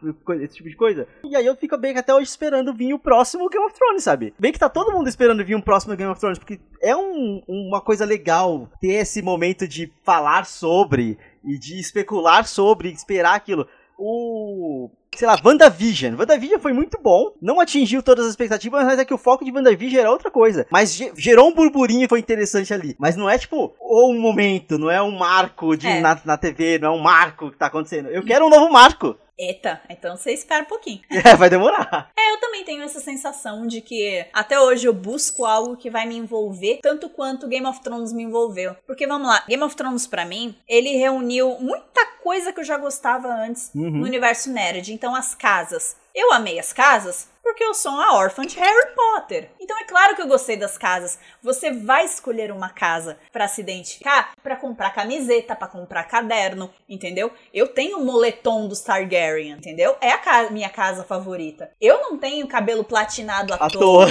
esse 0.40 0.54
tipo 0.56 0.68
de 0.70 0.74
coisa. 0.76 1.06
E 1.22 1.36
aí 1.36 1.44
eu 1.44 1.54
fico 1.54 1.76
bem 1.76 1.92
que 1.92 1.98
até 1.98 2.14
hoje 2.14 2.30
esperando 2.30 2.72
vir 2.72 2.94
o 2.94 2.98
próximo 2.98 3.48
Game 3.50 3.66
of 3.66 3.74
Thrones, 3.74 4.02
sabe? 4.02 4.32
Bem 4.38 4.50
que 4.50 4.58
tá 4.58 4.68
todo 4.70 4.92
mundo 4.92 5.06
esperando 5.06 5.44
vir 5.44 5.54
um 5.56 5.60
próximo 5.60 5.94
Game 5.94 6.10
of 6.10 6.18
Thrones, 6.18 6.38
porque 6.38 6.58
é 6.80 6.96
um- 6.96 7.42
uma 7.46 7.82
coisa 7.82 8.06
legal 8.06 8.66
ter 8.80 8.92
esse 8.94 9.20
momento 9.20 9.68
de 9.68 9.92
falar 10.02 10.46
sobre 10.46 11.18
e 11.44 11.58
de 11.58 11.78
especular 11.78 12.46
sobre, 12.46 12.90
esperar 12.90 13.34
aquilo. 13.34 13.68
O. 13.98 14.90
Sei 15.14 15.28
lá, 15.28 15.38
WandaVision. 15.44 16.16
WandaVision 16.18 16.60
foi 16.60 16.72
muito 16.72 16.98
bom. 17.00 17.32
Não 17.40 17.60
atingiu 17.60 18.02
todas 18.02 18.24
as 18.24 18.30
expectativas, 18.32 18.84
mas 18.84 18.98
é 18.98 19.04
que 19.04 19.14
o 19.14 19.18
foco 19.18 19.44
de 19.44 19.52
WandaVision 19.52 20.00
era 20.00 20.10
outra 20.10 20.28
coisa. 20.30 20.66
Mas 20.70 20.92
ge- 20.94 21.12
gerou 21.16 21.48
um 21.48 21.54
burburinho 21.54 22.04
e 22.04 22.08
foi 22.08 22.18
interessante 22.18 22.74
ali. 22.74 22.96
Mas 22.98 23.14
não 23.14 23.30
é 23.30 23.38
tipo, 23.38 23.72
ou 23.78 24.10
um 24.12 24.20
momento, 24.20 24.76
não 24.76 24.90
é 24.90 25.00
um 25.00 25.12
marco 25.16 25.76
de, 25.76 25.86
É. 25.86 26.00
na, 26.00 26.20
na 26.24 26.36
TV, 26.36 26.78
não 26.80 26.88
é 26.88 26.96
um 26.96 27.00
marco 27.02 27.50
que 27.52 27.56
tá 27.56 27.66
acontecendo. 27.66 28.08
Eu 28.08 28.24
quero 28.24 28.46
um 28.46 28.50
novo 28.50 28.68
marco. 28.72 29.16
Eita, 29.36 29.80
então 29.90 30.16
você 30.16 30.32
espera 30.32 30.62
um 30.62 30.66
pouquinho. 30.66 31.00
É, 31.24 31.34
vai 31.36 31.50
demorar. 31.50 32.10
É, 32.16 32.32
eu 32.34 32.40
também 32.40 32.64
tenho 32.64 32.82
essa 32.82 33.00
sensação 33.00 33.66
de 33.66 33.80
que 33.80 34.24
até 34.32 34.60
hoje 34.60 34.86
eu 34.86 34.92
busco 34.92 35.44
algo 35.44 35.76
que 35.76 35.90
vai 35.90 36.06
me 36.06 36.16
envolver 36.16 36.78
tanto 36.82 37.08
quanto 37.08 37.48
Game 37.48 37.66
of 37.66 37.80
Thrones 37.82 38.12
me 38.12 38.22
envolveu. 38.24 38.76
Porque 38.86 39.06
vamos 39.08 39.26
lá, 39.28 39.44
Game 39.48 39.62
of 39.64 39.74
Thrones 39.74 40.06
pra 40.06 40.24
mim, 40.24 40.54
ele 40.68 40.90
reuniu 40.96 41.56
muita 41.60 42.04
coisa 42.24 42.52
que 42.52 42.58
eu 42.60 42.64
já 42.64 42.76
gostava 42.78 43.28
antes 43.28 43.70
Uhum. 43.74 43.90
no 43.98 44.04
universo 44.04 44.50
nerd. 44.50 44.92
Então 44.92 45.14
as 45.14 45.34
casas. 45.34 45.96
Eu 46.14 46.32
amei 46.32 46.58
as 46.58 46.72
casas 46.72 47.28
porque 47.42 47.62
eu 47.62 47.74
sou 47.74 47.92
uma 47.92 48.14
órfã 48.14 48.46
de 48.46 48.56
Harry 48.58 48.94
Potter. 48.94 49.50
Então 49.60 49.78
é 49.78 49.84
claro 49.84 50.14
que 50.16 50.22
eu 50.22 50.26
gostei 50.26 50.56
das 50.56 50.78
casas. 50.78 51.18
Você 51.42 51.70
vai 51.72 52.04
escolher 52.06 52.50
uma 52.50 52.70
casa 52.70 53.18
pra 53.32 53.46
se 53.48 53.60
identificar, 53.60 54.32
pra 54.42 54.56
comprar 54.56 54.90
camiseta, 54.94 55.54
pra 55.54 55.68
comprar 55.68 56.04
caderno, 56.04 56.72
entendeu? 56.88 57.30
Eu 57.52 57.68
tenho 57.68 57.98
o 57.98 58.04
moletom 58.04 58.66
dos 58.68 58.80
Targaryen, 58.80 59.50
entendeu? 59.50 59.96
É 60.00 60.10
a 60.12 60.18
ca- 60.18 60.50
minha 60.50 60.70
casa 60.70 61.04
favorita. 61.04 61.70
Eu 61.80 62.00
não 62.00 62.16
tenho 62.16 62.46
cabelo 62.48 62.84
platinado 62.84 63.52
à, 63.52 63.56
À 63.56 63.68
toa. 63.68 64.06
toa. 64.06 64.08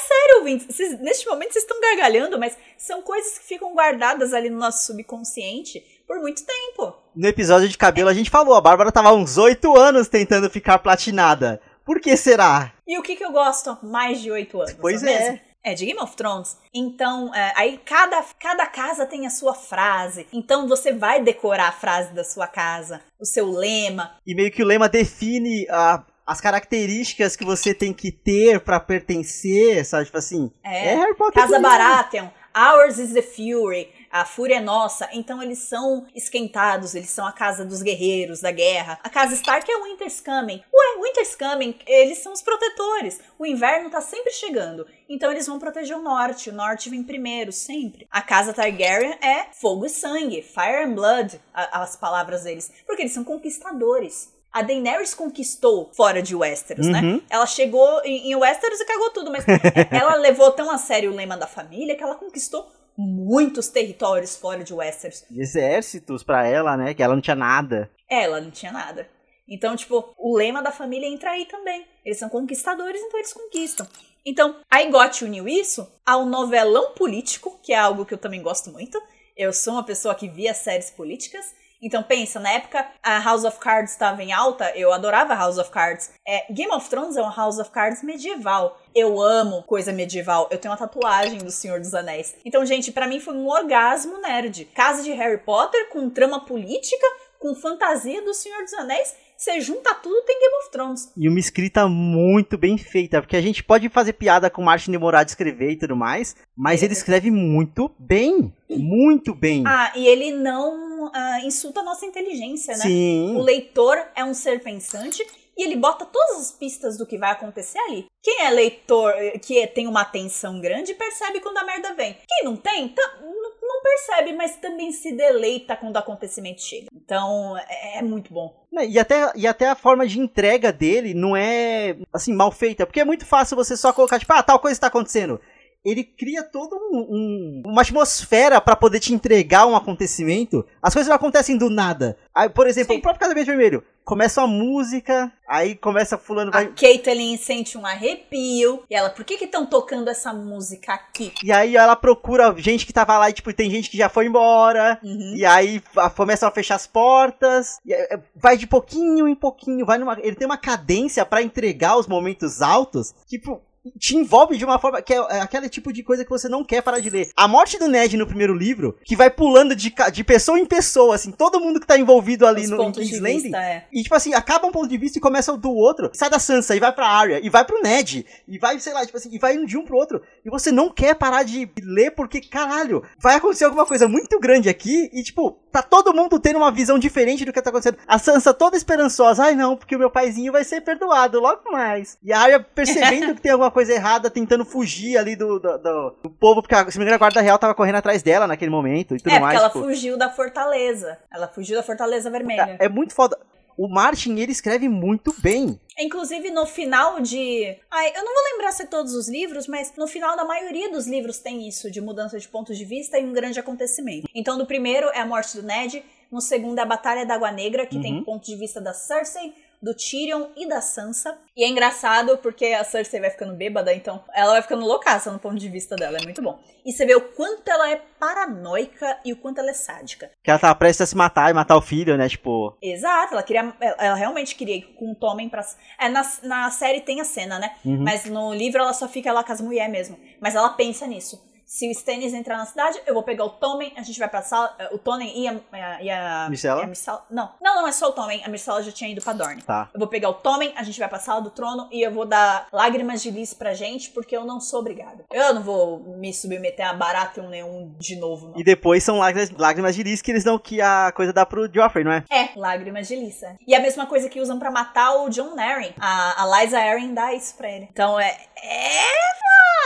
Sério, 0.00 0.38
ouvintes, 0.38 0.66
vocês- 0.74 0.98
neste 1.00 1.26
momento 1.28 1.52
vocês 1.52 1.62
estão 1.64 1.80
gargalhando, 1.80 2.36
mas 2.38 2.56
são 2.76 3.00
coisas 3.02 3.38
que 3.38 3.44
ficam 3.46 3.72
guardadas 3.74 4.32
ali 4.34 4.50
no 4.50 4.58
nosso 4.58 4.84
subconsciente 4.86 5.80
por 6.06 6.18
muito 6.18 6.44
tempo. 6.44 6.96
No 7.14 7.26
episódio 7.28 7.68
de 7.68 7.76
cabelo 7.78 8.08
a 8.08 8.14
gente 8.14 8.30
falou, 8.30 8.54
a 8.54 8.60
Bárbara 8.60 8.92
tava 8.92 9.08
há 9.08 9.14
uns 9.14 9.36
8 9.36 9.76
anos 9.76 10.08
tentando 10.08 10.48
ficar 10.50 10.78
platinada. 10.78 11.60
Por 11.84 12.00
que 12.00 12.16
será? 12.16 12.72
E 12.86 12.98
o 12.98 13.02
que, 13.02 13.16
que 13.16 13.24
eu 13.24 13.32
gosto 13.32 13.76
mais 13.82 14.20
de 14.20 14.30
oito 14.30 14.60
anos? 14.60 14.74
Pois 14.80 15.02
é. 15.02 15.12
é. 15.12 15.18
mesmo? 15.30 15.40
É 15.62 15.74
de 15.74 15.84
Game 15.84 16.00
of 16.00 16.16
Thrones. 16.16 16.56
Então, 16.74 17.34
é, 17.34 17.52
aí 17.54 17.78
cada, 17.84 18.22
cada 18.38 18.64
casa 18.66 19.04
tem 19.04 19.26
a 19.26 19.30
sua 19.30 19.52
frase. 19.54 20.26
Então 20.32 20.66
você 20.66 20.92
vai 20.92 21.22
decorar 21.22 21.68
a 21.68 21.72
frase 21.72 22.14
da 22.14 22.24
sua 22.24 22.46
casa, 22.46 23.02
o 23.20 23.26
seu 23.26 23.50
lema. 23.50 24.12
E 24.26 24.34
meio 24.34 24.50
que 24.50 24.62
o 24.62 24.66
lema 24.66 24.88
define 24.88 25.66
a- 25.68 26.02
as 26.26 26.40
características 26.40 27.36
que 27.36 27.44
você 27.44 27.74
tem 27.74 27.92
que 27.92 28.10
ter 28.10 28.60
pra 28.60 28.80
pertencer, 28.80 29.84
sabe? 29.84 30.06
Tipo 30.06 30.18
assim. 30.18 30.50
É. 30.64 30.94
Harry 30.94 31.14
Potter. 31.14 31.42
Casa. 31.42 31.58
Baratheon, 31.60 32.28
Ours 32.56 32.98
is 32.98 33.12
the 33.12 33.22
Fury, 33.22 33.88
a 34.10 34.24
Fúria 34.24 34.56
é 34.56 34.60
nossa. 34.60 35.08
Então 35.12 35.42
eles 35.42 35.58
são 35.60 36.06
esquentados, 36.14 36.94
eles 36.94 37.10
são 37.10 37.26
a 37.26 37.32
casa 37.32 37.64
dos 37.64 37.82
guerreiros, 37.82 38.40
da 38.40 38.50
guerra. 38.50 38.98
A 39.02 39.08
casa 39.08 39.34
Stark 39.34 39.70
é 39.70 39.76
o 39.76 39.84
Winter's 39.84 40.20
Coming. 40.20 40.62
Ué, 40.72 41.02
Winter's 41.02 41.36
Coming, 41.36 41.76
eles 41.86 42.18
são 42.18 42.32
os 42.32 42.42
protetores. 42.42 43.20
O 43.38 43.46
inverno 43.46 43.90
tá 43.90 44.00
sempre 44.00 44.32
chegando. 44.32 44.86
Então 45.08 45.30
eles 45.30 45.46
vão 45.46 45.58
proteger 45.58 45.96
o 45.96 46.02
norte. 46.02 46.50
O 46.50 46.54
norte 46.54 46.90
vem 46.90 47.02
primeiro, 47.02 47.52
sempre. 47.52 48.06
A 48.10 48.20
casa 48.22 48.52
Targaryen 48.52 49.16
é 49.22 49.46
fogo 49.52 49.86
e 49.86 49.90
sangue, 49.90 50.42
Fire 50.42 50.84
and 50.84 50.92
Blood, 50.94 51.40
a- 51.54 51.82
as 51.82 51.96
palavras 51.96 52.42
deles. 52.44 52.70
Porque 52.86 53.02
eles 53.02 53.12
são 53.12 53.24
conquistadores. 53.24 54.32
A 54.52 54.62
Daenerys 54.62 55.14
conquistou 55.14 55.90
fora 55.94 56.20
de 56.20 56.34
Westeros, 56.34 56.86
né? 56.88 57.00
Uhum. 57.00 57.22
Ela 57.30 57.46
chegou 57.46 58.02
em, 58.04 58.32
em 58.32 58.34
Westeros 58.34 58.80
e 58.80 58.84
cagou 58.84 59.10
tudo, 59.10 59.30
mas 59.30 59.44
ela 59.92 60.16
levou 60.16 60.50
tão 60.50 60.68
a 60.72 60.76
sério 60.76 61.12
o 61.12 61.14
lema 61.14 61.36
da 61.36 61.46
família 61.46 61.94
que 61.94 62.02
ela 62.02 62.16
conquistou 62.16 62.68
muitos 62.96 63.68
territórios 63.68 64.36
fora 64.36 64.62
de 64.62 64.74
Westeros. 64.74 65.24
Exércitos 65.30 66.22
para 66.22 66.46
ela, 66.46 66.76
né? 66.76 66.94
Que 66.94 67.02
ela 67.02 67.14
não 67.14 67.22
tinha 67.22 67.36
nada. 67.36 67.90
Ela 68.08 68.40
não 68.40 68.50
tinha 68.50 68.72
nada. 68.72 69.08
Então, 69.48 69.74
tipo, 69.74 70.14
o 70.16 70.36
lema 70.36 70.62
da 70.62 70.70
família 70.70 71.08
entra 71.08 71.32
aí 71.32 71.44
também. 71.44 71.84
Eles 72.04 72.18
são 72.18 72.28
conquistadores, 72.28 73.00
então 73.00 73.18
eles 73.18 73.32
conquistam. 73.32 73.86
Então, 74.24 74.60
a 74.70 74.82
Igot 74.82 75.24
uniu 75.24 75.48
isso 75.48 75.90
ao 76.06 76.24
novelão 76.24 76.92
político, 76.92 77.58
que 77.62 77.72
é 77.72 77.78
algo 77.78 78.04
que 78.04 78.14
eu 78.14 78.18
também 78.18 78.42
gosto 78.42 78.70
muito. 78.70 79.00
Eu 79.36 79.52
sou 79.52 79.74
uma 79.74 79.84
pessoa 79.84 80.14
que 80.14 80.28
via 80.28 80.54
séries 80.54 80.90
políticas. 80.90 81.54
Então 81.80 82.02
pensa, 82.02 82.38
na 82.38 82.50
época 82.50 82.86
a 83.02 83.18
House 83.20 83.44
of 83.44 83.58
Cards 83.58 83.92
estava 83.92 84.22
em 84.22 84.32
alta, 84.32 84.70
eu 84.76 84.92
adorava 84.92 85.34
House 85.34 85.58
of 85.58 85.70
Cards. 85.70 86.12
É, 86.26 86.52
Game 86.52 86.72
of 86.72 86.88
Thrones 86.88 87.16
é 87.16 87.22
uma 87.22 87.34
House 87.34 87.58
of 87.58 87.70
Cards 87.70 88.02
medieval. 88.02 88.78
Eu 88.94 89.20
amo 89.20 89.62
coisa 89.62 89.92
medieval. 89.92 90.48
Eu 90.50 90.58
tenho 90.58 90.72
uma 90.72 90.78
tatuagem 90.78 91.38
do 91.38 91.50
Senhor 91.50 91.80
dos 91.80 91.94
Anéis. 91.94 92.36
Então, 92.44 92.64
gente, 92.66 92.92
para 92.92 93.06
mim 93.06 93.20
foi 93.20 93.34
um 93.34 93.48
orgasmo 93.48 94.20
nerd. 94.20 94.66
Casa 94.66 95.02
de 95.02 95.12
Harry 95.12 95.38
Potter 95.38 95.88
com 95.90 96.10
trama 96.10 96.44
política, 96.44 97.06
com 97.38 97.54
fantasia 97.54 98.22
do 98.22 98.34
Senhor 98.34 98.62
dos 98.62 98.74
Anéis 98.74 99.14
você 99.40 99.58
junta 99.58 99.94
tudo, 99.94 100.22
tem 100.26 100.38
Game 100.38 100.54
of 100.56 100.70
Thrones. 100.70 101.12
E 101.16 101.26
uma 101.26 101.38
escrita 101.38 101.88
muito 101.88 102.58
bem 102.58 102.76
feita, 102.76 103.22
porque 103.22 103.38
a 103.38 103.40
gente 103.40 103.64
pode 103.64 103.88
fazer 103.88 104.12
piada 104.12 104.50
com 104.50 104.60
o 104.60 104.64
Martin 104.64 104.90
demorar 104.90 105.24
de 105.24 105.30
escrever 105.30 105.70
e 105.70 105.78
tudo 105.78 105.96
mais, 105.96 106.36
mas 106.54 106.82
é. 106.82 106.84
ele 106.84 106.92
escreve 106.92 107.30
muito 107.30 107.90
bem. 107.98 108.52
Muito 108.68 109.34
bem. 109.34 109.64
Ah, 109.66 109.92
e 109.96 110.06
ele 110.06 110.32
não 110.32 111.06
uh, 111.06 111.46
insulta 111.46 111.80
a 111.80 111.82
nossa 111.82 112.04
inteligência, 112.04 112.76
né? 112.76 112.82
Sim. 112.82 113.34
O 113.34 113.40
leitor 113.40 113.96
é 114.14 114.22
um 114.22 114.34
ser 114.34 114.62
pensante 114.62 115.26
e 115.56 115.62
ele 115.62 115.76
bota 115.76 116.04
todas 116.04 116.38
as 116.38 116.52
pistas 116.52 116.98
do 116.98 117.06
que 117.06 117.16
vai 117.16 117.30
acontecer 117.30 117.78
ali. 117.78 118.06
Quem 118.22 118.42
é 118.42 118.50
leitor 118.50 119.14
que 119.40 119.66
tem 119.68 119.86
uma 119.86 120.02
atenção 120.02 120.60
grande 120.60 120.92
percebe 120.92 121.40
quando 121.40 121.56
a 121.56 121.64
merda 121.64 121.94
vem. 121.94 122.14
Quem 122.28 122.44
não 122.44 122.56
tem, 122.56 122.90
tá, 122.90 123.18
não 123.22 123.52
percebe, 123.82 124.32
mas 124.32 124.56
também 124.56 124.92
se 124.92 125.12
deleita 125.12 125.76
quando 125.76 125.96
o 125.96 125.98
acontecimento 125.98 126.62
chega. 126.62 126.88
Então, 126.94 127.56
é, 127.58 127.98
é 127.98 128.02
muito 128.02 128.32
bom. 128.32 128.54
E 128.88 128.98
até, 128.98 129.32
e 129.34 129.46
até 129.46 129.68
a 129.68 129.74
forma 129.74 130.06
de 130.06 130.18
entrega 130.18 130.72
dele 130.72 131.14
não 131.14 131.36
é, 131.36 131.96
assim, 132.12 132.32
mal 132.32 132.50
feita. 132.52 132.86
Porque 132.86 133.00
é 133.00 133.04
muito 133.04 133.26
fácil 133.26 133.56
você 133.56 133.76
só 133.76 133.92
colocar, 133.92 134.18
tipo, 134.18 134.32
ah, 134.32 134.42
tal 134.42 134.58
coisa 134.58 134.76
está 134.76 134.86
acontecendo 134.86 135.40
ele 135.84 136.04
cria 136.04 136.42
toda 136.42 136.76
um, 136.76 137.06
um, 137.08 137.62
uma 137.66 137.82
atmosfera 137.82 138.60
para 138.60 138.76
poder 138.76 139.00
te 139.00 139.14
entregar 139.14 139.66
um 139.66 139.76
acontecimento. 139.76 140.64
As 140.82 140.92
coisas 140.92 141.08
não 141.08 141.16
acontecem 141.16 141.56
do 141.56 141.70
nada. 141.70 142.16
Aí, 142.34 142.48
por 142.48 142.66
exemplo, 142.66 142.92
Sim. 142.92 142.98
o 142.98 143.02
próprio 143.02 143.20
Casamento 143.20 143.46
Vermelho 143.46 143.84
começa 144.04 144.40
uma 144.40 144.48
música, 144.48 145.32
aí 145.48 145.76
começa 145.76 146.18
fulano 146.18 146.50
vai... 146.50 146.64
A 146.64 146.68
Caitlyn 146.68 147.36
sente 147.36 147.78
um 147.78 147.86
arrepio, 147.86 148.82
e 148.90 148.94
ela, 148.94 149.08
por 149.08 149.24
que 149.24 149.36
que 149.36 149.44
estão 149.44 149.64
tocando 149.64 150.08
essa 150.08 150.32
música 150.32 150.94
aqui? 150.94 151.32
E 151.44 151.52
aí 151.52 151.76
ela 151.76 151.94
procura 151.94 152.52
gente 152.58 152.84
que 152.84 152.92
tava 152.92 153.16
lá 153.18 153.30
e, 153.30 153.32
tipo, 153.32 153.52
tem 153.52 153.70
gente 153.70 153.88
que 153.88 153.96
já 153.96 154.08
foi 154.08 154.26
embora, 154.26 154.98
uhum. 155.02 155.34
e 155.36 155.44
aí 155.44 155.80
começam 156.16 156.48
a 156.48 156.52
fechar 156.52 156.74
as 156.74 156.88
portas, 156.88 157.78
é, 157.88 158.18
vai 158.34 158.56
de 158.56 158.66
pouquinho 158.66 159.28
em 159.28 159.34
pouquinho, 159.34 159.86
vai 159.86 159.98
numa... 159.98 160.18
Ele 160.20 160.34
tem 160.34 160.46
uma 160.46 160.58
cadência 160.58 161.24
para 161.24 161.42
entregar 161.42 161.96
os 161.96 162.08
momentos 162.08 162.60
altos, 162.60 163.14
tipo, 163.28 163.62
te 163.98 164.16
envolve 164.16 164.56
de 164.56 164.64
uma 164.64 164.78
forma 164.78 165.00
que 165.00 165.12
é, 165.12 165.16
é 165.16 165.40
aquele 165.40 165.68
tipo 165.68 165.92
de 165.92 166.02
coisa 166.02 166.24
que 166.24 166.30
você 166.30 166.48
não 166.48 166.64
quer 166.64 166.82
parar 166.82 167.00
de 167.00 167.08
ler. 167.08 167.30
A 167.36 167.48
morte 167.48 167.78
do 167.78 167.88
Ned 167.88 168.16
no 168.16 168.26
primeiro 168.26 168.54
livro, 168.54 168.96
que 169.04 169.16
vai 169.16 169.30
pulando 169.30 169.74
de, 169.74 169.92
de 170.12 170.24
pessoa 170.24 170.58
em 170.58 170.66
pessoa, 170.66 171.14
assim, 171.14 171.30
todo 171.30 171.60
mundo 171.60 171.80
que 171.80 171.86
tá 171.86 171.98
envolvido 171.98 172.46
ali 172.46 172.62
Os 172.62 172.70
no 172.70 172.92
King's 172.92 173.20
Landing. 173.20 173.54
É. 173.54 173.86
E 173.92 174.02
tipo 174.02 174.14
assim, 174.14 174.34
acaba 174.34 174.66
um 174.66 174.72
ponto 174.72 174.88
de 174.88 174.98
vista 174.98 175.18
e 175.18 175.20
começa 175.20 175.52
o 175.52 175.56
do 175.56 175.70
outro. 175.70 176.10
Sai 176.12 176.28
da 176.28 176.38
Sansa 176.38 176.76
e 176.76 176.80
vai 176.80 176.92
pra 176.92 177.08
Arya, 177.08 177.40
e 177.42 177.48
vai 177.48 177.64
pro 177.64 177.82
Ned, 177.82 178.26
e 178.46 178.58
vai, 178.58 178.78
sei 178.78 178.92
lá, 178.92 179.04
tipo 179.04 179.16
assim, 179.16 179.30
e 179.32 179.38
vai 179.38 179.56
de 179.64 179.76
um 179.76 179.84
pro 179.84 179.96
outro. 179.96 180.20
E 180.44 180.50
você 180.50 180.70
não 180.70 180.90
quer 180.90 181.14
parar 181.14 181.42
de 181.42 181.70
ler 181.82 182.10
porque, 182.12 182.40
caralho, 182.40 183.02
vai 183.18 183.36
acontecer 183.36 183.64
alguma 183.64 183.86
coisa 183.86 184.06
muito 184.06 184.38
grande 184.38 184.68
aqui 184.68 185.10
e, 185.12 185.22
tipo, 185.22 185.58
tá 185.70 185.82
todo 185.82 186.14
mundo 186.14 186.38
tendo 186.38 186.56
uma 186.56 186.70
visão 186.70 186.98
diferente 186.98 187.44
do 187.44 187.52
que 187.52 187.62
tá 187.62 187.70
acontecendo. 187.70 187.98
A 188.06 188.18
Sansa 188.18 188.52
toda 188.52 188.76
esperançosa, 188.76 189.44
ai 189.44 189.54
não, 189.54 189.76
porque 189.76 189.96
o 189.96 189.98
meu 189.98 190.10
paizinho 190.10 190.52
vai 190.52 190.64
ser 190.64 190.80
perdoado 190.80 191.40
logo 191.40 191.70
mais. 191.70 192.18
E 192.22 192.32
a 192.32 192.40
Arya 192.40 192.60
percebendo 192.60 193.34
que 193.34 193.40
tem 193.40 193.52
alguma 193.52 193.70
coisa 193.70 193.92
errada, 193.92 194.30
tentando 194.30 194.64
fugir 194.64 195.16
ali 195.16 195.36
do, 195.36 195.58
do, 195.58 195.78
do, 195.78 196.16
do 196.22 196.30
povo, 196.30 196.62
porque 196.62 196.90
se 196.90 196.98
me 196.98 197.04
engano 197.04 197.16
a 197.16 197.18
guarda 197.18 197.40
real 197.40 197.58
tava 197.58 197.74
correndo 197.74 197.96
atrás 197.96 198.22
dela 198.22 198.46
naquele 198.46 198.70
momento 198.70 199.14
e 199.14 199.18
tudo 199.18 199.32
é, 199.32 199.40
mais. 199.40 199.54
É, 199.54 199.58
porque 199.58 199.76
ela 199.76 199.84
tipo... 199.84 199.94
fugiu 199.94 200.18
da 200.18 200.30
fortaleza. 200.30 201.18
Ela 201.32 201.48
fugiu 201.48 201.76
da 201.76 201.82
fortaleza 201.82 202.30
vermelha. 202.30 202.76
É, 202.78 202.86
é 202.86 202.88
muito 202.88 203.14
foda. 203.14 203.38
O 203.76 203.88
Martin, 203.88 204.36
ele 204.38 204.52
escreve 204.52 204.88
muito 204.88 205.34
bem. 205.40 205.78
Inclusive, 205.98 206.50
no 206.50 206.64
final 206.64 207.20
de. 207.20 207.76
Ai, 207.90 208.10
eu 208.16 208.24
não 208.24 208.34
vou 208.34 208.44
lembrar 208.52 208.72
se 208.72 208.82
é 208.82 208.86
todos 208.86 209.14
os 209.14 209.28
livros, 209.28 209.66
mas 209.66 209.92
no 209.96 210.06
final 210.06 210.36
da 210.36 210.44
maioria 210.44 210.90
dos 210.90 211.06
livros 211.06 211.38
tem 211.38 211.68
isso, 211.68 211.90
de 211.90 212.00
mudança 212.00 212.38
de 212.38 212.48
pontos 212.48 212.78
de 212.78 212.84
vista 212.84 213.18
e 213.18 213.24
um 213.24 213.32
grande 213.32 213.60
acontecimento. 213.60 214.28
Então, 214.34 214.56
no 214.56 214.66
primeiro 214.66 215.08
é 215.08 215.20
a 215.20 215.26
morte 215.26 215.56
do 215.56 215.62
Ned, 215.62 216.02
no 216.30 216.40
segundo 216.40 216.78
é 216.78 216.82
a 216.82 216.86
Batalha 216.86 217.26
da 217.26 217.34
Água 217.34 217.52
Negra, 217.52 217.84
que 217.84 217.96
uhum. 217.96 218.02
tem 218.02 218.24
ponto 218.24 218.46
de 218.46 218.56
vista 218.56 218.80
da 218.80 218.94
Cersei, 218.94 219.52
do 219.82 219.94
Tyrion 219.94 220.48
e 220.56 220.68
da 220.68 220.80
Sansa. 220.80 221.38
E 221.56 221.64
é 221.64 221.68
engraçado 221.68 222.38
porque 222.38 222.66
a 222.66 222.84
Cersei 222.84 223.20
vai 223.20 223.30
ficando 223.30 223.54
bêbada, 223.54 223.92
então 223.94 224.22
ela 224.34 224.52
vai 224.52 224.62
ficando 224.62 224.84
loucaça 224.84 225.30
no 225.30 225.38
ponto 225.38 225.58
de 225.58 225.68
vista 225.68 225.96
dela, 225.96 226.18
é 226.18 226.22
muito 226.22 226.42
bom. 226.42 226.58
E 226.84 226.92
você 226.92 227.04
vê 227.04 227.14
o 227.14 227.20
quanto 227.20 227.68
ela 227.68 227.90
é 227.90 227.96
paranoica 228.18 229.18
e 229.24 229.32
o 229.32 229.36
quanto 229.36 229.58
ela 229.58 229.70
é 229.70 229.74
sádica. 229.74 230.30
Que 230.42 230.50
ela 230.50 230.58
tava 230.58 230.74
prestes 230.74 231.02
a 231.02 231.06
se 231.06 231.16
matar 231.16 231.50
e 231.50 231.54
matar 231.54 231.76
o 231.76 231.82
filho, 231.82 232.16
né, 232.16 232.28
tipo... 232.28 232.76
Exato, 232.80 233.34
ela 233.34 233.42
queria, 233.42 233.74
ela 233.80 234.14
realmente 234.14 234.54
queria 234.54 234.76
ir 234.76 234.82
com 234.94 235.12
o 235.12 235.14
Tommen 235.14 235.48
pra... 235.48 235.64
É, 235.98 236.08
na, 236.08 236.22
na 236.42 236.70
série 236.70 237.00
tem 237.00 237.20
a 237.20 237.24
cena, 237.24 237.58
né, 237.58 237.74
uhum. 237.84 238.02
mas 238.02 238.24
no 238.24 238.54
livro 238.54 238.80
ela 238.80 238.92
só 238.92 239.08
fica 239.08 239.32
lá 239.32 239.44
com 239.44 239.52
as 239.52 239.60
mulheres 239.60 239.92
mesmo. 239.92 240.18
Mas 240.40 240.54
ela 240.54 240.70
pensa 240.70 241.06
nisso 241.06 241.49
se 241.70 241.86
o 241.86 241.92
Stannis 241.92 242.34
entrar 242.34 242.56
na 242.56 242.66
cidade, 242.66 243.00
eu 243.06 243.14
vou 243.14 243.22
pegar 243.22 243.44
o 243.44 243.50
Tommen, 243.50 243.92
a 243.96 244.02
gente 244.02 244.18
vai 244.18 244.28
pra 244.28 244.42
sala. 244.42 244.74
Eh, 244.76 244.88
o 244.90 244.98
Tommen 244.98 245.40
e 245.40 245.46
a. 245.46 246.02
E 246.02 246.10
a, 246.10 246.48
Myrcella? 246.48 246.80
E 246.80 246.84
a 246.84 246.86
Myrcella, 246.88 247.24
não, 247.30 247.48
não, 247.62 247.74
não, 247.76 247.86
é 247.86 247.92
só 247.92 248.08
o 248.08 248.12
Tommen. 248.12 248.42
A 248.44 248.48
Myrcella 248.48 248.82
já 248.82 248.90
tinha 248.90 249.08
ido 249.08 249.22
pra 249.22 249.32
Dorne. 249.32 249.62
Tá. 249.62 249.88
Eu 249.94 250.00
vou 250.00 250.08
pegar 250.08 250.30
o 250.30 250.34
Tommen, 250.34 250.72
a 250.74 250.82
gente 250.82 250.98
vai 250.98 251.08
pra 251.08 251.20
sala 251.20 251.40
do 251.40 251.48
trono 251.48 251.86
e 251.92 252.02
eu 252.02 252.10
vou 252.10 252.26
dar 252.26 252.66
lágrimas 252.72 253.22
de 253.22 253.30
lis 253.30 253.54
pra 253.54 253.72
gente, 253.72 254.10
porque 254.10 254.36
eu 254.36 254.44
não 254.44 254.58
sou 254.60 254.80
obrigada. 254.80 255.24
Eu 255.30 255.54
não 255.54 255.62
vou 255.62 256.00
me 256.00 256.34
submeter 256.34 256.88
a 256.88 256.92
Baratheon 256.92 257.48
nenhum 257.48 257.94
de 257.96 258.16
novo, 258.16 258.48
não. 258.48 258.58
E 258.58 258.64
depois 258.64 259.04
são 259.04 259.18
lágrimas, 259.18 259.50
lágrimas 259.50 259.94
de 259.94 260.02
lis 260.02 260.20
que 260.20 260.32
eles 260.32 260.42
dão 260.42 260.58
que 260.58 260.80
a 260.80 261.12
coisa 261.14 261.32
dá 261.32 261.46
pro 261.46 261.72
Joffrey, 261.72 262.02
não 262.02 262.10
é? 262.10 262.24
É, 262.32 262.48
lágrimas 262.56 263.06
de 263.06 263.14
lis. 263.14 263.40
É. 263.44 263.54
E 263.64 263.76
a 263.76 263.80
mesma 263.80 264.06
coisa 264.06 264.28
que 264.28 264.40
usam 264.40 264.58
pra 264.58 264.72
matar 264.72 265.14
o 265.18 265.28
John 265.28 265.56
Arryn. 265.56 265.92
A, 266.00 266.42
a 266.42 266.60
Liza 266.60 266.80
Arryn 266.80 267.14
dá 267.14 267.32
isso 267.32 267.54
pra 267.54 267.70
ele. 267.70 267.88
Então 267.92 268.18
é. 268.18 268.36
É 268.62 269.40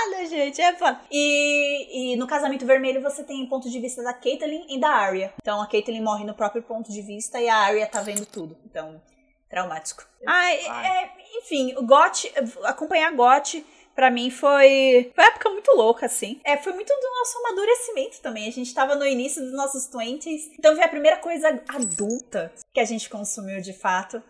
foda, 0.04 0.26
gente, 0.26 0.60
é 0.60 0.74
foda. 0.74 1.00
E, 1.10 1.73
e 1.74 2.16
no 2.16 2.26
casamento 2.26 2.66
vermelho 2.66 3.02
você 3.02 3.22
tem 3.22 3.46
ponto 3.46 3.70
de 3.70 3.78
vista 3.80 4.02
da 4.02 4.12
Caitlyn 4.12 4.66
e 4.68 4.78
da 4.78 4.90
Arya. 4.90 5.32
Então 5.40 5.60
a 5.60 5.66
Caitlyn 5.66 6.02
morre 6.02 6.24
no 6.24 6.34
próprio 6.34 6.62
ponto 6.62 6.92
de 6.92 7.02
vista 7.02 7.40
e 7.40 7.48
a 7.48 7.56
Arya 7.56 7.86
tá 7.86 8.00
vendo 8.00 8.26
tudo. 8.26 8.56
Então, 8.64 9.00
traumático. 9.48 10.04
Ah, 10.26 10.52
é, 10.52 11.10
enfim, 11.38 11.74
o 11.76 11.82
GOT, 11.86 12.32
acompanhar 12.64 13.12
GOT 13.12 13.64
para 13.94 14.10
mim 14.10 14.30
foi 14.30 15.12
foi 15.14 15.24
uma 15.24 15.30
época 15.30 15.50
muito 15.50 15.70
louca, 15.76 16.06
assim. 16.06 16.40
É, 16.44 16.56
foi 16.56 16.72
muito 16.72 16.92
do 16.92 17.18
nosso 17.18 17.38
amadurecimento 17.38 18.20
também. 18.20 18.48
A 18.48 18.52
gente 18.52 18.74
tava 18.74 18.94
no 18.96 19.06
início 19.06 19.42
dos 19.42 19.52
nossos 19.52 19.88
20s. 19.88 20.52
Então 20.58 20.74
foi 20.74 20.84
a 20.84 20.88
primeira 20.88 21.18
coisa 21.18 21.48
adulta 21.68 22.52
que 22.72 22.80
a 22.80 22.84
gente 22.84 23.08
consumiu 23.08 23.60
de 23.60 23.72
fato. 23.72 24.22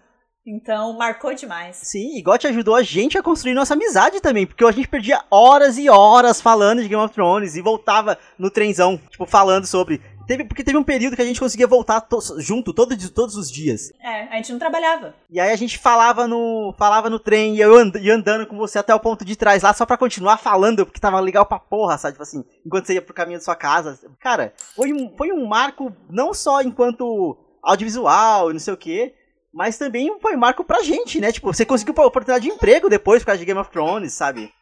Então, 0.47 0.93
marcou 0.93 1.33
demais. 1.33 1.77
Sim, 1.77 2.19
e 2.19 2.23
GOT 2.23 2.47
ajudou 2.47 2.75
a 2.75 2.83
gente 2.83 3.17
a 3.17 3.23
construir 3.23 3.55
nossa 3.55 3.73
amizade 3.73 4.21
também, 4.21 4.47
porque 4.47 4.63
a 4.63 4.71
gente 4.71 4.89
perdia 4.89 5.23
horas 5.31 5.79
e 5.79 5.89
horas 5.89 6.41
falando 6.41 6.83
de 6.83 6.89
Game 6.89 7.03
of 7.03 7.15
Thrones 7.15 7.57
e 7.57 7.63
voltava 7.63 8.19
no 8.39 8.51
trenzão, 8.51 9.01
tipo, 9.11 9.25
falando 9.25 9.67
sobre. 9.67 10.03
Teve, 10.27 10.45
porque 10.45 10.65
teve 10.65 10.79
um 10.79 10.85
período 10.85 11.17
que 11.17 11.23
a 11.23 11.25
gente 11.25 11.41
conseguia 11.41 11.67
voltar 11.67 12.01
to 12.01 12.19
junto 12.39 12.73
todo, 12.73 12.97
todos 13.11 13.37
os 13.37 13.51
dias. 13.51 13.93
É, 14.03 14.23
a 14.25 14.37
gente 14.37 14.53
não 14.53 14.59
trabalhava. 14.59 15.15
E 15.31 15.39
aí 15.39 15.51
a 15.51 15.57
gente 15.57 15.79
falava 15.79 16.27
no, 16.27 16.75
falava 16.79 17.11
no 17.11 17.19
trem 17.19 17.57
e 17.57 17.61
eu 17.61 17.79
and, 17.79 17.93
ia 18.01 18.15
andando 18.15 18.47
com 18.47 18.57
você 18.57 18.79
até 18.79 18.95
o 18.95 19.01
ponto 19.01 19.25
de 19.25 19.37
trás 19.37 19.63
lá 19.63 19.73
só 19.75 19.85
pra 19.85 19.99
continuar 19.99 20.39
falando, 20.39 20.87
porque 20.87 21.01
tava 21.01 21.21
legal 21.21 21.45
pra 21.45 21.59
porra, 21.59 21.99
sabe? 21.99 22.15
Tipo 22.15 22.23
assim, 22.23 22.45
enquanto 22.65 22.87
você 22.87 22.95
ia 22.95 23.03
pro 23.03 23.15
caminho 23.15 23.39
da 23.39 23.45
sua 23.45 23.57
casa. 23.57 23.99
Cara, 24.19 24.55
foi 24.75 24.93
um, 24.93 25.15
foi 25.17 25.31
um 25.31 25.47
marco 25.47 25.93
não 26.09 26.33
só 26.33 26.63
enquanto 26.63 27.37
audiovisual 27.63 28.51
e 28.51 28.55
não 28.55 28.61
sei 28.61 28.73
o 28.73 28.79
quê, 28.79 29.15
mas 29.55 29.79
também 29.79 30.19
foi 30.21 30.35
marco 30.35 30.65
pra 30.65 30.83
gente, 30.83 31.21
né? 31.21 31.31
Tipo, 31.31 31.53
você 31.55 31.65
conseguiu 31.65 31.95
uma 31.95 32.05
oportunidade 32.05 32.45
de 32.45 32.51
emprego 32.51 32.91
depois 32.91 33.23
por 33.23 33.27
causa 33.27 33.39
de 33.39 33.45
Game 33.45 33.61
of 33.61 33.71
Thrones, 33.71 34.13
sabe? 34.13 34.53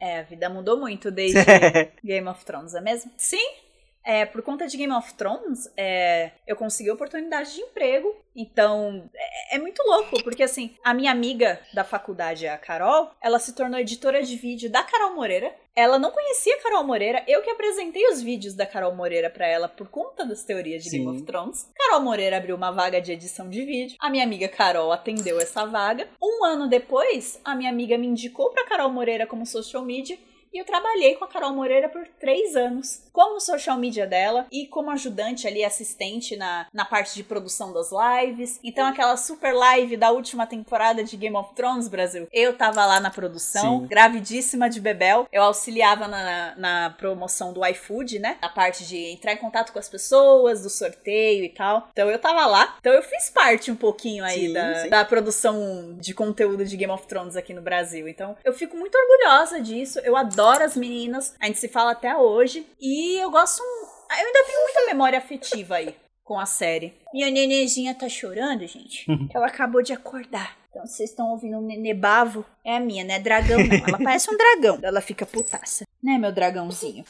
É, 0.00 0.20
a 0.20 0.22
vida 0.22 0.48
mudou 0.48 0.78
muito 0.78 1.10
desde 1.10 1.38
Game 2.02 2.26
of 2.28 2.44
Thrones, 2.44 2.74
é 2.74 2.80
mesmo? 2.80 3.12
Sim. 3.16 3.65
É, 4.06 4.24
por 4.24 4.40
conta 4.40 4.68
de 4.68 4.76
Game 4.76 4.92
of 4.92 5.14
Thrones, 5.14 5.68
é, 5.76 6.30
eu 6.46 6.54
consegui 6.54 6.92
oportunidade 6.92 7.52
de 7.52 7.60
emprego. 7.60 8.14
Então, 8.36 9.10
é, 9.12 9.56
é, 9.56 9.58
muito 9.58 9.82
louco, 9.82 10.22
porque 10.22 10.44
assim, 10.44 10.76
a 10.84 10.94
minha 10.94 11.10
amiga 11.10 11.60
da 11.74 11.82
faculdade, 11.82 12.46
a 12.46 12.56
Carol, 12.56 13.10
ela 13.20 13.40
se 13.40 13.52
tornou 13.52 13.80
editora 13.80 14.22
de 14.22 14.36
vídeo 14.36 14.70
da 14.70 14.84
Carol 14.84 15.16
Moreira. 15.16 15.52
Ela 15.74 15.98
não 15.98 16.12
conhecia 16.12 16.54
a 16.54 16.62
Carol 16.62 16.84
Moreira, 16.84 17.24
eu 17.26 17.42
que 17.42 17.50
apresentei 17.50 18.08
os 18.08 18.22
vídeos 18.22 18.54
da 18.54 18.64
Carol 18.64 18.94
Moreira 18.94 19.28
para 19.28 19.48
ela 19.48 19.68
por 19.68 19.88
conta 19.88 20.24
das 20.24 20.44
teorias 20.44 20.84
de 20.84 20.90
Sim. 20.90 20.98
Game 20.98 21.16
of 21.16 21.26
Thrones. 21.26 21.68
Carol 21.74 22.00
Moreira 22.00 22.36
abriu 22.36 22.54
uma 22.54 22.70
vaga 22.70 23.00
de 23.00 23.10
edição 23.10 23.50
de 23.50 23.64
vídeo. 23.64 23.96
A 23.98 24.08
minha 24.08 24.22
amiga 24.22 24.46
Carol 24.46 24.92
atendeu 24.92 25.40
essa 25.40 25.66
vaga. 25.66 26.08
Um 26.22 26.44
ano 26.44 26.68
depois, 26.68 27.40
a 27.44 27.56
minha 27.56 27.70
amiga 27.70 27.98
me 27.98 28.06
indicou 28.06 28.50
para 28.52 28.66
Carol 28.66 28.90
Moreira 28.90 29.26
como 29.26 29.44
social 29.44 29.84
media 29.84 30.16
e 30.56 30.58
eu 30.58 30.64
trabalhei 30.64 31.14
com 31.16 31.24
a 31.26 31.28
Carol 31.28 31.52
Moreira 31.52 31.86
por 31.86 32.06
três 32.18 32.56
anos, 32.56 33.05
como 33.16 33.40
social 33.40 33.78
media 33.78 34.06
dela 34.06 34.46
e 34.52 34.66
como 34.66 34.90
ajudante 34.90 35.48
ali, 35.48 35.64
assistente 35.64 36.36
na, 36.36 36.66
na 36.72 36.84
parte 36.84 37.14
de 37.14 37.22
produção 37.22 37.72
das 37.72 37.90
lives. 37.90 38.60
Então, 38.62 38.86
aquela 38.86 39.16
super 39.16 39.54
live 39.54 39.96
da 39.96 40.10
última 40.10 40.46
temporada 40.46 41.02
de 41.02 41.16
Game 41.16 41.34
of 41.34 41.54
Thrones, 41.54 41.88
Brasil, 41.88 42.28
eu 42.32 42.56
tava 42.56 42.84
lá 42.84 43.00
na 43.00 43.10
produção, 43.10 43.80
Sim. 43.80 43.86
gravidíssima 43.86 44.68
de 44.68 44.80
Bebel. 44.80 45.26
Eu 45.32 45.42
auxiliava 45.44 46.06
na, 46.06 46.54
na 46.56 46.90
promoção 46.90 47.52
do 47.52 47.64
iFood, 47.66 48.18
né? 48.18 48.36
A 48.42 48.48
parte 48.48 48.86
de 48.86 48.96
entrar 48.96 49.32
em 49.32 49.38
contato 49.38 49.72
com 49.72 49.78
as 49.78 49.88
pessoas, 49.88 50.62
do 50.62 50.70
sorteio 50.70 51.44
e 51.44 51.48
tal. 51.48 51.88
Então, 51.92 52.10
eu 52.10 52.18
tava 52.18 52.46
lá. 52.46 52.76
Então, 52.80 52.92
eu 52.92 53.02
fiz 53.02 53.30
parte 53.30 53.70
um 53.70 53.76
pouquinho 53.76 54.24
aí 54.24 54.48
sim, 54.48 54.52
da, 54.52 54.82
sim. 54.82 54.88
da 54.88 55.04
produção 55.04 55.96
de 55.98 56.12
conteúdo 56.12 56.64
de 56.64 56.76
Game 56.76 56.92
of 56.92 57.06
Thrones 57.06 57.36
aqui 57.36 57.54
no 57.54 57.62
Brasil. 57.62 58.08
Então, 58.08 58.36
eu 58.44 58.52
fico 58.52 58.76
muito 58.76 58.96
orgulhosa 58.96 59.60
disso. 59.60 60.00
Eu 60.00 60.16
adoro 60.16 60.46
adoro 60.56 60.64
as 60.64 60.76
meninas, 60.76 61.34
a 61.40 61.46
gente 61.46 61.58
se 61.58 61.68
fala 61.68 61.92
até 61.92 62.16
hoje. 62.16 62.66
E 62.80 63.05
eu 63.14 63.30
gosto. 63.30 63.62
Eu 63.62 64.26
ainda 64.26 64.44
tenho 64.44 64.62
muita 64.62 64.86
memória 64.86 65.18
afetiva 65.18 65.76
aí 65.76 65.94
com 66.26 66.38
a 66.38 66.44
série. 66.44 66.92
Minha 67.14 67.30
nenenzinha 67.30 67.94
tá 67.94 68.08
chorando, 68.08 68.66
gente. 68.66 69.06
Ela 69.32 69.46
acabou 69.46 69.80
de 69.80 69.92
acordar. 69.92 70.56
Então, 70.68 70.86
vocês 70.86 71.08
estão 71.08 71.30
ouvindo 71.30 71.56
um 71.56 71.62
nenê 71.62 71.94
bavo? 71.94 72.44
É 72.62 72.76
a 72.76 72.80
minha, 72.80 73.02
né? 73.02 73.18
Dragão 73.18 73.58
não. 73.58 73.76
Ela 73.76 73.98
parece 73.98 74.30
um 74.30 74.36
dragão. 74.36 74.78
Ela 74.82 75.00
fica 75.00 75.24
putaça. 75.24 75.84
Né, 76.02 76.18
meu 76.18 76.30
dragãozinho? 76.30 77.02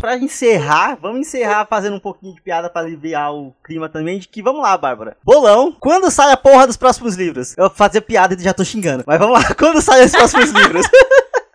Pra 0.00 0.16
encerrar, 0.16 0.96
vamos 1.00 1.20
encerrar 1.20 1.66
fazendo 1.66 1.96
um 1.96 2.00
pouquinho 2.00 2.34
de 2.34 2.42
piada 2.42 2.68
para 2.68 2.84
aliviar 2.84 3.32
o 3.32 3.54
clima 3.62 3.88
também. 3.88 4.18
De 4.18 4.26
que, 4.26 4.42
vamos 4.42 4.62
lá, 4.62 4.76
Bárbara. 4.76 5.16
Bolão, 5.22 5.70
quando 5.78 6.10
sai 6.10 6.32
a 6.32 6.36
porra 6.36 6.66
dos 6.66 6.76
próximos 6.76 7.14
livros? 7.14 7.56
Eu 7.56 7.68
vou 7.68 7.76
fazer 7.76 8.00
piada 8.00 8.34
e 8.34 8.42
já 8.42 8.52
tô 8.52 8.64
xingando. 8.64 9.04
Mas 9.06 9.18
vamos 9.18 9.38
lá, 9.38 9.52
quando 9.54 9.80
saem 9.80 10.06
os 10.06 10.12
próximos 10.12 10.50
livros? 10.50 10.86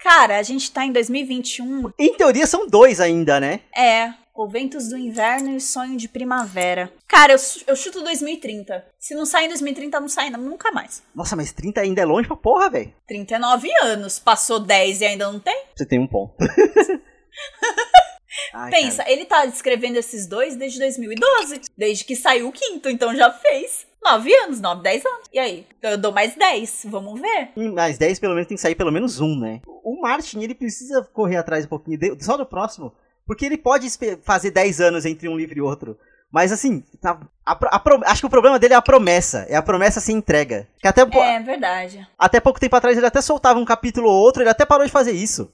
Cara, 0.06 0.38
a 0.38 0.44
gente 0.44 0.72
tá 0.72 0.86
em 0.86 0.92
2021. 0.92 1.92
Em 1.98 2.14
teoria 2.14 2.46
são 2.46 2.68
dois 2.68 3.00
ainda, 3.00 3.40
né? 3.40 3.62
É. 3.76 4.14
O 4.36 4.48
Ventos 4.48 4.88
do 4.88 4.96
Inverno 4.96 5.50
e 5.50 5.56
o 5.56 5.62
Sonho 5.62 5.98
de 5.98 6.08
Primavera. 6.08 6.94
Cara, 7.08 7.34
eu, 7.34 7.40
eu 7.66 7.76
chuto 7.76 8.04
2030. 8.04 8.86
Se 9.00 9.16
não 9.16 9.26
sair 9.26 9.46
em 9.46 9.48
2030, 9.48 10.00
não 10.00 10.08
sai 10.08 10.30
nunca 10.30 10.72
mais. 10.72 11.02
Nossa, 11.16 11.36
mas 11.36 11.52
30 11.52 11.82
ainda 11.82 12.02
é 12.02 12.06
longe 12.06 12.28
pra 12.28 12.38
porra, 12.38 12.70
velho. 12.70 12.94
39 13.08 13.68
anos. 13.82 14.20
Passou 14.20 14.60
10 14.60 15.02
e 15.02 15.06
ainda 15.06 15.32
não 15.32 15.40
tem? 15.40 15.64
Você 15.76 15.88
tem 15.88 15.98
um 15.98 16.06
ponto. 16.06 16.36
Ai, 18.54 18.70
Pensa, 18.70 18.98
cara. 18.98 19.12
ele 19.12 19.26
tá 19.26 19.44
escrevendo 19.48 19.98
esses 19.98 20.28
dois 20.28 20.56
desde 20.56 20.78
2012. 20.78 21.62
Desde 21.76 22.04
que 22.04 22.16
saiu 22.16 22.50
o 22.50 22.52
quinto, 22.52 22.90
então 22.90 23.16
já 23.16 23.32
fez. 23.32 23.85
9 24.06 24.34
anos, 24.36 24.62
9, 24.62 24.84
10 24.84 25.06
anos. 25.06 25.30
E 25.34 25.40
aí? 25.40 25.68
Então 25.78 25.92
eu 25.92 25.98
dou 25.98 26.12
mais 26.12 26.36
10, 26.36 26.86
vamos 26.90 27.20
ver. 27.20 27.50
Mais 27.74 27.98
10 27.98 28.20
pelo 28.20 28.36
menos 28.36 28.48
tem 28.48 28.56
que 28.56 28.62
sair 28.62 28.76
pelo 28.76 28.92
menos 28.92 29.20
um, 29.20 29.38
né? 29.38 29.62
O 29.84 30.00
Martin, 30.02 30.42
ele 30.42 30.54
precisa 30.54 31.04
correr 31.12 31.38
atrás 31.38 31.66
um 31.66 31.70
pouquinho, 31.70 31.98
de, 31.98 32.24
só 32.24 32.38
do 32.38 32.46
próximo, 32.46 32.94
porque 33.26 33.46
ele 33.46 33.58
pode 33.58 33.88
fazer 34.24 34.52
10 34.52 34.80
anos 34.80 35.06
entre 35.06 35.28
um 35.28 35.36
livro 35.36 35.58
e 35.58 35.62
outro. 35.62 35.98
Mas 36.32 36.52
assim, 36.52 36.84
tá, 37.02 37.20
a, 37.46 37.54
a, 37.54 37.78
a, 37.78 38.12
acho 38.12 38.22
que 38.22 38.28
o 38.28 38.30
problema 38.30 38.60
dele 38.60 38.74
é 38.74 38.78
a 38.78 38.82
promessa. 38.82 39.46
É 39.50 39.56
a 39.56 39.62
promessa 39.62 40.00
sem 40.00 40.18
entrega. 40.18 40.68
Que 40.80 40.88
até, 40.88 41.02
é 41.02 41.40
verdade. 41.40 42.08
Até 42.18 42.40
pouco 42.40 42.60
tempo 42.60 42.76
atrás 42.76 42.98
ele 42.98 43.06
até 43.06 43.22
soltava 43.22 43.60
um 43.60 43.66
capítulo 43.66 44.10
ou 44.10 44.22
outro, 44.22 44.44
ele 44.44 44.50
até 44.50 44.66
parou 44.66 44.86
de 44.86 44.92
fazer 44.92 45.14
isso. 45.14 45.52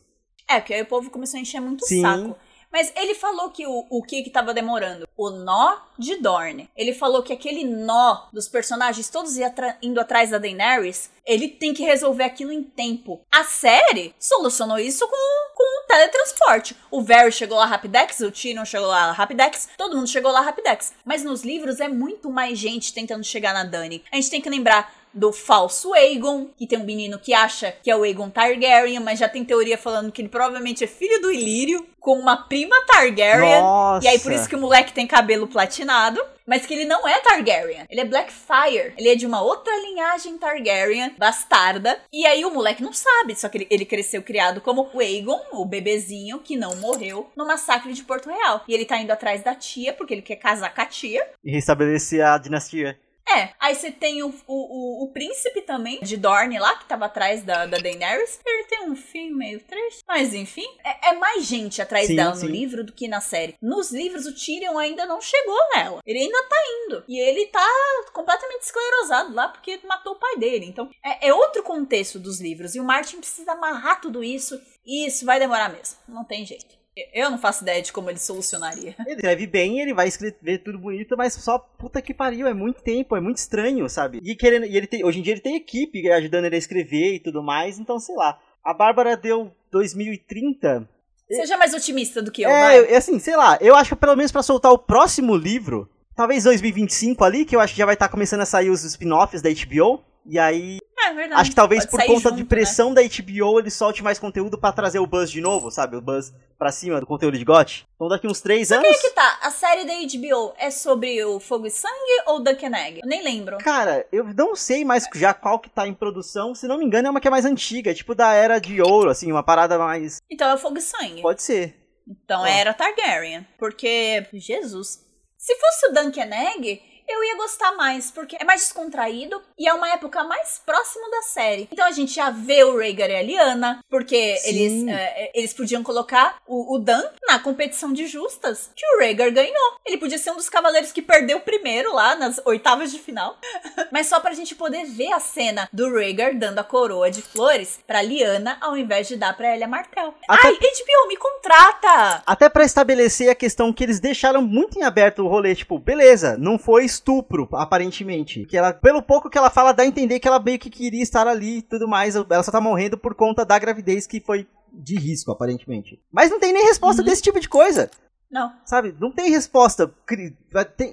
É, 0.49 0.60
porque 0.60 0.74
aí 0.74 0.82
o 0.82 0.86
povo 0.86 1.10
começou 1.10 1.38
a 1.38 1.41
encher 1.41 1.62
muito 1.62 1.84
o 1.84 1.88
saco. 1.88 2.38
Mas 2.72 2.92
ele 2.96 3.14
falou 3.14 3.50
que 3.50 3.68
o, 3.68 3.86
o 3.90 4.02
que 4.02 4.24
que 4.24 4.30
tava 4.30 4.54
demorando? 4.54 5.08
O 5.18 5.30
nó 5.30 5.78
de 5.98 6.16
Dorne. 6.18 6.70
Ele 6.76 6.94
falou 6.94 7.22
que 7.22 7.34
aquele 7.34 7.64
nó 7.64 8.28
dos 8.32 8.48
personagens 8.48 9.10
todos 9.10 9.36
indo 9.82 10.00
atrás 10.00 10.30
da 10.30 10.38
Daenerys, 10.38 11.12
ele 11.26 11.48
tem 11.48 11.74
que 11.74 11.84
resolver 11.84 12.24
aquilo 12.24 12.52
em 12.52 12.64
tempo. 12.64 13.22
A 13.32 13.44
série 13.44 14.14
solucionou 14.20 14.80
isso 14.80 15.08
com, 15.08 15.56
com 15.56 15.84
o 15.84 15.88
teletransporte. 15.88 16.76
O 16.90 17.02
Varys 17.02 17.36
chegou 17.36 17.58
lá 17.58 17.66
Rapidex, 17.66 18.20
o 18.22 18.32
Tyrion 18.32 18.66
chegou 18.66 18.88
lá 18.88 19.12
Rapidex, 19.12 19.70
todo 19.78 19.96
mundo 19.96 20.08
chegou 20.08 20.32
lá 20.32 20.42
Rapidex. 20.42 20.94
Mas 21.06 21.24
nos 21.24 21.44
livros 21.44 21.80
é 21.80 21.88
muito 21.88 22.30
mais 22.30 22.58
gente 22.58 22.94
tentando 22.94 23.24
chegar 23.24 23.54
na 23.54 23.64
Dani. 23.64 24.04
A 24.12 24.16
gente 24.16 24.30
tem 24.30 24.42
que 24.42 24.50
lembrar 24.50 25.02
do 25.14 25.34
falso 25.34 25.94
Aegon, 25.94 26.48
que 26.58 26.66
tem 26.66 26.80
um 26.80 26.86
menino 26.86 27.20
que 27.20 27.34
acha 27.34 27.74
que 27.84 27.92
é 27.92 27.96
o 27.96 28.04
Aegon 28.04 28.30
Targaryen, 28.30 29.00
mas 29.00 29.20
já 29.20 29.28
tem 29.28 29.44
teoria 29.44 29.78
falando 29.78 30.12
que 30.12 30.22
ele 30.22 30.30
provavelmente 30.30 30.84
é 30.84 30.88
filho 30.88 31.22
do 31.22 31.32
Ilírio, 31.32 31.86
com 32.00 32.18
uma 32.18 32.38
prima 32.38 32.76
Targaryen. 32.88 33.62
Nossa. 33.62 34.06
E 34.06 34.10
aí 34.10 34.20
por 34.20 34.32
isso 34.32 34.48
que 34.48 34.56
o 34.56 34.60
moleque 34.60 34.94
tem 34.94 35.06
cabelo 35.06 35.48
platinado. 35.48 36.22
Mas 36.52 36.66
que 36.66 36.74
ele 36.74 36.84
não 36.84 37.08
é 37.08 37.18
Targaryen. 37.22 37.86
Ele 37.89 38.02
é 38.02 38.04
Blackfire. 38.04 38.93
Ele 38.97 39.08
é 39.08 39.16
de 39.16 39.26
uma 39.26 39.41
outra 39.41 39.74
linhagem 39.84 40.38
Targaryen, 40.38 41.16
bastarda. 41.18 41.97
E 42.12 42.26
aí 42.26 42.43
o 42.43 42.52
moleque 42.52 42.84
não 42.84 42.91
sabe. 42.91 43.38
Só 43.38 43.47
que 43.47 43.60
ele, 43.60 43.68
ele 43.72 43.86
cresceu 43.86 44.22
criado 44.22 44.60
como 44.60 44.89
Aegon, 44.99 45.39
o 45.54 45.64
bebezinho 45.64 46.39
que 46.39 46.58
não 46.58 46.76
morreu 46.76 47.32
no 47.38 47.47
massacre 47.47 47.93
de 47.93 48.04
Porto 48.04 48.30
Real. 48.30 48.66
E 48.68 48.74
ele 48.74 48.84
tá 48.84 48.97
indo 48.97 49.12
atrás 49.12 49.41
da 49.41 49.56
tia, 49.56 49.93
porque 49.93 50.14
ele 50.14 50.22
quer 50.22 50.36
casar 50.36 50.76
com 50.76 50.82
a 50.82 50.86
tia. 50.86 51.26
E 51.41 51.49
restabelecer 51.49 52.22
a 52.22 52.38
dinastia. 52.38 52.99
É, 53.38 53.54
aí 53.60 53.76
você 53.76 53.92
tem 53.92 54.24
o, 54.24 54.34
o, 54.48 55.04
o, 55.04 55.08
príncipe 55.12 55.62
também, 55.62 56.00
de 56.02 56.18
Dorne 56.18 56.60
lá, 56.60 56.76
que 56.76 56.86
tava 56.86 57.06
atrás 57.06 57.44
da, 57.44 57.66
da 57.66 57.78
Daenerys. 57.78 58.40
Ele 58.46 58.64
tem 58.66 58.90
um 58.90 58.96
fim 58.96 59.32
meio 59.32 59.60
triste. 59.62 60.04
Mas 60.08 60.34
enfim, 60.34 60.68
é, 60.84 61.10
é 61.10 61.14
mais 61.14 61.46
gente 61.46 61.82
atrás 61.82 62.08
sim, 62.08 62.16
dela 62.16 62.36
sim. 62.36 62.46
no 62.46 62.52
livro 62.52 62.84
do 62.84 62.92
que 62.92 63.08
na 63.08 63.22
série. 63.22 63.56
Nos 63.62 63.92
livros, 63.92 64.26
o 64.26 64.36
Tyrion 64.36 64.78
ainda 64.78 65.06
não 65.06 65.22
chegou 65.22 65.58
nela. 65.76 66.02
Ele 66.06 66.20
ainda 66.20 66.44
tá 66.44 66.58
indo. 66.86 67.04
E 67.08 67.20
ele 67.20 67.48
tá 67.48 67.68
completamente 68.12 68.64
esclerosado 68.64 69.34
lá 69.34 69.48
porque 69.48 69.80
matou 69.86 70.14
o 70.14 70.20
pai 70.20 70.38
dele. 70.38 70.66
Então, 70.66 70.90
é, 71.04 71.30
é 71.30 71.34
outro 71.34 71.64
contexto 71.64 72.20
dos 72.20 72.42
livros. 72.42 72.76
E 72.76 72.80
o 72.80 72.84
Martin 72.84 73.18
precisa 73.18 73.54
amarrar 73.54 74.02
tudo 74.02 74.24
isso. 74.24 74.60
E 74.86 75.08
isso 75.08 75.26
vai 75.26 75.40
demorar 75.40 75.70
mesmo. 75.70 75.98
Não 76.08 76.26
tem 76.26 76.46
jeito. 76.46 76.81
Eu 77.14 77.32
não 77.32 77.38
faço 77.38 77.64
ideia 77.64 77.82
de 77.82 77.94
como 77.94 78.10
ele 78.10 78.20
solucionaria. 78.20 78.96
Ele 79.00 79.16
escreve 79.16 79.48
bem, 79.48 79.80
ele 79.80 79.94
vai 79.94 80.08
escrever 80.08 80.58
tudo 80.60 80.78
bonito, 80.78 81.16
mas 81.16 81.34
só 81.34 81.58
puta 81.58 82.02
que 82.02 82.14
pariu, 82.14 82.48
é 82.48 82.54
muito 82.54 82.82
tempo, 82.82 83.16
é 83.16 83.22
muito 83.22 83.38
estranho, 83.38 83.89
sabe? 83.89 84.20
E 84.22 84.36
querendo, 84.36 84.66
e 84.66 84.76
ele 84.76 84.88
tem, 84.88 85.06
hoje 85.06 85.20
em 85.20 85.22
dia 85.22 85.34
ele 85.34 85.42
tem 85.42 85.56
equipe 85.56 86.12
ajudando 86.12 86.46
ele 86.46 86.56
a 86.56 86.60
escrever 86.60 87.16
e 87.16 87.20
tudo 87.20 87.42
mais, 87.42 87.80
então 87.80 87.98
sei 88.00 88.16
lá. 88.16 88.38
A 88.64 88.74
Bárbara 88.74 89.16
deu 89.16 89.52
2030. 89.72 90.88
Seja 91.30 91.58
mais 91.58 91.74
otimista 91.74 92.22
do 92.22 92.30
que 92.30 92.42
eu, 92.42 92.50
é, 92.50 92.62
vai. 92.62 92.94
É, 92.94 92.98
assim, 92.98 93.18
sei 93.20 93.38
lá, 93.38 93.58
eu 93.62 93.74
acho 93.74 93.96
que 93.96 94.02
pelo 94.02 94.16
menos 94.16 94.32
para 94.32 94.44
soltar 94.44 94.72
o 94.72 94.78
próximo 94.78 95.36
livro, 95.36 95.89
talvez 96.14 96.44
2025 96.44 97.24
ali, 97.24 97.46
que 97.46 97.56
eu 97.56 97.62
acho 97.62 97.74
que 97.74 97.80
já 97.80 97.86
vai 97.86 97.96
estar 97.96 98.08
tá 98.08 98.12
começando 98.12 98.42
a 98.42 98.46
sair 98.46 98.70
os 98.70 98.84
spin-offs 98.84 99.42
da 99.42 99.50
HBO, 99.50 100.04
e 100.26 100.38
aí 100.38 100.80
é 101.04 101.14
verdade. 101.14 101.42
Acho 101.42 101.50
que 101.50 101.56
talvez 101.56 101.86
Pode 101.86 102.06
por 102.06 102.14
conta 102.14 102.30
junto, 102.30 102.36
de 102.36 102.44
né? 102.44 102.50
pressão 102.50 102.90
né? 102.94 102.96
da 102.96 103.02
HBO 103.02 103.60
ele 103.60 103.72
solte 103.72 104.04
mais 104.04 104.20
conteúdo 104.20 104.58
para 104.58 104.72
trazer 104.72 105.00
o 105.00 105.08
Buzz 105.08 105.32
de 105.32 105.42
novo, 105.42 105.72
sabe? 105.72 105.96
O 105.96 106.02
Buzz 106.02 106.34
pra 106.58 106.72
cima 106.72 107.00
do 107.00 107.08
conteúdo 107.08 107.38
de 107.38 107.44
GOT. 107.44 107.88
Então 107.96 108.08
daqui 108.08 108.28
uns 108.28 108.40
três 108.40 108.68
Só 108.68 108.76
anos. 108.76 108.88
Que 108.88 109.08
é 109.08 109.10
que 109.10 109.16
tá? 109.16 109.40
A 109.42 109.50
série 109.50 109.86
da 109.86 109.94
HBO 109.94 110.54
é 110.58 110.70
sobre 110.70 111.24
o 111.26 111.40
Fogo 111.40 111.66
e 111.66 111.72
Sangue 111.72 112.24
ou 112.28 112.44
Duncan 112.44 112.76
Egg? 112.76 113.00
Eu 113.02 113.08
nem 113.08 113.24
lembro. 113.24 113.58
Cara, 113.58 114.06
eu 114.12 114.24
não 114.26 114.56
sei 114.56 114.86
mais 114.86 115.08
já 115.16 115.34
qual 115.34 115.60
que 115.60 115.70
tá 115.70 115.88
em 115.88 115.94
produção. 115.94 116.54
Se 116.54 116.68
não 116.68 116.78
me 116.78 116.86
engano, 116.86 117.08
é 117.08 117.12
uma 117.12 117.20
que 117.20 117.28
é 117.28 117.32
mais 117.32 117.46
antiga, 117.46 117.94
tipo 117.94 118.14
da 118.14 118.34
Era 118.34 118.60
de 118.60 118.82
Ouro, 118.82 119.10
assim, 119.10 119.32
uma 119.32 119.44
parada 119.44 119.80
mais. 119.80 120.22
Então 120.30 120.50
é 120.50 120.54
o 120.54 120.58
Fogo 120.58 120.78
e 120.78 120.82
Sangue. 120.82 121.22
Pode 121.22 121.42
ser. 121.42 121.76
Então 122.08 122.46
é 122.46 122.60
era 122.60 122.74
Targaryen. 122.74 123.48
Porque. 123.58 124.28
Jesus. 124.34 125.04
Se 125.38 125.56
fosse 125.56 125.88
o 125.88 125.94
Duncan 125.94 126.30
Egg, 126.30 126.80
eu 127.12 127.24
ia 127.24 127.38
gostar 127.38 127.74
mais, 127.74 128.12
porque 128.12 128.38
é 128.39 128.43
mais 128.43 128.62
descontraído 128.62 129.41
e 129.57 129.68
é 129.68 129.74
uma 129.74 129.89
época 129.89 130.24
mais 130.24 130.62
próxima 130.66 131.09
da 131.09 131.22
série. 131.24 131.68
Então 131.72 131.86
a 131.86 131.91
gente 131.91 132.14
já 132.14 132.30
vê 132.30 132.64
o 132.64 132.78
Rhaegar 132.78 133.09
e 133.09 133.16
a 133.16 133.22
Lyanna, 133.22 133.84
porque 133.89 134.38
eles, 134.45 134.88
é, 134.88 135.32
eles 135.34 135.53
podiam 135.53 135.84
colocar 135.84 136.38
o, 136.47 136.76
o, 136.76 136.80
Dan 136.80 137.03
na 137.28 137.39
competição 137.39 137.93
de 137.93 138.07
justas, 138.07 138.70
que 138.76 138.86
o 138.95 138.99
Rhaegar 138.99 139.32
ganhou. 139.32 139.78
Ele 139.86 139.97
podia 139.97 140.18
ser 140.18 140.32
um 140.32 140.36
dos 140.36 140.49
cavaleiros 140.49 140.91
que 140.91 141.01
perdeu 141.01 141.39
primeiro 141.39 141.93
lá 141.93 142.16
nas 142.16 142.39
oitavas 142.45 142.91
de 142.91 142.99
final. 142.99 143.38
Mas 143.91 144.07
só 144.07 144.20
pra 144.20 144.34
gente 144.34 144.55
poder 144.55 144.86
ver 144.86 145.12
a 145.12 145.20
cena 145.20 145.70
do 145.72 145.93
Rhaegar 145.93 146.38
dando 146.38 146.59
a 146.59 146.64
coroa 146.64 147.12
de 147.12 147.22
flores 147.22 147.80
pra 147.86 148.01
Lyanna, 148.01 148.57
ao 148.62 148.78
invés 148.78 149.07
de 149.07 149.16
dar 149.16 149.36
pra 149.36 149.53
Elia 149.53 149.68
Martel. 149.68 150.14
Até... 150.28 150.47
Ai, 150.47 150.53
HBO, 150.53 151.07
me 151.07 151.18
contrata! 151.18 152.24
Até 152.26 152.49
para 152.49 152.64
estabelecer 152.64 153.30
a 153.30 153.36
questão 153.36 153.74
que 153.74 153.84
eles 153.84 153.99
deixaram 153.99 154.41
muito 154.41 154.80
em 154.80 154.84
aberto 154.84 155.24
o 155.24 155.28
rolê, 155.28 155.55
tipo, 155.55 155.78
beleza, 155.78 156.38
não 156.38 156.57
foi 156.57 156.86
estupro, 157.02 157.49
aparentemente. 157.54 158.45
Que 158.45 158.56
ela, 158.56 158.72
pelo 158.72 159.02
pouco 159.02 159.30
que 159.30 159.38
ela 159.38 159.50
fala, 159.50 159.74
dá 159.74 159.84
a 159.84 159.88
entender 159.88 160.20
que 160.20 160.28
ela 160.28 160.39
meio 160.39 160.59
que 160.59 160.70
queria 160.70 161.01
estar 161.01 161.28
ali 161.28 161.58
e 161.58 161.62
tudo 161.62 161.88
mais. 161.88 162.16
Ela 162.16 162.43
só 162.43 162.51
tá 162.51 162.62
morrendo 162.62 162.97
por 162.97 163.16
conta 163.16 163.43
da 163.43 163.58
gravidez 163.58 164.05
que 164.05 164.21
foi 164.21 164.47
de 164.71 164.97
risco, 164.97 165.32
aparentemente. 165.32 166.00
Mas 166.12 166.30
não 166.30 166.39
tem 166.39 166.54
nem 166.54 166.66
resposta 166.66 167.01
uhum. 167.01 167.08
desse 167.08 167.21
tipo 167.21 167.39
de 167.39 167.50
coisa. 167.50 167.89
Não. 168.32 168.50
Sabe? 168.63 168.96
Não 168.97 169.12
tem 169.12 169.30
resposta. 169.30 169.93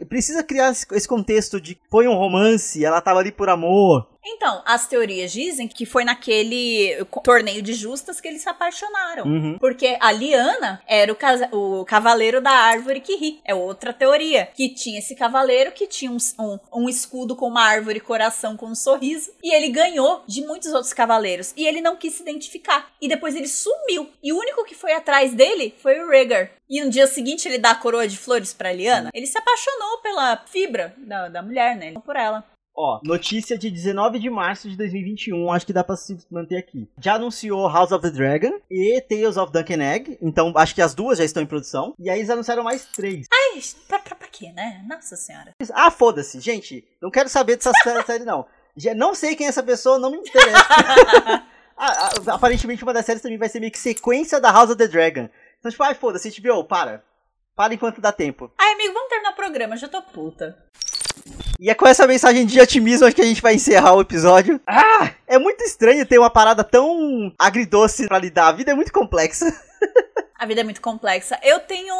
Precisa 0.09 0.43
criar 0.43 0.73
esse 0.73 0.85
esse 0.91 1.07
contexto 1.07 1.61
de 1.61 1.79
foi 1.89 2.09
um 2.09 2.15
romance, 2.15 2.85
ela 2.85 3.01
tava 3.01 3.21
ali 3.21 3.31
por 3.31 3.49
amor. 3.49 4.09
Então, 4.25 4.63
as 4.67 4.87
teorias 4.87 5.33
dizem 5.33 5.67
que 5.69 5.87
foi 5.87 6.05
naquele 6.05 7.05
torneio 7.25 7.63
de 7.63 7.73
justas 7.73 8.21
que 8.21 8.29
eles 8.29 8.43
se 8.43 8.49
apaixonaram. 8.49 9.25
Uhum. 9.25 9.59
Porque 9.59 9.97
a 10.01 10.13
Liana 10.13 10.83
era 10.87 11.11
o, 11.13 11.17
casa- 11.17 11.49
o 11.53 11.85
cavaleiro 11.85 12.41
da 12.41 12.51
árvore 12.51 13.01
que 13.01 13.17
ri. 13.17 13.41
É 13.45 13.55
outra 13.55 13.93
teoria. 13.93 14.47
Que 14.55 14.69
tinha 14.69 14.99
esse 14.99 15.15
cavaleiro 15.15 15.73
que 15.73 15.87
tinha 15.87 16.11
um, 16.11 16.17
um, 16.39 16.59
um 16.75 16.89
escudo 16.89 17.35
com 17.37 17.47
uma 17.49 17.63
árvore 17.63 18.01
coração 18.01 18.57
com 18.57 18.67
um 18.67 18.75
sorriso. 18.75 19.31
E 19.43 19.55
ele 19.55 19.69
ganhou 19.69 20.23
de 20.27 20.43
muitos 20.45 20.73
outros 20.73 20.93
cavaleiros. 20.93 21.55
E 21.57 21.67
ele 21.67 21.81
não 21.81 21.97
quis 21.97 22.15
se 22.15 22.23
identificar. 22.23 22.91
E 23.01 23.09
depois 23.09 23.35
ele 23.35 23.49
sumiu. 23.49 24.11
E 24.23 24.33
o 24.33 24.39
único 24.39 24.65
que 24.65 24.75
foi 24.75 24.93
atrás 24.93 25.33
dele 25.33 25.75
foi 25.81 26.01
o 26.01 26.09
Rhaegar. 26.09 26.51
E 26.69 26.83
no 26.85 26.91
dia 26.91 27.07
seguinte 27.07 27.49
ele 27.49 27.57
dá 27.59 27.71
a 27.71 27.75
coroa 27.77 28.07
de 28.07 28.19
flores 28.19 28.53
pra 28.53 28.73
Liana. 28.73 29.11
Ele 29.15 29.27
se 29.27 29.39
apaixonou 29.39 29.99
pela 30.03 30.37
fibra 30.47 30.95
da, 30.99 31.29
da 31.29 31.43
mulher, 31.43 31.77
né? 31.77 31.93
Não 31.93 32.01
por 32.03 32.17
ela. 32.17 32.45
Ó, 32.81 33.01
notícia 33.03 33.59
de 33.59 33.69
19 33.71 34.21
de 34.21 34.31
março 34.31 34.71
de 34.71 34.77
2021, 34.77 35.51
acho 35.53 35.67
que 35.67 35.73
dá 35.73 35.83
pra 35.83 35.97
se 35.97 36.17
manter 36.31 36.57
aqui. 36.59 36.89
Já 37.03 37.15
anunciou 37.15 37.69
House 37.69 37.91
of 37.91 38.03
the 38.03 38.11
Dragon 38.11 38.53
e 38.71 39.01
Tales 39.01 39.37
of 39.37 39.53
Duncan 39.53 39.83
Egg, 39.83 40.17
então 40.23 40.53
acho 40.55 40.77
que 40.77 40.81
as 40.81 40.95
duas 40.95 41.19
já 41.19 41.25
estão 41.25 41.43
em 41.43 41.47
produção. 41.47 41.93
E 41.99 42.09
aí 42.09 42.21
eles 42.21 42.31
anunciaram 42.31 42.63
mais 42.63 42.85
três. 42.87 43.27
Ai, 43.33 43.61
pra, 43.89 43.99
pra, 43.99 44.15
pra 44.15 44.29
quê, 44.29 44.53
né? 44.53 44.85
Nossa 44.89 45.17
senhora. 45.17 45.51
Ah, 45.75 45.91
foda-se, 45.91 46.39
gente, 46.39 46.87
não 47.03 47.11
quero 47.11 47.29
saber 47.29 47.57
dessa 47.57 47.73
sé- 47.83 48.03
série 48.05 48.25
não. 48.25 48.47
Já 48.77 48.95
não 48.95 49.13
sei 49.13 49.35
quem 49.35 49.47
é 49.47 49.49
essa 49.49 49.63
pessoa, 49.63 49.99
não 49.99 50.13
me 50.13 50.19
interessa. 50.19 50.67
Ah, 51.81 52.11
ah, 52.27 52.35
aparentemente 52.35 52.83
uma 52.83 52.93
das 52.93 53.07
séries 53.07 53.23
também 53.23 53.39
vai 53.39 53.49
ser 53.49 53.61
meio 53.61 53.71
que 53.71 53.79
sequência 53.79 54.41
da 54.41 54.51
House 54.51 54.71
of 54.71 54.77
the 54.79 54.89
Dragon. 54.89 55.29
Então, 55.61 55.71
tipo, 55.71 55.85
ai, 55.85 55.95
foda-se, 55.95 56.29
HBO, 56.41 56.65
para. 56.65 57.05
Para 57.55 57.73
enquanto 57.73 58.01
dá 58.01 58.11
tempo. 58.11 58.51
Ai, 58.59 58.73
amigo, 58.73 58.93
vamos 58.95 59.09
terminar 59.09 59.31
o 59.31 59.37
programa, 59.37 59.77
já 59.77 59.87
tô 59.87 60.03
puta. 60.03 60.59
E 61.59 61.69
é 61.71 61.75
com 61.75 61.87
essa 61.89 62.07
mensagem 62.07 62.47
de 62.47 62.61
otimismo 62.61 63.07
acho 63.07 63.17
que 63.17 63.23
a 63.23 63.27
gente 63.27 63.43
vai 63.43 63.55
encerrar 63.55 63.95
o 63.95 64.01
episódio. 64.01 64.61
Ah! 64.67 65.11
É 65.27 65.39
muito 65.39 65.63
estranho 65.65 66.07
ter 66.07 66.19
uma 66.19 66.31
parada 66.31 66.63
tão 66.63 67.33
agridoce 67.39 68.07
pra 68.07 68.19
lidar. 68.19 68.49
A 68.49 68.53
vida 68.53 68.71
é 68.71 68.75
muito 68.75 68.93
complexa. 68.93 69.47
A 70.39 70.47
vida 70.47 70.61
é 70.61 70.65
muito 70.65 70.81
complexa. 70.81 71.37
Eu 71.43 71.59
tenho, 71.59 71.93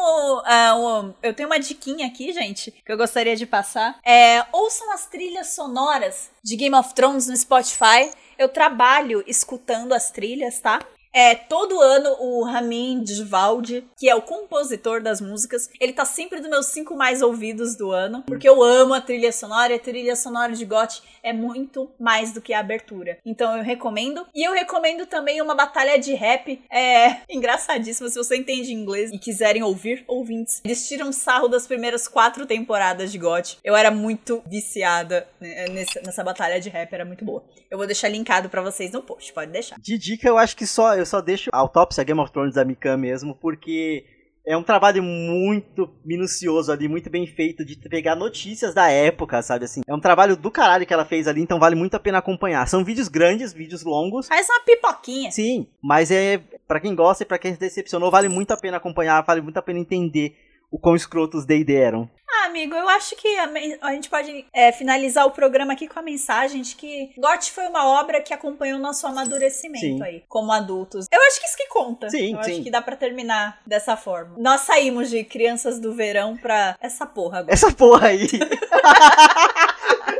ah, 0.45 0.75
um- 0.77 1.13
eu 1.21 1.33
tenho 1.33 1.49
uma 1.49 1.59
diquinha 1.59 2.07
aqui, 2.07 2.31
gente, 2.31 2.71
que 2.71 2.89
eu 2.91 2.95
gostaria 2.97 3.35
de 3.35 3.45
passar. 3.45 3.99
É, 4.05 4.45
ouçam 4.53 4.93
as 4.93 5.05
trilhas 5.07 5.47
sonoras 5.47 6.29
de 6.41 6.55
Game 6.55 6.73
of 6.75 6.93
Thrones 6.93 7.27
no 7.27 7.35
Spotify. 7.35 8.09
Eu 8.37 8.47
trabalho 8.47 9.21
escutando 9.27 9.93
as 9.93 10.09
trilhas, 10.09 10.57
tá? 10.59 10.79
É, 11.13 11.33
todo 11.33 11.81
ano 11.81 12.15
o 12.19 12.43
Ramin 12.43 13.03
Djawadi, 13.03 13.83
que 13.97 14.07
é 14.07 14.15
o 14.15 14.21
compositor 14.21 15.01
das 15.01 15.19
músicas, 15.19 15.69
ele 15.79 15.93
tá 15.93 16.05
sempre 16.05 16.39
dos 16.39 16.49
meus 16.49 16.67
cinco 16.67 16.95
mais 16.95 17.21
ouvidos 17.21 17.75
do 17.75 17.91
ano, 17.91 18.23
porque 18.27 18.47
eu 18.47 18.61
amo 18.61 18.93
a 18.93 19.01
trilha 19.01 19.31
sonora, 19.31 19.73
e 19.73 19.75
a 19.77 19.79
trilha 19.79 20.15
sonora 20.15 20.53
de 20.53 20.65
GOT 20.65 21.01
é 21.23 21.33
muito 21.33 21.91
mais 21.99 22.31
do 22.31 22.41
que 22.41 22.53
a 22.53 22.59
abertura. 22.59 23.17
Então 23.25 23.57
eu 23.57 23.63
recomendo. 23.63 24.25
E 24.33 24.47
eu 24.47 24.53
recomendo 24.53 25.05
também 25.05 25.41
uma 25.41 25.55
batalha 25.55 25.97
de 25.97 26.13
rap, 26.13 26.61
é 26.71 27.17
engraçadíssima, 27.29 28.09
se 28.09 28.17
você 28.17 28.37
entende 28.37 28.73
inglês 28.73 29.11
e 29.11 29.17
quiserem 29.17 29.63
ouvir, 29.63 30.03
ouvintes. 30.07 30.61
Eles 30.63 30.87
tiram 30.87 31.11
sarro 31.11 31.47
das 31.47 31.65
primeiras 31.65 32.07
quatro 32.07 32.45
temporadas 32.45 33.11
de 33.11 33.17
GOT. 33.17 33.57
Eu 33.63 33.75
era 33.75 33.89
muito 33.89 34.43
viciada 34.45 35.27
né, 35.41 35.65
nessa, 35.69 36.01
nessa 36.01 36.23
batalha 36.23 36.59
de 36.59 36.69
rap, 36.69 36.93
era 36.93 37.05
muito 37.05 37.25
boa. 37.25 37.43
Eu 37.69 37.77
vou 37.77 37.87
deixar 37.87 38.09
linkado 38.09 38.49
pra 38.49 38.61
vocês 38.61 38.91
no 38.91 39.01
post, 39.01 39.33
pode 39.33 39.51
deixar. 39.51 39.75
De 39.79 39.97
dica, 39.97 40.27
eu 40.27 40.37
acho 40.37 40.55
que 40.55 40.67
só 40.67 40.98
eu 40.99 41.05
só 41.05 41.21
deixo 41.21 41.49
a 41.53 41.57
autópsia 41.57 42.03
Game 42.03 42.19
of 42.19 42.31
Thrones 42.31 42.55
da 42.55 42.65
Mikan 42.65 42.97
mesmo, 42.97 43.35
porque 43.35 44.05
é 44.45 44.57
um 44.57 44.63
trabalho 44.63 45.03
muito 45.03 45.89
minucioso 46.03 46.71
ali, 46.71 46.87
muito 46.87 47.09
bem 47.09 47.27
feito 47.27 47.63
de 47.63 47.77
pegar 47.77 48.15
notícias 48.15 48.73
da 48.73 48.89
época, 48.89 49.41
sabe 49.41 49.65
assim. 49.65 49.81
É 49.87 49.93
um 49.93 49.99
trabalho 49.99 50.35
do 50.35 50.49
caralho 50.49 50.85
que 50.85 50.93
ela 50.93 51.05
fez 51.05 51.27
ali, 51.27 51.41
então 51.41 51.59
vale 51.59 51.75
muito 51.75 51.95
a 51.95 51.99
pena 51.99 52.17
acompanhar. 52.17 52.67
São 52.67 52.83
vídeos 52.83 53.07
grandes, 53.07 53.53
vídeos 53.53 53.83
longos. 53.83 54.27
Faz 54.27 54.47
uma 54.49 54.61
pipoquinha. 54.61 55.31
Sim, 55.31 55.67
mas 55.81 56.09
é 56.09 56.41
para 56.67 56.79
quem 56.79 56.95
gosta 56.95 57.23
e 57.23 57.25
pra 57.25 57.37
quem 57.37 57.53
se 57.53 57.59
decepcionou, 57.59 58.09
vale 58.09 58.29
muito 58.29 58.51
a 58.51 58.57
pena 58.57 58.77
acompanhar, 58.77 59.23
vale 59.23 59.41
muito 59.41 59.57
a 59.57 59.61
pena 59.61 59.79
entender 59.79 60.35
o 60.71 60.77
quão 60.77 60.95
escrotos 60.95 61.45
D&D 61.45 61.75
eram. 61.75 62.09
Ah, 62.31 62.45
amigo, 62.45 62.75
eu 62.75 62.87
acho 62.87 63.15
que 63.15 63.27
a, 63.37 63.49
a 63.81 63.91
gente 63.91 64.09
pode 64.09 64.45
é, 64.53 64.71
finalizar 64.71 65.25
o 65.25 65.31
programa 65.31 65.73
aqui 65.73 65.87
com 65.87 65.99
a 65.99 66.01
mensagem 66.01 66.61
de 66.61 66.75
que 66.75 67.11
GOT 67.17 67.51
foi 67.51 67.67
uma 67.67 67.85
obra 67.99 68.21
que 68.21 68.33
acompanhou 68.33 68.79
nosso 68.79 69.05
amadurecimento 69.07 69.79
Sim. 69.79 70.01
aí, 70.03 70.23
como 70.27 70.51
adultos. 70.51 71.07
Eu 71.11 71.21
acho 71.23 71.39
que 71.39 71.47
isso 71.47 71.57
que 71.57 71.67
conta. 71.67 72.09
Sim, 72.09 72.35
eu 72.35 72.43
sim. 72.43 72.51
acho 72.51 72.63
que 72.63 72.71
dá 72.71 72.81
pra 72.81 72.95
terminar 72.95 73.59
dessa 73.65 73.97
forma. 73.97 74.35
Nós 74.37 74.61
saímos 74.61 75.09
de 75.09 75.23
crianças 75.23 75.79
do 75.79 75.93
verão 75.93 76.37
pra 76.37 76.77
essa 76.79 77.05
porra 77.05 77.39
agora. 77.39 77.53
Essa 77.53 77.71
porra 77.71 78.09
aí. 78.09 78.27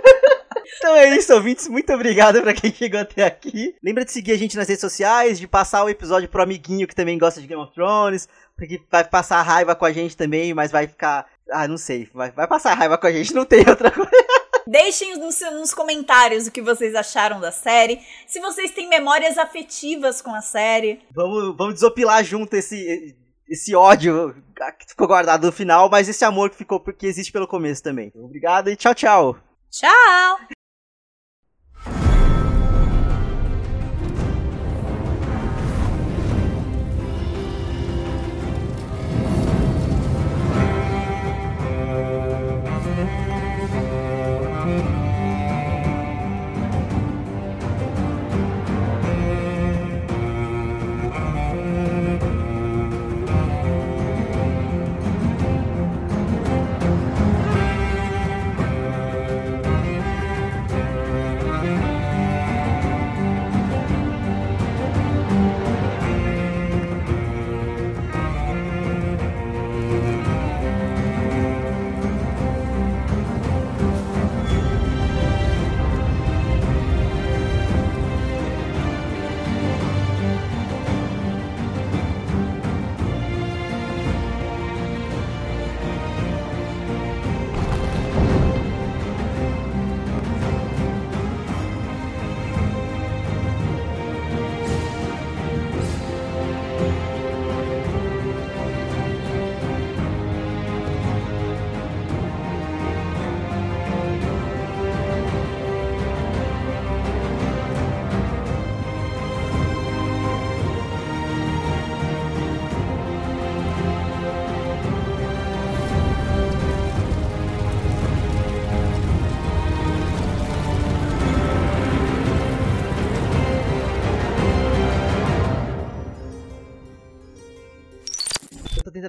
Então 0.78 0.96
é 0.96 1.16
isso, 1.16 1.34
ouvintes. 1.34 1.68
Muito 1.68 1.92
obrigado 1.94 2.42
pra 2.42 2.54
quem 2.54 2.74
chegou 2.74 3.00
até 3.00 3.24
aqui. 3.24 3.76
Lembra 3.84 4.06
de 4.06 4.12
seguir 4.12 4.32
a 4.34 4.38
gente 4.38 4.56
nas 4.56 4.68
redes 4.68 4.82
sociais, 4.82 5.40
de 5.40 5.48
passar 5.48 5.84
o 5.84 5.90
episódio 5.90 6.30
pro 6.30 6.42
amiguinho 6.42 6.88
que 6.88 6.96
também 6.96 7.18
gosta 7.18 7.42
de 7.42 7.48
Game 7.48 7.62
of 7.62 7.74
Thrones, 7.74 8.28
porque 8.56 8.82
vai 8.90 9.04
passar 9.04 9.42
raiva 9.42 9.76
com 9.76 9.86
a 9.86 9.92
gente 9.92 10.16
também, 10.16 10.54
mas 10.54 10.72
vai 10.72 10.88
ficar. 10.88 11.28
Ah, 11.52 11.68
não 11.68 11.78
sei. 11.78 12.10
Vai, 12.14 12.32
vai 12.32 12.48
passar 12.48 12.74
raiva 12.74 12.98
com 12.98 13.08
a 13.08 13.12
gente, 13.12 13.34
não 13.34 13.46
tem 13.46 13.68
outra 13.68 13.92
coisa. 13.92 14.12
Deixem 14.68 15.18
nos, 15.18 15.40
nos 15.42 15.74
comentários 15.74 16.46
o 16.46 16.52
que 16.52 16.62
vocês 16.62 16.94
acharam 16.94 17.40
da 17.40 17.52
série. 17.52 18.00
Se 18.28 18.40
vocês 18.40 18.70
têm 18.70 18.88
memórias 18.88 19.38
afetivas 19.38 20.22
com 20.22 20.34
a 20.34 20.42
série. 20.42 21.02
Vamos, 21.12 21.58
vamos 21.58 21.74
desopilar 21.74 22.24
junto 22.24 22.56
esse, 22.56 23.16
esse 23.50 23.76
ódio 23.76 24.36
que 24.78 24.90
ficou 24.90 25.08
guardado 25.08 25.48
no 25.48 25.52
final, 25.52 25.90
mas 25.90 26.08
esse 26.08 26.24
amor 26.24 26.52
que 26.52 26.58
ficou 26.58 26.80
que 26.80 27.08
existe 27.08 27.32
pelo 27.32 27.48
começo 27.48 27.82
também. 27.82 28.12
Obrigado 28.16 28.70
e 28.70 28.76
tchau, 28.76 28.94
tchau. 28.94 29.38
Tchau! 29.72 30.59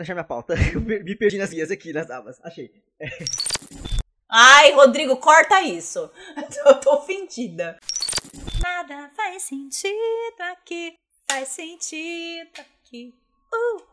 Tentando 0.00 0.02
achar 0.02 0.14
minha 0.14 0.24
pauta. 0.24 0.54
Eu 0.72 0.80
me 0.80 1.16
perdi 1.16 1.38
nas 1.38 1.50
guias 1.50 1.70
aqui, 1.70 1.92
nas 1.92 2.10
abas. 2.10 2.40
Achei. 2.42 2.72
Ai, 4.28 4.72
Rodrigo, 4.72 5.16
corta 5.16 5.60
isso. 5.62 6.10
Eu 6.64 6.80
tô 6.80 6.94
ofendida. 6.94 7.78
Nada 8.62 9.10
faz 9.16 9.42
sentido 9.42 10.40
aqui. 10.52 10.96
Faz 11.30 11.48
sentido 11.48 12.50
aqui. 12.58 13.14
Uh. 13.52 13.89